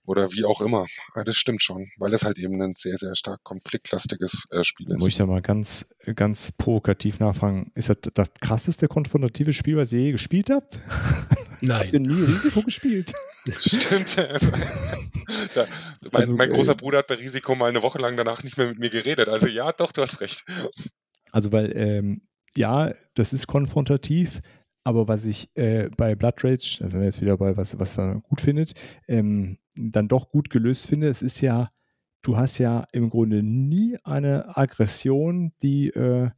oder 0.10 0.32
wie 0.32 0.43
auch 0.43 0.60
immer. 0.60 0.88
Ja, 1.16 1.24
das 1.24 1.38
stimmt 1.38 1.62
schon, 1.62 1.88
weil 1.99 2.12
es 2.14 2.24
halt 2.24 2.39
eben 2.39 2.60
ein 2.62 2.74
sehr, 2.74 2.97
sehr 2.97 3.16
stark 3.16 3.43
konfliktlastiges 3.43 4.47
äh, 4.49 4.64
Spiel 4.64 4.89
ist. 4.89 4.99
Muss 4.99 5.10
ich 5.10 5.18
da 5.18 5.28
mal 5.28 5.41
ganz, 5.41 5.93
ganz 6.16 6.51
provokativ 6.51 7.20
nachfragen. 7.20 7.72
Ist 7.76 7.89
das 7.89 7.97
das 8.16 8.30
krasseste 8.41 8.88
konfrontative 8.88 9.53
Spiel, 9.53 9.78
was 9.78 9.93
ihr 9.93 10.01
je 10.01 10.12
gespielt 10.12 10.49
habt? 10.49 10.82
Nein. 11.62 11.82
habt 11.84 11.93
ihr 11.93 11.99
nie 11.99 12.24
Risiko 12.24 12.62
gespielt? 12.62 13.14
Stimmt. 13.60 14.18
da, 15.53 15.68
mein, 16.01 16.14
also, 16.14 16.34
mein, 16.34 16.49
großer 16.49 16.72
äh, 16.72 16.76
Bruder 16.76 16.99
hat 16.99 17.07
bei 17.07 17.16
Risiko 17.16 17.53
mal 17.53 17.70
eine 17.70 17.84
Woche 17.84 17.99
lang 17.99 18.18
danach 18.18 18.43
nicht 18.43 18.57
mehr 18.57 18.68
mit 18.68 18.80
mir 18.80 18.89
geredet. 18.89 19.30
Also 19.30 19.45
ja, 19.45 19.72
doch, 19.72 19.91
du 19.91 20.01
hast 20.01 20.22
recht. 20.22 20.43
Also 21.32 21.51
weil, 21.51 21.72
ähm, 21.76 22.22
ja, 22.55 22.93
das 23.14 23.32
ist 23.32 23.45
konfrontativ, 23.45 24.39
aber 24.84 25.07
was 25.07 25.26
ich 25.26 25.55
äh, 25.55 25.89
bei 25.95 26.16
Blood 26.16 26.43
Rage, 26.43 26.80
also 26.82 26.99
jetzt 26.99 27.22
wieder 27.22 27.38
bei 27.38 27.55
was, 27.55 27.78
was 27.78 27.97
man 27.97 28.22
gut 28.22 28.41
findet, 28.41 28.74
ähm, 29.07 29.60
dann 29.80 30.07
doch 30.07 30.30
gut 30.30 30.49
gelöst 30.49 30.88
finde, 30.88 31.07
es 31.07 31.21
ist 31.21 31.41
ja, 31.41 31.69
du 32.21 32.38
hast 32.38 32.57
ja 32.57 32.86
im 32.91 33.09
Grunde 33.09 33.43
nie 33.43 33.97
eine 34.03 34.57
Aggression, 34.57 35.51
die, 35.61 35.89
äh, 35.89 36.30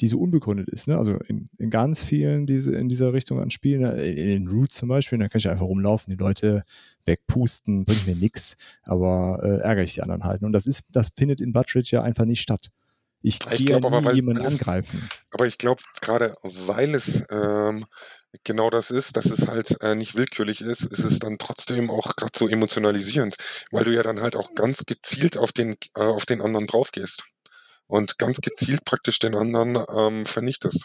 die 0.00 0.08
so 0.08 0.18
unbegründet 0.18 0.68
ist. 0.68 0.88
Ne? 0.88 0.96
Also 0.96 1.14
in, 1.28 1.48
in 1.58 1.70
ganz 1.70 2.02
vielen 2.02 2.46
diese, 2.46 2.72
in 2.72 2.88
dieser 2.88 3.12
Richtung 3.12 3.40
an 3.40 3.50
Spielen, 3.50 3.82
ne, 3.82 3.92
in 4.02 4.28
den 4.28 4.48
Roots 4.48 4.76
zum 4.76 4.88
Beispiel, 4.88 5.18
da 5.18 5.28
kann 5.28 5.38
ich 5.38 5.48
einfach 5.48 5.66
rumlaufen, 5.66 6.14
die 6.14 6.22
Leute 6.22 6.64
wegpusten, 7.04 7.84
bringt 7.84 8.06
mir 8.06 8.16
nichts, 8.16 8.56
aber 8.82 9.40
äh, 9.42 9.60
ärgere 9.62 9.84
ich 9.84 9.94
die 9.94 10.02
anderen 10.02 10.24
halt. 10.24 10.42
Und 10.42 10.52
das 10.52 10.66
ist, 10.66 10.84
das 10.92 11.10
findet 11.16 11.40
in 11.40 11.52
Butteridge 11.52 11.90
ja 11.92 12.02
einfach 12.02 12.24
nicht 12.24 12.40
statt. 12.40 12.70
Ich, 13.26 13.40
ich 13.50 13.66
gehe 13.66 13.80
ja 13.80 14.00
nie 14.00 14.14
jemanden 14.14 14.46
angreifen. 14.46 15.10
Aber 15.32 15.48
ich 15.48 15.58
glaube, 15.58 15.82
gerade 16.00 16.32
weil 16.42 16.94
es 16.94 17.24
ähm, 17.28 17.84
genau 18.44 18.70
das 18.70 18.92
ist, 18.92 19.16
dass 19.16 19.26
es 19.26 19.48
halt 19.48 19.82
äh, 19.82 19.96
nicht 19.96 20.14
willkürlich 20.14 20.60
ist, 20.60 20.84
ist 20.84 21.00
es 21.02 21.18
dann 21.18 21.36
trotzdem 21.36 21.90
auch 21.90 22.14
gerade 22.14 22.30
so 22.36 22.46
emotionalisierend, 22.46 23.34
weil 23.72 23.82
du 23.82 23.92
ja 23.92 24.04
dann 24.04 24.20
halt 24.20 24.36
auch 24.36 24.54
ganz 24.54 24.84
gezielt 24.86 25.36
auf 25.38 25.50
den, 25.50 25.72
äh, 25.96 26.02
auf 26.02 26.24
den 26.24 26.40
anderen 26.40 26.68
draufgehst 26.68 27.24
und 27.88 28.16
ganz 28.18 28.40
gezielt 28.40 28.84
praktisch 28.84 29.18
den 29.18 29.34
anderen 29.34 29.84
ähm, 29.92 30.24
vernichtest. 30.24 30.84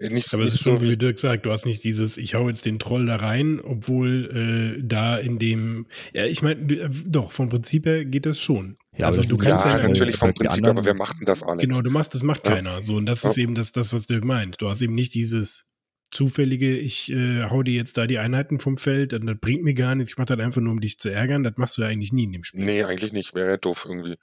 Äh, 0.00 0.08
nicht, 0.08 0.32
Aber 0.34 0.42
es 0.44 0.54
ist 0.54 0.62
schon, 0.62 0.78
so 0.78 0.82
wie 0.82 0.96
Dirk 0.96 1.20
sagt, 1.20 1.46
du 1.46 1.52
hast 1.52 1.66
nicht 1.66 1.84
dieses, 1.84 2.16
ich 2.16 2.34
hau 2.34 2.48
jetzt 2.48 2.66
den 2.66 2.78
Troll 2.78 3.06
da 3.06 3.16
rein, 3.16 3.60
obwohl 3.60 4.76
äh, 4.78 4.82
da 4.82 5.18
in 5.18 5.38
dem, 5.38 5.86
ja, 6.12 6.24
ich 6.24 6.42
meine, 6.42 6.60
äh, 6.72 6.88
doch, 7.06 7.32
vom 7.32 7.48
Prinzip 7.48 7.86
her 7.86 8.04
geht 8.04 8.26
das 8.26 8.40
schon. 8.40 8.76
Ja, 8.96 9.06
also 9.06 9.22
du 9.22 9.36
kannst 9.36 9.66
ja, 9.66 9.78
ja 9.78 9.88
natürlich 9.88 10.16
vom 10.16 10.34
Prinzip, 10.34 10.66
aber 10.66 10.84
wer 10.84 10.94
macht 10.94 11.18
denn 11.18 11.26
das 11.26 11.42
alles? 11.42 11.62
Genau, 11.62 11.80
du 11.80 11.90
machst, 11.90 12.14
das 12.14 12.22
macht 12.22 12.44
ja. 12.44 12.54
keiner. 12.54 12.82
So, 12.82 12.96
und 12.96 13.06
das 13.06 13.22
ja. 13.22 13.30
ist 13.30 13.38
eben 13.38 13.54
das, 13.54 13.72
das, 13.72 13.92
was 13.92 14.06
Dirk 14.06 14.24
meint. 14.24 14.60
Du 14.60 14.68
hast 14.68 14.80
eben 14.80 14.94
nicht 14.94 15.14
dieses, 15.14 15.70
zufällige, 16.10 16.76
ich 16.76 17.10
äh, 17.12 17.44
hau 17.44 17.62
dir 17.62 17.74
jetzt 17.74 17.96
da 17.96 18.06
die 18.06 18.18
Einheiten 18.18 18.58
vom 18.58 18.76
Feld 18.76 19.14
und 19.14 19.26
das 19.26 19.36
bringt 19.40 19.62
mir 19.62 19.74
gar 19.74 19.94
nichts, 19.94 20.12
ich 20.12 20.18
mach 20.18 20.26
das 20.26 20.40
einfach 20.40 20.60
nur, 20.60 20.72
um 20.72 20.80
dich 20.80 20.98
zu 20.98 21.08
ärgern. 21.08 21.42
Das 21.44 21.54
machst 21.56 21.78
du 21.78 21.82
ja 21.82 21.88
eigentlich 21.88 22.12
nie 22.12 22.24
in 22.24 22.32
dem 22.32 22.44
Spiel. 22.44 22.64
Nee, 22.64 22.82
eigentlich 22.82 23.12
nicht. 23.12 23.34
Wäre 23.34 23.50
ja 23.50 23.56
doof 23.56 23.86
irgendwie. 23.88 24.16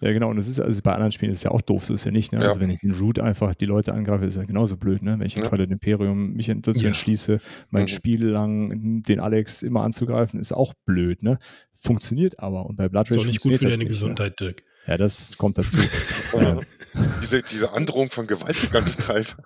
Ja, 0.00 0.12
genau. 0.12 0.30
Und 0.30 0.36
das 0.36 0.48
ist 0.48 0.58
also 0.58 0.80
bei 0.82 0.92
anderen 0.92 1.12
Spielen 1.12 1.30
ist 1.30 1.38
es 1.38 1.44
ja 1.44 1.50
auch 1.50 1.60
doof, 1.60 1.84
so 1.84 1.94
ist 1.94 2.04
ja 2.04 2.10
nicht. 2.10 2.32
Ne? 2.32 2.40
Ja. 2.40 2.48
Also 2.48 2.60
wenn 2.60 2.70
ich 2.70 2.80
den 2.80 2.92
Root 2.92 3.18
einfach 3.18 3.54
die 3.54 3.66
Leute 3.66 3.92
angreife, 3.92 4.24
ist 4.24 4.36
ja 4.36 4.44
genauso 4.44 4.76
blöd, 4.76 5.02
ne? 5.02 5.18
Wenn 5.18 5.26
ich 5.26 5.34
ja. 5.34 5.42
im 5.42 5.48
Twilight 5.48 5.70
Imperium 5.70 6.32
mich 6.32 6.50
dazu 6.62 6.80
ja. 6.80 6.88
entschließe, 6.88 7.40
mein 7.70 7.82
mhm. 7.82 7.88
Spiel 7.88 8.26
lang 8.26 9.02
den 9.02 9.20
Alex 9.20 9.62
immer 9.62 9.82
anzugreifen, 9.82 10.40
ist 10.40 10.52
auch 10.52 10.72
blöd, 10.86 11.22
ne? 11.22 11.38
Funktioniert 11.74 12.40
aber. 12.40 12.66
Und 12.66 12.76
bei 12.76 12.88
Blood 12.88 13.10
Rage 13.10 13.20
ist 13.20 13.26
nicht 13.26 13.42
gut 13.42 13.56
für 13.56 13.64
deine 13.64 13.78
nicht, 13.78 13.88
Gesundheit, 13.88 14.40
Dirk. 14.40 14.62
Ja, 14.86 14.96
das 14.96 15.36
kommt 15.36 15.58
dazu. 15.58 15.78
diese, 17.22 17.42
diese 17.42 17.72
Androhung 17.72 18.10
von 18.10 18.26
Gewalt 18.26 18.56
die 18.62 18.70
ganze 18.70 18.96
Zeit. 18.96 19.36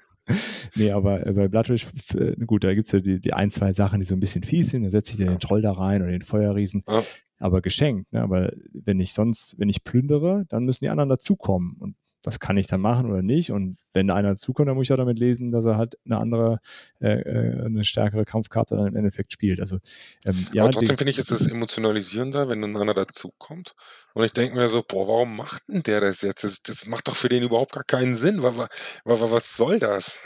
Nee, 0.74 0.90
aber 0.90 1.26
äh, 1.26 1.32
bei 1.32 1.48
Bloodrage, 1.48 1.86
äh, 2.14 2.44
gut, 2.44 2.64
da 2.64 2.74
gibt 2.74 2.86
es 2.86 2.92
ja 2.92 3.00
die, 3.00 3.20
die 3.20 3.32
ein, 3.32 3.50
zwei 3.50 3.72
Sachen, 3.72 4.00
die 4.00 4.06
so 4.06 4.14
ein 4.14 4.20
bisschen 4.20 4.42
fies 4.42 4.70
sind. 4.70 4.84
Da 4.84 4.90
setze 4.90 5.12
ich 5.12 5.18
den 5.18 5.38
Troll 5.38 5.62
da 5.62 5.72
rein 5.72 6.02
oder 6.02 6.10
den 6.10 6.22
Feuerriesen. 6.22 6.84
Ja. 6.88 7.02
Aber 7.38 7.60
geschenkt, 7.60 8.12
ne? 8.12 8.22
Aber 8.22 8.52
wenn 8.72 9.00
ich 9.00 9.12
sonst, 9.12 9.58
wenn 9.58 9.68
ich 9.68 9.84
plündere, 9.84 10.44
dann 10.48 10.64
müssen 10.64 10.84
die 10.84 10.88
anderen 10.88 11.10
dazukommen. 11.10 11.76
Und 11.80 11.96
das 12.24 12.40
kann 12.40 12.56
ich 12.56 12.66
dann 12.66 12.80
machen 12.80 13.10
oder 13.10 13.22
nicht. 13.22 13.52
Und 13.52 13.76
wenn 13.92 14.10
einer 14.10 14.30
dazukommt, 14.30 14.68
dann 14.68 14.76
muss 14.76 14.86
ich 14.86 14.88
ja 14.88 14.96
damit 14.96 15.18
lesen, 15.18 15.52
dass 15.52 15.66
er 15.66 15.76
halt 15.76 15.96
eine 16.06 16.18
andere, 16.18 16.58
äh, 17.00 17.20
äh 17.20 17.64
eine 17.64 17.84
stärkere 17.84 18.24
Kampfkarte 18.24 18.76
dann 18.76 18.86
im 18.86 18.96
Endeffekt 18.96 19.32
spielt. 19.32 19.60
Also, 19.60 19.78
ähm, 20.24 20.46
ja, 20.52 20.62
Aber 20.64 20.72
trotzdem 20.72 20.96
finde 20.96 21.10
ich, 21.10 21.18
ist 21.18 21.30
es 21.30 21.46
emotionalisierender, 21.46 22.48
wenn 22.48 22.62
dann 22.62 22.76
einer 22.76 22.94
dazukommt. 22.94 23.74
Und 24.14 24.24
ich 24.24 24.32
denke 24.32 24.56
mir 24.56 24.68
so, 24.68 24.82
boah, 24.82 25.06
warum 25.06 25.36
macht 25.36 25.62
denn 25.68 25.82
der 25.82 26.00
das 26.00 26.22
jetzt? 26.22 26.44
Das, 26.44 26.62
das 26.62 26.86
macht 26.86 27.08
doch 27.08 27.16
für 27.16 27.28
den 27.28 27.42
überhaupt 27.42 27.72
gar 27.72 27.84
keinen 27.84 28.16
Sinn. 28.16 28.42
Was, 28.42 28.56
was, 29.04 29.20
was 29.20 29.56
soll 29.56 29.78
das? 29.78 30.20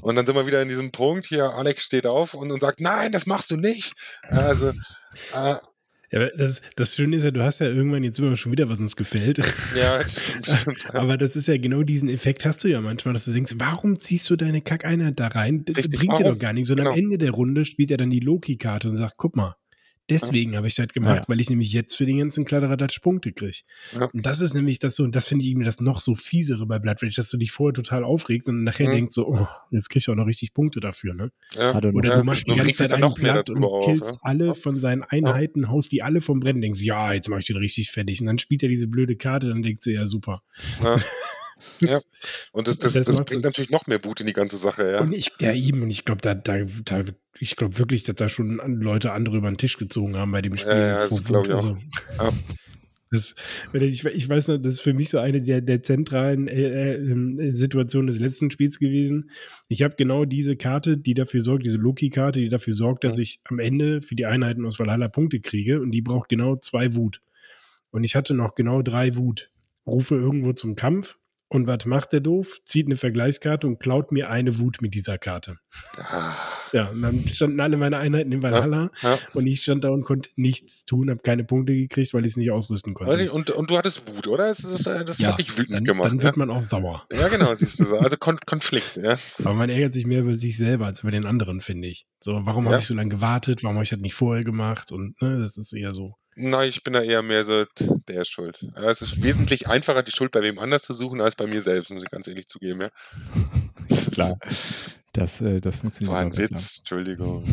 Und 0.00 0.16
dann 0.16 0.24
sind 0.24 0.34
wir 0.34 0.46
wieder 0.46 0.62
in 0.62 0.68
diesem 0.68 0.92
Punkt 0.92 1.26
hier, 1.26 1.50
Alex 1.50 1.82
steht 1.82 2.06
auf 2.06 2.32
und, 2.32 2.50
und 2.50 2.60
sagt, 2.60 2.80
nein, 2.80 3.12
das 3.12 3.26
machst 3.26 3.50
du 3.50 3.56
nicht. 3.56 3.94
Also, 4.22 4.72
äh, 5.34 5.56
ja, 6.10 6.28
das, 6.30 6.62
das 6.76 6.94
Schöne 6.94 7.16
ist 7.16 7.24
ja, 7.24 7.30
du 7.30 7.42
hast 7.42 7.60
ja 7.60 7.66
irgendwann 7.66 8.02
jetzt 8.02 8.18
immer 8.18 8.34
schon 8.36 8.52
wieder, 8.52 8.68
was 8.68 8.80
uns 8.80 8.96
gefällt. 8.96 9.38
Ja, 9.76 10.00
stimmt. 10.08 10.94
Aber 10.94 11.18
das 11.18 11.36
ist 11.36 11.48
ja 11.48 11.58
genau 11.58 11.82
diesen 11.82 12.08
Effekt 12.08 12.44
hast 12.46 12.64
du 12.64 12.68
ja 12.68 12.80
manchmal, 12.80 13.12
dass 13.12 13.26
du 13.26 13.32
denkst, 13.32 13.54
warum 13.58 13.98
ziehst 13.98 14.28
du 14.30 14.36
deine 14.36 14.62
Kackeinheit 14.62 15.20
da 15.20 15.28
rein? 15.28 15.64
Das 15.66 15.76
Richtig, 15.76 15.98
bringt 15.98 16.12
warum? 16.12 16.24
dir 16.24 16.30
doch 16.30 16.38
gar 16.38 16.52
nichts. 16.52 16.70
Und 16.70 16.78
genau. 16.78 16.92
am 16.92 16.98
Ende 16.98 17.18
der 17.18 17.32
Runde 17.32 17.64
spielt 17.64 17.90
er 17.90 17.98
dann 17.98 18.10
die 18.10 18.20
Loki-Karte 18.20 18.88
und 18.88 18.96
sagt, 18.96 19.14
guck 19.18 19.36
mal, 19.36 19.56
Deswegen 20.10 20.52
ja. 20.52 20.58
habe 20.58 20.66
ich 20.66 20.74
das 20.74 20.88
gemacht, 20.88 21.20
ja. 21.20 21.28
weil 21.28 21.40
ich 21.40 21.50
nämlich 21.50 21.72
jetzt 21.72 21.94
für 21.94 22.06
den 22.06 22.18
ganzen 22.18 22.44
Kladderadatsch 22.44 23.00
Punkte 23.00 23.32
kriege. 23.32 23.58
Ja. 23.94 24.06
Und 24.06 24.24
das 24.24 24.40
ist 24.40 24.54
nämlich 24.54 24.78
das 24.78 24.96
so, 24.96 25.04
und 25.04 25.14
das 25.14 25.26
finde 25.26 25.44
ich 25.44 25.54
mir 25.54 25.64
das 25.64 25.80
noch 25.80 26.00
so 26.00 26.14
fiesere 26.14 26.66
bei 26.66 26.78
Blood 26.78 27.02
Rage, 27.02 27.16
dass 27.16 27.28
du 27.30 27.36
dich 27.36 27.50
vorher 27.50 27.74
total 27.74 28.04
aufregst 28.04 28.48
und 28.48 28.64
nachher 28.64 28.88
mhm. 28.88 28.92
denkst 28.92 29.14
so, 29.14 29.28
oh, 29.28 29.46
jetzt 29.70 29.90
krieg 29.90 30.02
ich 30.02 30.08
auch 30.08 30.14
noch 30.14 30.26
richtig 30.26 30.54
Punkte 30.54 30.80
dafür, 30.80 31.14
ne? 31.14 31.30
Oder 31.56 31.92
du 31.92 32.24
machst 32.24 32.46
die 32.46 32.54
ganze 32.54 32.72
Zeit 32.72 32.92
einen 32.92 33.12
Blatt 33.14 33.50
und 33.50 33.64
killst 33.84 34.02
auf, 34.02 34.18
alle 34.22 34.54
von 34.54 34.80
seinen 34.80 35.02
Einheiten, 35.02 35.68
haust 35.68 35.92
die 35.92 36.02
alle 36.02 36.20
vom 36.20 36.40
Brennen, 36.40 36.60
denkst, 36.60 36.80
ja, 36.80 37.12
jetzt 37.12 37.28
mache 37.28 37.40
ich 37.40 37.46
den 37.46 37.56
richtig 37.56 37.90
fertig. 37.90 38.20
Und 38.20 38.26
dann 38.26 38.38
spielt 38.38 38.62
er 38.62 38.68
diese 38.68 38.88
blöde 38.88 39.16
Karte, 39.16 39.48
dann 39.48 39.62
denkst 39.62 39.82
du, 39.84 39.90
ja, 39.90 40.06
super. 40.06 40.42
Ja. 41.80 42.00
Und 42.52 42.68
das, 42.68 42.78
das, 42.78 42.92
das, 42.92 43.06
das 43.06 43.24
bringt 43.24 43.44
natürlich 43.44 43.70
noch 43.70 43.86
mehr 43.86 44.04
Wut 44.04 44.20
in 44.20 44.26
die 44.26 44.32
ganze 44.32 44.56
Sache, 44.56 44.90
ja. 44.90 45.00
Und 45.00 45.12
ich, 45.12 45.32
ja, 45.40 45.52
eben, 45.52 45.82
und 45.82 45.90
ich 45.90 46.04
glaube, 46.04 46.20
da, 46.20 46.34
da, 46.34 46.58
da, 46.84 47.04
ich 47.38 47.56
glaube 47.56 47.78
wirklich, 47.78 48.02
dass 48.02 48.16
da 48.16 48.28
schon 48.28 48.60
Leute 48.80 49.12
andere 49.12 49.36
über 49.36 49.50
den 49.50 49.58
Tisch 49.58 49.76
gezogen 49.76 50.16
haben 50.16 50.32
bei 50.32 50.42
dem 50.42 50.56
Spiel. 50.56 50.72
Ja, 50.72 50.88
ja 50.88 51.08
das 51.08 51.24
glaube 51.24 51.48
ich 51.48 51.54
auch. 51.54 51.58
Also, 51.58 51.78
ja. 52.18 52.30
Das, 53.10 53.34
ich, 53.72 54.04
ich, 54.04 54.28
weiß 54.28 54.48
noch, 54.48 54.58
das 54.58 54.74
ist 54.74 54.80
für 54.80 54.92
mich 54.92 55.08
so 55.08 55.18
eine 55.18 55.40
der, 55.40 55.62
der 55.62 55.82
zentralen 55.82 56.46
äh, 56.46 56.96
äh, 56.96 57.52
Situationen 57.52 58.06
des 58.06 58.18
letzten 58.18 58.50
Spiels 58.50 58.78
gewesen. 58.78 59.30
Ich 59.68 59.82
habe 59.82 59.94
genau 59.96 60.26
diese 60.26 60.56
Karte, 60.56 60.98
die 60.98 61.14
dafür 61.14 61.40
sorgt, 61.40 61.64
diese 61.64 61.78
Loki-Karte, 61.78 62.40
die 62.40 62.50
dafür 62.50 62.74
sorgt, 62.74 63.04
dass 63.04 63.18
ich 63.18 63.40
am 63.44 63.60
Ende 63.60 64.02
für 64.02 64.14
die 64.14 64.26
Einheiten 64.26 64.66
aus 64.66 64.78
Valhalla 64.78 65.08
Punkte 65.08 65.40
kriege 65.40 65.80
und 65.80 65.90
die 65.90 66.02
braucht 66.02 66.28
genau 66.28 66.56
zwei 66.56 66.94
Wut. 66.94 67.22
Und 67.90 68.04
ich 68.04 68.14
hatte 68.14 68.34
noch 68.34 68.54
genau 68.54 68.82
drei 68.82 69.16
Wut. 69.16 69.50
Rufe 69.86 70.16
irgendwo 70.16 70.52
zum 70.52 70.76
Kampf, 70.76 71.18
und 71.48 71.66
was 71.66 71.86
macht 71.86 72.12
der 72.12 72.20
doof? 72.20 72.58
Zieht 72.64 72.86
eine 72.86 72.96
Vergleichskarte 72.96 73.66
und 73.66 73.80
klaut 73.80 74.12
mir 74.12 74.30
eine 74.30 74.58
Wut 74.58 74.82
mit 74.82 74.94
dieser 74.94 75.16
Karte. 75.16 75.58
Ah. 75.98 76.34
Ja, 76.72 76.90
und 76.90 77.00
dann 77.00 77.26
standen 77.28 77.60
alle 77.60 77.78
meine 77.78 77.96
Einheiten 77.96 78.30
in 78.32 78.42
Valhalla 78.42 78.90
ja, 79.02 79.14
ja. 79.14 79.18
und 79.32 79.46
ich 79.46 79.62
stand 79.62 79.84
da 79.84 79.88
und 79.88 80.02
konnte 80.02 80.30
nichts 80.36 80.84
tun, 80.84 81.08
habe 81.08 81.20
keine 81.20 81.44
Punkte 81.44 81.74
gekriegt, 81.74 82.12
weil 82.12 82.26
ich 82.26 82.32
es 82.32 82.36
nicht 82.36 82.50
ausrüsten 82.50 82.92
konnte. 82.92 83.32
Und, 83.32 83.50
und 83.50 83.70
du 83.70 83.78
hattest 83.78 84.14
Wut, 84.14 84.26
oder? 84.26 84.48
Das, 84.48 84.58
das, 84.58 84.82
das 84.82 85.18
ja, 85.18 85.28
hat 85.28 85.38
dich 85.38 85.56
wütend 85.56 85.76
dann, 85.76 85.84
gemacht. 85.84 86.10
Dann 86.10 86.22
wird 86.22 86.36
man 86.36 86.50
auch 86.50 86.62
sauer. 86.62 87.06
Ja, 87.12 87.28
genau, 87.28 87.54
siehst 87.54 87.80
du 87.80 87.86
so. 87.86 87.98
Also 87.98 88.16
Kon 88.18 88.38
Konflikt, 88.44 88.98
ja. 88.98 89.16
Aber 89.40 89.54
man 89.54 89.70
ärgert 89.70 89.94
sich 89.94 90.06
mehr 90.06 90.20
über 90.20 90.38
sich 90.38 90.58
selber 90.58 90.86
als 90.86 91.00
über 91.00 91.10
den 91.10 91.24
anderen, 91.24 91.60
finde 91.60 91.88
ich. 91.88 92.06
So, 92.20 92.40
warum 92.44 92.66
habe 92.66 92.78
ich 92.78 92.86
so 92.86 92.94
lange 92.94 93.10
gewartet? 93.10 93.64
Warum 93.64 93.76
habe 93.76 93.84
ich 93.84 93.90
das 93.90 94.00
nicht 94.00 94.14
vorher 94.14 94.44
gemacht? 94.44 94.92
Und 94.92 95.20
ne, 95.22 95.38
das 95.40 95.56
ist 95.56 95.72
eher 95.72 95.94
so. 95.94 96.16
Nein, 96.40 96.68
ich 96.68 96.84
bin 96.84 96.92
da 96.92 97.02
eher 97.02 97.20
mehr 97.22 97.42
so, 97.42 97.64
der 98.06 98.22
ist 98.22 98.28
schuld. 98.28 98.64
Es 98.76 99.02
ist 99.02 99.24
wesentlich 99.24 99.66
einfacher, 99.66 100.04
die 100.04 100.12
Schuld 100.12 100.30
bei 100.30 100.40
wem 100.40 100.60
anders 100.60 100.82
zu 100.82 100.94
suchen, 100.94 101.20
als 101.20 101.34
bei 101.34 101.48
mir 101.48 101.62
selbst, 101.62 101.90
muss 101.90 102.04
ich 102.04 102.10
ganz 102.10 102.28
ehrlich 102.28 102.46
zugeben, 102.46 102.82
ja. 102.82 102.90
Klar, 104.12 104.38
das, 105.12 105.40
äh, 105.40 105.60
das 105.60 105.80
funktioniert. 105.80 106.14
War 106.14 106.20
ein 106.20 106.30
besser. 106.30 106.54
Witz, 106.54 106.78
Entschuldigung. 106.78 107.42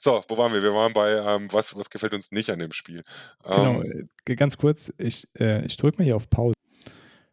so, 0.00 0.22
wo 0.28 0.36
waren 0.36 0.52
wir? 0.52 0.62
Wir 0.62 0.74
waren 0.74 0.92
bei, 0.92 1.12
ähm, 1.12 1.48
was, 1.50 1.74
was 1.74 1.88
gefällt 1.88 2.12
uns 2.12 2.30
nicht 2.30 2.50
an 2.50 2.58
dem 2.58 2.72
Spiel? 2.72 3.02
Genau, 3.42 3.80
Ähm, 3.80 4.08
äh, 4.26 4.34
ganz 4.34 4.58
kurz, 4.58 4.92
ich, 4.98 5.26
äh, 5.38 5.64
ich 5.64 5.78
drücke 5.78 5.96
mal 5.98 6.04
hier 6.04 6.16
auf 6.16 6.28
Pause. 6.28 6.54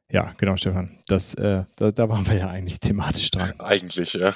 Ja, 0.10 0.34
genau, 0.38 0.56
Stefan. 0.56 1.02
Das, 1.08 1.34
äh, 1.34 1.66
da, 1.76 1.92
da 1.92 2.08
waren 2.08 2.26
wir 2.28 2.36
ja 2.38 2.48
eigentlich 2.48 2.80
thematisch 2.80 3.30
dran. 3.32 3.60
eigentlich, 3.60 4.14
ja. 4.14 4.34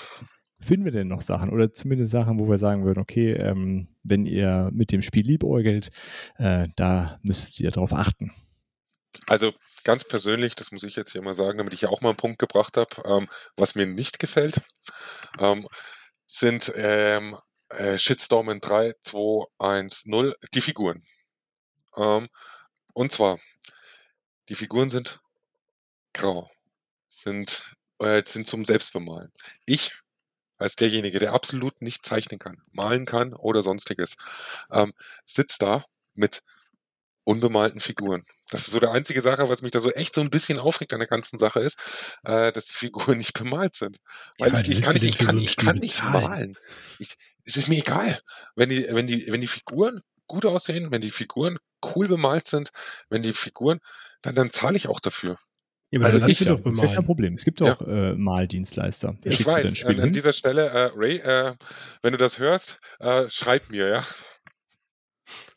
Finden 0.68 0.84
wir 0.84 0.92
denn 0.92 1.08
noch 1.08 1.22
Sachen 1.22 1.50
oder 1.50 1.72
zumindest 1.72 2.12
Sachen, 2.12 2.40
wo 2.40 2.50
wir 2.50 2.58
sagen 2.58 2.84
würden, 2.84 3.00
okay, 3.00 3.32
ähm, 3.32 3.88
wenn 4.04 4.26
ihr 4.26 4.70
mit 4.74 4.92
dem 4.92 5.02
Spiel 5.02 5.26
liebäugelt, 5.26 5.92
äh, 6.36 6.68
da 6.76 7.20
müsst 7.24 7.62
ihr 7.62 7.72
darauf 7.72 7.94
achten. 7.94 8.34
Also 9.28 9.54
ganz 9.86 10.04
persönlich, 10.04 10.56
das 10.56 10.72
muss 10.72 10.84
ich 10.84 10.98
jetzt 10.98 11.14
hier 11.14 11.22
mal 11.22 11.34
sagen, 11.34 11.58
damit 11.58 11.74
ich 11.74 11.82
ja 11.82 11.90
auch 11.90 12.02
mal 12.02 12.10
einen 12.10 12.18
Punkt 12.18 12.38
gebracht 12.38 12.76
habe, 12.76 12.90
ähm, 13.06 13.30
was 13.56 13.76
mir 13.76 13.86
nicht 13.86 14.20
gefällt, 14.20 14.62
ähm, 15.40 15.68
sind 16.26 16.74
ähm, 16.76 17.38
äh, 17.70 17.98
Shitstorm 17.98 18.50
in 18.50 18.60
3, 18.60 18.94
2, 19.04 19.46
1, 19.60 20.06
0, 20.08 20.36
die 20.54 20.62
Figuren. 20.62 21.02
Ähm, 21.96 22.28
und 22.94 23.12
zwar, 23.14 23.40
die 24.50 24.56
Figuren 24.56 24.90
sind 24.90 25.22
grau, 26.14 26.50
sind, 27.08 27.72
äh, 28.00 28.22
sind 28.26 28.48
zum 28.48 28.66
Selbstbemalen. 28.66 29.32
Ich 29.66 29.94
als 30.58 30.76
derjenige, 30.76 31.20
der 31.20 31.34
absolut 31.34 31.82
nicht 31.82 32.06
zeichnen 32.06 32.40
kann, 32.40 32.62
malen 32.72 33.06
kann 33.06 33.34
oder 33.34 33.64
sonstiges, 33.64 34.18
ähm, 34.72 34.94
sitzt 35.26 35.62
da 35.62 35.86
mit 36.14 36.44
unbemalten 37.28 37.82
Figuren. 37.82 38.24
Das 38.50 38.62
ist 38.62 38.72
so 38.72 38.80
der 38.80 38.92
einzige 38.92 39.22
Sache, 39.22 39.50
was 39.50 39.62
mich 39.62 39.72
da 39.72 39.82
so 39.82 39.92
echt 39.92 40.14
so 40.14 40.22
ein 40.22 40.30
bisschen 40.30 40.60
aufregt 40.60 40.94
an 40.94 41.00
der 41.00 41.10
ganzen 41.10 41.38
Sache 41.38 41.60
ist, 41.60 41.78
äh, 42.24 42.54
dass 42.54 42.68
die 42.68 42.76
Figuren 42.76 43.18
nicht 43.18 43.34
bemalt 43.34 43.76
sind. 43.76 44.00
Weil 44.40 44.54
Ja, 44.54 44.62
ich, 44.62 44.70
ich 44.70 44.82
kann, 44.82 44.96
ich 44.96 45.18
kann, 45.18 45.38
ich 45.38 45.56
kann 45.58 45.76
nicht 45.78 46.02
malen. 46.04 46.58
Ich, 47.00 47.18
es 47.44 47.58
ist 47.58 47.68
mir 47.68 47.80
egal. 47.80 48.20
Wenn 48.56 48.70
die, 48.70 48.88
wenn 48.90 49.08
die, 49.08 49.30
wenn 49.30 49.42
die 49.42 49.48
Figuren 49.48 50.02
gut 50.26 50.46
aussehen, 50.46 50.92
wenn 50.92 51.02
die 51.02 51.12
Figuren 51.12 51.58
cool 51.84 52.08
bemalt 52.08 52.48
sind, 52.48 52.72
wenn 53.10 53.24
die 53.24 53.34
Figuren, 53.34 53.80
dann, 54.22 54.36
dann 54.36 54.50
zahle 54.50 54.78
ich 54.78 54.88
auch 54.88 55.02
dafür. 55.02 55.38
Ja, 55.92 56.00
aber 56.00 56.06
Also 56.08 56.20
sie 56.28 56.40
will 56.40 56.48
doch 56.48 56.62
Das 56.64 56.74
ist 56.74 56.82
ja 56.82 56.96
kein. 56.96 57.06
Problem. 57.06 57.34
Es 57.34 57.46
gibt 57.46 57.62
Ja. 57.62 57.74
auch 57.76 57.82
äh, 57.88 58.14
Maldienstleister. 58.14 59.16
Da 59.24 59.30
Ich 59.30 59.38
schickst 59.38 59.56
du 59.58 59.62
dein 59.62 59.66
weiß, 59.72 59.78
Spiel 59.78 59.90
an, 59.96 60.00
an 60.00 60.04
hin. 60.06 60.14
dieser 60.14 60.34
Stelle, 60.34 60.68
äh, 60.70 60.92
Ray, 60.96 61.18
äh, 61.20 61.56
wenn 62.02 62.12
du 62.12 62.18
das 62.18 62.40
hörst, 62.40 62.78
äh, 63.00 63.30
schreib 63.30 63.70
mir, 63.70 63.88
ja. 63.88 64.04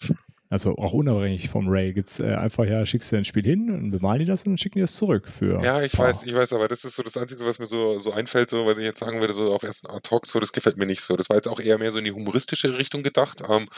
Also 0.53 0.77
auch 0.79 0.93
unabhängig 0.93 1.49
vom 1.49 1.69
Ray 1.69 1.93
gibt's 1.93 2.19
äh, 2.19 2.35
einfach, 2.35 2.65
ja, 2.67 2.85
schickst 2.85 3.13
du 3.13 3.17
dein 3.17 3.25
Spiel 3.25 3.45
hin 3.45 3.71
und 3.71 3.93
bemalen 3.93 4.19
die 4.19 4.25
das 4.25 4.43
und 4.43 4.51
dann 4.53 4.59
schicken 4.59 4.79
die 4.79 4.83
das 4.83 4.97
zurück 4.97 5.29
für. 5.29 5.63
Ja, 5.63 5.81
ich 5.81 5.97
weiß, 5.97 6.25
ich 6.25 6.35
weiß, 6.35 6.53
aber 6.55 6.67
das 6.67 6.85
ist 6.85 6.97
so 6.97 7.05
das 7.05 7.17
Einzige, 7.17 7.45
was 7.47 7.61
mir 7.61 7.67
so, 7.67 8.01
so 8.01 8.11
einfällt, 8.13 8.51
so, 8.51 8.67
was 8.67 8.77
ich 8.77 8.83
jetzt 8.83 8.99
sagen 8.99 9.21
würde, 9.21 9.33
so 9.33 9.53
auf 9.55 9.63
ersten 9.63 9.87
Ad-Hoc, 9.87 10.27
so, 10.27 10.41
das 10.41 10.53
gefällt 10.53 10.77
mir 10.77 10.87
nicht 10.87 11.03
so. 11.03 11.17
Das 11.17 11.29
war 11.31 11.37
jetzt 11.37 11.47
auch 11.47 11.61
eher 11.61 11.79
mehr 11.79 11.93
so 11.93 11.99
in 12.01 12.05
die 12.05 12.11
humoristische 12.11 12.77
Richtung 12.77 13.05
gedacht. 13.05 13.43
Ähm, 13.49 13.69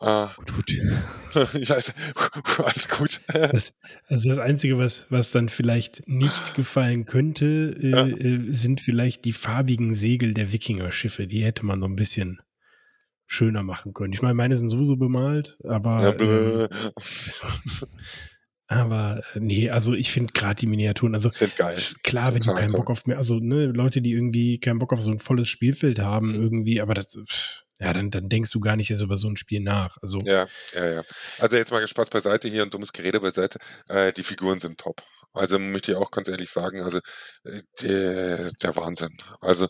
äh, 0.00 0.26
Gut, 0.36 0.52
gut. 0.52 1.54
ich 1.54 1.70
weiß, 1.70 1.94
alles 2.58 2.88
gut. 2.88 3.20
Das, 3.32 3.74
also 4.08 4.28
das 4.30 4.38
Einzige, 4.40 4.78
was, 4.78 5.06
was 5.10 5.30
dann 5.30 5.48
vielleicht 5.48 6.08
nicht 6.08 6.54
gefallen 6.56 7.04
könnte, 7.06 7.76
äh, 7.80 7.88
Ja. 7.88 8.06
äh, 8.06 8.52
sind 8.52 8.80
vielleicht 8.80 9.24
die 9.24 9.32
farbigen 9.32 9.94
Segel 9.94 10.34
der 10.34 10.50
Wikinger-Schiffe. 10.50 11.28
Die 11.28 11.44
hätte 11.44 11.64
man 11.64 11.78
noch 11.78 11.88
ein 11.88 11.94
bisschen 11.96 12.40
schöner 13.32 13.62
machen 13.62 13.94
können. 13.94 14.12
Ich 14.12 14.22
meine, 14.22 14.34
meine 14.34 14.56
sind 14.56 14.70
sowieso 14.70 14.96
bemalt, 14.96 15.56
aber, 15.62 16.02
Ja, 16.02 16.10
ähm, 16.10 16.16
blö. 16.16 16.68
aber 18.66 19.22
äh, 19.34 19.38
nee, 19.40 19.70
also 19.70 19.94
ich 19.94 20.10
finde 20.10 20.32
gerade 20.32 20.56
die 20.56 20.66
Miniaturen, 20.66 21.14
also 21.14 21.28
Sind 21.28 21.54
geil. 21.54 21.78
klar, 22.02 22.34
wenn 22.34 22.40
du 22.40 22.52
keinen. 22.54 22.72
Bock 22.72 22.90
auf 22.90 23.06
mehr, 23.06 23.18
also 23.18 23.38
ne, 23.38 23.66
Leute, 23.66 24.02
die 24.02 24.12
irgendwie 24.12 24.58
keinen 24.58 24.80
Bock 24.80 24.92
auf 24.92 25.00
so 25.00 25.12
ein 25.12 25.20
volles 25.20 25.48
Spielfeld 25.48 26.00
haben, 26.00 26.34
irgendwie, 26.34 26.80
aber 26.80 26.94
das, 26.94 27.18
pff, 27.24 27.62
ja, 27.80 27.94
dann, 27.94 28.10
dann 28.10 28.28
denkst 28.28 28.50
du 28.50 28.60
gar 28.60 28.76
nicht 28.76 28.90
erst 28.90 29.02
über 29.02 29.16
so 29.16 29.28
ein 29.28 29.36
Spiel 29.36 29.60
nach. 29.60 29.96
Also 30.02 30.18
Ja, 30.24 30.46
ja, 30.74 30.86
ja. 30.86 31.02
Also 31.38 31.56
jetzt 31.56 31.70
mal 31.70 31.86
Spaß 31.86 32.10
beiseite 32.10 32.48
hier 32.48 32.62
und 32.62 32.74
dummes 32.74 32.92
Gerede 32.92 33.20
beiseite. 33.20 33.58
Äh, 33.88 34.12
die 34.12 34.22
Figuren 34.22 34.58
sind 34.60 34.78
top. 34.78 35.02
Also 35.32 35.58
möchte 35.58 35.92
ich 35.92 35.96
auch 35.96 36.10
ganz 36.10 36.28
ehrlich 36.28 36.50
sagen, 36.50 36.82
also 36.82 36.98
äh, 37.44 37.62
der, 37.80 38.50
der 38.52 38.76
Wahnsinn. 38.76 39.16
Also 39.40 39.66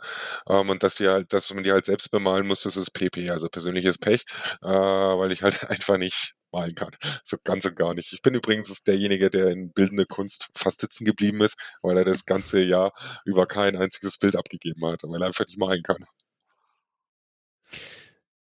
ähm, 0.48 0.70
und 0.70 0.82
dass 0.82 0.96
die 0.96 1.08
halt, 1.08 1.32
dass 1.32 1.52
man 1.54 1.62
die 1.62 1.70
halt 1.70 1.84
selbst 1.84 2.10
bemalen 2.10 2.46
muss, 2.46 2.62
das 2.62 2.76
ist 2.76 2.90
PP, 2.92 3.30
also 3.30 3.48
persönliches 3.48 3.98
Pech, 3.98 4.24
äh, 4.62 4.66
weil 4.68 5.30
ich 5.30 5.42
halt 5.42 5.62
einfach 5.70 5.96
nicht 5.98 6.34
malen 6.52 6.74
kann. 6.74 6.90
So 7.22 7.36
ganz 7.44 7.64
und 7.64 7.76
gar 7.76 7.94
nicht. 7.94 8.12
Ich 8.12 8.22
bin 8.22 8.34
übrigens 8.34 8.82
derjenige, 8.82 9.30
der 9.30 9.48
in 9.48 9.72
bildende 9.72 10.06
Kunst 10.06 10.48
fast 10.56 10.80
sitzen 10.80 11.04
geblieben 11.04 11.42
ist, 11.42 11.56
weil 11.82 11.96
er 11.96 12.04
das 12.04 12.24
ganze 12.24 12.62
Jahr 12.62 12.92
über 13.24 13.46
kein 13.46 13.76
einziges 13.76 14.18
Bild 14.18 14.34
abgegeben 14.36 14.84
hat, 14.86 15.02
weil 15.04 15.22
er 15.22 15.26
einfach 15.26 15.46
nicht 15.46 15.58
malen 15.58 15.82
kann. 15.84 16.04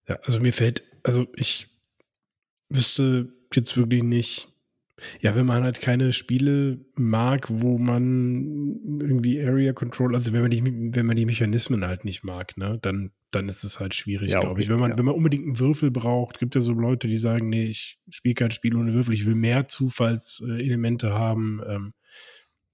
Ja, 0.07 0.19
also 0.23 0.39
mir 0.39 0.53
fällt, 0.53 0.83
also 1.03 1.27
ich 1.35 1.67
wüsste 2.69 3.33
jetzt 3.53 3.77
wirklich 3.77 4.03
nicht, 4.03 4.49
ja, 5.19 5.35
wenn 5.35 5.45
man 5.45 5.63
halt 5.63 5.81
keine 5.81 6.13
Spiele 6.13 6.79
mag, 6.95 7.47
wo 7.49 7.77
man 7.77 8.99
irgendwie 9.01 9.43
Area 9.43 9.73
Control, 9.73 10.15
also 10.15 10.31
wenn 10.31 10.41
man 10.41 10.51
die, 10.51 10.63
wenn 10.95 11.05
man 11.05 11.17
die 11.17 11.25
Mechanismen 11.25 11.85
halt 11.85 12.05
nicht 12.05 12.23
mag, 12.23 12.55
ne, 12.57 12.79
dann, 12.81 13.11
dann 13.31 13.49
ist 13.49 13.63
es 13.63 13.79
halt 13.79 13.93
schwierig, 13.93 14.31
Ja, 14.31 14.39
glaube 14.39 14.61
ich. 14.61 14.69
Wenn 14.69 14.79
man, 14.79 14.91
ja. 14.91 14.97
wenn 14.97 15.05
man 15.05 15.15
unbedingt 15.15 15.45
einen 15.45 15.59
Würfel 15.59 15.91
braucht, 15.91 16.39
gibt 16.39 16.55
ja 16.55 16.61
so 16.61 16.71
Leute, 16.71 17.07
die 17.07 17.17
sagen, 17.17 17.49
nee, 17.49 17.65
ich 17.65 17.99
spiele 18.09 18.35
kein 18.35 18.51
Spiel 18.51 18.75
ohne 18.75 18.93
Würfel, 18.93 19.13
ich 19.13 19.25
will 19.25 19.35
mehr 19.35 19.67
Zufallselemente 19.67 21.11
haben, 21.11 21.61
ähm, 21.67 21.93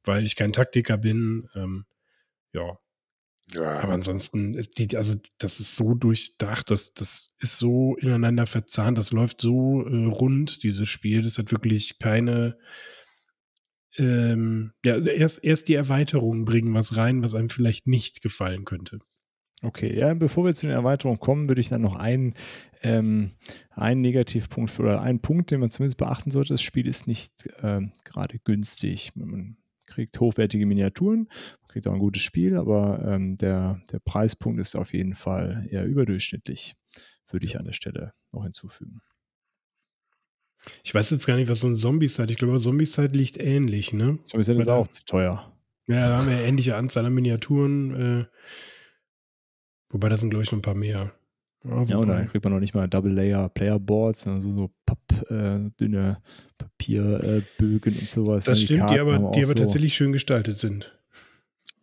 weil 0.04 0.24
ich 0.24 0.36
kein 0.36 0.54
Taktiker 0.54 0.98
bin, 0.98 1.50
ähm, 1.56 1.86
ja, 2.54 2.78
Ja, 3.50 3.80
aber 3.80 3.94
ansonsten 3.94 4.54
ist 4.54 4.78
die, 4.78 4.96
also 4.96 5.16
das 5.38 5.60
ist 5.60 5.76
so 5.76 5.94
durchdacht, 5.94 6.72
das, 6.72 6.94
das 6.94 7.30
ist 7.40 7.58
so 7.58 7.98
ineinander 7.98 8.46
verzahnt, 8.46 8.98
das 8.98 9.12
läuft 9.12 9.42
so 9.42 9.86
äh, 9.86 10.06
rund, 10.06 10.64
dieses 10.64 10.88
Spiel. 10.88 11.22
Das 11.22 11.38
hat 11.38 11.52
wirklich 11.52 12.00
keine, 12.00 12.58
ähm, 13.98 14.72
ja, 14.86 14.98
erst, 14.98 15.44
erst 15.44 15.68
die 15.68 15.76
Erweiterungen 15.76 16.46
bringen 16.46 16.74
was 16.74 16.96
rein, 16.96 17.24
was 17.24 17.36
einem 17.36 17.50
vielleicht 17.50 17.88
nicht 17.88 18.22
gefallen 18.22 18.64
könnte. 18.64 19.00
Okay, 19.64 19.96
ja, 19.96 20.14
bevor 20.16 20.46
wir 20.46 20.56
zu 20.56 20.66
den 20.66 20.76
Erweiterungen 20.76 21.20
kommen, 21.20 21.48
würde 21.48 21.62
ich 21.62 21.70
dann 21.70 21.82
noch 21.82 21.96
einen, 21.96 22.34
ähm, 22.82 23.34
einen 23.70 24.02
Negativpunkt 24.02 24.80
oder 24.80 25.02
einen 25.02 25.22
Punkt, 25.22 25.52
den 25.52 25.60
man 25.60 25.70
zumindest 25.70 25.98
beachten 25.98 26.32
sollte. 26.32 26.54
Das 26.54 26.64
Spiel 26.64 26.88
ist 26.88 27.06
nicht 27.06 27.48
ähm, 27.62 27.92
gerade 28.04 28.40
günstig. 28.40 29.12
Man 29.16 29.58
kriegt 29.92 30.20
hochwertige 30.20 30.66
Miniaturen, 30.66 31.28
man 31.62 31.68
kriegt 31.70 31.88
auch 31.88 31.94
ein 31.94 32.00
gutes 32.00 32.22
Spiel, 32.24 32.58
aber 32.58 33.04
ähm, 33.06 33.38
der, 33.38 33.82
der 33.92 34.00
Preispunkt 34.00 34.60
ist 34.60 34.76
auf 34.76 34.94
jeden 34.94 35.16
Fall 35.16 35.68
eher 35.70 35.86
überdurchschnittlich, 35.86 36.76
würde 37.30 37.46
ich 37.46 37.58
an 37.60 37.66
der 37.66 37.74
Stelle 37.74 38.12
noch 38.32 38.44
hinzufügen. 38.44 39.02
Ich 40.84 40.94
weiß 40.94 41.10
jetzt 41.10 41.26
gar 41.26 41.38
nicht, 41.38 41.50
was 41.50 41.62
so 41.62 41.68
ein 41.68 41.76
Zombie-Side, 41.76 42.32
ich 42.32 42.38
glaube, 42.38 42.60
Zombie-Side 42.60 43.16
liegt 43.18 43.42
ähnlich, 43.42 43.94
ne? 43.94 44.20
Weil 44.60 44.66
da- 44.66 44.76
auch 44.76 44.88
zu 44.88 45.04
teuer. 45.06 45.52
Ja, 45.88 46.10
da 46.10 46.18
haben 46.20 46.28
wir 46.28 46.36
ja 46.36 46.44
ähnliche 46.44 46.76
Anzahl 46.76 47.06
an 47.06 47.14
Miniaturen, 47.14 47.96
äh, 48.22 48.26
wobei 49.90 50.10
das 50.10 50.20
sind, 50.20 50.30
glaube 50.30 50.44
ich, 50.44 50.52
noch 50.52 50.60
ein 50.60 50.64
paar 50.64 50.76
mehr. 50.76 51.14
Ja, 51.64 51.72
und 51.76 51.92
wobei- 51.94 52.06
dann 52.06 52.28
kriegt 52.28 52.44
man 52.44 52.54
noch 52.54 52.60
nicht 52.60 52.74
mal 52.74 52.88
Double 52.88 53.12
Layer 53.14 53.50
Player 53.50 53.80
Boards, 53.80 54.24
sondern 54.24 54.42
so, 54.42 54.52
so 54.52 54.72
Papp, 54.86 55.00
äh, 55.30 55.70
dünne 55.80 56.18
Papierbögen 56.58 57.96
äh, 57.96 58.00
und 58.00 58.10
sowas. 58.10 58.46
das 58.46 58.60
Und 58.60 58.66
stimmt, 58.66 58.80
die 58.80 58.84
haben 59.00 59.00
aber, 59.14 59.32
die 59.32 59.40
aber 59.40 59.46
so- 59.48 59.54
tatsächlich 59.54 59.96
schön 59.96 60.12
gestaltet 60.12 60.58
sind. 60.58 60.98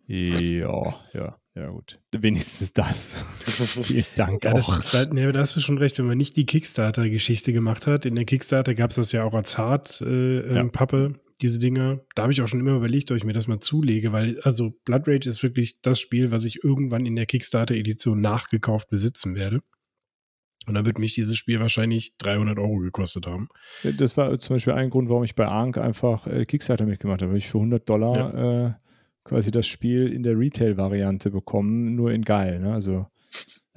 Ja, 0.07 0.95
ja, 1.13 1.37
ja, 1.55 1.69
gut. 1.71 2.01
Wenigstens 2.13 2.73
das. 2.73 3.23
Vielen 3.83 4.05
Dank 4.17 4.45
Ja, 4.45 4.55
das, 4.55 4.69
auch. 4.71 4.81
da, 4.91 5.05
ne, 5.13 5.31
da 5.33 5.41
hast 5.41 5.55
du 5.57 5.61
schon 5.61 5.77
recht, 5.79 5.99
wenn 5.99 6.07
man 6.07 6.17
nicht 6.17 6.37
die 6.37 6.47
Kickstarter-Geschichte 6.47 7.53
gemacht 7.53 7.87
hat. 7.87 8.07
In 8.07 8.15
der 8.15 8.25
Kickstarter 8.25 8.75
gab 8.75 8.91
es 8.91 8.97
das 8.97 9.13
ja 9.13 9.23
auch 9.25 9.35
als 9.35 9.59
Hart-Pappe, 9.59 10.47
äh, 10.51 10.55
Ja. 10.55 10.61
ähm, 10.61 10.71
Pappe, 10.73 11.13
diese 11.41 11.59
Dinger. 11.59 12.01
Da 12.15 12.23
habe 12.23 12.33
ich 12.33 12.43
auch 12.43 12.49
schon 12.49 12.61
immer 12.61 12.77
überlegt, 12.77 13.11
ob 13.11 13.17
ich 13.17 13.25
mir 13.25 13.33
das 13.33 13.47
mal 13.47 13.61
zulege, 13.61 14.13
weil 14.13 14.41
also 14.41 14.73
Blood 14.85 15.07
Rage 15.07 15.29
ist 15.29 15.43
wirklich 15.43 15.81
das 15.83 16.01
Spiel, 16.01 16.31
was 16.31 16.45
ich 16.45 16.65
irgendwann 16.65 17.07
in 17.07 17.17
der 17.17 17.27
Kickstarter-Edition 17.27 18.21
nachgekauft 18.21 18.89
besitzen 18.89 19.35
werde. 19.35 19.61
Und 20.67 20.75
dann 20.75 20.85
wird 20.85 20.99
mich 20.99 21.15
dieses 21.15 21.37
Spiel 21.39 21.61
wahrscheinlich 21.61 22.17
300 22.19 22.59
Euro 22.59 22.77
gekostet 22.77 23.27
haben. 23.27 23.49
Das 23.83 24.19
war 24.19 24.39
zum 24.39 24.57
Beispiel 24.57 24.75
ein 24.75 24.91
Grund, 24.91 25.09
warum 25.09 25.25
ich 25.25 25.35
bei 25.35 25.47
Ark 25.47 25.79
einfach 25.79 26.27
äh, 26.27 26.45
Kickstarter 26.45 26.85
mitgemacht 26.85 27.23
habe. 27.23 27.33
Weil 27.33 27.39
ich 27.39 27.49
für 27.49 27.57
100 27.57 27.89
Dollar 27.89 28.67
äh, 28.67 28.73
quasi 29.25 29.51
das 29.51 29.67
Spiel 29.67 30.13
in 30.13 30.23
der 30.23 30.39
Retail-Variante 30.39 31.31
bekommen, 31.31 31.95
nur 31.95 32.13
in 32.13 32.23
geil. 32.23 32.61
Ne? 32.61 32.73
Also, 32.75 33.07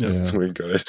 äh, 0.02 0.06
So 0.24 0.40
geil. 0.54 0.82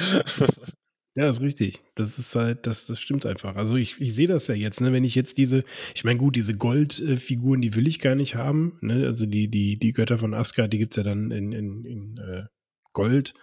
Ja, 1.15 1.29
ist 1.29 1.43
richtig. 1.43 1.83
Das 1.95 2.19
ist 2.19 2.35
halt, 2.35 2.67
das, 2.67 2.87
das 2.87 2.99
stimmt 2.99 3.27
einfach. 3.27 3.57
Also 3.57 3.77
ich, 3.77 4.01
ich 4.01 4.15
sehe 4.15 4.27
das 4.27 4.47
ja 4.47 4.55
jetzt, 4.55 4.81
ne, 4.81 4.93
wenn 4.93 5.05
ich 5.05 5.15
jetzt 5.15 5.37
diese, 5.37 5.63
ich 5.95 6.05
meine, 6.05 6.19
gut, 6.19 6.37
diese 6.37 6.55
Goldfiguren, 6.55 7.61
die 7.61 7.75
will 7.75 7.87
ich 7.87 8.01
gar 8.01 8.15
nicht 8.15 8.35
haben. 8.35 8.79
Ne? 8.81 9.07
Also 9.07 9.27
die, 9.27 9.49
die, 9.49 9.79
die 9.79 9.93
Götter 9.93 10.17
von 10.17 10.33
Asgard, 10.33 10.73
die 10.73 10.79
gibt's 10.79 10.97
ja 10.97 11.03
dann 11.03 11.31
in, 11.31 11.53
in, 11.53 11.85
in 11.85 12.17
äh, 12.17 12.45
Gold. 12.95 13.35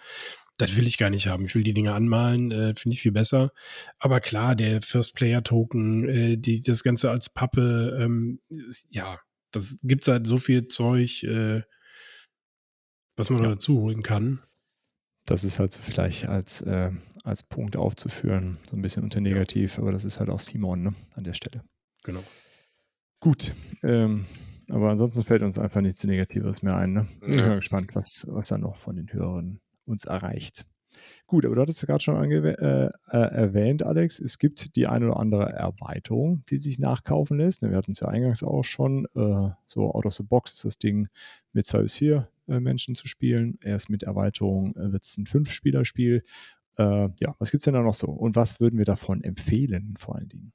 das 0.57 0.75
will 0.75 0.87
ich 0.87 0.97
gar 0.97 1.09
nicht 1.09 1.27
haben. 1.27 1.45
Ich 1.45 1.55
will 1.55 1.63
die 1.63 1.73
Dinge 1.73 1.93
anmalen, 1.93 2.51
äh, 2.51 2.73
finde 2.75 2.95
ich 2.95 3.01
viel 3.01 3.11
besser. 3.11 3.51
Aber 3.99 4.19
klar, 4.19 4.55
der 4.55 4.81
First-Player-Token, 4.81 6.09
äh, 6.09 6.37
die, 6.37 6.61
das 6.61 6.83
Ganze 6.83 7.11
als 7.11 7.29
Pappe, 7.29 7.97
ähm, 8.01 8.41
ja, 8.89 9.19
das 9.51 9.79
gibt's 9.83 10.07
halt 10.07 10.27
so 10.27 10.37
viel 10.37 10.67
Zeug, 10.67 11.23
äh, 11.23 11.61
was 13.15 13.29
man 13.29 13.43
ja. 13.43 13.49
dazu 13.49 13.79
holen 13.79 14.03
kann. 14.03 14.41
Das 15.29 15.43
ist 15.43 15.59
halt 15.59 15.71
so 15.71 15.79
vielleicht 15.83 16.27
als, 16.27 16.61
äh, 16.61 16.89
als 17.23 17.43
Punkt 17.43 17.77
aufzuführen, 17.77 18.57
so 18.67 18.75
ein 18.75 18.81
bisschen 18.81 19.03
unter 19.03 19.21
negativ, 19.21 19.75
ja. 19.75 19.83
aber 19.83 19.91
das 19.91 20.03
ist 20.03 20.19
halt 20.19 20.27
auch 20.27 20.39
Simon 20.39 20.81
ne, 20.81 20.95
an 21.13 21.23
der 21.23 21.33
Stelle. 21.33 21.61
Genau. 22.03 22.23
Gut, 23.19 23.53
ähm, 23.83 24.25
aber 24.69 24.89
ansonsten 24.89 25.23
fällt 25.23 25.43
uns 25.43 25.59
einfach 25.59 25.81
nichts 25.81 26.03
Negatives 26.03 26.63
mehr 26.63 26.77
ein. 26.77 26.93
Ne? 26.93 27.07
Ich 27.21 27.35
bin 27.35 27.47
mal 27.47 27.59
gespannt, 27.59 27.91
was, 27.93 28.25
was 28.27 28.47
dann 28.47 28.61
noch 28.61 28.77
von 28.77 28.95
den 28.95 29.13
Hörern 29.13 29.59
uns 29.85 30.05
erreicht. 30.05 30.65
Gut, 31.27 31.45
aber 31.45 31.53
du 31.53 31.61
hattest 31.61 31.83
ja 31.83 31.85
gerade 31.85 32.03
schon 32.03 32.31
äh, 32.31 32.55
äh, 32.55 32.91
erwähnt, 33.11 33.83
Alex, 33.83 34.19
es 34.19 34.39
gibt 34.39 34.75
die 34.75 34.87
eine 34.87 35.11
oder 35.11 35.19
andere 35.19 35.53
Erweiterung, 35.53 36.43
die 36.49 36.57
sich 36.57 36.79
nachkaufen 36.79 37.37
lässt. 37.37 37.61
Wir 37.61 37.77
hatten 37.77 37.91
es 37.91 37.99
ja 37.99 38.07
eingangs 38.07 38.41
auch 38.41 38.63
schon, 38.63 39.05
äh, 39.15 39.51
so 39.67 39.93
out 39.93 40.07
of 40.07 40.13
the 40.15 40.23
box 40.23 40.53
ist 40.53 40.65
das 40.65 40.77
Ding 40.79 41.07
mit 41.53 41.67
zwei 41.67 41.83
bis 41.83 41.93
vier 41.93 42.17
äh, 42.17 42.29
Menschen 42.59 42.95
zu 42.95 43.07
spielen. 43.07 43.57
Erst 43.61 43.89
mit 43.89 44.03
Erweiterung 44.03 44.75
äh, 44.75 44.91
wird 44.91 45.03
es 45.03 45.17
ein 45.17 45.25
Fünf-Spieler-Spiel. 45.25 46.23
Äh, 46.77 47.09
ja, 47.19 47.35
was 47.39 47.51
gibt 47.51 47.61
es 47.61 47.65
denn 47.65 47.73
da 47.73 47.81
noch 47.81 47.93
so? 47.93 48.07
Und 48.07 48.35
was 48.35 48.59
würden 48.59 48.77
wir 48.77 48.85
davon 48.85 49.23
empfehlen, 49.23 49.95
vor 49.97 50.15
allen 50.15 50.29
Dingen? 50.29 50.53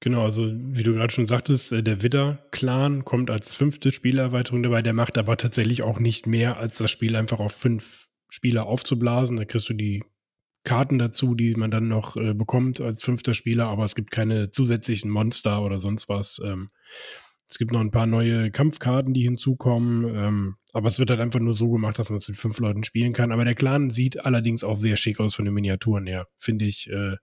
Genau, 0.00 0.24
also 0.24 0.52
wie 0.54 0.82
du 0.82 0.92
gerade 0.92 1.12
schon 1.12 1.26
sagtest, 1.26 1.72
der 1.72 2.02
Widder-Clan 2.02 3.06
kommt 3.06 3.30
als 3.30 3.54
fünfte 3.54 3.90
Spielerweiterung 3.90 4.62
dabei. 4.62 4.82
Der 4.82 4.92
macht 4.92 5.16
aber 5.16 5.38
tatsächlich 5.38 5.82
auch 5.82 5.98
nicht 5.98 6.26
mehr, 6.26 6.58
als 6.58 6.76
das 6.76 6.90
Spiel 6.90 7.16
einfach 7.16 7.40
auf 7.40 7.52
fünf 7.52 8.10
Spieler 8.28 8.66
aufzublasen. 8.66 9.38
Da 9.38 9.46
kriegst 9.46 9.68
du 9.68 9.72
die 9.72 10.04
Karten 10.64 10.98
dazu, 10.98 11.34
die 11.34 11.54
man 11.54 11.70
dann 11.70 11.88
noch 11.88 12.16
äh, 12.16 12.34
bekommt 12.34 12.80
als 12.80 13.02
fünfter 13.02 13.32
Spieler, 13.32 13.66
aber 13.68 13.84
es 13.84 13.94
gibt 13.94 14.10
keine 14.10 14.50
zusätzlichen 14.50 15.10
Monster 15.10 15.62
oder 15.62 15.78
sonst 15.78 16.08
was. 16.08 16.40
Ähm, 16.44 16.70
es 17.48 17.58
gibt 17.58 17.72
noch 17.72 17.80
ein 17.80 17.90
paar 17.90 18.06
neue 18.06 18.50
Kampfkarten, 18.50 19.12
die 19.12 19.22
hinzukommen, 19.22 20.14
ähm, 20.16 20.56
aber 20.72 20.88
es 20.88 20.98
wird 20.98 21.10
halt 21.10 21.20
einfach 21.20 21.40
nur 21.40 21.54
so 21.54 21.70
gemacht, 21.70 21.98
dass 21.98 22.10
man 22.10 22.16
es 22.16 22.28
mit 22.28 22.38
fünf 22.38 22.58
Leuten 22.58 22.84
spielen 22.84 23.12
kann. 23.12 23.32
Aber 23.32 23.44
der 23.44 23.54
Clan 23.54 23.90
sieht 23.90 24.24
allerdings 24.24 24.64
auch 24.64 24.76
sehr 24.76 24.96
schick 24.96 25.20
aus 25.20 25.34
von 25.34 25.44
den 25.44 25.54
Miniaturen 25.54 26.06
her. 26.06 26.26
Finde 26.36 26.64
ich 26.64 26.90
äh, 26.90 27.16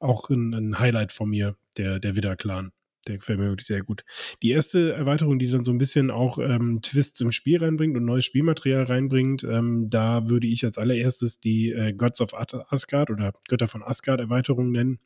auch 0.00 0.30
ein, 0.30 0.54
ein, 0.54 0.78
Highlight 0.78 1.12
von 1.12 1.28
mir, 1.28 1.56
der, 1.76 2.00
der 2.00 2.16
Widder-Clan. 2.16 2.72
Der 3.06 3.18
gefällt 3.18 3.38
mir 3.38 3.48
wirklich 3.48 3.66
sehr 3.66 3.82
gut. 3.82 4.04
Die 4.42 4.50
erste 4.50 4.94
Erweiterung, 4.94 5.38
die 5.38 5.48
dann 5.48 5.64
so 5.64 5.72
ein 5.72 5.78
bisschen 5.78 6.10
auch 6.10 6.38
ähm, 6.38 6.80
Twists 6.82 7.20
im 7.20 7.30
Spiel 7.30 7.58
reinbringt 7.58 7.96
und 7.96 8.04
neues 8.04 8.24
Spielmaterial 8.24 8.84
reinbringt, 8.84 9.44
ähm, 9.44 9.88
da 9.88 10.28
würde 10.28 10.46
ich 10.46 10.64
als 10.64 10.78
allererstes 10.78 11.40
die 11.40 11.70
äh, 11.70 11.92
Gods 11.92 12.20
of 12.20 12.34
Asgard 12.34 13.10
oder 13.10 13.32
Götter 13.48 13.68
von 13.68 13.82
Asgard 13.82 14.20
Erweiterung 14.20 14.72
nennen. 14.72 14.98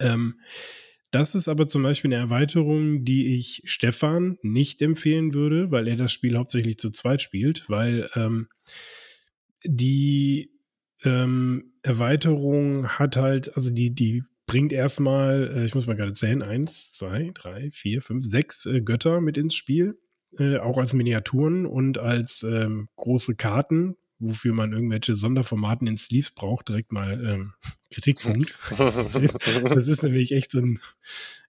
Ähm, 0.00 0.38
das 1.10 1.34
ist 1.34 1.48
aber 1.48 1.68
zum 1.68 1.82
Beispiel 1.82 2.12
eine 2.12 2.22
Erweiterung, 2.22 3.04
die 3.04 3.34
ich 3.34 3.62
Stefan 3.64 4.38
nicht 4.42 4.82
empfehlen 4.82 5.32
würde, 5.34 5.70
weil 5.70 5.88
er 5.88 5.96
das 5.96 6.12
Spiel 6.12 6.36
hauptsächlich 6.36 6.78
zu 6.78 6.90
zweit 6.90 7.22
spielt, 7.22 7.68
weil 7.70 8.10
ähm, 8.14 8.48
die 9.64 10.50
ähm, 11.04 11.72
Erweiterung 11.82 12.88
hat 12.88 13.16
halt, 13.16 13.54
also 13.56 13.70
die, 13.70 13.94
die 13.94 14.22
bringt 14.46 14.72
erstmal, 14.72 15.56
äh, 15.56 15.64
ich 15.64 15.74
muss 15.74 15.86
mal 15.86 15.96
gerade 15.96 16.12
zählen, 16.12 16.42
eins, 16.42 16.92
zwei, 16.92 17.30
drei, 17.34 17.70
vier, 17.70 18.02
fünf, 18.02 18.24
sechs 18.24 18.66
äh, 18.66 18.80
Götter 18.80 19.20
mit 19.20 19.38
ins 19.38 19.54
Spiel, 19.54 19.98
äh, 20.38 20.58
auch 20.58 20.78
als 20.78 20.92
Miniaturen 20.92 21.66
und 21.66 21.98
als 21.98 22.42
ähm, 22.42 22.88
große 22.96 23.36
Karten, 23.36 23.96
wofür 24.18 24.52
man 24.52 24.72
irgendwelche 24.72 25.14
Sonderformaten 25.14 25.86
in 25.86 25.96
Sleeves 25.96 26.30
braucht, 26.30 26.68
direkt 26.68 26.92
mal 26.92 27.24
ähm, 27.24 27.52
Kritikpunkt. 27.90 28.54
das 28.78 29.88
ist 29.88 30.02
nämlich 30.02 30.32
echt 30.32 30.52
so 30.52 30.60
ein, 30.60 30.80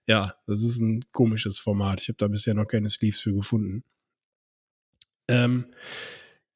ja, 0.06 0.34
das 0.46 0.62
ist 0.62 0.78
ein 0.78 1.04
komisches 1.12 1.58
Format. 1.58 2.00
Ich 2.02 2.08
habe 2.08 2.18
da 2.18 2.28
bisher 2.28 2.54
noch 2.54 2.66
keine 2.66 2.88
Sleeves 2.88 3.20
für 3.20 3.34
gefunden. 3.34 3.84
Ähm, 5.28 5.66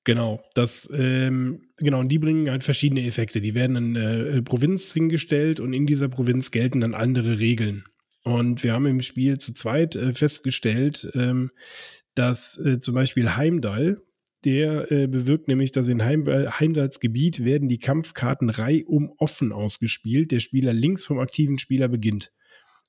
Genau, 0.05 0.45
das, 0.53 0.89
ähm, 0.95 1.63
genau, 1.79 2.01
und 2.01 2.09
die 2.11 2.19
bringen 2.19 2.51
halt 2.51 2.63
verschiedene 2.63 3.07
Effekte. 3.07 3.41
Die 3.41 3.55
werden 3.55 3.77
in 3.77 3.97
äh, 3.97 4.43
Provinz 4.43 4.93
hingestellt 4.93 5.61
und 5.61 5.73
in 5.73 5.87
dieser 5.87 6.11
Provinz 6.11 6.51
gelten 6.51 6.81
dann 6.81 6.95
andere 6.95 7.39
Regeln. 7.39 7.87
Und 8.23 8.63
wir 8.63 8.75
haben 8.75 8.85
im 8.85 9.01
Spiel 9.01 9.39
zu 9.39 9.55
zweit 9.55 9.97
äh, 9.97 10.13
festgestellt, 10.13 11.11
ähm, 11.15 11.51
dass 12.15 12.59
äh, 12.59 12.81
zum 12.81 12.95
Beispiel 12.95 13.35
Heimdall, 13.35 14.03
der 14.45 14.91
äh, 14.93 15.07
bewirkt 15.07 15.49
nämlich, 15.49 15.73
dass 15.73 15.89
in 15.89 16.05
Heim, 16.05 16.27
äh, 16.27 16.49
Heimdalls 16.49 17.01
Gebiet 17.01 17.45
werden 17.45 17.69
die 17.69 17.79
Kampfkarten 17.79 18.51
reihum 18.51 19.13
offen 19.19 19.53
ausgespielt. 19.53 20.31
Der 20.31 20.41
Spieler 20.41 20.73
links 20.73 21.05
vom 21.05 21.19
aktiven 21.19 21.59
Spieler 21.59 21.89
beginnt. 21.89 22.31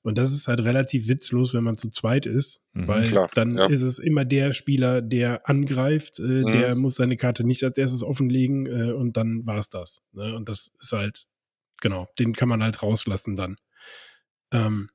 Und 0.02 0.18
das 0.18 0.32
ist 0.32 0.46
halt 0.46 0.60
relativ 0.60 1.08
witzlos, 1.08 1.52
wenn 1.52 1.64
man 1.64 1.76
zu 1.76 1.90
zweit 1.90 2.26
ist, 2.26 2.64
mhm, 2.74 2.86
weil 2.86 3.08
klar, 3.08 3.28
dann 3.34 3.58
ja. 3.58 3.66
ist 3.66 3.82
es 3.82 3.98
immer 3.98 4.24
der 4.24 4.52
Spieler, 4.52 5.02
der 5.02 5.48
angreift, 5.48 6.20
äh, 6.20 6.22
mhm. 6.22 6.52
der 6.52 6.74
muss 6.76 6.94
seine 6.94 7.16
Karte 7.16 7.42
nicht 7.42 7.64
als 7.64 7.76
erstes 7.76 8.04
offenlegen 8.04 8.66
äh, 8.66 8.92
und 8.92 9.16
dann 9.16 9.44
war 9.46 9.58
es 9.58 9.68
das. 9.68 10.04
Ne? 10.12 10.36
Und 10.36 10.48
das 10.48 10.70
ist 10.80 10.92
halt, 10.92 11.24
genau, 11.80 12.06
den 12.20 12.34
kann 12.34 12.48
man 12.48 12.62
halt 12.62 12.84
rauslassen 12.84 13.34
dann. 13.34 13.56
Ähm, 14.52 14.90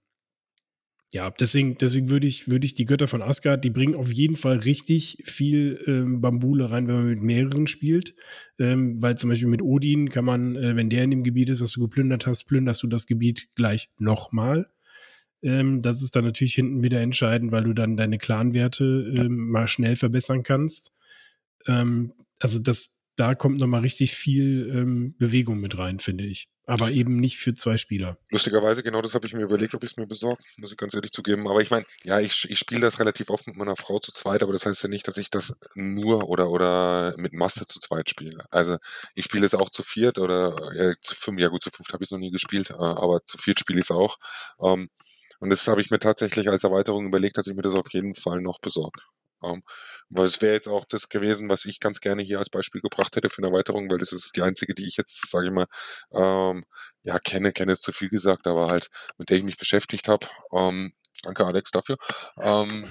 ja, 1.13 1.29
deswegen, 1.29 1.77
deswegen 1.77 2.09
würde 2.09 2.25
ich, 2.25 2.49
würde 2.49 2.65
ich 2.65 2.73
die 2.73 2.85
Götter 2.85 3.05
von 3.05 3.21
Asgard, 3.21 3.65
die 3.65 3.69
bringen 3.69 3.95
auf 3.95 4.13
jeden 4.13 4.38
Fall 4.38 4.59
richtig 4.59 5.21
viel 5.25 5.83
ähm, 5.85 6.21
Bambule 6.21 6.71
rein, 6.71 6.88
wenn 6.88 6.95
man 6.95 7.09
mit 7.09 7.21
mehreren 7.21 7.67
spielt. 7.67 8.15
Ähm, 8.57 9.01
weil 9.01 9.17
zum 9.17 9.29
Beispiel 9.29 9.49
mit 9.49 9.61
Odin 9.61 10.09
kann 10.09 10.23
man, 10.23 10.55
äh, 10.55 10.77
wenn 10.77 10.89
der 10.89 11.03
in 11.03 11.11
dem 11.11 11.23
Gebiet 11.25 11.49
ist, 11.49 11.59
was 11.59 11.73
du 11.73 11.81
geplündert 11.81 12.27
hast, 12.27 12.45
plünderst 12.45 12.81
du 12.81 12.88
das 12.88 13.07
Gebiet 13.07 13.49
gleich 13.55 13.89
nochmal. 13.97 14.71
Ähm, 15.43 15.81
das 15.81 16.01
ist 16.01 16.15
dann 16.15 16.23
natürlich 16.23 16.53
hinten 16.53 16.81
wieder 16.81 17.01
entscheidend, 17.01 17.51
weil 17.51 17.65
du 17.65 17.73
dann 17.73 17.97
deine 17.97 18.17
Clan-Werte 18.17 19.13
ähm, 19.13 19.49
mal 19.49 19.67
schnell 19.67 19.97
verbessern 19.97 20.43
kannst. 20.43 20.93
Ähm, 21.67 22.13
also 22.39 22.57
das, 22.59 22.91
da 23.15 23.35
kommt 23.35 23.59
nochmal 23.59 23.81
richtig 23.81 24.13
viel 24.13 24.71
ähm, 24.73 25.15
Bewegung 25.17 25.59
mit 25.59 25.77
rein, 25.77 25.99
finde 25.99 26.25
ich. 26.25 26.47
Aber 26.65 26.91
eben 26.91 27.17
nicht 27.17 27.38
für 27.38 27.53
zwei 27.53 27.75
Spieler. 27.77 28.17
Lustigerweise, 28.29 28.81
genau 28.83 29.01
das 29.01 29.13
habe 29.13 29.27
ich 29.27 29.33
mir 29.33 29.41
überlegt, 29.41 29.73
ob 29.73 29.83
ich 29.83 29.91
es 29.91 29.97
mir 29.97 30.07
besorge, 30.07 30.41
muss 30.57 30.71
ich 30.71 30.77
ganz 30.77 30.93
ehrlich 30.93 31.11
zugeben. 31.11 31.49
Aber 31.49 31.61
ich 31.61 31.69
meine, 31.69 31.85
ja, 32.03 32.19
ich, 32.19 32.49
ich 32.49 32.59
spiele 32.59 32.81
das 32.81 32.99
relativ 32.99 33.29
oft 33.29 33.45
mit 33.47 33.57
meiner 33.57 33.75
Frau 33.75 33.99
zu 33.99 34.11
zweit, 34.13 34.41
aber 34.41 34.53
das 34.53 34.65
heißt 34.65 34.81
ja 34.83 34.89
nicht, 34.89 35.07
dass 35.07 35.17
ich 35.17 35.29
das 35.29 35.55
nur 35.73 36.29
oder 36.29 36.49
oder 36.49 37.13
mit 37.17 37.33
Master 37.33 37.67
zu 37.67 37.79
zweit 37.79 38.09
spiele. 38.09 38.45
Also 38.51 38.77
ich 39.15 39.25
spiele 39.25 39.45
es 39.45 39.55
auch 39.55 39.69
zu 39.69 39.83
viert 39.83 40.17
oder 40.17 40.71
ja, 40.75 40.93
zu 41.01 41.15
fünf, 41.15 41.39
ja 41.39 41.49
gut, 41.49 41.63
zu 41.63 41.71
fünft 41.71 41.91
habe 41.93 42.03
ich 42.03 42.07
es 42.07 42.11
noch 42.11 42.19
nie 42.19 42.31
gespielt, 42.31 42.69
äh, 42.69 42.73
aber 42.75 43.25
zu 43.25 43.38
viert 43.38 43.59
spiele 43.59 43.79
ich 43.79 43.85
es 43.85 43.91
auch. 43.91 44.17
Ähm, 44.63 44.89
und 45.39 45.49
das 45.49 45.67
habe 45.67 45.81
ich 45.81 45.89
mir 45.89 45.99
tatsächlich 45.99 46.49
als 46.49 46.63
Erweiterung 46.63 47.07
überlegt, 47.07 47.38
dass 47.38 47.47
ich 47.47 47.55
mir 47.55 47.63
das 47.63 47.73
auf 47.75 47.91
jeden 47.91 48.15
Fall 48.15 48.41
noch 48.41 48.59
besorge. 48.59 49.01
Ähm, 49.43 49.63
weil 50.09 50.26
es 50.26 50.41
wäre 50.41 50.53
jetzt 50.53 50.68
auch 50.68 50.85
das 50.85 51.09
gewesen, 51.09 51.49
was 51.49 51.65
ich 51.65 51.80
ganz 51.80 52.01
gerne 52.01 52.22
hier 52.23 52.39
als 52.39 52.49
Beispiel 52.49 52.81
gebracht 52.81 53.15
hätte 53.15 53.30
für 53.30 53.39
eine 53.39 53.47
Erweiterung, 53.47 53.89
weil 53.89 53.97
das 53.97 54.11
ist 54.11 54.35
die 54.35 54.41
einzige, 54.41 54.73
die 54.73 54.85
ich 54.85 54.97
jetzt, 54.97 55.30
sage 55.30 55.47
ich 55.47 55.53
mal, 55.53 55.68
ähm, 56.13 56.65
ja, 57.03 57.19
kenne, 57.19 57.51
kenne 57.51 57.72
ist 57.73 57.84
zu 57.84 57.91
viel 57.91 58.09
gesagt, 58.09 58.47
aber 58.47 58.68
halt, 58.69 58.89
mit 59.18 59.30
der 59.30 59.38
ich 59.38 59.43
mich 59.43 59.57
beschäftigt 59.57 60.07
habe. 60.07 60.27
Ähm, 60.53 60.93
danke, 61.23 61.45
Alex, 61.45 61.72
dafür. 61.72 61.97
Ähm, 62.38 62.88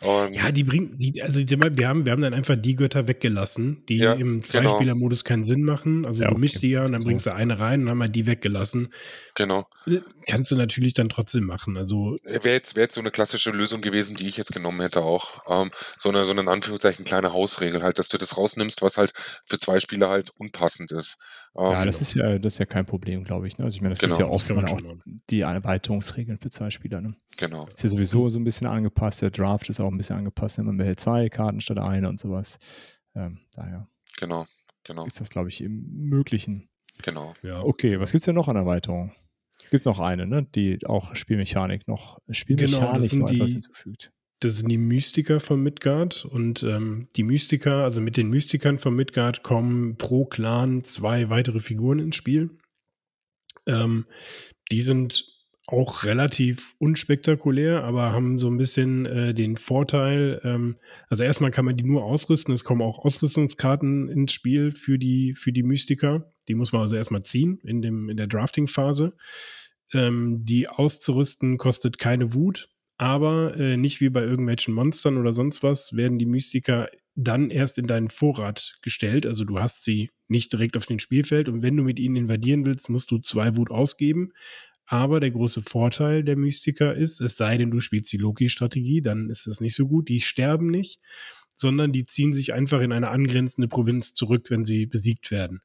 und 0.00 0.34
ja, 0.34 0.52
die 0.52 0.62
bringen, 0.62 0.96
die, 0.96 1.20
also 1.22 1.40
wir 1.40 1.88
haben, 1.88 2.06
wir 2.06 2.12
haben 2.12 2.22
dann 2.22 2.32
einfach 2.34 2.54
die 2.56 2.76
Götter 2.76 3.08
weggelassen, 3.08 3.84
die 3.88 3.96
ja, 3.96 4.12
im 4.12 4.40
genau. 4.40 4.42
Zweispieler-Modus 4.42 5.24
keinen 5.24 5.42
Sinn 5.42 5.62
machen. 5.62 6.06
Also 6.06 6.22
ja, 6.22 6.30
du 6.30 6.38
mischst 6.38 6.62
die 6.62 6.70
ja 6.70 6.84
und 6.84 6.92
dann 6.92 7.02
bringst 7.02 7.26
du 7.26 7.34
eine 7.34 7.58
rein 7.58 7.82
und 7.82 7.88
haben 7.88 7.98
wir 7.98 8.08
die 8.08 8.26
weggelassen. 8.26 8.92
Genau. 9.34 9.66
Kannst 10.28 10.52
du 10.52 10.56
natürlich 10.56 10.94
dann 10.94 11.08
trotzdem 11.08 11.44
machen. 11.44 11.76
Also 11.76 12.16
wäre 12.22 12.50
jetzt, 12.50 12.76
wäre 12.76 12.84
jetzt 12.84 12.94
so 12.94 13.00
eine 13.00 13.10
klassische 13.10 13.50
Lösung 13.50 13.80
gewesen, 13.80 14.14
die 14.14 14.28
ich 14.28 14.36
jetzt 14.36 14.52
genommen 14.52 14.80
hätte 14.80 15.02
auch. 15.02 15.42
Ähm, 15.48 15.72
so 15.98 16.10
eine, 16.10 16.24
so 16.26 16.30
eine 16.30 16.42
in 16.42 16.48
Anführungszeichen 16.48 17.04
kleine 17.04 17.32
Hausregel 17.32 17.82
halt, 17.82 17.98
dass 17.98 18.08
du 18.08 18.18
das 18.18 18.36
rausnimmst, 18.36 18.82
was 18.82 18.98
halt 18.98 19.12
für 19.46 19.58
zwei 19.58 19.80
Spieler 19.80 20.10
halt 20.10 20.30
unpassend 20.30 20.92
ist. 20.92 21.16
Ähm, 21.58 21.72
ja, 21.72 21.84
das 21.84 22.00
ist 22.00 22.14
ja, 22.14 22.38
das 22.38 22.54
ist 22.54 22.58
ja 22.58 22.66
kein 22.66 22.86
Problem, 22.86 23.24
glaube 23.24 23.48
ich. 23.48 23.58
Ne? 23.58 23.64
Also 23.64 23.74
ich 23.74 23.82
meine, 23.82 23.92
das 23.92 23.98
genau. 23.98 24.16
gibt 24.16 24.20
ja 24.20 24.32
oft 24.32 24.50
auch 24.52 24.78
die 25.28 25.40
Erweiterungsregeln 25.40 26.38
für 26.38 26.50
zwei 26.50 26.70
Spieler. 26.70 27.00
Ne? 27.00 27.16
Genau. 27.36 27.66
Ist 27.66 27.82
ja 27.82 27.88
sowieso 27.88 28.28
so 28.28 28.38
ein 28.38 28.44
bisschen 28.44 28.68
angepasst. 28.68 29.22
Der 29.22 29.30
Draft 29.30 29.68
ist 29.68 29.80
auch 29.80 29.90
ein 29.90 29.96
bisschen 29.96 30.16
angepasst. 30.16 30.58
Man 30.58 30.76
behält 30.76 31.00
zwei 31.00 31.28
Karten 31.28 31.60
statt 31.60 31.78
eine 31.78 32.08
und 32.08 32.20
sowas. 32.20 32.58
Ähm, 33.16 33.40
daher. 33.56 33.88
Genau, 34.16 34.46
genau. 34.84 35.04
Ist 35.04 35.20
das, 35.20 35.30
glaube 35.30 35.48
ich, 35.48 35.60
im 35.60 35.84
Möglichen. 35.90 36.68
Genau. 37.02 37.34
Ja. 37.42 37.60
Okay, 37.62 37.98
was 37.98 38.12
gibt 38.12 38.20
es 38.20 38.26
denn 38.26 38.36
noch 38.36 38.48
an 38.48 38.56
Erweiterungen? 38.56 39.12
Es 39.62 39.70
gibt 39.70 39.84
noch 39.84 39.98
eine, 39.98 40.26
ne? 40.26 40.44
die 40.54 40.86
auch 40.86 41.16
Spielmechanik 41.16 41.88
noch 41.88 42.20
Spielmechanik 42.30 43.10
genau, 43.10 43.24
noch 43.26 43.32
etwas 43.32 43.50
hinzufügt. 43.50 44.12
Das 44.40 44.58
sind 44.58 44.68
die 44.68 44.78
Mystiker 44.78 45.40
von 45.40 45.60
Midgard 45.62 46.24
und 46.24 46.62
ähm, 46.62 47.08
die 47.16 47.24
Mystiker, 47.24 47.82
also 47.82 48.00
mit 48.00 48.16
den 48.16 48.28
Mystikern 48.28 48.78
von 48.78 48.94
Midgard 48.94 49.42
kommen 49.42 49.96
pro 49.96 50.26
Clan 50.26 50.84
zwei 50.84 51.28
weitere 51.28 51.58
Figuren 51.58 51.98
ins 51.98 52.16
Spiel. 52.16 52.50
Ähm, 53.66 54.06
die 54.70 54.82
sind 54.82 55.24
auch 55.66 56.04
relativ 56.04 56.74
unspektakulär, 56.78 57.84
aber 57.84 58.12
haben 58.12 58.38
so 58.38 58.48
ein 58.48 58.56
bisschen 58.56 59.04
äh, 59.04 59.34
den 59.34 59.56
Vorteil, 59.56 60.40
ähm, 60.42 60.76
also 61.08 61.24
erstmal 61.24 61.50
kann 61.50 61.66
man 61.66 61.76
die 61.76 61.84
nur 61.84 62.04
ausrüsten, 62.04 62.54
es 62.54 62.64
kommen 62.64 62.80
auch 62.80 63.04
Ausrüstungskarten 63.04 64.08
ins 64.08 64.32
Spiel 64.32 64.72
für 64.72 64.98
die, 64.98 65.34
für 65.34 65.52
die 65.52 65.62
Mystiker. 65.62 66.32
Die 66.48 66.54
muss 66.54 66.72
man 66.72 66.82
also 66.82 66.96
erstmal 66.96 67.22
ziehen 67.22 67.58
in, 67.64 67.82
dem, 67.82 68.08
in 68.08 68.16
der 68.16 68.28
Drafting-Phase. 68.28 69.14
Ähm, 69.92 70.40
die 70.40 70.68
auszurüsten 70.68 71.58
kostet 71.58 71.98
keine 71.98 72.32
Wut, 72.32 72.70
aber 72.98 73.56
äh, 73.56 73.76
nicht 73.76 74.00
wie 74.00 74.10
bei 74.10 74.22
irgendwelchen 74.22 74.74
Monstern 74.74 75.16
oder 75.16 75.32
sonst 75.32 75.62
was, 75.62 75.94
werden 75.94 76.18
die 76.18 76.26
Mystiker 76.26 76.88
dann 77.14 77.50
erst 77.50 77.78
in 77.78 77.86
deinen 77.86 78.10
Vorrat 78.10 78.78
gestellt. 78.82 79.24
Also 79.24 79.44
du 79.44 79.58
hast 79.58 79.84
sie 79.84 80.10
nicht 80.26 80.52
direkt 80.52 80.76
auf 80.76 80.86
dem 80.86 80.98
Spielfeld 80.98 81.48
und 81.48 81.62
wenn 81.62 81.76
du 81.76 81.84
mit 81.84 82.00
ihnen 82.00 82.16
invadieren 82.16 82.66
willst, 82.66 82.90
musst 82.90 83.10
du 83.10 83.18
zwei 83.18 83.56
Wut 83.56 83.70
ausgeben. 83.70 84.32
Aber 84.84 85.20
der 85.20 85.30
große 85.30 85.62
Vorteil 85.62 86.24
der 86.24 86.36
Mystiker 86.36 86.94
ist, 86.94 87.20
es 87.20 87.36
sei 87.36 87.56
denn, 87.58 87.70
du 87.70 87.78
spielst 87.78 88.12
die 88.12 88.16
Loki-Strategie, 88.16 89.02
dann 89.02 89.30
ist 89.30 89.46
das 89.46 89.60
nicht 89.60 89.76
so 89.76 89.86
gut. 89.86 90.08
Die 90.08 90.20
sterben 90.20 90.66
nicht, 90.66 91.00
sondern 91.54 91.92
die 91.92 92.04
ziehen 92.04 92.32
sich 92.32 92.52
einfach 92.52 92.80
in 92.80 92.92
eine 92.92 93.10
angrenzende 93.10 93.68
Provinz 93.68 94.14
zurück, 94.14 94.50
wenn 94.50 94.64
sie 94.64 94.86
besiegt 94.86 95.30
werden. 95.30 95.60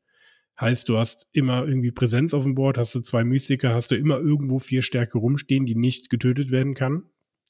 Heißt, 0.59 0.89
du 0.89 0.97
hast 0.97 1.27
immer 1.31 1.65
irgendwie 1.65 1.91
Präsenz 1.91 2.33
auf 2.33 2.43
dem 2.43 2.53
Board, 2.53 2.77
hast 2.77 2.93
du 2.95 2.99
zwei 2.99 3.23
Mystiker, 3.23 3.73
hast 3.73 3.91
du 3.91 3.95
immer 3.95 4.19
irgendwo 4.19 4.59
vier 4.59 4.81
Stärke 4.81 5.17
rumstehen, 5.17 5.65
die 5.65 5.75
nicht 5.75 6.09
getötet 6.09 6.51
werden 6.51 6.73
kann. 6.73 7.03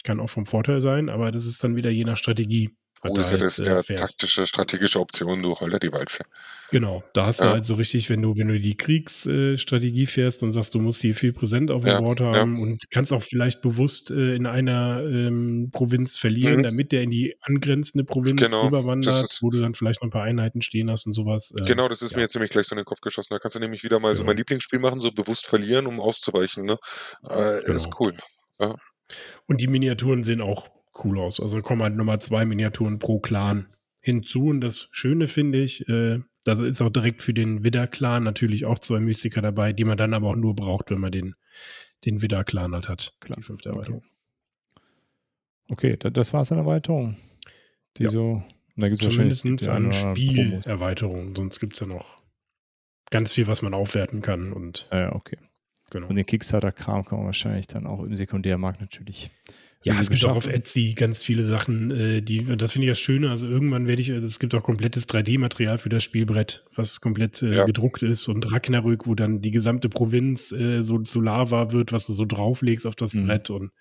Kann 0.04 0.20
auch 0.20 0.30
vom 0.30 0.46
Vorteil 0.46 0.82
sein, 0.82 1.10
aber 1.10 1.32
das 1.32 1.46
ist 1.46 1.64
dann 1.64 1.76
wieder 1.76 1.90
je 1.90 2.04
nach 2.04 2.18
Strategie 2.18 2.76
Oh, 3.06 3.14
ist 3.20 3.32
ja 3.32 3.38
das 3.38 3.60
äh, 3.60 3.66
ja, 3.66 3.82
taktische, 3.82 4.48
strategische 4.48 5.00
Option, 5.00 5.44
du 5.44 5.60
holst 5.60 5.84
die 5.84 5.92
Waldfähr. 5.92 6.26
Genau, 6.72 7.04
da 7.14 7.26
hast 7.26 7.42
ja. 7.42 7.48
du 7.48 7.52
halt 7.52 7.66
so 7.66 7.76
richtig, 7.76 8.10
wenn 8.10 8.22
du, 8.22 8.38
wenn 8.38 8.48
du 8.48 8.58
die 8.58 8.78
Kriegsstrategie 8.78 10.06
fährst 10.06 10.42
und 10.42 10.54
sagst, 10.54 10.74
du 10.74 10.80
musst 10.80 11.02
hier 11.02 11.14
viel 11.14 11.34
präsent 11.34 11.70
auf 11.70 11.84
dem 11.84 11.90
ja, 11.90 12.00
Board 12.00 12.22
haben 12.22 12.62
und 12.62 12.90
kannst 12.92 13.12
auch 13.12 13.22
vielleicht 13.22 13.62
bewusst 13.62 14.10
äh, 14.10 14.36
in 14.36 14.46
einer 14.46 15.04
ähm, 15.04 15.70
Provinz 15.74 16.16
verlieren, 16.16 16.60
mhm. 16.60 16.64
damit 16.64 16.94
der 16.94 17.02
in 17.02 17.10
die 17.10 17.36
angrenzende 17.42 18.06
Provinz 18.06 18.42
genau, 18.42 18.68
rüberwandert, 18.68 19.38
wo 19.42 19.50
du 19.50 19.60
dann 19.60 19.74
vielleicht 19.74 20.02
noch 20.02 20.08
ein 20.08 20.12
paar 20.12 20.24
Einheiten 20.24 20.62
stehen 20.62 20.90
hast 20.90 21.06
und 21.06 21.14
sowas. 21.14 21.54
Äh, 21.60 21.66
genau, 21.66 21.90
das 21.90 22.02
ist 22.02 22.16
mir 22.16 22.22
jetzt 22.22 22.36
nämlich 22.36 22.52
gleich 22.52 22.68
so 22.68 22.74
in 22.74 22.78
den 22.78 22.86
Kopf 22.86 23.02
geschossen. 23.02 23.34
Da 23.34 23.40
kannst 23.40 23.56
du 23.56 23.60
nämlich 23.60 23.84
wieder 23.84 24.00
mal 24.00 24.10
genau. 24.10 24.20
so 24.20 24.24
mein 24.24 24.38
Lieblingsspiel 24.38 24.80
machen, 24.80 25.02
so 25.02 25.12
bewusst 25.12 25.46
verlieren, 25.46 25.88
um 25.88 26.00
auszuweichen. 26.00 26.64
Ne? 26.64 26.78
Äh, 27.30 27.60
genau. 27.66 27.76
Ist 27.76 27.90
cool. 28.00 28.14
Und 29.48 29.62
die 29.62 29.68
Miniaturen 29.68 30.24
sehen 30.24 30.42
auch 30.42 30.70
cool 31.04 31.20
aus. 31.20 31.40
Also 31.40 31.62
kommen 31.62 31.84
halt 31.84 31.96
nochmal 31.96 32.22
zwei 32.22 32.46
Miniaturen 32.46 33.00
pro 33.00 33.20
Clan 33.20 33.68
hinzu. 34.00 34.48
Und 34.48 34.62
das 34.62 34.90
Schöne 34.92 35.28
finde 35.28 35.62
ich, 35.62 35.88
äh, 35.88 36.20
da 36.44 36.62
ist 36.64 36.82
auch 36.82 36.90
direkt 36.90 37.22
für 37.22 37.34
den 37.34 37.64
Widder-Clan 37.64 38.24
natürlich 38.24 38.66
auch 38.66 38.80
zwei 38.80 39.00
Mystiker 39.00 39.42
dabei, 39.42 39.74
die 39.74 39.86
man 39.86 39.98
dann 39.98 40.14
aber 40.14 40.30
auch 40.30 40.36
nur 40.36 40.56
braucht, 40.56 40.92
wenn 40.92 41.00
man 41.00 41.12
den, 41.12 41.36
den 42.06 42.22
Widder-Clan 42.22 42.74
halt 42.74 42.90
hat. 42.90 43.16
Klar. 43.22 43.38
Die 43.38 43.44
fünfte 43.44 43.70
Erweiterung. 43.70 44.04
Okay, 45.70 45.94
okay 45.94 46.12
das 46.12 46.34
war 46.34 46.42
es 46.42 46.52
an 46.52 46.58
Erweiterung. 46.58 47.18
Die 47.98 48.04
ja. 48.04 48.10
so, 48.10 48.44
da 48.76 48.90
gibt 48.90 49.04
es 49.04 49.10
Zumindest 49.10 49.70
an 49.70 49.94
Spielerweiterungen, 49.94 51.36
sonst 51.36 51.60
gibt 51.60 51.74
es 51.74 51.80
ja 51.80 51.88
noch 51.88 52.22
ganz 53.10 53.32
viel, 53.32 53.48
was 53.48 53.62
man 53.62 53.74
aufwerten 53.74 54.22
kann. 54.22 54.52
Und 54.52 54.88
ja, 54.92 55.14
okay. 55.14 55.38
Genau. 55.94 56.08
Und 56.08 56.16
den 56.16 56.26
Kickstarter-Kram 56.26 57.06
kann 57.06 57.20
man 57.20 57.28
wahrscheinlich 57.28 57.68
dann 57.68 57.88
auch 57.88 58.04
im 58.04 58.16
Sekundärmarkt 58.16 58.82
natürlich 58.82 59.32
ja, 59.84 60.00
es 60.00 60.10
gibt 60.10 60.24
auch 60.26 60.36
auf 60.38 60.48
Etsy 60.48 60.94
ganz 60.94 61.22
viele 61.22 61.46
Sachen, 61.46 61.92
äh, 61.92 62.22
die, 62.22 62.46
das 62.46 62.72
finde 62.72 62.88
ich 62.88 62.92
das 62.92 63.00
Schöne. 63.00 63.30
Also 63.30 63.48
irgendwann 63.48 63.86
werde 63.86 64.02
ich, 64.02 64.10
es 64.10 64.40
gibt 64.40 64.56
auch 64.56 64.64
komplettes 64.64 65.10
3D-Material 65.10 65.78
für 65.78 65.90
das 65.90 66.04
Spielbrett, 66.04 66.64
was 66.76 67.02
komplett 67.02 67.42
äh, 67.42 67.56
ja. 67.56 67.66
gedruckt 67.66 68.02
ist 68.02 68.30
und 68.30 68.52
Ragnarök, 68.52 69.08
wo 69.08 69.16
dann 69.16 69.42
die 69.42 69.52
gesamte 69.52 69.90
Provinz 69.90 70.54
äh, 70.54 70.82
so 70.82 71.00
zu 71.00 71.20
Lava 71.20 71.74
wird, 71.74 71.92
was 71.92 72.08
du 72.08 72.14
so 72.14 72.24
drauflegst 72.24 72.88
auf 72.88 72.96
das 72.96 73.14
mhm. 73.14 73.26
Brett 73.26 73.50
und 73.50 73.72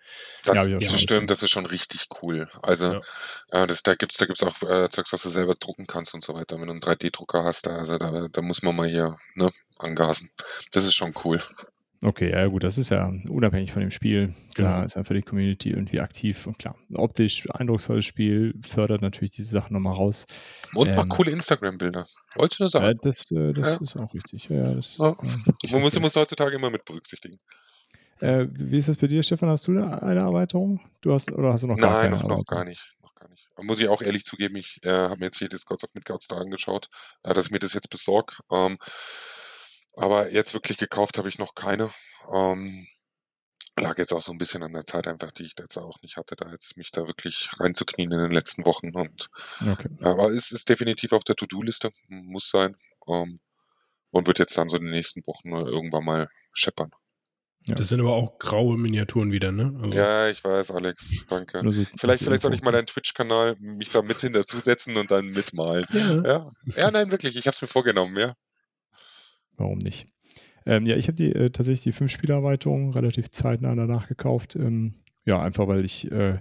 das, 0.45 0.67
ja, 0.67 0.79
das 0.79 1.01
stimmt, 1.01 1.31
das 1.31 1.43
ist 1.45 1.51
schon 1.51 1.67
richtig 1.67 2.09
cool. 2.21 2.49
Also 2.63 2.95
ja. 2.95 3.63
äh, 3.63 3.67
das, 3.69 3.85
da 3.85 3.95
gibt's, 3.95 4.17
da 4.17 4.27
gibt's 4.27 4.43
auch 4.43 4.59
Zeugs, 4.91 5.13
was 5.13 5.23
du 5.23 5.29
selber 5.29 5.55
drucken 5.55 5.87
kannst 5.87 6.15
und 6.15 6.25
so 6.25 6.35
weiter. 6.35 6.59
Wenn 6.59 6.67
du 6.67 6.73
einen 6.73 6.81
3D-Drucker 6.81 7.45
hast, 7.45 7.67
da, 7.67 7.77
also 7.77 7.99
da, 7.99 8.27
da 8.31 8.43
muss 8.43 8.63
man 8.63 8.75
mal 8.75 8.89
hier 8.89 9.17
ne, 9.37 9.51
angasen. 9.79 10.31
Das 10.73 10.85
ist 10.85 10.95
schon 10.95 11.13
cool. 11.25 11.41
Okay, 12.05 12.31
ja 12.31 12.47
gut, 12.47 12.65
das 12.65 12.79
ist 12.79 12.91
ja 12.91 13.13
unabhängig 13.29 13.73
von 13.73 13.81
dem 13.81 13.93
Spiel. 13.93 14.35
Klar, 14.55 14.75
genau. 14.75 14.85
ist 14.85 14.97
einfach 14.97 15.15
die 15.15 15.23
Community 15.23 15.71
irgendwie 15.71 16.01
aktiv 16.01 16.47
und 16.49 16.59
klar, 16.59 16.77
ein 16.91 16.97
optisch 16.97 17.49
eindrucksvolles 17.51 18.05
Spiel 18.05 18.55
fördert 18.61 19.03
natürlich 19.03 19.31
diese 19.31 19.51
Sachen 19.51 19.75
nochmal 19.75 19.95
raus. 19.95 20.27
Und 20.75 20.89
ähm, 20.89 20.97
macht 20.97 21.11
coole 21.11 21.31
Instagram-Bilder. 21.31 22.07
Wolltest 22.35 22.59
du 22.59 22.65
nur 22.65 22.71
sagen? 22.71 22.87
Ja, 22.87 22.95
das, 22.95 23.31
äh, 23.31 23.53
das 23.53 23.75
ja. 23.75 23.81
ist 23.81 23.97
auch 23.97 24.13
richtig. 24.15 24.49
Ja, 24.49 24.65
das, 24.65 24.97
ja. 24.99 25.17
Man 25.71 25.83
muss, 25.83 25.99
muss 26.01 26.17
heutzutage 26.17 26.57
immer 26.57 26.71
mit 26.71 26.85
berücksichtigen. 26.85 27.39
Äh, 28.21 28.47
wie 28.51 28.79
ist 28.79 28.89
das 28.89 28.97
bei 28.97 29.07
dir, 29.07 29.23
Stefan? 29.23 29.49
Hast 29.49 29.67
du 29.69 29.73
eine 29.73 30.21
Erweiterung? 30.21 30.81
Du 31.01 31.13
hast 31.13 31.31
oder 31.31 31.53
hast 31.53 31.63
du 31.63 31.69
noch 31.69 31.77
gar 31.77 31.93
Nein, 31.93 32.11
keine 32.13 32.17
noch, 32.23 32.39
noch 32.39 32.45
gar 32.45 32.65
nicht. 32.65 32.85
Noch 33.03 33.15
gar 33.15 33.29
nicht. 33.29 33.49
Muss 33.61 33.81
ich 33.81 33.89
auch 33.89 34.03
ehrlich 34.03 34.25
zugeben, 34.25 34.57
ich 34.57 34.81
äh, 34.83 34.91
habe 34.91 35.19
mir 35.19 35.27
jetzt 35.27 35.39
hier 35.39 35.49
das 35.49 35.67
Gods 35.67 35.85
of 35.85 35.91
Midgards 35.95 36.27
da 36.27 36.37
angeschaut, 36.37 36.89
äh, 37.23 37.33
dass 37.35 37.47
ich 37.47 37.51
mir 37.53 37.59
das 37.61 37.75
jetzt 37.75 37.91
besorge. 37.91 38.35
Ähm, 38.51 38.79
aber 39.95 40.31
jetzt 40.33 40.55
wirklich 40.55 40.79
gekauft 40.79 41.19
habe 41.19 41.29
ich 41.29 41.39
noch 41.39 41.55
keine. 41.55 41.91
Ähm, 42.33 42.87
lag 43.79 43.99
jetzt 43.99 44.13
auch 44.13 44.23
so 44.23 44.33
ein 44.33 44.39
bisschen 44.39 44.63
an 44.63 44.73
der 44.73 44.85
Zeit 44.85 45.07
einfach, 45.07 45.33
die 45.33 45.45
ich 45.45 45.55
jetzt 45.59 45.77
auch 45.77 46.01
nicht 46.03 46.17
hatte, 46.17 46.37
da 46.37 46.51
jetzt 46.51 46.77
mich 46.77 46.91
da 46.91 47.07
wirklich 47.07 47.51
reinzuknien 47.59 48.13
in 48.13 48.19
den 48.19 48.31
letzten 48.31 48.65
Wochen. 48.67 48.95
Und 48.95 49.31
okay. 49.61 49.89
aber 50.01 50.31
es 50.31 50.53
ist 50.53 50.69
definitiv 50.69 51.13
auf 51.13 51.25
der 51.25 51.37
To-Do-Liste, 51.37 51.91
muss 52.09 52.51
sein. 52.51 52.77
Ähm, 53.09 53.41
und 54.11 54.27
wird 54.27 54.39
jetzt 54.39 54.57
dann 54.59 54.69
so 54.69 54.77
in 54.77 54.85
den 54.85 54.93
nächsten 54.93 55.27
Wochen 55.27 55.53
irgendwann 55.53 56.05
mal 56.05 56.29
scheppern. 56.53 56.91
Ja. 57.67 57.77
Das 57.77 57.89
sind 57.89 58.01
aber 58.01 58.13
auch 58.13 58.39
graue 58.39 58.77
Miniaturen 58.77 59.31
wieder, 59.31 59.53
ne? 59.53 59.73
Also 59.81 59.97
ja, 59.97 60.29
ich 60.29 60.43
weiß, 60.43 60.73
Alex, 60.73 61.25
danke. 61.29 61.61
Also, 61.61 61.85
vielleicht 61.97 62.25
vielleicht 62.25 62.43
soll 62.43 62.53
ich 62.55 62.63
mal 62.63 62.73
deinen 62.73 62.87
Twitch-Kanal 62.87 63.55
mich 63.61 63.93
da 63.93 64.03
mit 64.03 64.21
hinterzusetzen 64.21 64.97
und 64.97 65.11
dann 65.13 65.31
mitmalen. 65.31 65.87
Ja. 65.93 66.23
ja. 66.25 66.51
Ja, 66.77 66.91
nein, 66.91 67.11
wirklich, 67.11 67.37
ich 67.37 67.47
habe 67.47 67.55
es 67.55 67.63
mir 67.63 67.69
vorgenommen, 67.69 68.19
ja 68.19 68.33
warum 69.57 69.79
nicht? 69.79 70.07
Ähm, 70.65 70.87
ja, 70.87 70.97
ich 70.97 71.09
habe 71.09 71.17
die 71.17 71.33
äh, 71.33 71.51
tatsächlich 71.51 71.83
die 71.83 71.93
Fünf-Spieler-Erweiterung 71.93 72.93
relativ 72.93 73.29
zeitnah 73.29 73.75
danach 73.75 74.09
gekauft. 74.09 74.57
Ähm, 74.57 74.93
ja, 75.25 75.41
einfach 75.43 75.69
weil 75.69 75.85
ich, 75.85 76.11
äh, 76.11 76.35
äh, 76.35 76.41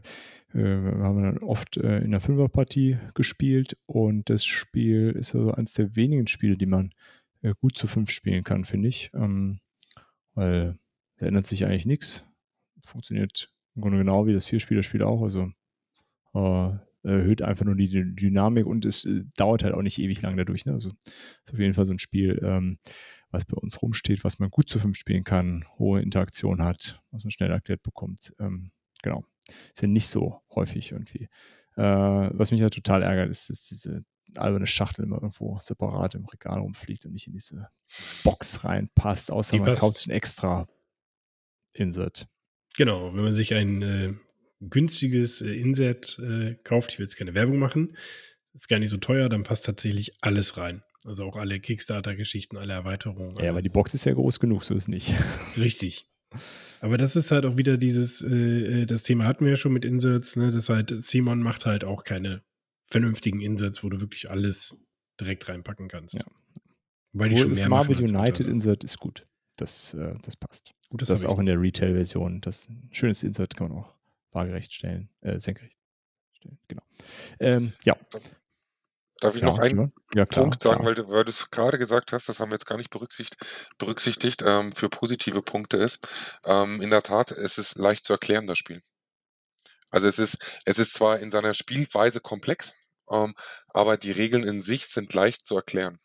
wir 0.54 1.04
haben 1.04 1.22
dann 1.22 1.38
oft 1.40 1.78
äh, 1.78 2.00
in 2.00 2.12
der 2.12 2.22
Fünferpartie 2.22 2.98
gespielt 3.14 3.78
und 3.86 4.30
das 4.30 4.46
Spiel 4.46 5.12
ist 5.12 5.36
also 5.36 5.52
eines 5.52 5.74
der 5.74 5.96
wenigen 5.96 6.28
Spiele, 6.28 6.58
die 6.58 6.66
man 6.66 6.92
äh, 7.42 7.54
gut 7.60 7.78
zu 7.78 7.88
fünf 7.88 8.12
spielen 8.12 8.44
kann, 8.44 8.66
finde 8.66 8.88
ich. 8.90 9.12
Ähm, 9.14 9.60
weil 10.34 10.78
da 11.18 11.26
ändert 11.28 11.46
sich 11.46 11.66
eigentlich 11.66 11.86
nichts. 11.86 12.26
Funktioniert 12.84 13.52
im 13.76 13.82
Grunde 13.82 14.00
genau 14.00 14.26
wie 14.26 14.34
das 14.34 14.48
Vier-Spieler-Spiel 14.48 15.04
auch. 15.04 15.22
Also 15.22 15.52
äh, 16.34 16.78
erhöht 17.04 17.42
einfach 17.42 17.66
nur 17.66 17.76
die 17.76 17.90
Dynamik 18.16 18.66
und 18.66 18.86
es 18.86 19.06
äh, 19.06 19.24
dauert 19.36 19.64
halt 19.64 19.74
auch 19.74 19.82
nicht 19.82 20.00
ewig 20.00 20.22
lang 20.22 20.38
dadurch. 20.38 20.66
Ne? 20.66 20.74
Also 20.74 20.90
ist 20.90 21.54
auf 21.54 21.60
jeden 21.60 21.74
Fall 21.74 21.86
so 21.86 21.94
ein 21.94 22.00
Spiel, 22.00 22.40
ähm, 22.44 22.78
was 23.32 23.46
bei 23.46 23.56
uns 23.58 23.82
rumsteht, 23.82 24.24
was 24.24 24.40
man 24.40 24.50
gut 24.50 24.70
zu 24.70 24.80
fünf 24.80 24.98
spielen 24.98 25.24
kann, 25.24 25.66
hohe 25.80 26.02
Interaktion 26.02 26.64
hat, 26.64 27.00
was 27.12 27.24
man 27.24 27.32
schnell 27.32 27.52
erklärt 27.52 27.82
bekommt. 27.82 28.34
Ähm, 28.40 28.72
genau. 29.02 29.24
Ist 29.48 29.82
ja 29.82 29.88
nicht 29.88 30.08
so 30.08 30.42
häufig 30.54 30.92
irgendwie. 30.92 31.30
Äh, 31.76 31.82
was 31.84 32.52
mich 32.52 32.60
ja 32.60 32.66
halt 32.66 32.74
total 32.74 33.04
ärgert, 33.04 33.30
ist, 33.30 33.50
dass 33.50 33.68
diese 33.68 34.04
alberne 34.36 34.68
Schachtel 34.68 35.04
immer 35.04 35.18
irgendwo 35.18 35.58
separat 35.60 36.16
im 36.16 36.26
Regal 36.26 36.60
rumfliegt 36.60 37.06
und 37.06 37.14
nicht 37.14 37.28
in 37.28 37.34
diese 37.34 37.70
Box 38.24 38.64
reinpasst, 38.64 39.32
außer 39.32 39.54
Die 39.54 39.60
man 39.60 39.70
passt. 39.70 39.82
kauft 39.82 39.98
sich 39.98 40.08
ein 40.08 40.12
extra 40.12 40.68
Insert. 41.74 42.28
Genau, 42.76 43.14
wenn 43.14 43.24
man 43.24 43.34
sich 43.34 43.54
ein 43.54 43.82
äh, 43.82 44.14
günstiges 44.62 45.42
äh, 45.42 45.54
Insert 45.54 46.20
äh, 46.20 46.56
kauft, 46.64 46.94
ich 46.94 47.00
will 47.00 47.06
jetzt 47.06 47.18
keine 47.18 47.34
Werbung 47.34 47.60
machen, 47.60 47.96
ist 48.54 48.68
gar 48.68 48.80
nicht 48.80 48.92
so 48.92 48.98
teuer, 48.98 49.30
dann 49.30 49.44
passt 49.44 49.66
tatsächlich 49.66 50.14
alles 50.22 50.58
rein. 50.58 50.84
Also 51.04 51.26
auch 51.26 51.36
alle 51.36 51.60
Kickstarter-Geschichten, 51.60 52.58
alle 52.58 52.74
Erweiterungen. 52.74 53.36
Ja, 53.38 53.50
aber 53.50 53.62
die 53.62 53.70
Box 53.70 53.94
ist 53.94 54.06
ja 54.06 54.14
groß 54.14 54.40
genug, 54.40 54.64
so 54.64 54.76
ist 54.76 54.88
nicht. 54.88 55.14
Richtig. 55.58 56.06
Aber 56.80 56.98
das 56.98 57.16
ist 57.16 57.32
halt 57.32 57.46
auch 57.46 57.58
wieder 57.58 57.78
dieses, 57.78 58.22
äh, 58.22 58.82
äh, 58.82 58.86
das 58.86 59.04
Thema 59.04 59.26
hatten 59.26 59.46
wir 59.46 59.52
ja 59.52 59.58
schon 59.58 59.74
mit 59.74 59.84
Inserts, 59.84 60.36
ne? 60.36 60.52
Das 60.52 60.70
halt, 60.70 60.94
Simon 61.04 61.42
macht 61.42 61.66
halt 61.66 61.84
auch 61.84 62.04
keine 62.04 62.44
vernünftigen 62.86 63.42
Inserts, 63.42 63.84
wo 63.84 63.90
du 63.90 64.00
wirklich 64.00 64.30
alles 64.30 64.86
direkt 65.20 65.50
reinpacken 65.50 65.88
kannst. 65.88 66.16
Ja. 66.16 66.26
Weil 67.14 67.30
die 67.30 67.38
schon 67.38 67.52
mehr 67.52 67.70
Marvel 67.70 67.98
United 67.98 68.48
Insert 68.48 68.84
ist 68.84 69.00
gut. 69.00 69.26
Das, 69.58 69.94
äh, 69.94 70.16
das 70.24 70.36
passt. 70.36 70.74
Gut, 70.90 71.02
das, 71.02 71.10
das 71.10 71.22
ist 71.22 71.26
auch 71.26 71.40
in 71.40 71.46
der 71.46 71.60
Retail-Version. 71.60 72.42
Das 72.42 72.70
schönes 72.92 73.24
Insert 73.24 73.56
kann 73.56 73.70
man 73.70 73.80
auch 73.80 74.01
waagerecht 74.32 74.74
stellen, 74.74 75.10
äh, 75.22 75.40
senkrecht 75.40 75.78
stellen, 76.34 76.60
genau. 76.68 76.84
Ähm, 77.40 77.74
ja. 77.84 77.96
Darf 79.20 79.36
ich 79.36 79.44
ja, 79.44 79.48
noch 79.50 79.60
einen 79.60 79.94
ja, 80.16 80.26
klar, 80.26 80.46
Punkt 80.46 80.62
sagen, 80.64 80.78
klar. 80.78 80.88
weil 80.88 80.96
du, 80.96 81.10
weil 81.10 81.24
du 81.24 81.30
es 81.30 81.52
gerade 81.52 81.78
gesagt 81.78 82.12
hast, 82.12 82.28
das 82.28 82.40
haben 82.40 82.50
wir 82.50 82.56
jetzt 82.56 82.66
gar 82.66 82.78
nicht 82.78 82.90
berücksichtigt, 82.90 83.40
berücksichtigt 83.78 84.42
ähm, 84.44 84.72
für 84.72 84.90
positive 84.90 85.44
Punkte 85.44 85.78
ist. 85.78 86.08
Ähm, 86.44 86.82
in 86.82 86.90
der 86.90 87.04
Tat, 87.04 87.32
es 87.32 87.60
ist 87.60 87.78
leicht 87.78 88.04
zu 88.06 88.14
erklären, 88.14 88.48
das 88.48 88.58
Spiel. 88.58 88.82
Also 89.92 90.08
es 90.08 90.18
ist, 90.18 90.38
es 90.66 90.80
ist 90.80 90.94
zwar 90.94 91.20
in 91.20 91.30
seiner 91.30 91.54
Spielweise 91.54 92.20
komplex, 92.20 92.74
ähm, 93.12 93.36
aber 93.68 93.98
die 93.98 94.12
Regeln 94.12 94.44
in 94.44 94.64
sich 94.64 94.88
sind 94.88 95.14
leicht 95.14 95.46
zu 95.46 95.56
erklären. 95.56 96.00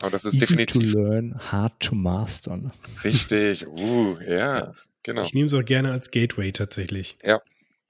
Aber 0.00 0.10
das 0.10 0.24
ist 0.24 0.34
Easy 0.34 0.46
definitiv. 0.46 0.92
to 0.92 1.00
learn, 1.00 1.40
hard 1.50 1.78
to 1.80 1.94
master. 1.94 2.56
Ne? 2.56 2.70
Richtig, 3.02 3.66
uh, 3.66 4.18
ja. 4.20 4.58
ja. 4.58 4.74
Genau. 5.02 5.22
Ich 5.22 5.34
nehme 5.34 5.46
es 5.46 5.54
auch 5.54 5.64
gerne 5.64 5.90
als 5.90 6.10
Gateway 6.10 6.52
tatsächlich. 6.52 7.16
Ja. 7.24 7.40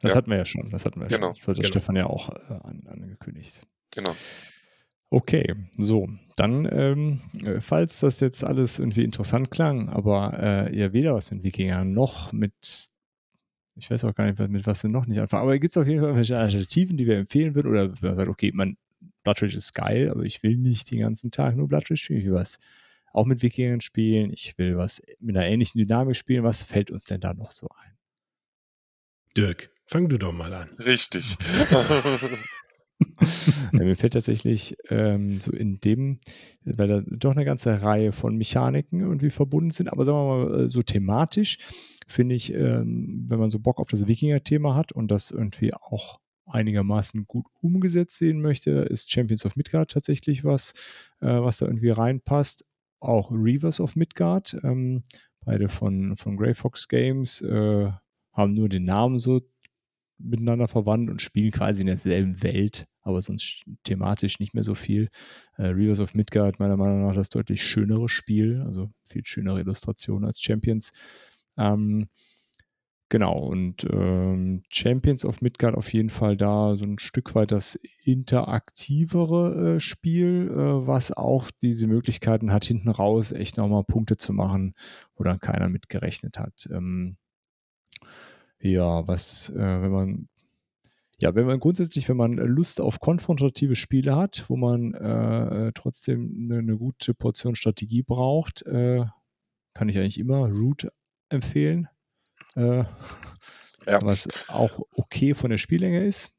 Das 0.02 0.12
Ja. 0.12 0.16
hatten 0.18 0.30
wir 0.30 0.36
ja 0.38 0.44
schon. 0.44 0.68
Das 0.70 0.84
hatten 0.84 1.00
wir 1.00 1.06
Genau. 1.08 1.28
schon. 1.28 1.38
Das 1.38 1.48
hat 1.48 1.56
der 1.56 1.62
Genau. 1.62 1.66
Stefan 1.68 1.96
ja 1.96 2.06
auch 2.06 2.28
äh, 2.28 2.52
an, 2.64 2.82
angekündigt. 2.86 3.64
Genau. 3.90 4.14
Okay, 5.10 5.54
so, 5.76 6.08
dann, 6.36 6.66
ähm, 6.72 7.20
äh, 7.44 7.60
falls 7.60 8.00
das 8.00 8.20
jetzt 8.20 8.42
alles 8.44 8.78
irgendwie 8.78 9.04
interessant 9.04 9.50
klang, 9.50 9.90
aber 9.90 10.38
äh, 10.70 10.74
ihr 10.74 10.92
weder 10.94 11.14
was 11.14 11.30
mit 11.30 11.44
Wikingern 11.44 11.92
noch 11.92 12.32
mit, 12.32 12.54
ich 13.74 13.90
weiß 13.90 14.04
auch 14.06 14.14
gar 14.14 14.24
nicht, 14.24 14.38
mit 14.48 14.66
was 14.66 14.80
denn 14.80 14.90
noch 14.90 15.04
nicht 15.06 15.20
anfangen, 15.20 15.42
aber 15.42 15.58
gibt 15.58 15.72
es 15.72 15.76
auf 15.76 15.86
jeden 15.86 16.00
Fall 16.00 16.16
welche 16.16 16.38
Alternativen, 16.38 16.96
die 16.96 17.06
wir 17.06 17.18
empfehlen 17.18 17.54
würden 17.54 17.68
oder 17.70 17.92
wenn 18.00 18.08
man 18.08 18.16
sagt, 18.16 18.30
okay, 18.30 18.52
man, 18.54 18.78
Blood 19.22 19.42
Rage 19.42 19.56
ist 19.58 19.74
geil, 19.74 20.08
aber 20.10 20.22
ich 20.22 20.42
will 20.42 20.56
nicht 20.56 20.90
den 20.90 21.00
ganzen 21.00 21.30
Tag 21.30 21.56
nur 21.56 21.68
Blood 21.68 21.90
Rage 21.90 21.96
spielen, 21.98 22.20
ich 22.20 22.26
will 22.26 22.34
was 22.34 22.58
auch 23.12 23.26
mit 23.26 23.42
Wikingern 23.42 23.82
spielen, 23.82 24.32
ich 24.32 24.56
will 24.56 24.78
was 24.78 25.02
mit 25.20 25.36
einer 25.36 25.44
ähnlichen 25.46 25.78
Dynamik 25.78 26.16
spielen, 26.16 26.42
was 26.42 26.62
fällt 26.62 26.90
uns 26.90 27.04
denn 27.04 27.20
da 27.20 27.34
noch 27.34 27.50
so 27.50 27.68
ein? 27.84 27.98
Dirk, 29.36 29.70
fang 29.92 30.08
du 30.08 30.18
doch 30.18 30.32
mal 30.32 30.52
an. 30.52 30.70
Richtig. 30.78 31.36
Ja, 33.72 33.82
mir 33.82 33.96
fällt 33.96 34.12
tatsächlich 34.12 34.76
ähm, 34.88 35.40
so 35.40 35.50
in 35.50 35.80
dem, 35.80 36.20
weil 36.62 36.86
da 36.86 37.02
doch 37.04 37.32
eine 37.32 37.44
ganze 37.44 37.82
Reihe 37.82 38.12
von 38.12 38.36
Mechaniken 38.36 39.00
irgendwie 39.00 39.30
verbunden 39.30 39.72
sind, 39.72 39.88
aber 39.88 40.04
sagen 40.04 40.18
wir 40.18 40.46
mal 40.46 40.60
äh, 40.60 40.68
so 40.68 40.82
thematisch 40.82 41.58
finde 42.06 42.36
ich, 42.36 42.52
ähm, 42.54 43.26
wenn 43.28 43.40
man 43.40 43.50
so 43.50 43.58
Bock 43.58 43.80
auf 43.80 43.88
das 43.88 44.06
Wikinger-Thema 44.06 44.76
hat 44.76 44.92
und 44.92 45.10
das 45.10 45.32
irgendwie 45.32 45.74
auch 45.74 46.20
einigermaßen 46.46 47.26
gut 47.26 47.46
umgesetzt 47.60 48.18
sehen 48.18 48.40
möchte, 48.40 48.70
ist 48.70 49.10
Champions 49.10 49.44
of 49.46 49.56
Midgard 49.56 49.90
tatsächlich 49.90 50.44
was, 50.44 50.72
äh, 51.20 51.26
was 51.26 51.58
da 51.58 51.66
irgendwie 51.66 51.90
reinpasst. 51.90 52.64
Auch 53.00 53.32
Reavers 53.32 53.80
of 53.80 53.96
Midgard, 53.96 54.56
ähm, 54.62 55.02
beide 55.44 55.68
von, 55.68 56.16
von 56.16 56.36
Grey 56.36 56.54
Fox 56.54 56.86
Games, 56.86 57.40
äh, 57.40 57.90
haben 58.32 58.54
nur 58.54 58.68
den 58.68 58.84
Namen 58.84 59.18
so 59.18 59.40
miteinander 60.22 60.68
verwandt 60.68 61.10
und 61.10 61.20
spielen 61.20 61.50
quasi 61.50 61.82
in 61.82 61.86
derselben 61.88 62.42
Welt, 62.42 62.86
aber 63.02 63.20
sonst 63.22 63.64
thematisch 63.84 64.40
nicht 64.40 64.54
mehr 64.54 64.64
so 64.64 64.74
viel. 64.74 65.08
Äh, 65.56 65.66
Reavers 65.66 66.00
of 66.00 66.14
Midgard, 66.14 66.58
meiner 66.58 66.76
Meinung 66.76 67.06
nach, 67.06 67.14
das 67.14 67.30
deutlich 67.30 67.62
schönere 67.62 68.08
Spiel, 68.08 68.62
also 68.64 68.90
viel 69.08 69.22
schönere 69.24 69.60
Illustration 69.60 70.24
als 70.24 70.40
Champions. 70.40 70.92
Ähm, 71.56 72.08
genau, 73.08 73.38
und 73.38 73.86
ähm, 73.90 74.62
Champions 74.68 75.24
of 75.24 75.42
Midgard 75.42 75.74
auf 75.74 75.92
jeden 75.92 76.10
Fall 76.10 76.36
da 76.36 76.76
so 76.76 76.84
ein 76.84 76.98
Stück 76.98 77.34
weit 77.34 77.52
das 77.52 77.78
interaktivere 78.04 79.76
äh, 79.76 79.80
Spiel, 79.80 80.50
äh, 80.50 80.86
was 80.86 81.12
auch 81.12 81.50
diese 81.62 81.86
Möglichkeiten 81.86 82.52
hat, 82.52 82.64
hinten 82.64 82.88
raus 82.88 83.32
echt 83.32 83.56
nochmal 83.56 83.84
Punkte 83.84 84.16
zu 84.16 84.32
machen, 84.32 84.74
wo 85.16 85.24
dann 85.24 85.40
keiner 85.40 85.68
mit 85.68 85.88
gerechnet 85.88 86.38
hat. 86.38 86.68
Ähm, 86.72 87.16
ja, 88.62 89.06
was, 89.08 89.50
äh, 89.50 89.82
wenn 89.82 89.90
man, 89.90 90.28
ja, 91.20 91.34
wenn 91.34 91.46
man 91.46 91.60
grundsätzlich, 91.60 92.08
wenn 92.08 92.16
man 92.16 92.32
Lust 92.34 92.80
auf 92.80 93.00
konfrontative 93.00 93.76
Spiele 93.76 94.16
hat, 94.16 94.44
wo 94.48 94.56
man 94.56 94.94
äh, 94.94 95.72
trotzdem 95.74 96.48
eine, 96.50 96.58
eine 96.58 96.78
gute 96.78 97.14
Portion 97.14 97.54
Strategie 97.54 98.02
braucht, 98.02 98.62
äh, 98.62 99.04
kann 99.74 99.88
ich 99.88 99.98
eigentlich 99.98 100.18
immer 100.18 100.48
Root 100.48 100.88
empfehlen. 101.28 101.88
Äh, 102.54 102.84
Ja. 103.86 104.00
Was 104.02 104.28
auch 104.48 104.80
okay 104.92 105.34
von 105.34 105.50
der 105.50 105.58
Spiellänge 105.58 106.04
ist. 106.04 106.36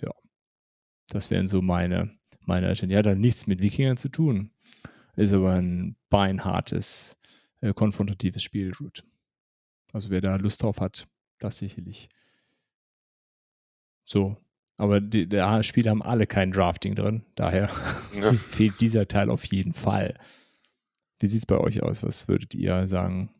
Ja, 0.00 0.10
das 1.08 1.30
wären 1.30 1.46
so 1.46 1.62
meine, 1.62 2.18
meine 2.44 2.66
Alternativen. 2.66 2.90
Ja, 2.90 3.02
dann 3.02 3.20
nichts 3.20 3.46
mit 3.46 3.62
Wikingern 3.62 3.96
zu 3.96 4.08
tun. 4.08 4.50
Ist 5.14 5.32
aber 5.32 5.52
ein 5.52 5.96
beinhartes, 6.10 7.16
äh, 7.60 7.72
konfrontatives 7.72 8.42
Spiel, 8.42 8.72
Root. 8.80 9.04
Also 9.92 10.10
wer 10.10 10.20
da 10.20 10.36
Lust 10.36 10.62
drauf 10.62 10.80
hat, 10.80 11.06
das 11.44 11.58
sicherlich. 11.58 12.08
So. 14.04 14.36
Aber 14.78 15.00
die, 15.00 15.28
die 15.28 15.60
Spiele 15.62 15.90
haben 15.90 16.02
alle 16.02 16.26
kein 16.26 16.50
Drafting 16.50 16.94
drin. 16.94 17.24
Daher 17.36 17.70
Ja. 18.18 18.32
fehlt 18.50 18.80
dieser 18.80 19.06
Teil 19.06 19.30
auf 19.30 19.44
jeden 19.44 19.74
Fall. 19.74 20.16
Wie 21.20 21.26
sieht 21.26 21.40
es 21.40 21.46
bei 21.46 21.58
euch 21.58 21.82
aus? 21.82 22.02
Was 22.02 22.26
würdet 22.26 22.54
ihr 22.54 22.88
sagen 22.88 23.30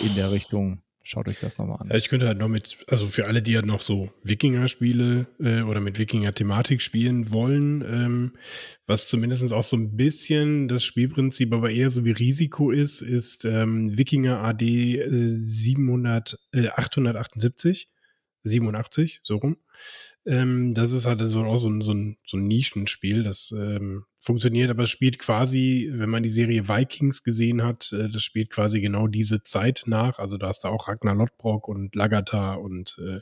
in 0.00 0.14
der 0.14 0.30
Richtung? 0.30 0.82
Schaut 1.02 1.28
euch 1.28 1.38
das 1.38 1.58
nochmal 1.58 1.78
Ja, 1.86 1.90
an. 1.92 1.96
ich 1.96 2.08
könnte 2.08 2.26
halt 2.26 2.38
noch 2.38 2.48
mit, 2.48 2.78
also 2.86 3.06
für 3.06 3.26
alle, 3.26 3.40
die 3.40 3.56
halt 3.56 3.64
noch 3.66 3.80
so 3.80 4.10
Wikinger-Spiele 4.22 5.26
äh, 5.40 5.62
oder 5.62 5.80
mit 5.80 5.98
Wikinger-Thematik 5.98 6.82
spielen 6.82 7.30
wollen, 7.32 7.82
ähm, 7.82 8.32
was 8.86 9.08
zumindest 9.08 9.52
auch 9.52 9.62
so 9.62 9.76
ein 9.76 9.96
bisschen 9.96 10.68
das 10.68 10.84
Spielprinzip 10.84 11.52
aber 11.52 11.70
eher 11.70 11.90
so 11.90 12.04
wie 12.04 12.10
Risiko 12.10 12.70
ist, 12.70 13.00
ist 13.00 13.44
ähm, 13.46 13.96
Wikinger 13.96 14.40
AD 14.42 14.62
äh, 14.98 15.28
700, 15.30 16.38
äh, 16.52 16.68
878, 16.68 17.88
87, 18.44 19.20
so 19.22 19.36
rum. 19.36 19.56
Ähm, 20.26 20.72
das 20.74 20.92
ist 20.92 21.06
halt 21.06 21.18
so, 21.20 21.42
auch 21.44 21.56
so, 21.56 21.68
ein- 21.68 21.80
so, 21.80 21.92
ein, 21.94 22.16
so 22.26 22.36
ein 22.36 22.46
Nischenspiel, 22.46 23.22
das 23.22 23.52
ähm, 23.56 24.04
funktioniert, 24.18 24.70
aber 24.70 24.82
es 24.84 24.90
spielt 24.90 25.18
quasi, 25.18 25.88
wenn 25.92 26.10
man 26.10 26.22
die 26.22 26.28
Serie 26.28 26.68
Vikings 26.68 27.22
gesehen 27.22 27.62
hat, 27.62 27.92
äh, 27.92 28.08
das 28.08 28.22
spielt 28.22 28.50
quasi 28.50 28.80
genau 28.80 29.06
diese 29.06 29.42
Zeit 29.42 29.84
nach. 29.86 30.18
Also 30.18 30.36
da 30.36 30.48
hast 30.48 30.64
du 30.64 30.68
auch 30.68 30.88
Ragnar 30.88 31.14
Lodbrok 31.14 31.68
und 31.68 31.94
Lagata 31.94 32.54
und 32.54 32.98
äh, 33.04 33.20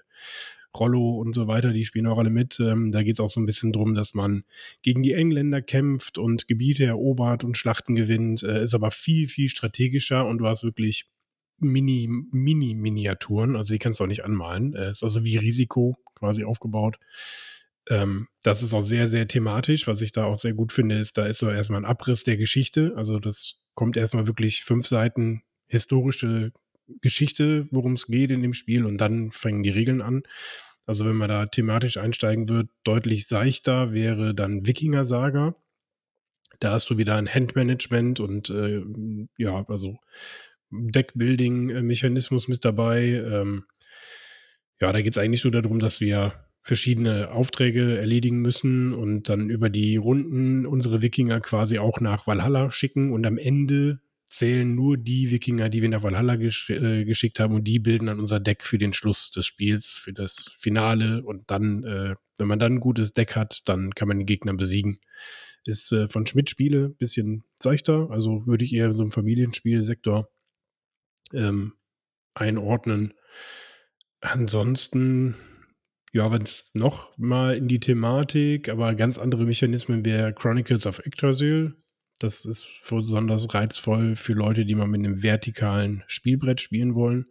Rollo 0.78 1.16
und 1.19 1.35
so 1.35 1.47
weiter, 1.49 1.73
die 1.73 1.85
spielen 1.85 2.07
auch 2.07 2.19
alle 2.19 2.31
mit. 2.31 2.61
Ähm, 2.61 2.90
da 2.93 3.03
geht 3.03 3.15
es 3.15 3.20
auch 3.20 3.31
so 3.31 3.40
ein 3.40 3.47
bisschen 3.47 3.73
drum, 3.73 3.95
dass 3.95 4.15
man 4.15 4.45
gegen 4.82 5.03
die 5.03 5.12
Engländer 5.15 5.62
kämpft 5.62 6.19
und 6.19 6.47
Gebiete 6.47 6.85
erobert 6.85 7.43
und 7.45 7.57
Schlachten 7.57 7.95
gewinnt, 7.95 8.43
äh, 8.43 8.62
ist 8.62 8.74
aber 8.74 8.90
viel, 8.90 9.28
viel 9.28 9.49
strategischer 9.49 10.27
und 10.27 10.39
du 10.39 10.47
hast 10.47 10.62
wirklich 10.65 11.07
Mini, 11.59 12.09
Mini-Miniaturen, 12.09 13.57
also 13.57 13.75
die 13.75 13.79
kannst 13.79 14.01
du 14.01 14.05
auch 14.05 14.09
nicht 14.09 14.25
anmalen. 14.25 14.75
Äh, 14.75 14.91
ist 14.91 15.03
also 15.03 15.25
wie 15.25 15.37
Risiko 15.37 15.97
quasi 16.15 16.45
aufgebaut. 16.45 16.99
Ähm, 17.89 18.29
das 18.43 18.63
ist 18.63 18.75
auch 18.75 18.83
sehr, 18.83 19.09
sehr 19.09 19.27
thematisch. 19.27 19.87
Was 19.87 20.01
ich 20.01 20.13
da 20.13 20.25
auch 20.25 20.37
sehr 20.37 20.55
gut 20.55 20.73
finde, 20.73 20.99
ist, 20.99 21.19
da 21.19 21.27
ist 21.27 21.39
so 21.39 21.51
erstmal 21.51 21.81
ein 21.81 21.91
Abriss 21.91 22.25
der 22.25 22.37
Geschichte. 22.37 22.93
Also 22.97 23.19
das 23.19 23.61
kommt 23.75 23.97
erstmal 23.97 24.27
wirklich 24.27 24.65
fünf 24.65 24.87
Seiten 24.87 25.43
historische 25.67 26.53
Geschichte, 27.01 27.69
worum 27.71 27.95
es 27.95 28.07
geht 28.07 28.31
in 28.31 28.43
dem 28.43 28.55
Spiel 28.55 28.85
und 28.85 28.99
dann 28.99 29.31
fangen 29.31 29.63
die 29.63 29.71
Regeln 29.71 30.01
an. 30.01 30.23
Also 30.87 31.05
wenn 31.05 31.17
man 31.17 31.29
da 31.29 31.47
thematisch 31.47 31.99
einsteigen 31.99 32.49
wird, 32.49 32.71
deutlich 32.83 33.27
seichter 33.27 33.93
wäre 33.93 34.35
dann 34.35 34.67
Wikinger-Saga. 34.67 35.55
Da 36.61 36.73
hast 36.73 36.89
du 36.91 36.97
wieder 36.97 37.17
ein 37.17 37.29
Handmanagement 37.29 38.21
und 38.21 38.51
äh, 38.51 38.83
ja, 39.37 39.65
also 39.69 39.99
Deckbuilding-Mechanismus 40.70 42.49
mit 42.49 42.65
dabei. 42.65 43.23
Ähm, 43.24 43.65
ja, 44.81 44.93
da 44.93 45.01
geht 45.01 45.12
es 45.12 45.19
eigentlich 45.19 45.45
nur 45.45 45.53
darum, 45.53 45.81
dass 45.81 46.01
wir 46.01 46.32
verschiedene 46.61 47.31
Aufträge 47.31 47.99
erledigen 47.99 48.40
müssen 48.40 48.93
und 48.93 49.28
dann 49.28 49.49
über 49.49 49.70
die 49.70 49.97
Runden 49.97 50.66
unsere 50.66 51.03
Wikinger 51.03 51.40
quasi 51.40 51.78
auch 51.78 52.01
nach 52.01 52.27
Valhalla 52.27 52.70
schicken 52.70 53.12
und 53.12 53.27
am 53.27 53.39
Ende 53.39 54.01
zählen 54.27 54.74
nur 54.74 54.99
die 54.99 55.31
Wikinger, 55.31 55.69
die 55.70 55.81
wir 55.81 55.89
nach 55.89 56.03
Valhalla 56.03 56.36
gesch 56.36 56.69
äh, 56.70 57.05
geschickt 57.05 57.40
haben 57.40 57.55
und 57.55 57.65
die 57.65 57.78
bilden 57.78 58.07
dann 58.07 58.20
unser 58.20 58.40
Deck 58.40 58.62
für 58.62 58.77
den 58.77 58.93
Schluss 58.93 59.31
des 59.31 59.47
Spiels, 59.47 59.93
für 59.93 60.12
das 60.12 60.55
Finale 60.59 61.23
und 61.23 61.51
dann, 61.51 61.85
äh, 61.85 62.15
wenn 62.36 62.49
man 62.49 62.59
dann 62.59 62.74
ein 62.74 62.81
gutes 62.81 63.12
Deck 63.15 63.36
hat, 63.36 63.69
dann 63.69 63.95
kann 63.95 64.09
man 64.09 64.19
den 64.19 64.27
Gegner 64.27 64.53
besiegen. 64.55 65.01
Ist 65.65 65.93
äh, 65.93 66.09
von 66.09 66.27
Schmidt 66.27 66.51
Spiele 66.51 66.90
bisschen 66.90 67.45
seichter, 67.57 68.11
also 68.11 68.47
würde 68.47 68.65
ich 68.65 68.74
eher 68.74 68.93
so 68.93 69.03
im 69.03 69.11
Familienspielsektor 69.11 70.28
ähm, 71.33 71.75
einordnen. 72.35 73.15
Ansonsten, 74.21 75.35
ja, 76.13 76.31
wenn 76.31 76.43
es 76.43 76.71
noch 76.75 77.17
mal 77.19 77.57
in 77.57 77.69
die 77.69 77.81
Thematik, 77.81 78.69
aber 78.69 78.95
ganz 78.95 79.19
andere 79.19 79.45
Mechanismen 79.45 80.05
wäre 80.05 80.33
Chronicles 80.33 80.87
of 80.87 81.05
Yggdrasil. 81.05 81.77
Das 82.21 82.45
ist 82.45 82.67
besonders 82.89 83.55
reizvoll 83.55 84.17
für 84.17 84.33
Leute, 84.33 84.65
die 84.65 84.75
mal 84.75 84.89
mit 84.89 85.05
einem 85.05 85.23
vertikalen 85.23 86.03
Spielbrett 86.09 86.61
spielen 86.61 86.95
wollen. 86.95 87.27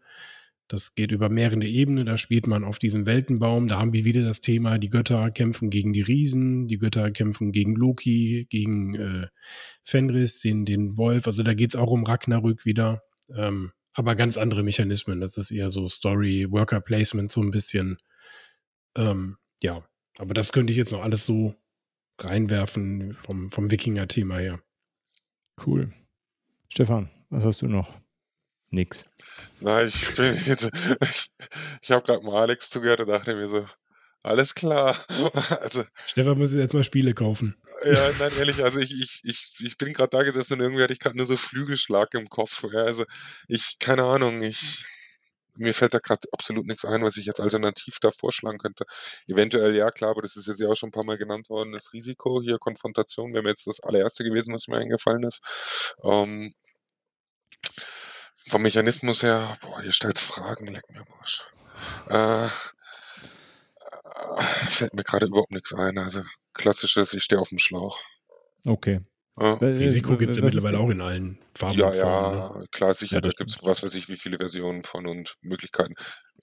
Das 0.69 0.95
geht 0.95 1.11
über 1.11 1.29
mehrere 1.29 1.65
Ebenen. 1.65 2.05
Da 2.05 2.17
spielt 2.17 2.47
man 2.47 2.63
auf 2.63 2.77
diesem 2.77 3.05
Weltenbaum. 3.05 3.67
Da 3.67 3.79
haben 3.79 3.93
wir 3.93 4.03
wieder 4.03 4.23
das 4.23 4.41
Thema, 4.41 4.77
die 4.77 4.89
Götter 4.89 5.31
kämpfen 5.31 5.69
gegen 5.69 5.93
die 5.93 6.01
Riesen, 6.01 6.67
die 6.67 6.77
Götter 6.77 7.09
kämpfen 7.11 7.51
gegen 7.51 7.75
Loki, 7.75 8.47
gegen 8.49 8.95
äh, 8.95 9.27
Fenris, 9.83 10.39
den, 10.39 10.65
den 10.65 10.97
Wolf. 10.97 11.25
Also 11.25 11.43
da 11.43 11.53
geht 11.53 11.69
es 11.69 11.75
auch 11.75 11.91
um 11.91 12.03
Ragnarök 12.03 12.65
wieder. 12.65 13.01
Ähm, 13.33 13.71
aber 13.97 14.15
ganz 14.15 14.37
andere 14.37 14.61
Mechanismen. 14.61 15.19
Das 15.19 15.37
ist 15.37 15.49
eher 15.49 15.71
so 15.71 15.87
Story, 15.87 16.45
Worker 16.51 16.79
Placement, 16.81 17.31
so 17.31 17.41
ein 17.41 17.49
bisschen. 17.49 17.97
Ähm, 18.95 19.37
ja, 19.59 19.83
aber 20.19 20.35
das 20.35 20.53
könnte 20.53 20.71
ich 20.71 20.77
jetzt 20.77 20.91
noch 20.91 21.01
alles 21.01 21.25
so 21.25 21.55
reinwerfen 22.19 23.11
vom, 23.11 23.49
vom 23.49 23.71
Wikinger-Thema 23.71 24.37
her. 24.37 24.61
Cool. 25.65 25.91
Stefan, 26.69 27.09
was 27.31 27.45
hast 27.45 27.63
du 27.63 27.67
noch? 27.67 27.99
Nix. 28.69 29.05
Nein, 29.61 29.87
ich 29.87 30.15
bin 30.15 30.37
jetzt, 30.45 30.69
ich, 31.01 31.31
ich 31.81 31.91
habe 31.91 32.05
gerade 32.05 32.23
mal 32.23 32.43
Alex 32.43 32.69
zugehört 32.69 32.99
und 32.99 33.07
dachte 33.07 33.33
mir 33.33 33.47
so, 33.47 33.65
alles 34.27 34.55
klar. 34.55 34.97
Also, 35.61 35.83
Stefan 36.05 36.37
muss 36.37 36.53
jetzt 36.53 36.73
mal 36.73 36.83
Spiele 36.83 37.13
kaufen. 37.13 37.55
ja, 37.83 37.93
nein, 38.19 38.31
ehrlich, 38.37 38.63
also 38.63 38.79
ich, 38.79 38.93
ich, 38.93 39.19
ich, 39.23 39.53
ich 39.59 39.77
bin 39.77 39.93
gerade 39.93 40.09
da 40.09 40.23
gesessen 40.23 40.53
und 40.53 40.61
irgendwie 40.61 40.83
hatte 40.83 40.93
ich 40.93 40.99
gerade 40.99 41.17
nur 41.17 41.25
so 41.25 41.35
Flügelschlag 41.37 42.13
im 42.13 42.29
Kopf. 42.29 42.63
Ja, 42.71 42.81
also 42.81 43.05
ich, 43.47 43.77
keine 43.79 44.03
Ahnung, 44.03 44.41
ich, 44.41 44.85
mir 45.55 45.73
fällt 45.73 45.93
da 45.93 45.99
gerade 45.99 46.27
absolut 46.31 46.65
nichts 46.65 46.85
ein, 46.85 47.03
was 47.03 47.17
ich 47.17 47.25
jetzt 47.25 47.39
alternativ 47.39 47.97
da 47.99 48.11
vorschlagen 48.11 48.57
könnte. 48.57 48.85
Eventuell, 49.27 49.75
ja 49.75 49.91
klar, 49.91 50.11
aber 50.11 50.21
das 50.21 50.35
ist 50.35 50.47
jetzt 50.47 50.59
ja 50.59 50.69
auch 50.69 50.75
schon 50.75 50.89
ein 50.89 50.93
paar 50.93 51.05
Mal 51.05 51.17
genannt 51.17 51.49
worden, 51.49 51.71
das 51.71 51.93
Risiko 51.93 52.41
hier, 52.41 52.57
Konfrontation, 52.59 53.33
wäre 53.33 53.43
mir 53.43 53.49
jetzt 53.49 53.67
das 53.67 53.79
allererste 53.81 54.23
gewesen, 54.23 54.53
was 54.53 54.67
mir 54.67 54.77
eingefallen 54.77 55.23
ist. 55.23 55.41
Ähm, 56.03 56.53
vom 58.47 58.61
Mechanismus 58.61 59.23
her, 59.23 59.57
boah, 59.61 59.83
ihr 59.83 59.91
stellt 59.91 60.17
Fragen, 60.17 60.65
leck 60.67 60.83
mir 60.89 61.01
am 61.01 61.13
Arsch. 61.19 61.43
Äh, 62.09 62.47
fällt 64.67 64.93
mir 64.93 65.03
gerade 65.03 65.27
überhaupt 65.27 65.51
nichts 65.51 65.73
ein. 65.73 65.97
Also 65.97 66.21
klassisches, 66.53 67.13
ich 67.13 67.23
stehe 67.23 67.39
auf 67.39 67.49
dem 67.49 67.59
Schlauch. 67.59 67.99
Okay. 68.65 68.99
Ja. 69.39 69.53
Risiko 69.53 70.17
gibt 70.17 70.31
es 70.31 70.37
ja 70.37 70.43
mittlerweile 70.43 70.79
auch 70.79 70.89
in 70.89 71.01
allen 71.01 71.39
Farben. 71.53 71.77
Ja, 71.77 71.93
ja, 71.93 72.57
ne? 72.57 72.65
klar, 72.71 72.93
sicher, 72.95 73.17
ja, 73.17 73.21
da 73.21 73.29
gibt 73.29 73.51
es 73.51 73.63
was 73.63 73.83
weiß 73.83 73.93
ich, 73.93 74.09
wie 74.09 74.17
viele 74.17 74.37
Versionen 74.37 74.83
von 74.83 75.05
und 75.05 75.35
Möglichkeiten. 75.41 75.93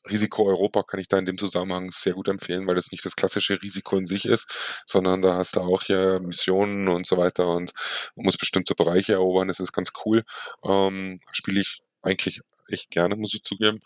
Risiko 0.09 0.47
Europa 0.47 0.83
kann 0.85 1.01
ich 1.01 1.09
da 1.09 1.19
in 1.19 1.25
dem 1.25 1.39
Zusammenhang 1.39 1.91
sehr 1.91 2.13
gut 2.13 2.29
empfehlen, 2.29 2.67
weil 2.67 2.75
das 2.75 2.93
nicht 2.93 3.05
das 3.05 3.17
klassische 3.17 3.61
Risiko 3.61 3.97
in 3.97 4.07
sich 4.07 4.27
ist, 4.27 4.85
sondern 4.87 5.23
da 5.23 5.37
hast 5.37 5.57
du 5.57 5.61
auch 5.61 5.83
hier 5.83 6.21
Missionen 6.21 6.89
und 6.89 7.07
so 7.07 7.17
weiter 7.17 7.49
und 7.49 7.73
muss 8.15 8.37
bestimmte 8.37 8.75
Bereiche 8.75 9.15
erobern. 9.15 9.49
Das 9.49 9.61
ist 9.61 9.73
ganz 9.73 9.93
cool. 10.05 10.23
Ähm, 10.65 11.19
Spiele 11.33 11.63
ich 11.63 11.81
eigentlich 12.03 12.43
echt 12.69 12.91
gerne, 12.91 13.17
muss 13.17 13.35
ich 13.35 13.43
zugeben. 13.43 13.81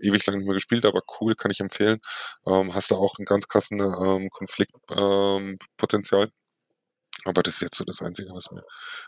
Ewig 0.00 0.24
lang 0.26 0.38
nicht 0.38 0.46
mehr 0.46 0.54
gespielt, 0.54 0.84
aber 0.84 1.02
cool, 1.20 1.34
kann 1.34 1.50
ich 1.50 1.60
empfehlen. 1.60 2.00
Ähm, 2.46 2.74
hast 2.74 2.90
du 2.90 2.96
auch 2.96 3.18
einen 3.18 3.26
ganz 3.26 3.48
krassen 3.48 3.80
ähm, 3.80 4.30
Konfliktpotenzial. 4.30 6.24
Ähm, 6.24 6.32
aber 7.24 7.42
das 7.42 7.56
ist 7.56 7.60
jetzt 7.60 7.76
so 7.76 7.84
das 7.84 8.02
Einzige, 8.02 8.30
was 8.32 8.50
mir, 8.50 8.62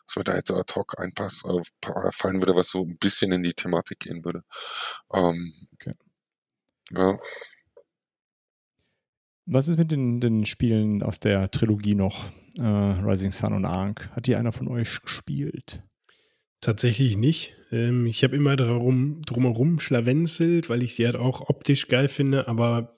was 0.07 0.17
mir 0.17 0.25
da 0.25 0.35
jetzt 0.35 0.51
ad 0.51 0.75
hoc 0.75 0.99
einpasst, 0.99 1.47
äh, 1.47 2.13
fallen 2.13 2.41
würde, 2.41 2.55
was 2.55 2.69
so 2.69 2.83
ein 2.85 2.99
bisschen 2.99 3.33
in 3.33 3.43
die 3.43 3.55
Thematik 3.55 4.01
gehen 4.01 4.25
würde. 4.25 4.43
Ähm, 5.13 5.53
okay. 5.75 5.93
Ja. 6.91 7.19
Was 9.47 9.69
ist 9.69 9.79
mit 9.79 9.91
den, 9.91 10.21
den 10.21 10.47
Spielen 10.47 11.03
aus 11.03 11.21
der 11.21 11.51
Trilogie 11.51 11.95
noch? 11.95 12.31
Äh, 12.59 12.63
Rising 12.63 13.33
Sun 13.33 13.55
und 13.55 13.65
Ark. 13.65 14.11
Hat 14.13 14.27
die 14.27 14.37
einer 14.37 14.53
von 14.53 14.69
euch 14.69 15.01
gespielt? 15.01 15.81
Tatsächlich 16.61 17.17
nicht. 17.17 17.57
Ähm, 17.73 18.07
ich 18.07 18.23
habe 18.23 18.37
immer 18.37 18.55
darum, 18.55 19.23
drumherum 19.23 19.81
schlawenzelt, 19.81 20.69
weil 20.69 20.83
ich 20.83 20.95
sie 20.95 21.07
halt 21.07 21.17
auch 21.17 21.49
optisch 21.49 21.89
geil 21.89 22.09
finde, 22.09 22.47
aber 22.47 22.97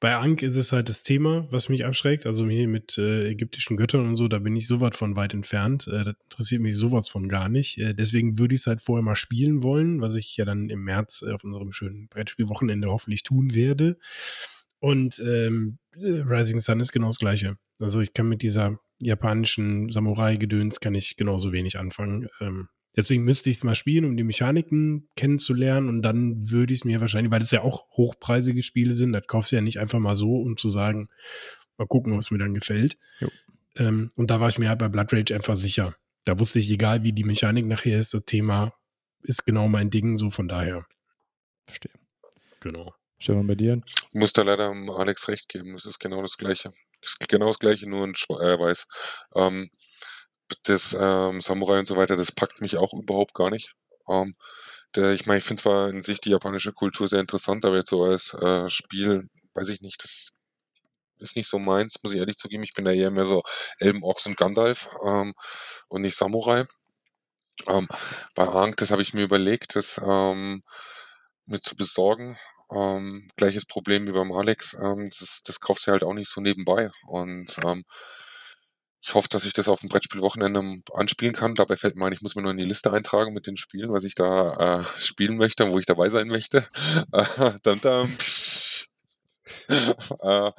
bei 0.00 0.16
Ankh 0.16 0.46
ist 0.46 0.56
es 0.56 0.72
halt 0.72 0.88
das 0.88 1.02
Thema, 1.02 1.46
was 1.50 1.68
mich 1.68 1.84
abschreckt. 1.84 2.24
Also 2.24 2.48
hier 2.48 2.66
mit 2.66 2.96
äh, 2.96 3.28
ägyptischen 3.28 3.76
Göttern 3.76 4.08
und 4.08 4.16
so, 4.16 4.28
da 4.28 4.38
bin 4.38 4.56
ich 4.56 4.66
sowas 4.66 4.96
von 4.96 5.14
weit 5.14 5.34
entfernt. 5.34 5.86
Äh, 5.88 6.04
das 6.04 6.14
interessiert 6.24 6.62
mich 6.62 6.76
sowas 6.76 7.06
von 7.06 7.28
gar 7.28 7.50
nicht. 7.50 7.76
Äh, 7.76 7.94
deswegen 7.94 8.38
würde 8.38 8.54
ich 8.54 8.62
es 8.62 8.66
halt 8.66 8.80
vorher 8.80 9.04
mal 9.04 9.14
spielen 9.14 9.62
wollen, 9.62 10.00
was 10.00 10.16
ich 10.16 10.34
ja 10.38 10.46
dann 10.46 10.70
im 10.70 10.82
März 10.84 11.22
äh, 11.22 11.32
auf 11.32 11.44
unserem 11.44 11.72
schönen 11.72 12.08
Brettspielwochenende 12.08 12.88
hoffentlich 12.88 13.24
tun 13.24 13.54
werde. 13.54 13.98
Und 14.78 15.20
ähm, 15.20 15.78
Rising 15.94 16.60
Sun 16.60 16.80
ist 16.80 16.92
genau 16.92 17.08
das 17.08 17.18
Gleiche. 17.18 17.58
Also 17.78 18.00
ich 18.00 18.14
kann 18.14 18.26
mit 18.26 18.40
dieser 18.40 18.80
japanischen 19.02 19.90
Samurai-Gedöns 19.90 20.80
kann 20.80 20.94
ich 20.94 21.16
genauso 21.16 21.52
wenig 21.52 21.78
anfangen. 21.78 22.28
Ähm, 22.40 22.68
Deswegen 22.96 23.22
müsste 23.22 23.50
ich 23.50 23.56
es 23.56 23.64
mal 23.64 23.74
spielen, 23.74 24.04
um 24.04 24.16
die 24.16 24.24
Mechaniken 24.24 25.08
kennenzulernen 25.16 25.88
und 25.88 26.02
dann 26.02 26.50
würde 26.50 26.72
ich 26.72 26.80
es 26.80 26.84
mir 26.84 27.00
wahrscheinlich, 27.00 27.30
weil 27.30 27.38
das 27.38 27.52
ja 27.52 27.62
auch 27.62 27.88
hochpreisige 27.96 28.62
Spiele 28.62 28.94
sind, 28.94 29.12
das 29.12 29.26
kaufst 29.26 29.52
du 29.52 29.56
ja 29.56 29.62
nicht 29.62 29.78
einfach 29.78 30.00
mal 30.00 30.16
so, 30.16 30.36
um 30.36 30.56
zu 30.56 30.70
sagen, 30.70 31.08
mal 31.78 31.86
gucken, 31.86 32.16
was 32.16 32.30
mir 32.30 32.38
dann 32.38 32.54
gefällt. 32.54 32.98
Ähm, 33.76 34.10
und 34.16 34.30
da 34.30 34.40
war 34.40 34.48
ich 34.48 34.58
mir 34.58 34.68
halt 34.68 34.80
bei 34.80 34.88
Blood 34.88 35.12
Rage 35.12 35.34
einfach 35.34 35.56
sicher. 35.56 35.94
Da 36.24 36.38
wusste 36.38 36.58
ich, 36.58 36.70
egal 36.70 37.02
wie 37.04 37.12
die 37.12 37.24
Mechanik 37.24 37.66
nachher 37.66 37.98
ist, 37.98 38.12
das 38.12 38.24
Thema 38.24 38.74
ist 39.22 39.44
genau 39.46 39.68
mein 39.68 39.90
Ding, 39.90 40.18
so 40.18 40.30
von 40.30 40.48
daher. 40.48 40.84
Verstehe. 41.66 41.92
Genau. 42.60 42.94
Stefan, 43.18 43.46
bei 43.46 43.54
dir? 43.54 43.80
Ich 43.86 44.14
muss 44.14 44.32
da 44.32 44.42
leider 44.42 44.70
Alex 44.70 45.28
recht 45.28 45.48
geben. 45.48 45.74
Es 45.74 45.84
ist 45.84 45.98
genau 45.98 46.22
das 46.22 46.36
Gleiche. 46.38 46.72
Es 47.02 47.16
ist 47.20 47.28
genau 47.28 47.48
das 47.48 47.58
Gleiche, 47.58 47.88
nur 47.88 48.04
in 48.04 48.16
Schwe 48.16 48.34
äh, 48.34 48.58
Weiß. 48.58 48.86
Ähm, 49.34 49.70
das 50.64 50.96
ähm, 50.98 51.40
Samurai 51.40 51.78
und 51.80 51.86
so 51.88 51.96
weiter, 51.96 52.16
das 52.16 52.32
packt 52.32 52.60
mich 52.60 52.76
auch 52.76 52.92
überhaupt 52.94 53.34
gar 53.34 53.50
nicht. 53.50 53.72
Ähm, 54.08 54.34
der, 54.96 55.12
ich 55.12 55.26
meine, 55.26 55.38
ich 55.38 55.44
finde 55.44 55.62
zwar 55.62 55.88
in 55.90 56.02
sich 56.02 56.20
die 56.20 56.30
japanische 56.30 56.72
Kultur 56.72 57.08
sehr 57.08 57.20
interessant, 57.20 57.64
aber 57.64 57.76
jetzt 57.76 57.90
so 57.90 58.04
als 58.04 58.34
äh, 58.34 58.68
Spiel, 58.68 59.28
weiß 59.54 59.68
ich 59.68 59.80
nicht, 59.82 60.02
das 60.04 60.32
ist 61.18 61.36
nicht 61.36 61.48
so 61.48 61.58
meins, 61.58 62.02
muss 62.02 62.12
ich 62.12 62.18
ehrlich 62.18 62.36
zugeben. 62.36 62.62
Ich 62.64 62.74
bin 62.74 62.84
da 62.84 62.92
eher 62.92 63.10
mehr 63.10 63.26
so 63.26 63.42
Elben, 63.78 64.02
Ochs 64.04 64.26
und 64.26 64.36
Gandalf 64.36 64.88
ähm, 65.06 65.34
und 65.88 66.02
nicht 66.02 66.16
Samurai. 66.16 66.66
Ähm, 67.68 67.88
bei 68.34 68.48
Ankh, 68.48 68.76
das 68.76 68.90
habe 68.90 69.02
ich 69.02 69.14
mir 69.14 69.22
überlegt, 69.24 69.76
das 69.76 70.00
ähm, 70.04 70.62
mir 71.46 71.60
zu 71.60 71.76
besorgen. 71.76 72.38
Ähm, 72.72 73.28
gleiches 73.36 73.66
Problem 73.66 74.06
wie 74.06 74.12
beim 74.12 74.32
Alex, 74.32 74.74
ähm, 74.74 75.08
das, 75.18 75.42
das 75.44 75.60
kaufst 75.60 75.86
du 75.86 75.92
halt 75.92 76.04
auch 76.04 76.14
nicht 76.14 76.30
so 76.30 76.40
nebenbei. 76.40 76.90
Und 77.06 77.56
ähm, 77.66 77.84
ich 79.02 79.14
hoffe, 79.14 79.28
dass 79.30 79.44
ich 79.46 79.52
das 79.54 79.68
auf 79.68 79.80
dem 79.80 79.88
Brettspielwochenende 79.88 80.82
anspielen 80.94 81.34
kann. 81.34 81.54
Dabei 81.54 81.76
fällt 81.76 81.96
mir 81.96 82.06
ein, 82.06 82.12
ich 82.12 82.20
muss 82.22 82.34
mir 82.36 82.42
nur 82.42 82.50
in 82.52 82.58
die 82.58 82.64
Liste 82.64 82.92
eintragen 82.92 83.32
mit 83.32 83.46
den 83.46 83.56
Spielen, 83.56 83.92
was 83.92 84.04
ich 84.04 84.14
da 84.14 84.80
äh, 84.80 84.84
spielen 84.98 85.36
möchte 85.36 85.64
und 85.64 85.72
wo 85.72 85.78
ich 85.78 85.86
dabei 85.86 86.10
sein 86.10 86.28
möchte. 86.28 86.66
Äh, 87.12 87.52
dann, 87.62 87.80
dann, 87.80 88.18
äh, 89.68 90.52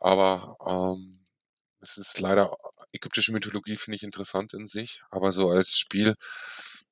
aber 0.00 0.56
ähm, 0.66 1.12
es 1.80 1.98
ist 1.98 2.20
leider, 2.20 2.56
ägyptische 2.92 3.32
Mythologie 3.32 3.76
finde 3.76 3.96
ich 3.96 4.02
interessant 4.02 4.54
in 4.54 4.66
sich, 4.66 5.02
aber 5.10 5.32
so 5.32 5.50
als 5.50 5.78
Spiel 5.78 6.16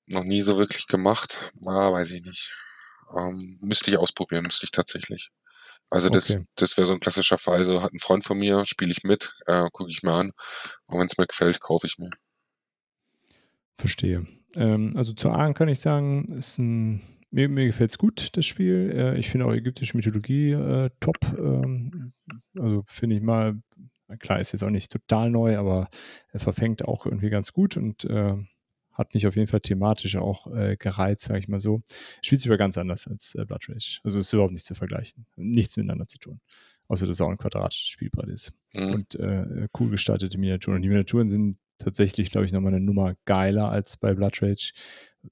noch 0.07 0.25
nie 0.25 0.43
so 0.43 0.57
wirklich 0.59 0.87
gemacht. 0.89 1.53
Ah, 1.67 1.93
weiß 1.93 2.13
ich 2.13 2.25
nicht. 2.25 2.53
Ähm, 3.17 3.59
müsste 3.63 3.91
ich 3.91 3.99
ausprobieren, 3.99 4.45
müsste 4.45 4.67
ich 4.67 4.73
tatsächlich. 4.73 5.31
Also 5.91 6.11
das, 6.11 6.31
okay. 6.31 6.45
das 6.57 6.77
wäre 6.77 6.87
so 6.87 6.93
ein 6.93 7.01
klassischer 7.01 7.39
Fall. 7.39 7.57
Also 7.57 7.83
hat 7.83 7.93
ein 7.93 7.99
Freund 7.99 8.25
von 8.25 8.39
mir, 8.39 8.67
spiele 8.67 8.93
ich 8.93 9.05
mit, 9.05 9.35
äh, 9.47 9.69
gucke 9.73 9.91
ich 9.91 10.03
mir 10.03 10.13
an. 10.13 10.33
Und 10.87 10.99
wenn 10.99 11.07
es 11.07 11.17
mir 11.17 11.27
gefällt, 11.27 11.61
kaufe 11.61 11.87
ich 11.87 11.99
mir. 11.99 12.11
Verstehe. 13.79 14.27
Ähm, 14.55 14.95
also 14.97 15.13
zu 15.13 15.31
Aachen 15.31 15.55
kann 15.55 15.69
ich 15.69 15.81
sagen, 15.81 16.27
ist 16.27 16.59
ein, 16.59 17.01
mir, 17.31 17.49
mir 17.49 17.67
gefällt 17.67 17.91
es 17.91 17.99
gut, 17.99 18.37
das 18.37 18.45
Spiel. 18.45 18.91
Äh, 18.95 19.19
ich 19.19 19.31
finde 19.31 19.47
auch 19.47 19.53
ägyptische 19.53 19.97
Mythologie 19.97 20.53
äh, 20.53 20.91
top. 21.01 21.19
Ähm, 21.39 22.13
also 22.59 22.83
finde 22.87 23.17
ich 23.17 23.23
mal, 23.23 23.55
klar, 24.19 24.41
ist 24.41 24.53
jetzt 24.53 24.65
auch 24.65 24.71
nicht 24.71 24.91
total 24.91 25.31
neu, 25.31 25.57
aber 25.57 25.89
er 26.33 26.41
verfängt 26.41 26.87
auch 26.87 27.07
irgendwie 27.07 27.31
ganz 27.31 27.53
gut 27.53 27.77
und 27.77 28.05
äh, 28.05 28.35
hat 28.99 29.15
mich 29.15 29.27
auf 29.27 29.37
jeden 29.37 29.47
Fall 29.47 29.61
thematisch 29.61 30.17
auch 30.17 30.53
äh, 30.53 30.77
gereizt, 30.77 31.23
sage 31.23 31.39
ich 31.39 31.49
mal 31.49 31.61
so. 31.61 31.79
Spielt 32.21 32.41
sich 32.41 32.51
aber 32.51 32.59
ganz 32.59 32.77
anders 32.77 33.07
als 33.07 33.35
äh, 33.37 33.45
Blood 33.45 33.69
Rage. 33.69 34.01
Also 34.03 34.19
ist 34.19 34.33
überhaupt 34.33 34.53
nicht 34.53 34.67
zu 34.67 34.75
vergleichen. 34.75 35.25
Nichts 35.37 35.77
miteinander 35.77 36.07
zu 36.07 36.19
tun. 36.19 36.41
Außer 36.89 37.07
dass 37.07 37.17
es 37.17 37.21
auch 37.21 37.31
ein 37.31 37.39
quadratisches 37.39 37.89
Spielbrett 37.89 38.29
ist. 38.29 38.53
Mhm. 38.73 38.93
Und 38.93 39.15
äh, 39.15 39.69
cool 39.79 39.91
gestaltete 39.91 40.37
Miniaturen. 40.37 40.77
Und 40.77 40.83
die 40.83 40.89
Miniaturen 40.89 41.29
sind 41.29 41.59
tatsächlich, 41.79 42.31
glaube 42.31 42.45
ich, 42.45 42.53
nochmal 42.53 42.75
eine 42.75 42.85
Nummer 42.85 43.15
geiler 43.25 43.71
als 43.71 43.97
bei 43.97 44.15
Blood 44.15 44.43
Rage. 44.43 44.73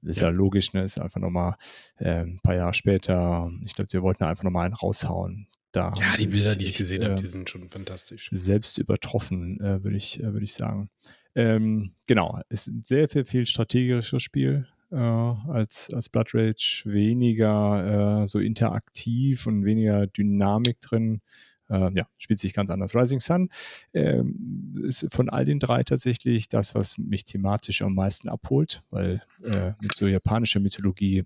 Ist 0.02 0.20
ja, 0.20 0.28
ja 0.28 0.32
logisch, 0.32 0.72
ne? 0.72 0.82
Ist 0.82 1.00
einfach 1.00 1.20
nochmal 1.20 1.56
äh, 1.96 2.20
ein 2.20 2.40
paar 2.42 2.54
Jahre 2.54 2.74
später. 2.74 3.50
Ich 3.64 3.74
glaube, 3.74 3.90
sie 3.90 4.00
wollten 4.02 4.24
einfach 4.24 4.44
nochmal 4.44 4.66
einen 4.66 4.74
raushauen. 4.74 5.48
Da 5.72 5.92
ja, 6.00 6.16
die 6.16 6.28
Bilder, 6.28 6.54
die 6.56 6.64
ich 6.64 6.76
gesehen 6.76 7.04
habe, 7.04 7.16
die 7.16 7.28
sind 7.28 7.50
schon 7.50 7.68
fantastisch. 7.68 8.28
Selbst 8.32 8.78
übertroffen, 8.78 9.60
äh, 9.60 9.82
würde 9.82 9.96
ich, 9.96 10.20
äh, 10.20 10.32
würd 10.32 10.42
ich 10.42 10.54
sagen. 10.54 10.90
Ähm, 11.36 11.92
genau, 12.06 12.40
ist 12.48 12.66
ein 12.66 12.82
sehr 12.82 13.10
viel, 13.10 13.26
viel 13.26 13.46
strategisches 13.46 14.22
Spiel 14.22 14.66
äh, 14.90 14.96
als, 14.96 15.92
als 15.92 16.08
Blood 16.08 16.34
Rage, 16.34 16.82
weniger 16.86 18.22
äh, 18.22 18.26
so 18.26 18.38
interaktiv 18.38 19.46
und 19.46 19.66
weniger 19.66 20.06
Dynamik 20.06 20.80
drin. 20.80 21.20
Äh, 21.68 21.90
ja, 21.94 22.06
spielt 22.16 22.38
sich 22.38 22.54
ganz 22.54 22.70
anders. 22.70 22.94
Rising 22.94 23.20
Sun 23.20 23.50
ähm, 23.92 24.82
ist 24.88 25.08
von 25.10 25.28
all 25.28 25.44
den 25.44 25.58
drei 25.58 25.82
tatsächlich 25.82 26.48
das, 26.48 26.74
was 26.74 26.96
mich 26.96 27.24
thematisch 27.24 27.82
am 27.82 27.94
meisten 27.94 28.30
abholt, 28.30 28.82
weil 28.88 29.20
äh, 29.44 29.72
mit 29.82 29.94
so 29.94 30.06
japanischer 30.06 30.60
Mythologie 30.60 31.24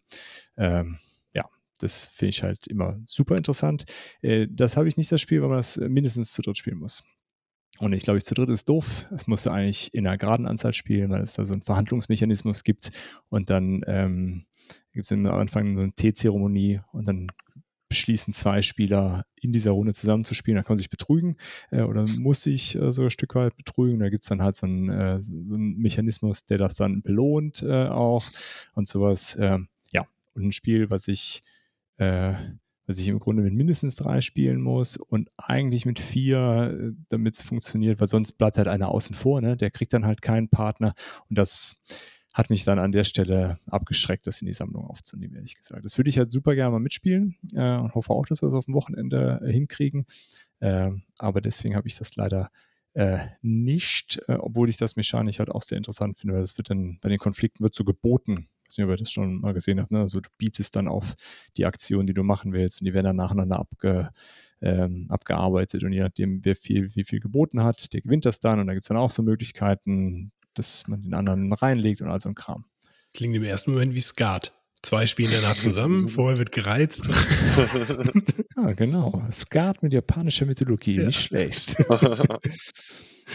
ähm, 0.56 0.98
ja, 1.34 1.44
das 1.78 2.06
finde 2.06 2.30
ich 2.30 2.42
halt 2.42 2.66
immer 2.66 2.98
super 3.04 3.36
interessant. 3.36 3.84
Äh, 4.22 4.48
das 4.50 4.76
habe 4.76 4.88
ich 4.88 4.96
nicht 4.96 5.12
das 5.12 5.20
Spiel, 5.20 5.40
weil 5.42 5.50
man 5.50 5.58
das 5.58 5.76
mindestens 5.76 6.32
zu 6.32 6.42
dritt 6.42 6.58
spielen 6.58 6.78
muss. 6.78 7.04
Und 7.80 7.94
ich 7.94 8.02
glaube, 8.02 8.18
ich 8.18 8.24
zu 8.24 8.34
dritt 8.34 8.50
ist 8.50 8.68
doof. 8.68 9.06
Es 9.10 9.26
musste 9.26 9.52
eigentlich 9.52 9.94
in 9.94 10.06
einer 10.06 10.18
geraden 10.18 10.46
Anzahl 10.46 10.74
spielen, 10.74 11.10
weil 11.10 11.22
es 11.22 11.32
da 11.32 11.46
so 11.46 11.54
einen 11.54 11.62
Verhandlungsmechanismus 11.62 12.62
gibt. 12.62 12.90
Und 13.30 13.48
dann 13.48 13.82
ähm, 13.86 14.44
gibt 14.92 15.06
es 15.06 15.12
am 15.12 15.24
Anfang 15.26 15.74
so 15.74 15.82
eine 15.82 15.92
Teezeremonie 15.92 16.80
und 16.92 17.08
dann 17.08 17.28
beschließen 17.88 18.34
zwei 18.34 18.60
Spieler 18.60 19.24
in 19.34 19.52
dieser 19.52 19.70
Runde 19.70 19.94
zusammenzuspielen. 19.94 20.56
Da 20.56 20.62
kann 20.62 20.74
man 20.74 20.78
sich 20.78 20.90
betrügen 20.90 21.36
äh, 21.70 21.80
oder 21.80 22.04
muss 22.18 22.42
sich 22.42 22.76
äh, 22.76 22.92
so 22.92 23.02
ein 23.02 23.10
Stück 23.10 23.34
weit 23.34 23.56
betrügen. 23.56 23.98
Da 24.00 24.10
gibt 24.10 24.24
es 24.24 24.28
dann 24.28 24.42
halt 24.42 24.56
so 24.56 24.66
einen, 24.66 24.90
äh, 24.90 25.18
so 25.18 25.54
einen, 25.54 25.78
Mechanismus, 25.78 26.44
der 26.44 26.58
das 26.58 26.74
dann 26.74 27.00
belohnt 27.00 27.62
äh, 27.62 27.86
auch 27.86 28.24
und 28.74 28.88
sowas. 28.88 29.38
Ähm, 29.40 29.68
ja, 29.90 30.04
und 30.34 30.44
ein 30.44 30.52
Spiel, 30.52 30.90
was 30.90 31.08
ich 31.08 31.40
äh, 31.96 32.34
dass 32.90 32.98
ich 32.98 33.06
im 33.06 33.20
Grunde 33.20 33.44
mit 33.44 33.54
mindestens 33.54 33.94
drei 33.94 34.20
spielen 34.20 34.60
muss 34.60 34.96
und 34.96 35.30
eigentlich 35.36 35.86
mit 35.86 36.00
vier, 36.00 36.76
äh, 36.76 36.92
damit 37.08 37.36
es 37.36 37.42
funktioniert, 37.42 38.00
weil 38.00 38.08
sonst 38.08 38.32
bleibt 38.32 38.58
halt 38.58 38.66
einer 38.66 38.88
außen 38.88 39.14
vor, 39.14 39.40
ne? 39.40 39.56
Der 39.56 39.70
kriegt 39.70 39.92
dann 39.92 40.04
halt 40.04 40.22
keinen 40.22 40.48
Partner 40.48 40.94
und 41.28 41.38
das 41.38 41.84
hat 42.32 42.50
mich 42.50 42.64
dann 42.64 42.80
an 42.80 42.90
der 42.90 43.04
Stelle 43.04 43.58
abgeschreckt, 43.66 44.26
das 44.26 44.40
in 44.40 44.46
die 44.46 44.52
Sammlung 44.52 44.84
aufzunehmen, 44.86 45.36
ehrlich 45.36 45.56
gesagt. 45.56 45.84
Das 45.84 45.98
würde 45.98 46.10
ich 46.10 46.18
halt 46.18 46.32
super 46.32 46.56
gerne 46.56 46.72
mal 46.72 46.80
mitspielen 46.80 47.36
äh, 47.54 47.76
und 47.76 47.94
hoffe 47.94 48.12
auch, 48.12 48.26
dass 48.26 48.42
wir 48.42 48.48
das 48.48 48.56
auf 48.56 48.64
dem 48.64 48.74
Wochenende 48.74 49.40
äh, 49.44 49.52
hinkriegen. 49.52 50.04
Äh, 50.58 50.90
aber 51.18 51.40
deswegen 51.40 51.76
habe 51.76 51.86
ich 51.86 51.96
das 51.96 52.16
leider 52.16 52.50
äh, 52.94 53.18
nicht, 53.40 54.20
äh, 54.26 54.34
obwohl 54.34 54.68
ich 54.68 54.76
das 54.76 54.96
mechanisch 54.96 55.38
halt 55.38 55.50
auch 55.50 55.62
sehr 55.62 55.78
interessant 55.78 56.18
finde, 56.18 56.34
weil 56.34 56.42
das 56.42 56.58
wird 56.58 56.70
dann 56.70 56.98
bei 57.00 57.08
den 57.08 57.18
Konflikten 57.18 57.62
wird 57.62 57.76
so 57.76 57.84
geboten. 57.84 58.48
Ich 58.70 58.78
weiß 58.78 58.78
nicht, 58.78 58.84
ob 58.86 58.90
ihr 58.92 58.96
das 58.98 59.10
schon 59.10 59.40
mal 59.40 59.52
gesehen 59.52 59.80
habt. 59.80 59.90
Ne? 59.90 60.00
Also 60.00 60.20
du 60.20 60.28
bietest 60.38 60.76
dann 60.76 60.86
auf 60.86 61.14
die 61.56 61.66
Aktion, 61.66 62.06
die 62.06 62.14
du 62.14 62.22
machen 62.22 62.52
willst 62.52 62.80
und 62.80 62.84
die 62.86 62.94
werden 62.94 63.06
dann 63.06 63.16
nacheinander 63.16 63.58
abge, 63.58 64.10
ähm, 64.62 65.06
abgearbeitet 65.08 65.82
und 65.82 65.92
je 65.92 66.00
nachdem, 66.00 66.44
wer 66.44 66.54
viel, 66.54 66.94
wie 66.94 67.04
viel 67.04 67.20
geboten 67.20 67.62
hat, 67.62 67.92
der 67.92 68.02
gewinnt 68.02 68.24
das 68.24 68.40
dann 68.40 68.60
und 68.60 68.66
da 68.66 68.74
gibt 68.74 68.84
es 68.84 68.88
dann 68.88 68.96
auch 68.96 69.10
so 69.10 69.22
Möglichkeiten, 69.22 70.32
dass 70.54 70.86
man 70.86 71.02
den 71.02 71.14
anderen 71.14 71.52
reinlegt 71.52 72.00
und 72.00 72.08
all 72.08 72.20
so 72.20 72.28
ein 72.28 72.34
Kram. 72.34 72.64
Klingt 73.14 73.34
im 73.34 73.42
ersten 73.42 73.72
Moment 73.72 73.94
wie 73.94 74.00
Skat. 74.00 74.52
Zwei 74.82 75.06
spielen 75.06 75.30
danach 75.32 75.56
zusammen, 75.56 76.08
vorher 76.08 76.38
wird 76.38 76.52
gereizt. 76.52 77.08
ja, 78.56 78.72
genau. 78.76 79.24
Skat 79.32 79.82
mit 79.82 79.92
japanischer 79.92 80.46
Mythologie, 80.46 80.96
ja. 80.96 81.06
nicht 81.06 81.20
schlecht. 81.20 81.76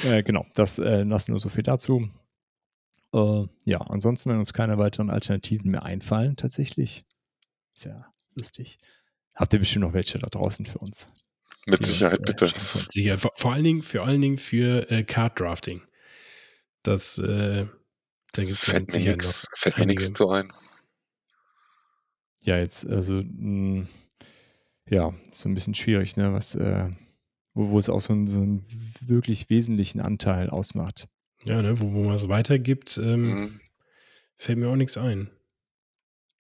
äh, 0.06 0.24
genau, 0.24 0.45
das 0.56 0.80
äh, 0.80 1.03
lassen 1.03 1.32
nur 1.32 1.40
so 1.40 1.49
viel 1.49 1.64
dazu. 1.64 2.07
Äh, 3.16 3.48
ja, 3.64 3.80
ansonsten, 3.80 4.30
wenn 4.30 4.40
uns 4.40 4.54
keine 4.54 4.78
weiteren 4.78 5.10
Alternativen 5.10 5.72
mehr 5.72 5.84
einfallen, 5.84 6.36
tatsächlich. 6.36 7.06
Ist 7.74 7.86
ja 7.86 8.14
lustig. 8.36 8.78
Habt 9.36 9.54
ihr 9.54 9.60
bestimmt 9.60 9.86
noch 9.86 9.94
welche 9.94 10.20
da 10.20 10.28
draußen 10.28 10.66
für 10.66 10.80
uns? 10.80 11.10
Mit 11.66 11.86
Sicherheit, 11.86 12.20
uns, 12.20 12.28
bitte. 12.28 12.52
Sicher, 12.92 13.18
vor, 13.18 13.32
vor, 13.36 13.54
allen 13.54 13.64
Dingen, 13.64 13.84
vor 13.84 14.06
allen 14.06 14.22
Dingen 14.22 14.38
für 14.38 14.92
äh, 14.92 15.04
Card 15.04 15.40
Drafting. 15.40 15.82
Das, 16.84 17.18
äh, 17.18 17.68
da 18.34 18.42
gibt 18.42 18.58
es 18.58 18.60
fällt, 18.60 18.94
mir 18.94 19.12
nix, 19.12 19.48
fällt 19.56 19.78
mir 19.78 19.86
nichts 19.86 20.14
zu 20.14 20.30
ein. 20.30 20.52
Ja, 22.42 22.58
jetzt, 22.58 22.86
also, 22.86 23.14
mh, 23.14 23.24
hm, 23.24 23.88
ja, 24.90 25.12
so 25.32 25.50
ein 25.50 25.56
bisschen 25.56 25.74
schwierig, 25.74 26.18
ne, 26.18 26.34
was, 26.34 26.56
äh, 26.56 26.90
wo, 27.54 27.72
wo 27.72 27.80
es 27.80 27.90
auch 27.90 28.02
so, 28.02 28.14
so 28.26 28.42
einen 28.42 28.66
wirklich 29.02 29.50
wesentlichen 29.50 30.02
Anteil 30.02 30.50
ausmacht. 30.50 31.08
Ja, 31.46 31.62
ne, 31.62 31.80
wo, 31.80 31.94
wo 31.94 32.04
man 32.04 32.16
es 32.16 32.28
weitergibt, 32.28 32.98
ähm, 32.98 33.30
mhm. 33.30 33.60
fällt 34.38 34.58
mir 34.58 34.70
auch 34.70 34.76
nichts 34.76 34.98
ein. 34.98 35.30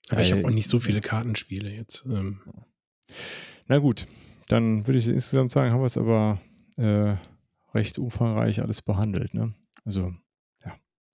Aber 0.09 0.21
ich 0.21 0.31
habe 0.31 0.45
auch 0.45 0.51
nicht 0.51 0.69
so 0.69 0.79
viele 0.79 1.01
Kartenspiele 1.01 1.69
jetzt. 1.69 2.05
Ähm. 2.05 2.41
Na 3.67 3.79
gut, 3.79 4.05
dann 4.47 4.85
würde 4.85 4.99
ich 4.99 5.07
insgesamt 5.07 5.51
sagen, 5.51 5.71
haben 5.71 5.81
wir 5.81 5.85
es 5.85 5.97
aber 5.97 6.41
äh, 6.77 7.15
recht 7.73 7.97
umfangreich 7.97 8.61
alles 8.61 8.83
behandelt. 8.83 9.33
Ne? 9.33 9.55
Also 9.83 10.11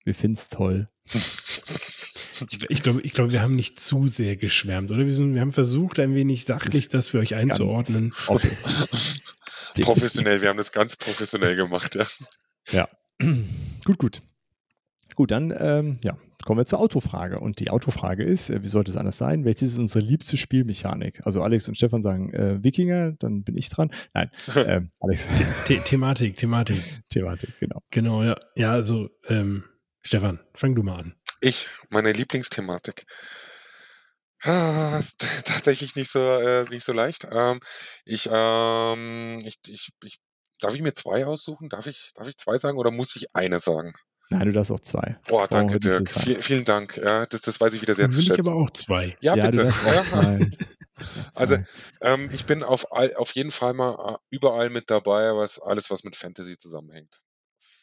wir 0.04 0.14
finden 0.14 0.36
es 0.36 0.48
toll. 0.48 0.86
Ich, 1.04 2.68
ich 2.68 2.82
glaube, 2.82 3.02
ich 3.02 3.12
glaub, 3.12 3.30
wir 3.30 3.40
haben 3.40 3.54
nicht 3.54 3.78
zu 3.78 4.08
sehr 4.08 4.36
geschwärmt, 4.36 4.90
oder? 4.90 5.06
Wir, 5.06 5.14
sind, 5.14 5.34
wir 5.34 5.40
haben 5.40 5.52
versucht, 5.52 6.00
ein 6.00 6.14
wenig 6.14 6.44
sachlich 6.44 6.88
das 6.88 7.08
für 7.08 7.18
euch 7.18 7.34
einzuordnen. 7.34 8.12
professionell, 9.80 10.42
wir 10.42 10.48
haben 10.48 10.56
das 10.56 10.72
ganz 10.72 10.96
professionell 10.96 11.54
gemacht, 11.54 11.94
ja. 11.94 12.06
Ja. 12.70 12.88
gut, 13.84 13.98
gut. 13.98 14.22
Gut, 15.14 15.30
dann 15.30 15.54
ähm, 15.58 15.98
ja, 16.02 16.16
kommen 16.44 16.58
wir 16.58 16.64
zur 16.64 16.80
Autofrage. 16.80 17.38
Und 17.38 17.60
die 17.60 17.70
Autofrage 17.70 18.24
ist, 18.24 18.50
äh, 18.50 18.62
wie 18.62 18.68
sollte 18.68 18.90
es 18.90 18.96
anders 18.96 19.18
sein? 19.18 19.44
Welches 19.44 19.72
ist 19.72 19.78
unsere 19.78 20.04
liebste 20.04 20.36
Spielmechanik? 20.36 21.20
Also 21.24 21.42
Alex 21.42 21.68
und 21.68 21.76
Stefan 21.76 22.02
sagen 22.02 22.32
äh, 22.32 22.62
Wikinger, 22.64 23.12
dann 23.12 23.44
bin 23.44 23.56
ich 23.56 23.68
dran. 23.68 23.90
Nein, 24.14 24.30
äh, 24.54 24.80
Alex. 25.00 25.28
The 25.66 25.76
Thematik, 25.78 26.36
Thematik. 26.36 26.82
Thematik, 27.08 27.58
genau. 27.60 27.82
Genau, 27.90 28.22
ja. 28.22 28.36
Ja, 28.56 28.72
also 28.72 29.10
ähm, 29.28 29.64
Stefan, 30.02 30.40
fang 30.54 30.74
du 30.74 30.82
mal 30.82 30.98
an. 30.98 31.14
Ich, 31.40 31.66
meine 31.90 32.12
Lieblingsthematik. 32.12 33.04
Ah, 34.44 34.96
ist 34.98 35.18
tatsächlich 35.44 35.94
nicht 35.94 36.10
so, 36.10 36.20
äh, 36.20 36.64
nicht 36.70 36.84
so 36.84 36.92
leicht. 36.92 37.26
Ähm, 37.30 37.60
ich, 38.04 38.28
ähm, 38.30 39.40
ich, 39.44 39.58
ich, 39.66 39.90
ich, 40.02 40.18
darf 40.62 40.74
ich 40.74 40.82
mir 40.82 40.92
zwei 40.92 41.26
aussuchen? 41.26 41.68
Darf 41.68 41.86
ich, 41.86 42.12
darf 42.14 42.28
ich 42.28 42.36
zwei 42.36 42.58
sagen 42.58 42.78
oder 42.78 42.90
muss 42.90 43.16
ich 43.16 43.34
eine 43.34 43.60
sagen? 43.60 43.94
Nein, 44.30 44.46
du 44.46 44.52
darfst 44.52 44.72
auch 44.72 44.80
zwei. 44.80 45.18
Boah, 45.28 45.46
danke, 45.46 45.78
Dirk. 45.78 46.08
Vielen, 46.08 46.42
vielen 46.42 46.64
Dank. 46.64 46.96
Ja, 46.96 47.26
das, 47.26 47.42
das 47.42 47.60
weiß 47.60 47.74
ich 47.74 47.82
wieder 47.82 47.94
sehr 47.94 48.06
Dann 48.06 48.12
zu 48.12 48.22
schätzen. 48.22 48.40
ich 48.40 48.48
aber 48.48 48.56
auch 48.56 48.70
zwei. 48.70 49.14
Ja, 49.20 49.36
ja 49.36 49.50
bitte. 49.50 49.70
also, 51.34 51.58
ähm, 52.00 52.30
ich 52.32 52.46
bin 52.46 52.62
auf, 52.62 52.92
all, 52.92 53.14
auf 53.14 53.32
jeden 53.32 53.50
Fall 53.50 53.74
mal 53.74 54.14
äh, 54.14 54.18
überall 54.30 54.70
mit 54.70 54.90
dabei, 54.90 55.36
was 55.36 55.60
alles, 55.60 55.90
was 55.90 56.02
mit 56.02 56.16
Fantasy 56.16 56.56
zusammenhängt 56.56 57.20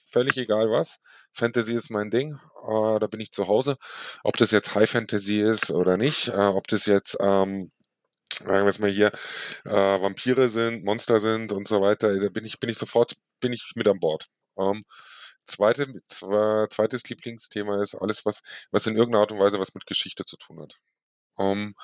völlig 0.10 0.38
egal 0.38 0.70
was. 0.70 1.00
Fantasy 1.34 1.74
ist 1.74 1.90
mein 1.90 2.10
Ding, 2.10 2.40
äh, 2.68 3.00
da 3.00 3.08
bin 3.08 3.20
ich 3.20 3.32
zu 3.32 3.48
Hause. 3.48 3.78
Ob 4.24 4.38
das 4.38 4.52
jetzt 4.52 4.76
High 4.76 4.90
Fantasy 4.90 5.42
ist 5.42 5.72
oder 5.72 5.98
nicht, 5.98 6.30
äh, 6.30 6.32
ob 6.32 6.68
das 6.68 6.86
jetzt, 6.86 7.18
ähm, 7.22 7.70
sagen 8.40 8.66
wir 8.66 8.70
es 8.70 8.80
mal 8.80 8.90
hier, 8.90 9.12
äh, 9.66 9.72
Vampire 9.72 10.50
sind, 10.50 10.84
Monster 10.86 11.20
sind 11.20 11.52
und 11.52 11.68
so 11.68 11.82
weiter, 11.82 12.18
da 12.20 12.30
bin 12.30 12.46
ich, 12.46 12.60
bin 12.60 12.70
ich 12.70 12.78
sofort, 12.78 13.16
bin 13.40 13.54
ich 13.54 13.72
mit 13.76 13.88
an 13.88 14.00
Bord. 14.00 14.28
Ähm, 14.58 14.86
zweite, 15.46 15.88
zweites 16.08 17.10
Lieblingsthema 17.10 17.82
ist 17.82 17.96
alles, 17.96 18.26
was, 18.26 18.42
was 18.72 18.88
in 18.88 18.96
irgendeiner 18.96 19.22
Art 19.22 19.32
und 19.32 19.40
Weise 19.40 19.60
was 19.60 19.74
mit 19.74 19.86
Geschichte 19.86 20.26
zu 20.26 20.38
tun 20.38 20.62
hat. 20.62 20.78
Ähm, 21.40 21.76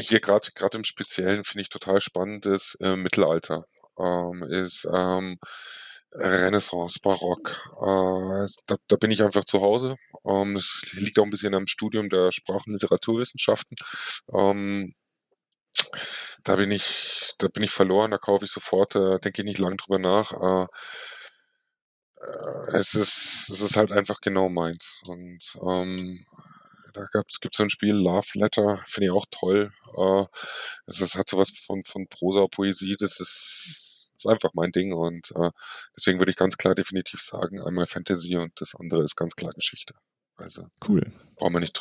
hier 0.00 0.20
gerade 0.20 0.48
gerade 0.54 0.78
im 0.78 0.84
Speziellen 0.84 1.44
finde 1.44 1.62
ich 1.62 1.68
total 1.68 2.00
spannend 2.00 2.46
ist 2.46 2.76
äh, 2.80 2.96
Mittelalter. 2.96 3.66
Ähm, 3.98 4.42
ist 4.44 4.86
ähm, 4.92 5.38
Renaissance, 6.14 6.98
Barock. 7.02 7.72
Äh, 7.80 8.46
da, 8.66 8.76
da, 8.88 8.96
bin 8.96 9.10
ich 9.10 9.22
einfach 9.22 9.44
zu 9.44 9.60
Hause. 9.60 9.96
Ähm, 10.26 10.54
das 10.54 10.92
liegt 10.94 11.18
auch 11.18 11.24
ein 11.24 11.30
bisschen 11.30 11.54
am 11.54 11.66
Studium 11.66 12.08
der 12.10 12.32
Sprach- 12.32 12.66
und 12.66 12.74
Literaturwissenschaften. 12.74 13.76
Ähm, 14.32 14.94
da 16.44 16.56
bin 16.56 16.70
ich, 16.70 17.34
da 17.38 17.48
bin 17.48 17.62
ich 17.62 17.70
verloren, 17.70 18.10
da 18.10 18.18
kaufe 18.18 18.44
ich 18.44 18.50
sofort, 18.50 18.94
da 18.94 19.18
denke 19.18 19.42
ich 19.42 19.46
nicht 19.46 19.58
lang 19.58 19.76
drüber 19.76 19.98
nach. 19.98 20.32
Äh, 20.32 20.66
äh, 22.20 22.76
es 22.78 22.94
ist, 22.94 23.48
es 23.50 23.60
ist 23.60 23.76
halt 23.76 23.92
einfach 23.92 24.20
genau 24.20 24.48
meins. 24.48 25.00
Und 25.06 25.40
ähm, 25.62 26.24
da 26.94 27.06
gab's, 27.12 27.40
gibt's 27.40 27.56
so 27.56 27.62
ein 27.64 27.70
Spiel, 27.70 27.94
Love 27.94 28.28
Letter, 28.34 28.82
finde 28.86 29.06
ich 29.06 29.12
auch 29.12 29.26
toll. 29.30 29.72
Äh, 29.96 30.24
es, 30.86 31.00
es 31.00 31.16
hat 31.16 31.28
sowas 31.28 31.50
von, 31.50 31.84
von 31.84 32.06
Prosa, 32.08 32.46
Poesie, 32.48 32.96
das 32.98 33.20
ist 33.20 33.92
ist 34.22 34.30
einfach 34.30 34.50
mein 34.54 34.72
Ding 34.72 34.92
und 34.92 35.32
äh, 35.36 35.50
deswegen 35.96 36.18
würde 36.20 36.30
ich 36.30 36.36
ganz 36.36 36.56
klar 36.56 36.74
definitiv 36.74 37.20
sagen, 37.20 37.60
einmal 37.60 37.86
Fantasy 37.86 38.36
und 38.36 38.52
das 38.60 38.74
andere 38.74 39.02
ist 39.02 39.16
ganz 39.16 39.34
klar 39.36 39.52
Geschichte. 39.52 39.94
Also 40.36 40.66
cool. 40.88 41.12
Brauchen 41.36 41.54
wir 41.54 41.60
nicht. 41.60 41.80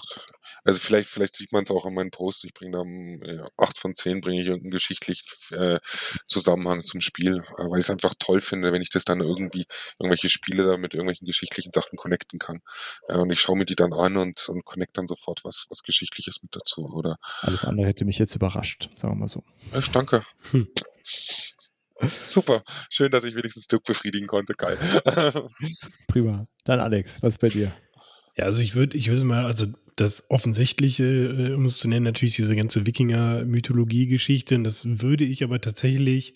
Also 0.64 0.80
vielleicht, 0.80 1.10
vielleicht 1.10 1.36
sieht 1.36 1.52
man 1.52 1.64
es 1.64 1.72
auch 1.72 1.86
an 1.86 1.94
meinen 1.94 2.12
Posts. 2.12 2.44
Ich 2.44 2.54
bringe 2.54 2.78
da 2.78 3.32
ja, 3.32 3.48
acht 3.58 3.78
von 3.78 3.96
zehn 3.96 4.22
bringe 4.22 4.42
ich 4.42 4.48
irgendeinen 4.48 4.72
geschichtlichen 4.72 5.26
äh, 5.52 5.80
Zusammenhang 6.28 6.84
zum 6.84 7.02
Spiel, 7.02 7.38
äh, 7.38 7.64
weil 7.64 7.80
ich 7.80 7.86
es 7.86 7.90
einfach 7.90 8.14
toll 8.20 8.42
finde, 8.42 8.72
wenn 8.72 8.82
ich 8.82 8.90
das 8.90 9.06
dann 9.06 9.22
irgendwie 9.22 9.66
irgendwelche 10.00 10.30
Spiele 10.30 10.64
da 10.66 10.78
mit 10.78 10.94
irgendwelchen 10.94 11.26
geschichtlichen 11.26 11.72
Sachen 11.72 11.98
connecten 11.98 12.40
kann. 12.40 12.62
Äh, 13.08 13.18
und 13.18 13.32
ich 13.32 13.40
schaue 13.40 13.58
mir 13.58 13.66
die 13.66 13.76
dann 13.76 13.94
an 13.94 14.18
und, 14.18 14.48
und 14.50 14.64
connect 14.66 14.98
dann 14.98 15.08
sofort 15.08 15.44
was, 15.44 15.66
was 15.70 15.82
Geschichtliches 15.82 16.44
mit 16.44 16.56
dazu. 16.56 16.86
Oder 16.86 17.18
alles 17.42 17.66
andere 17.66 17.88
hätte 17.88 18.06
mich 18.06 18.20
jetzt 18.20 18.36
überrascht, 18.36 18.90
sagen 18.96 19.16
wir 19.16 19.20
mal 19.22 19.28
so. 19.28 19.44
Ich 19.78 19.90
danke. 19.90 20.24
Hm. 20.52 20.68
Super. 22.02 22.64
Schön, 22.92 23.12
dass 23.12 23.24
ich 23.24 23.36
wenigstens 23.36 23.68
Dirk 23.68 23.84
befriedigen 23.84 24.28
konnte. 24.28 24.54
Geil. 24.54 24.78
Prima. 26.08 26.48
Dann 26.64 26.80
Alex, 26.80 27.22
was 27.22 27.36
ist 27.36 27.40
bei 27.40 27.50
dir? 27.50 27.72
Ja, 28.38 28.46
also 28.46 28.62
ich 28.62 28.76
würde, 28.76 28.98
ich 28.98 29.10
würde 29.10 29.26
mal, 29.26 29.46
also 29.46 29.68
das 29.96 30.30
Offensichtliche, 30.30 31.04
äh, 31.04 31.54
um 31.54 31.66
es 31.66 31.78
zu 31.78 31.88
nennen, 31.88 32.06
natürlich 32.06 32.36
diese 32.36 32.56
ganze 32.56 32.86
Wikinger-Mythologie-Geschichte. 32.86 34.56
Und 34.56 34.64
das 34.64 34.86
würde 34.86 35.26
ich 35.26 35.44
aber 35.44 35.60
tatsächlich 35.62 36.36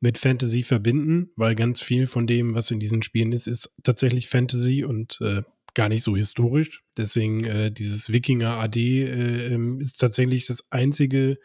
mit 0.00 0.18
Fantasy 0.18 0.62
verbinden, 0.62 1.30
weil 1.36 1.54
ganz 1.54 1.80
viel 1.80 2.06
von 2.06 2.26
dem, 2.26 2.54
was 2.54 2.70
in 2.70 2.80
diesen 2.80 3.02
Spielen 3.02 3.32
ist, 3.32 3.46
ist 3.46 3.76
tatsächlich 3.82 4.28
Fantasy 4.28 4.84
und 4.84 5.18
äh, 5.20 5.42
gar 5.74 5.88
nicht 5.88 6.02
so 6.02 6.16
historisch. 6.16 6.82
Deswegen 6.96 7.44
äh, 7.44 7.70
dieses 7.70 8.12
Wikinger 8.12 8.58
AD 8.58 8.78
äh, 8.78 9.54
ähm, 9.54 9.80
ist 9.80 9.98
tatsächlich 9.98 10.46
das 10.46 10.70
einzige 10.70 11.38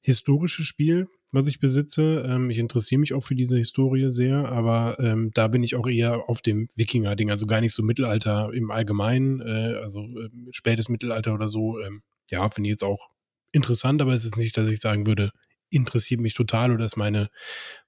historische 0.00 0.64
Spiel, 0.64 1.08
was 1.32 1.46
ich 1.46 1.60
besitze. 1.60 2.24
Ähm, 2.26 2.50
ich 2.50 2.58
interessiere 2.58 3.00
mich 3.00 3.14
auch 3.14 3.22
für 3.22 3.34
diese 3.34 3.56
Historie 3.56 4.10
sehr, 4.10 4.48
aber 4.48 4.98
ähm, 5.00 5.30
da 5.34 5.48
bin 5.48 5.62
ich 5.62 5.74
auch 5.74 5.86
eher 5.86 6.28
auf 6.28 6.42
dem 6.42 6.68
Wikinger-Ding, 6.76 7.30
also 7.30 7.46
gar 7.46 7.60
nicht 7.60 7.74
so 7.74 7.82
Mittelalter 7.82 8.50
im 8.52 8.70
Allgemeinen, 8.70 9.40
äh, 9.40 9.78
also 9.82 10.00
äh, 10.00 10.30
spätes 10.50 10.88
Mittelalter 10.88 11.34
oder 11.34 11.48
so. 11.48 11.80
Ähm, 11.80 12.02
ja, 12.30 12.48
finde 12.48 12.68
ich 12.68 12.74
jetzt 12.74 12.84
auch 12.84 13.08
interessant, 13.52 14.02
aber 14.02 14.12
es 14.12 14.24
ist 14.24 14.36
nicht, 14.36 14.56
dass 14.56 14.70
ich 14.70 14.80
sagen 14.80 15.06
würde, 15.06 15.30
interessiert 15.70 16.20
mich 16.20 16.34
total 16.34 16.72
oder 16.72 16.84
ist 16.84 16.96
meine 16.96 17.28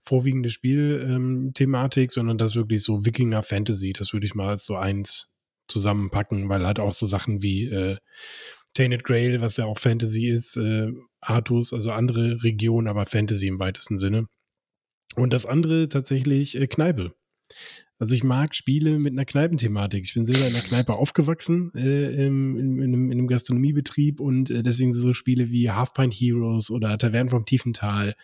vorwiegende 0.03 0.51
Spielthematik, 0.51 2.13
sondern 2.13 2.37
das 2.37 2.57
wirklich 2.57 2.83
so 2.83 3.05
Wikinger-Fantasy. 3.07 3.95
Das 3.95 4.13
würde 4.13 4.27
ich 4.27 4.35
mal 4.35 4.51
als 4.51 4.65
so 4.65 4.77
eins 4.77 5.39
zusammenpacken, 5.69 6.49
weil 6.49 6.67
halt 6.67 6.79
auch 6.79 6.93
so 6.93 7.07
Sachen 7.07 7.43
wie 7.43 7.67
äh, 7.67 7.97
Tainted 8.75 9.05
Grail, 9.05 9.41
was 9.41 9.57
ja 9.57 9.65
auch 9.65 9.79
Fantasy 9.79 10.29
ist, 10.29 10.57
äh, 10.57 10.93
Artus, 11.21 11.73
also 11.73 11.93
andere 11.93 12.43
Regionen, 12.43 12.89
aber 12.89 13.07
Fantasy 13.07 13.47
im 13.47 13.59
weitesten 13.59 13.99
Sinne. 13.99 14.27
Und 15.17 15.33
das 15.33 15.47
andere 15.47 15.89
tatsächlich 15.89 16.57
äh, 16.57 16.67
Kneipe. 16.67 17.15
Also 17.99 18.15
ich 18.15 18.25
mag 18.25 18.55
Spiele 18.55 18.99
mit 18.99 19.13
einer 19.13 19.27
Kneipenthematik. 19.27 20.05
Ich 20.05 20.15
bin 20.15 20.25
selber 20.25 20.47
in 20.47 20.55
einer 20.55 20.65
Kneipe 20.65 20.95
aufgewachsen, 20.95 21.73
äh, 21.75 22.27
im, 22.27 22.57
in, 22.57 22.79
in, 22.79 22.83
einem, 22.83 23.13
in, 23.13 23.19
einem, 23.19 23.27
Gastronomiebetrieb 23.27 24.21
und 24.21 24.51
äh, 24.51 24.63
deswegen 24.63 24.93
sind 24.93 25.03
so 25.03 25.13
Spiele 25.13 25.51
wie 25.51 25.71
Half 25.71 25.93
Pint 25.93 26.15
Heroes 26.15 26.71
oder 26.71 26.97
Tavern 26.97 27.29
vom 27.29 27.45
Tiefental. 27.45 28.15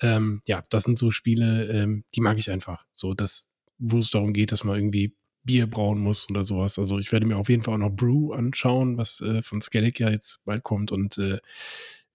Ähm, 0.00 0.40
ja, 0.46 0.64
das 0.70 0.84
sind 0.84 0.98
so 0.98 1.10
Spiele, 1.10 1.66
ähm, 1.66 2.04
die 2.14 2.22
mag 2.22 2.38
ich 2.38 2.50
einfach. 2.50 2.86
So, 2.94 3.12
das, 3.12 3.50
wo 3.78 3.98
es 3.98 4.10
darum 4.10 4.32
geht, 4.32 4.52
dass 4.52 4.64
man 4.64 4.76
irgendwie 4.76 5.14
Bier 5.44 5.68
brauen 5.68 5.98
muss 5.98 6.28
oder 6.30 6.44
sowas. 6.44 6.78
Also 6.78 6.98
ich 6.98 7.12
werde 7.12 7.26
mir 7.26 7.36
auf 7.36 7.48
jeden 7.48 7.62
Fall 7.62 7.74
auch 7.74 7.78
noch 7.78 7.90
Brew 7.90 8.32
anschauen, 8.32 8.96
was 8.96 9.20
äh, 9.20 9.42
von 9.42 9.60
Skellig 9.60 9.98
ja 9.98 10.10
jetzt 10.10 10.44
bald 10.44 10.62
kommt 10.62 10.92
und 10.92 11.18
äh, 11.18 11.38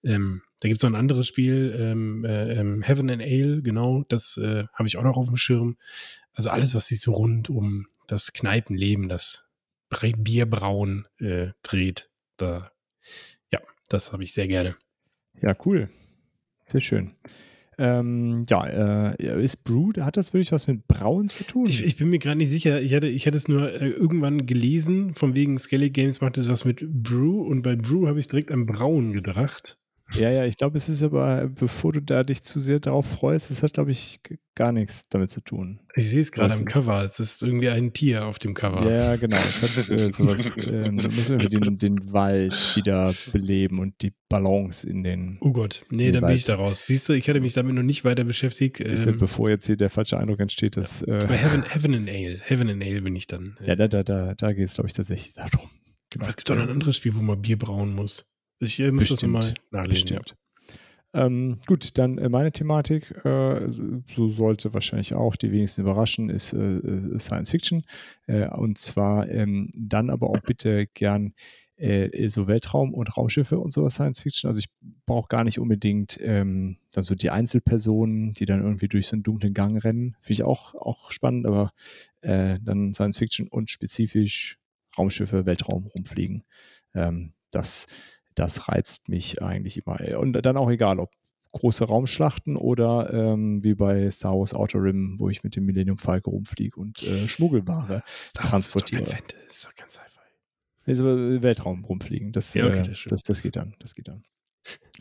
ähm, 0.02 0.42
da 0.60 0.68
gibt 0.68 0.78
es 0.78 0.82
noch 0.82 0.90
ein 0.90 1.00
anderes 1.00 1.26
Spiel, 1.26 1.76
ähm, 1.78 2.24
äh, 2.24 2.54
ähm, 2.54 2.82
Heaven 2.82 3.10
and 3.10 3.22
Ale, 3.22 3.60
genau, 3.62 4.04
das 4.08 4.36
äh, 4.38 4.64
habe 4.72 4.88
ich 4.88 4.96
auch 4.96 5.02
noch 5.02 5.16
auf 5.16 5.26
dem 5.26 5.36
Schirm. 5.36 5.76
Also 6.32 6.50
alles, 6.50 6.74
was 6.74 6.86
sich 6.86 7.00
so 7.00 7.12
rund 7.12 7.50
um 7.50 7.86
das 8.06 8.32
Kneipenleben, 8.32 9.08
das 9.08 9.48
Bierbrauen 10.18 11.06
äh, 11.18 11.48
dreht, 11.62 12.10
da, 12.36 12.70
ja, 13.50 13.60
das 13.88 14.12
habe 14.12 14.22
ich 14.22 14.32
sehr 14.32 14.48
gerne. 14.48 14.76
Ja, 15.40 15.56
cool. 15.64 15.88
Sehr 16.62 16.82
schön. 16.82 17.12
Ähm, 17.78 18.44
ja, 18.48 19.12
äh, 19.12 19.44
ist 19.44 19.64
Brew, 19.64 19.92
hat 20.00 20.16
das 20.16 20.32
wirklich 20.32 20.52
was 20.52 20.66
mit 20.66 20.88
Brauen 20.88 21.28
zu 21.28 21.44
tun? 21.44 21.66
Ich, 21.66 21.84
ich 21.84 21.96
bin 21.96 22.08
mir 22.08 22.18
gerade 22.18 22.38
nicht 22.38 22.50
sicher. 22.50 22.80
Ich 22.80 22.94
hatte, 22.94 23.08
ich 23.08 23.26
hatte 23.26 23.36
es 23.36 23.48
nur 23.48 23.70
äh, 23.70 23.88
irgendwann 23.88 24.46
gelesen, 24.46 25.14
von 25.14 25.34
wegen 25.34 25.58
Skelly 25.58 25.90
Games 25.90 26.20
macht 26.20 26.38
es 26.38 26.48
was 26.48 26.64
mit 26.64 26.80
Brew 27.02 27.42
und 27.42 27.62
bei 27.62 27.76
Brew 27.76 28.06
habe 28.06 28.18
ich 28.18 28.28
direkt 28.28 28.50
an 28.50 28.64
Brauen 28.64 29.12
gedacht. 29.12 29.78
Ja, 30.14 30.30
ja, 30.30 30.44
ich 30.44 30.56
glaube, 30.56 30.76
es 30.76 30.88
ist 30.88 31.02
aber, 31.02 31.48
bevor 31.48 31.92
du 31.92 32.00
da 32.00 32.22
dich 32.22 32.42
zu 32.42 32.60
sehr 32.60 32.78
darauf 32.78 33.06
freust, 33.06 33.50
es 33.50 33.62
hat, 33.62 33.72
glaube 33.72 33.90
ich, 33.90 34.20
gar 34.54 34.70
nichts 34.70 35.08
damit 35.08 35.30
zu 35.30 35.40
tun. 35.40 35.80
Ich 35.96 36.08
sehe 36.08 36.20
es 36.20 36.30
gerade 36.30 36.54
am 36.54 36.64
Cover. 36.64 37.02
Es 37.02 37.18
ist 37.18 37.42
irgendwie 37.42 37.68
ein 37.68 37.92
Tier 37.92 38.24
auf 38.24 38.38
dem 38.38 38.54
Cover. 38.54 38.88
Ja, 38.88 39.16
genau. 39.16 39.36
Es 39.36 39.62
hat 39.62 39.90
äh, 39.90 39.98
sowas, 40.12 40.56
äh, 40.56 40.82
da 40.82 40.90
muss 40.92 41.28
man 41.28 41.38
den, 41.38 41.78
den 41.78 42.12
Wald 42.12 42.76
wieder 42.76 43.14
beleben 43.32 43.80
und 43.80 44.00
die 44.02 44.12
Balance 44.28 44.88
in 44.88 45.02
den. 45.02 45.38
Oh 45.40 45.52
Gott, 45.52 45.84
nee, 45.90 46.12
dann 46.12 46.22
Wald. 46.22 46.30
bin 46.30 46.36
ich 46.36 46.44
da 46.44 46.54
raus. 46.54 46.86
Siehst 46.86 47.08
du, 47.08 47.12
ich 47.12 47.28
hatte 47.28 47.40
mich 47.40 47.54
damit 47.54 47.74
noch 47.74 47.82
nicht 47.82 48.04
weiter 48.04 48.24
beschäftigt. 48.24 48.82
Siehst 48.86 49.06
du, 49.06 49.10
ähm, 49.10 49.16
bevor 49.18 49.50
jetzt 49.50 49.66
hier 49.66 49.76
der 49.76 49.90
falsche 49.90 50.18
Eindruck 50.18 50.40
entsteht, 50.40 50.76
dass. 50.76 51.02
Äh, 51.02 51.18
aber 51.22 51.34
Heaven, 51.34 51.64
Heaven 51.64 51.94
and 51.94 52.08
Ale. 52.08 52.40
Heaven 52.42 52.70
and 52.70 52.82
Ale 52.82 53.02
bin 53.02 53.16
ich 53.16 53.26
dann. 53.26 53.58
Ja, 53.64 53.74
da, 53.74 53.88
da, 53.88 54.02
da, 54.04 54.34
da 54.34 54.52
geht 54.52 54.68
es, 54.68 54.74
glaube 54.74 54.88
ich, 54.88 54.94
tatsächlich 54.94 55.34
darum. 55.34 55.68
Genau. 56.10 56.28
Es 56.28 56.36
gibt 56.36 56.48
doch 56.48 56.54
noch 56.54 56.62
ein 56.62 56.70
anderes 56.70 56.96
Spiel, 56.96 57.14
wo 57.14 57.20
man 57.20 57.42
Bier 57.42 57.58
brauen 57.58 57.92
muss. 57.92 58.26
Ich 58.60 58.80
äh, 58.80 58.90
muss 58.90 59.08
Bestimmt. 59.08 59.34
das 59.34 59.50
mal 59.50 59.54
nachlesen. 59.70 60.16
Bestimmt. 60.16 60.30
Ja. 60.30 60.36
Ähm, 61.16 61.58
gut, 61.66 61.96
dann 61.96 62.18
äh, 62.18 62.28
meine 62.28 62.52
Thematik, 62.52 63.10
äh, 63.24 63.70
so 63.70 64.28
sollte 64.28 64.74
wahrscheinlich 64.74 65.14
auch 65.14 65.36
die 65.36 65.50
wenigsten 65.50 65.80
überraschen, 65.82 66.28
ist 66.28 66.52
äh, 66.52 66.76
äh 66.76 67.18
Science 67.18 67.50
Fiction. 67.50 67.84
Äh, 68.26 68.48
und 68.48 68.76
zwar 68.76 69.28
ähm, 69.28 69.72
dann 69.74 70.10
aber 70.10 70.28
auch 70.28 70.40
bitte 70.40 70.86
gern 70.86 71.32
äh, 71.76 72.28
so 72.28 72.46
Weltraum- 72.48 72.92
und 72.92 73.16
Raumschiffe 73.16 73.58
und 73.58 73.72
sowas 73.72 73.94
Science 73.94 74.20
Fiction. 74.20 74.48
Also 74.48 74.58
ich 74.58 74.66
brauche 75.06 75.28
gar 75.28 75.44
nicht 75.44 75.58
unbedingt 75.58 76.18
ähm, 76.20 76.76
dann 76.92 77.04
so 77.04 77.14
die 77.14 77.30
Einzelpersonen, 77.30 78.32
die 78.32 78.44
dann 78.44 78.62
irgendwie 78.62 78.88
durch 78.88 79.06
so 79.06 79.16
einen 79.16 79.22
dunklen 79.22 79.54
Gang 79.54 79.82
rennen. 79.82 80.16
Finde 80.20 80.32
ich 80.32 80.42
auch, 80.42 80.74
auch 80.74 81.12
spannend, 81.12 81.46
aber 81.46 81.72
dann 82.22 82.92
Science 82.92 83.18
Fiction 83.18 83.46
und 83.46 83.70
spezifisch 83.70 84.58
Raumschiffe, 84.98 85.46
Weltraum 85.46 85.86
rumfliegen. 85.86 86.42
Ähm, 86.92 87.34
das 87.50 87.86
das 88.36 88.68
reizt 88.68 89.08
mich 89.08 89.42
eigentlich 89.42 89.82
immer. 89.84 90.18
Und 90.18 90.32
dann 90.32 90.56
auch 90.56 90.70
egal, 90.70 91.00
ob 91.00 91.10
große 91.52 91.84
Raumschlachten 91.84 92.56
oder 92.56 93.12
ähm, 93.12 93.64
wie 93.64 93.74
bei 93.74 94.10
Star 94.10 94.38
Wars 94.38 94.54
Outer 94.54 94.82
Rim, 94.82 95.16
wo 95.18 95.30
ich 95.30 95.42
mit 95.42 95.56
dem 95.56 95.64
Millennium 95.64 95.98
Falcon 95.98 96.34
rumfliege 96.34 96.78
und 96.78 97.02
äh, 97.02 97.26
Schmuggelware 97.26 98.02
Star 98.06 98.44
transportiere. 98.44 99.02
Ist 99.02 99.10
doch, 99.10 99.16
kein 99.16 99.48
ist 99.48 99.64
doch 99.64 99.74
ganz 99.74 99.98
einfach. 99.98 100.22
Ist 100.84 101.00
aber 101.00 101.42
Weltraum 101.42 101.84
rumfliegen. 101.84 102.32
Das, 102.32 102.52
ja, 102.54 102.66
okay, 102.66 102.80
äh, 102.80 102.88
das, 102.88 103.04
das, 103.08 103.22
das, 103.22 103.42
geht 103.42 103.56
dann. 103.56 103.74
Das 103.78 103.94
geht 103.94 104.08
dann. 104.08 104.22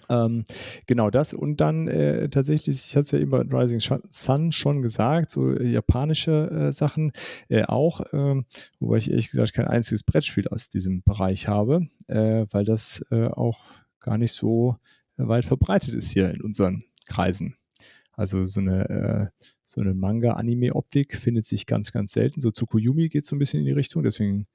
Ähm, 0.10 0.46
genau 0.86 1.10
das 1.10 1.34
und 1.34 1.62
dann 1.62 1.88
äh, 1.88 2.30
tatsächlich, 2.30 2.86
ich 2.88 2.96
hatte 2.96 3.06
es 3.06 3.12
ja 3.12 3.20
eben 3.20 3.32
bei 3.32 3.42
Rising 3.42 3.80
Sun 3.80 4.52
schon 4.52 4.82
gesagt, 4.82 5.32
so 5.32 5.52
äh, 5.52 5.68
japanische 5.68 6.50
äh, 6.52 6.72
Sachen 6.72 7.12
äh, 7.50 7.64
auch, 7.64 8.02
ähm, 8.14 8.46
wobei 8.80 8.98
ich 8.98 9.10
ehrlich 9.10 9.32
gesagt 9.32 9.54
kein 9.54 9.68
einziges 9.68 10.04
Brettspiel 10.04 10.48
aus 10.50 10.70
diesem 10.70 11.02
Bereich 11.04 11.48
habe, 11.48 11.88
äh, 12.08 12.46
weil 12.52 12.66
das 12.66 13.04
äh, 13.10 13.28
auch 13.28 13.60
gar 14.00 14.18
nicht 14.18 14.34
so 14.34 14.76
weit 15.18 15.46
verbreitet 15.46 15.94
ist 15.96 16.12
hier 16.12 16.30
in 16.30 16.42
unseren 16.42 16.84
Kreisen. 17.08 17.56
Also 18.12 18.44
so 18.44 18.60
eine, 18.60 19.32
so 19.64 19.82
eine 19.82 19.94
Manga-Anime-Optik 19.94 21.16
findet 21.16 21.46
sich 21.46 21.66
ganz, 21.66 21.92
ganz 21.92 22.14
selten. 22.14 22.42
So 22.42 22.52
Tsukuyomi 22.52 23.10
geht 23.10 23.26
so 23.26 23.36
ein 23.36 23.40
bisschen 23.40 23.62
in 23.62 23.66
die 23.66 23.72
Richtung, 23.72 24.04
deswegen 24.04 24.48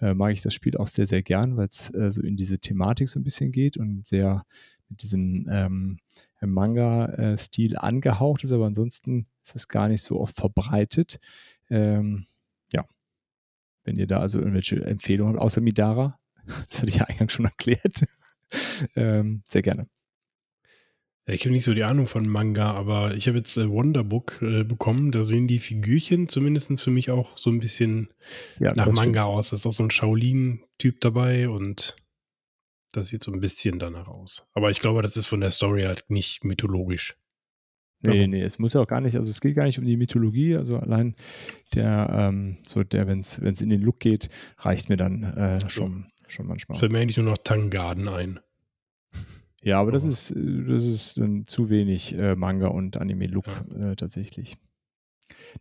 mag 0.00 0.32
ich 0.32 0.40
das 0.40 0.54
Spiel 0.54 0.76
auch 0.76 0.88
sehr, 0.88 1.06
sehr 1.06 1.22
gern, 1.22 1.56
weil 1.56 1.68
es 1.68 1.92
so 2.08 2.22
in 2.22 2.36
diese 2.36 2.58
Thematik 2.58 3.08
so 3.08 3.20
ein 3.20 3.24
bisschen 3.24 3.52
geht 3.52 3.76
und 3.76 4.06
sehr 4.06 4.44
mit 4.88 5.02
diesem 5.02 5.46
ähm, 5.50 5.98
Manga-Stil 6.40 7.76
angehaucht 7.76 8.44
ist, 8.44 8.52
aber 8.52 8.66
ansonsten 8.66 9.26
ist 9.42 9.56
es 9.56 9.68
gar 9.68 9.88
nicht 9.88 10.02
so 10.02 10.20
oft 10.20 10.36
verbreitet. 10.36 11.20
Ähm, 11.68 12.26
ja, 12.72 12.84
wenn 13.84 13.96
ihr 13.96 14.06
da 14.06 14.20
also 14.20 14.38
irgendwelche 14.38 14.84
Empfehlungen 14.84 15.34
habt, 15.34 15.44
außer 15.44 15.60
Midara, 15.60 16.18
das 16.68 16.80
hatte 16.80 16.88
ich 16.88 16.96
ja 16.96 17.04
eingangs 17.04 17.32
schon 17.32 17.44
erklärt, 17.44 18.04
ähm, 18.96 19.42
sehr 19.46 19.62
gerne. 19.62 19.86
Ich 21.32 21.42
habe 21.44 21.52
nicht 21.52 21.64
so 21.64 21.74
die 21.74 21.84
Ahnung 21.84 22.06
von 22.06 22.28
Manga, 22.28 22.72
aber 22.72 23.14
ich 23.14 23.28
habe 23.28 23.38
jetzt 23.38 23.56
äh, 23.56 23.68
Wonderbook 23.70 24.40
äh, 24.42 24.64
bekommen. 24.64 25.10
Da 25.12 25.24
sehen 25.24 25.46
die 25.46 25.58
Figürchen 25.58 26.28
zumindest 26.28 26.80
für 26.80 26.90
mich 26.90 27.10
auch 27.10 27.36
so 27.36 27.50
ein 27.50 27.60
bisschen 27.60 28.08
ja, 28.58 28.74
nach 28.74 28.86
Manga 28.86 29.02
stimmt. 29.02 29.18
aus. 29.18 29.50
Da 29.50 29.56
ist 29.56 29.66
auch 29.66 29.72
so 29.72 29.82
ein 29.82 29.90
Shaolin-Typ 29.90 31.00
dabei 31.00 31.48
und 31.48 31.96
das 32.92 33.08
sieht 33.08 33.22
so 33.22 33.32
ein 33.32 33.40
bisschen 33.40 33.78
danach 33.78 34.08
aus. 34.08 34.46
Aber 34.54 34.70
ich 34.70 34.80
glaube, 34.80 35.02
das 35.02 35.16
ist 35.16 35.26
von 35.26 35.40
der 35.40 35.50
Story 35.50 35.82
halt 35.82 36.04
nicht 36.08 36.44
mythologisch. 36.44 37.16
Nee, 38.02 38.26
nee, 38.26 38.42
es 38.42 38.58
muss 38.58 38.72
ja 38.72 38.80
auch 38.80 38.86
gar 38.86 39.02
nicht, 39.02 39.16
also 39.16 39.30
es 39.30 39.42
geht 39.42 39.54
gar 39.54 39.64
nicht 39.64 39.78
um 39.78 39.84
die 39.84 39.98
Mythologie, 39.98 40.56
also 40.56 40.78
allein 40.78 41.14
der, 41.74 42.08
ähm, 42.30 42.56
so 42.66 42.82
der, 42.82 43.06
wenn 43.06 43.20
es 43.20 43.38
in 43.38 43.68
den 43.68 43.82
Look 43.82 44.00
geht, 44.00 44.30
reicht 44.56 44.88
mir 44.88 44.96
dann 44.96 45.22
äh, 45.22 45.68
schon, 45.68 46.06
schon 46.26 46.46
manchmal. 46.46 46.78
Fällt 46.78 46.92
mir 46.92 47.00
eigentlich 47.00 47.18
nur 47.18 47.26
noch 47.26 47.38
Tangarden 47.38 48.08
ein. 48.08 48.40
Ja, 49.62 49.78
aber, 49.78 49.88
aber 49.88 49.92
das 49.92 50.04
ist, 50.04 50.30
das 50.30 50.84
ist 50.84 51.18
dann 51.18 51.44
zu 51.44 51.68
wenig 51.68 52.16
äh, 52.16 52.34
Manga 52.34 52.68
und 52.68 52.96
Anime-Look 52.96 53.46
ja. 53.46 53.92
äh, 53.92 53.96
tatsächlich. 53.96 54.56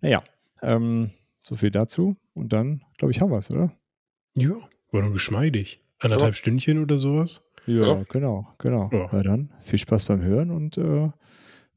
Naja, 0.01 0.23
ähm, 0.61 1.11
so 1.39 1.55
viel 1.55 1.71
dazu 1.71 2.15
und 2.34 2.53
dann, 2.53 2.81
glaube 2.97 3.11
ich, 3.11 3.21
haben 3.21 3.31
wir 3.31 3.38
es, 3.38 3.51
oder? 3.51 3.73
Ja, 4.35 4.55
war 4.91 5.01
doch 5.01 5.11
geschmeidig. 5.11 5.81
Anderthalb 5.99 6.34
ja. 6.34 6.35
Stündchen 6.35 6.81
oder 6.81 6.97
sowas? 6.97 7.41
Ja, 7.67 7.88
ja. 7.88 8.03
genau, 8.09 8.47
genau. 8.57 8.89
Ja. 8.91 9.09
Na 9.11 9.21
dann, 9.21 9.53
viel 9.59 9.80
Spaß 9.80 10.05
beim 10.05 10.21
Hören 10.21 10.49
und 10.51 10.77
äh, 10.77 11.09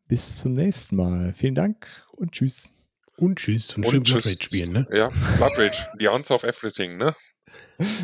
bis 0.06 0.38
zum 0.38 0.54
nächsten 0.54 0.96
Mal. 0.96 1.32
Vielen 1.34 1.54
Dank 1.54 1.86
und 2.12 2.32
tschüss. 2.32 2.70
Und 3.16 3.38
tschüss. 3.38 3.76
Und, 3.76 3.84
und 3.84 3.90
schön 3.90 4.02
Blood 4.02 4.26
Rage 4.26 4.42
spielen, 4.42 4.72
ne? 4.72 4.86
Ja, 4.92 5.08
Blood 5.38 5.58
Rage, 5.58 5.86
the 5.98 6.08
answer 6.08 6.34
of 6.34 6.44
everything, 6.44 6.96
ne? 6.96 7.14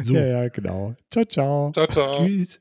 So. 0.02 0.14
Ja, 0.14 0.26
ja, 0.26 0.48
genau. 0.48 0.94
Ciao, 1.10 1.24
ciao. 1.24 1.70
Ciao, 1.72 1.86
ciao. 1.86 2.24
Tschüss. 2.26 2.60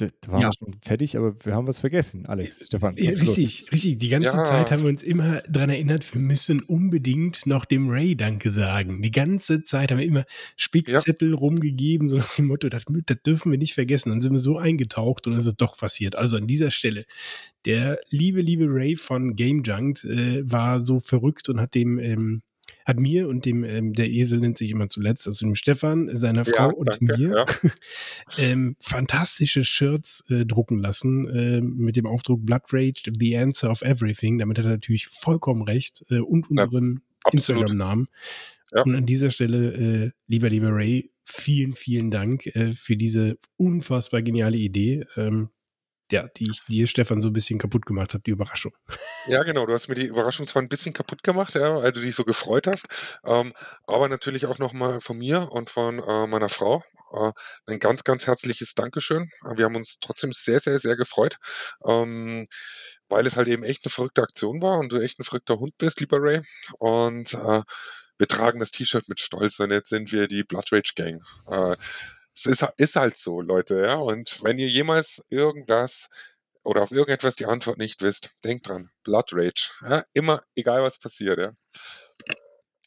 Da, 0.00 0.06
da 0.20 0.32
waren 0.32 0.42
ja. 0.42 0.48
wir 0.48 0.52
schon 0.52 0.74
fertig, 0.80 1.16
aber 1.16 1.34
wir 1.44 1.54
haben 1.54 1.66
was 1.66 1.80
vergessen, 1.80 2.26
Alex. 2.26 2.66
Stefan. 2.66 2.94
Ja, 2.96 3.10
richtig, 3.10 3.62
los? 3.62 3.72
richtig. 3.72 3.98
Die 3.98 4.08
ganze 4.08 4.28
ja. 4.28 4.44
Zeit 4.44 4.70
haben 4.70 4.82
wir 4.82 4.88
uns 4.88 5.02
immer 5.02 5.42
daran 5.48 5.70
erinnert, 5.70 6.14
wir 6.14 6.20
müssen 6.20 6.62
unbedingt 6.62 7.46
noch 7.46 7.64
dem 7.64 7.88
Ray 7.90 8.16
Danke 8.16 8.50
sagen. 8.50 9.02
Die 9.02 9.10
ganze 9.10 9.62
Zeit 9.64 9.90
haben 9.90 9.98
wir 9.98 10.06
immer 10.06 10.24
Spickzettel 10.56 11.34
rumgegeben, 11.34 12.08
so 12.08 12.16
nach 12.16 12.34
dem 12.36 12.46
Motto, 12.46 12.68
das, 12.68 12.84
das 13.06 13.22
dürfen 13.22 13.52
wir 13.52 13.58
nicht 13.58 13.74
vergessen. 13.74 14.10
Dann 14.10 14.20
sind 14.20 14.32
wir 14.32 14.38
so 14.38 14.58
eingetaucht 14.58 15.26
und 15.26 15.34
dann 15.34 15.40
ist 15.40 15.46
es 15.46 15.56
doch 15.56 15.76
passiert. 15.76 16.16
Also 16.16 16.36
an 16.36 16.46
dieser 16.46 16.70
Stelle, 16.70 17.04
der 17.64 18.00
liebe, 18.08 18.40
liebe 18.40 18.66
Ray 18.68 18.96
von 18.96 19.36
Game 19.36 19.62
Junk 19.62 20.04
äh, 20.04 20.42
war 20.50 20.80
so 20.80 21.00
verrückt 21.00 21.48
und 21.48 21.60
hat 21.60 21.74
dem 21.74 21.98
ähm, 21.98 22.42
hat 22.90 23.00
mir 23.00 23.28
und 23.28 23.44
dem, 23.44 23.64
ähm, 23.64 23.92
der 23.94 24.10
Esel 24.10 24.40
nennt 24.40 24.58
sich 24.58 24.70
immer 24.70 24.88
zuletzt, 24.88 25.26
also 25.26 25.46
dem 25.46 25.54
Stefan, 25.54 26.14
seiner 26.16 26.44
ja, 26.44 26.52
Frau 26.52 26.70
und 26.74 26.88
danke, 26.88 27.16
mir, 27.16 27.36
ja. 27.36 27.70
ähm, 28.38 28.76
fantastische 28.80 29.64
Shirts 29.64 30.24
äh, 30.28 30.44
drucken 30.44 30.78
lassen 30.78 31.28
äh, 31.28 31.60
mit 31.60 31.96
dem 31.96 32.06
Aufdruck 32.06 32.44
Blood 32.44 32.62
Rage, 32.72 33.12
The 33.18 33.36
Answer 33.36 33.70
of 33.70 33.82
Everything. 33.82 34.38
Damit 34.38 34.58
hat 34.58 34.64
er 34.66 34.72
natürlich 34.72 35.06
vollkommen 35.06 35.62
recht 35.62 36.04
äh, 36.10 36.18
und 36.18 36.50
unseren 36.50 37.02
ja, 37.24 37.32
Instagram-Namen. 37.32 38.08
Ja. 38.72 38.82
Und 38.82 38.94
an 38.94 39.06
dieser 39.06 39.30
Stelle, 39.30 39.72
äh, 39.72 40.10
lieber, 40.26 40.48
lieber 40.48 40.70
Ray, 40.72 41.10
vielen, 41.24 41.74
vielen 41.74 42.10
Dank 42.10 42.46
äh, 42.54 42.72
für 42.72 42.96
diese 42.96 43.38
unfassbar 43.56 44.22
geniale 44.22 44.58
Idee. 44.58 45.06
Ähm, 45.16 45.50
ja, 46.12 46.28
die 46.36 46.50
ich 46.50 46.60
dir, 46.68 46.86
Stefan, 46.86 47.20
so 47.20 47.28
ein 47.28 47.32
bisschen 47.32 47.58
kaputt 47.58 47.86
gemacht 47.86 48.14
habe, 48.14 48.22
die 48.24 48.32
Überraschung. 48.32 48.72
Ja, 49.26 49.42
genau. 49.42 49.66
Du 49.66 49.72
hast 49.72 49.88
mir 49.88 49.94
die 49.94 50.06
Überraschung 50.06 50.46
zwar 50.46 50.62
ein 50.62 50.68
bisschen 50.68 50.92
kaputt 50.92 51.22
gemacht, 51.22 51.54
ja, 51.54 51.82
weil 51.82 51.92
du 51.92 52.00
dich 52.00 52.14
so 52.14 52.24
gefreut 52.24 52.66
hast, 52.66 52.86
ähm, 53.24 53.52
aber 53.86 54.08
natürlich 54.08 54.46
auch 54.46 54.58
nochmal 54.58 55.00
von 55.00 55.18
mir 55.18 55.50
und 55.52 55.70
von 55.70 55.98
äh, 55.98 56.26
meiner 56.26 56.48
Frau 56.48 56.82
Äh, 57.12 57.32
ein 57.66 57.80
ganz, 57.80 58.04
ganz 58.04 58.26
herzliches 58.26 58.74
Dankeschön. 58.74 59.30
Wir 59.56 59.64
haben 59.64 59.76
uns 59.76 59.98
trotzdem 60.00 60.32
sehr, 60.32 60.60
sehr, 60.60 60.78
sehr 60.78 60.96
gefreut, 60.96 61.36
ähm, 61.84 62.46
weil 63.08 63.26
es 63.26 63.36
halt 63.36 63.48
eben 63.48 63.64
echt 63.64 63.84
eine 63.84 63.90
verrückte 63.90 64.22
Aktion 64.22 64.62
war 64.62 64.78
und 64.78 64.92
du 64.92 65.00
echt 65.00 65.18
ein 65.18 65.24
verrückter 65.24 65.58
Hund 65.58 65.76
bist, 65.78 66.00
lieber 66.00 66.18
Ray. 66.20 66.42
Und 66.78 67.34
äh, 67.34 67.62
wir 68.18 68.28
tragen 68.28 68.60
das 68.60 68.70
T-Shirt 68.70 69.08
mit 69.08 69.20
Stolz 69.20 69.58
und 69.60 69.70
jetzt 69.70 69.88
sind 69.88 70.12
wir 70.12 70.28
die 70.28 70.44
Blood 70.44 70.70
Rage 70.72 70.92
Gang. 70.94 71.20
Äh, 71.48 71.76
es 72.46 72.46
ist, 72.46 72.66
ist 72.76 72.96
halt 72.96 73.16
so, 73.16 73.40
Leute, 73.40 73.82
ja. 73.82 73.96
Und 73.96 74.40
wenn 74.42 74.58
ihr 74.58 74.68
jemals 74.68 75.22
irgendwas 75.28 76.08
oder 76.62 76.82
auf 76.82 76.90
irgendetwas 76.90 77.36
die 77.36 77.46
Antwort 77.46 77.78
nicht 77.78 78.02
wisst, 78.02 78.30
denkt 78.44 78.68
dran, 78.68 78.90
Blood 79.02 79.32
Rage. 79.32 79.70
Ja? 79.82 80.04
Immer, 80.12 80.42
egal 80.54 80.82
was 80.82 80.98
passiert, 80.98 81.38
ja. 81.38 81.52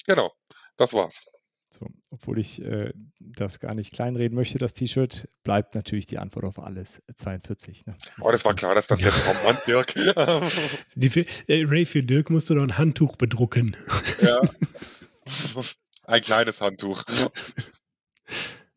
Genau, 0.05 0.31
das 0.77 0.93
war's. 0.93 1.25
So, 1.69 1.87
obwohl 2.11 2.37
ich 2.37 2.61
äh, 2.61 2.93
das 3.19 3.59
gar 3.59 3.73
nicht 3.73 3.93
kleinreden 3.93 4.35
möchte, 4.35 4.59
das 4.59 4.75
T-Shirt, 4.75 5.27
bleibt 5.43 5.73
natürlich 5.73 6.05
die 6.05 6.19
Antwort 6.19 6.45
auf 6.45 6.59
alles 6.59 7.01
42. 7.15 7.87
Ne? 7.87 7.97
Oh, 8.21 8.29
das 8.31 8.45
war 8.45 8.53
klar, 8.53 8.75
dass 8.75 8.85
das 8.87 9.01
jetzt 9.01 9.23
kommt, 9.25 9.43
Mann, 9.43 9.57
Dirk. 9.65 9.93
Die, 10.95 11.25
äh, 11.47 11.65
Ray, 11.65 11.85
für 11.85 12.03
Dirk 12.03 12.29
musst 12.29 12.51
du 12.51 12.55
doch 12.55 12.61
ein 12.61 12.77
Handtuch 12.77 13.15
bedrucken. 13.15 13.75
Ja. 14.21 14.39
Ein 16.05 16.21
kleines 16.21 16.59
Handtuch. 16.59 17.01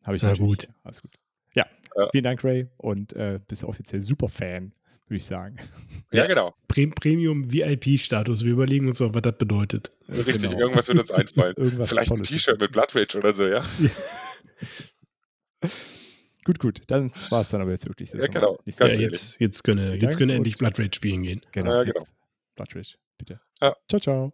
Habe 0.07 0.17
ich 0.17 0.23
Na 0.23 0.29
natürlich. 0.29 0.57
gut. 0.57 0.67
Alles 0.83 1.01
gut. 1.03 1.11
Ja, 1.53 1.65
Ja. 1.95 2.07
vielen 2.11 2.23
Dank, 2.23 2.43
Ray. 2.43 2.67
Und 2.77 3.13
äh, 3.13 3.39
bist 3.47 3.63
offiziell 3.63 4.01
Superfan, 4.01 4.73
würde 5.07 5.17
ich 5.17 5.25
sagen. 5.25 5.57
Ja, 6.11 6.25
genau. 6.25 6.55
Pre 6.69 6.87
Premium 6.87 7.51
VIP-Status. 7.51 8.45
Wir 8.45 8.53
überlegen 8.53 8.87
uns 8.87 9.01
auch, 9.01 9.13
was 9.13 9.21
das 9.21 9.37
bedeutet. 9.37 9.91
Richtig, 10.07 10.43
Genau. 10.43 10.57
irgendwas 10.57 10.87
wird 10.87 10.99
uns 10.99 11.11
einfallen. 11.11 11.53
Irgendwas 11.57 11.89
Vielleicht 11.89 12.11
ein. 12.11 12.23
T-Shirt 12.23 12.59
mit 12.61 12.71
Blood 12.71 12.95
Rage 12.95 13.17
oder 13.17 13.33
so, 13.33 13.45
ja? 13.45 13.61
Gut, 16.45 16.59
gut. 16.59 16.81
Dann 16.87 17.11
war 17.29 17.41
es 17.41 17.49
dann 17.49 17.59
aber 17.61 17.71
jetzt 17.71 17.85
wirklich. 17.87 18.13
Ja, 18.13 18.25
genau. 18.27 18.57
Nicht 18.65 18.77
so 18.77 18.85
Ja, 18.85 18.93
jetzt, 18.97 19.37
jetzt 19.41 19.63
könne, 19.65 19.93
jetzt 19.95 20.03
Dank 20.03 20.17
könne 20.17 20.31
und- 20.33 20.37
endlich 20.37 20.55
Blood 20.57 20.79
Rage 20.79 20.91
spielen 20.95 21.23
gehen. 21.23 21.41
Genau. 21.51 21.73
Ja, 21.73 21.83
genau. 21.83 22.03
Blood 22.55 22.73
Rage, 22.75 22.95
bitte. 23.17 23.41
Ja. 23.61 23.75
Ciao, 23.89 23.99
ciao. 23.99 24.33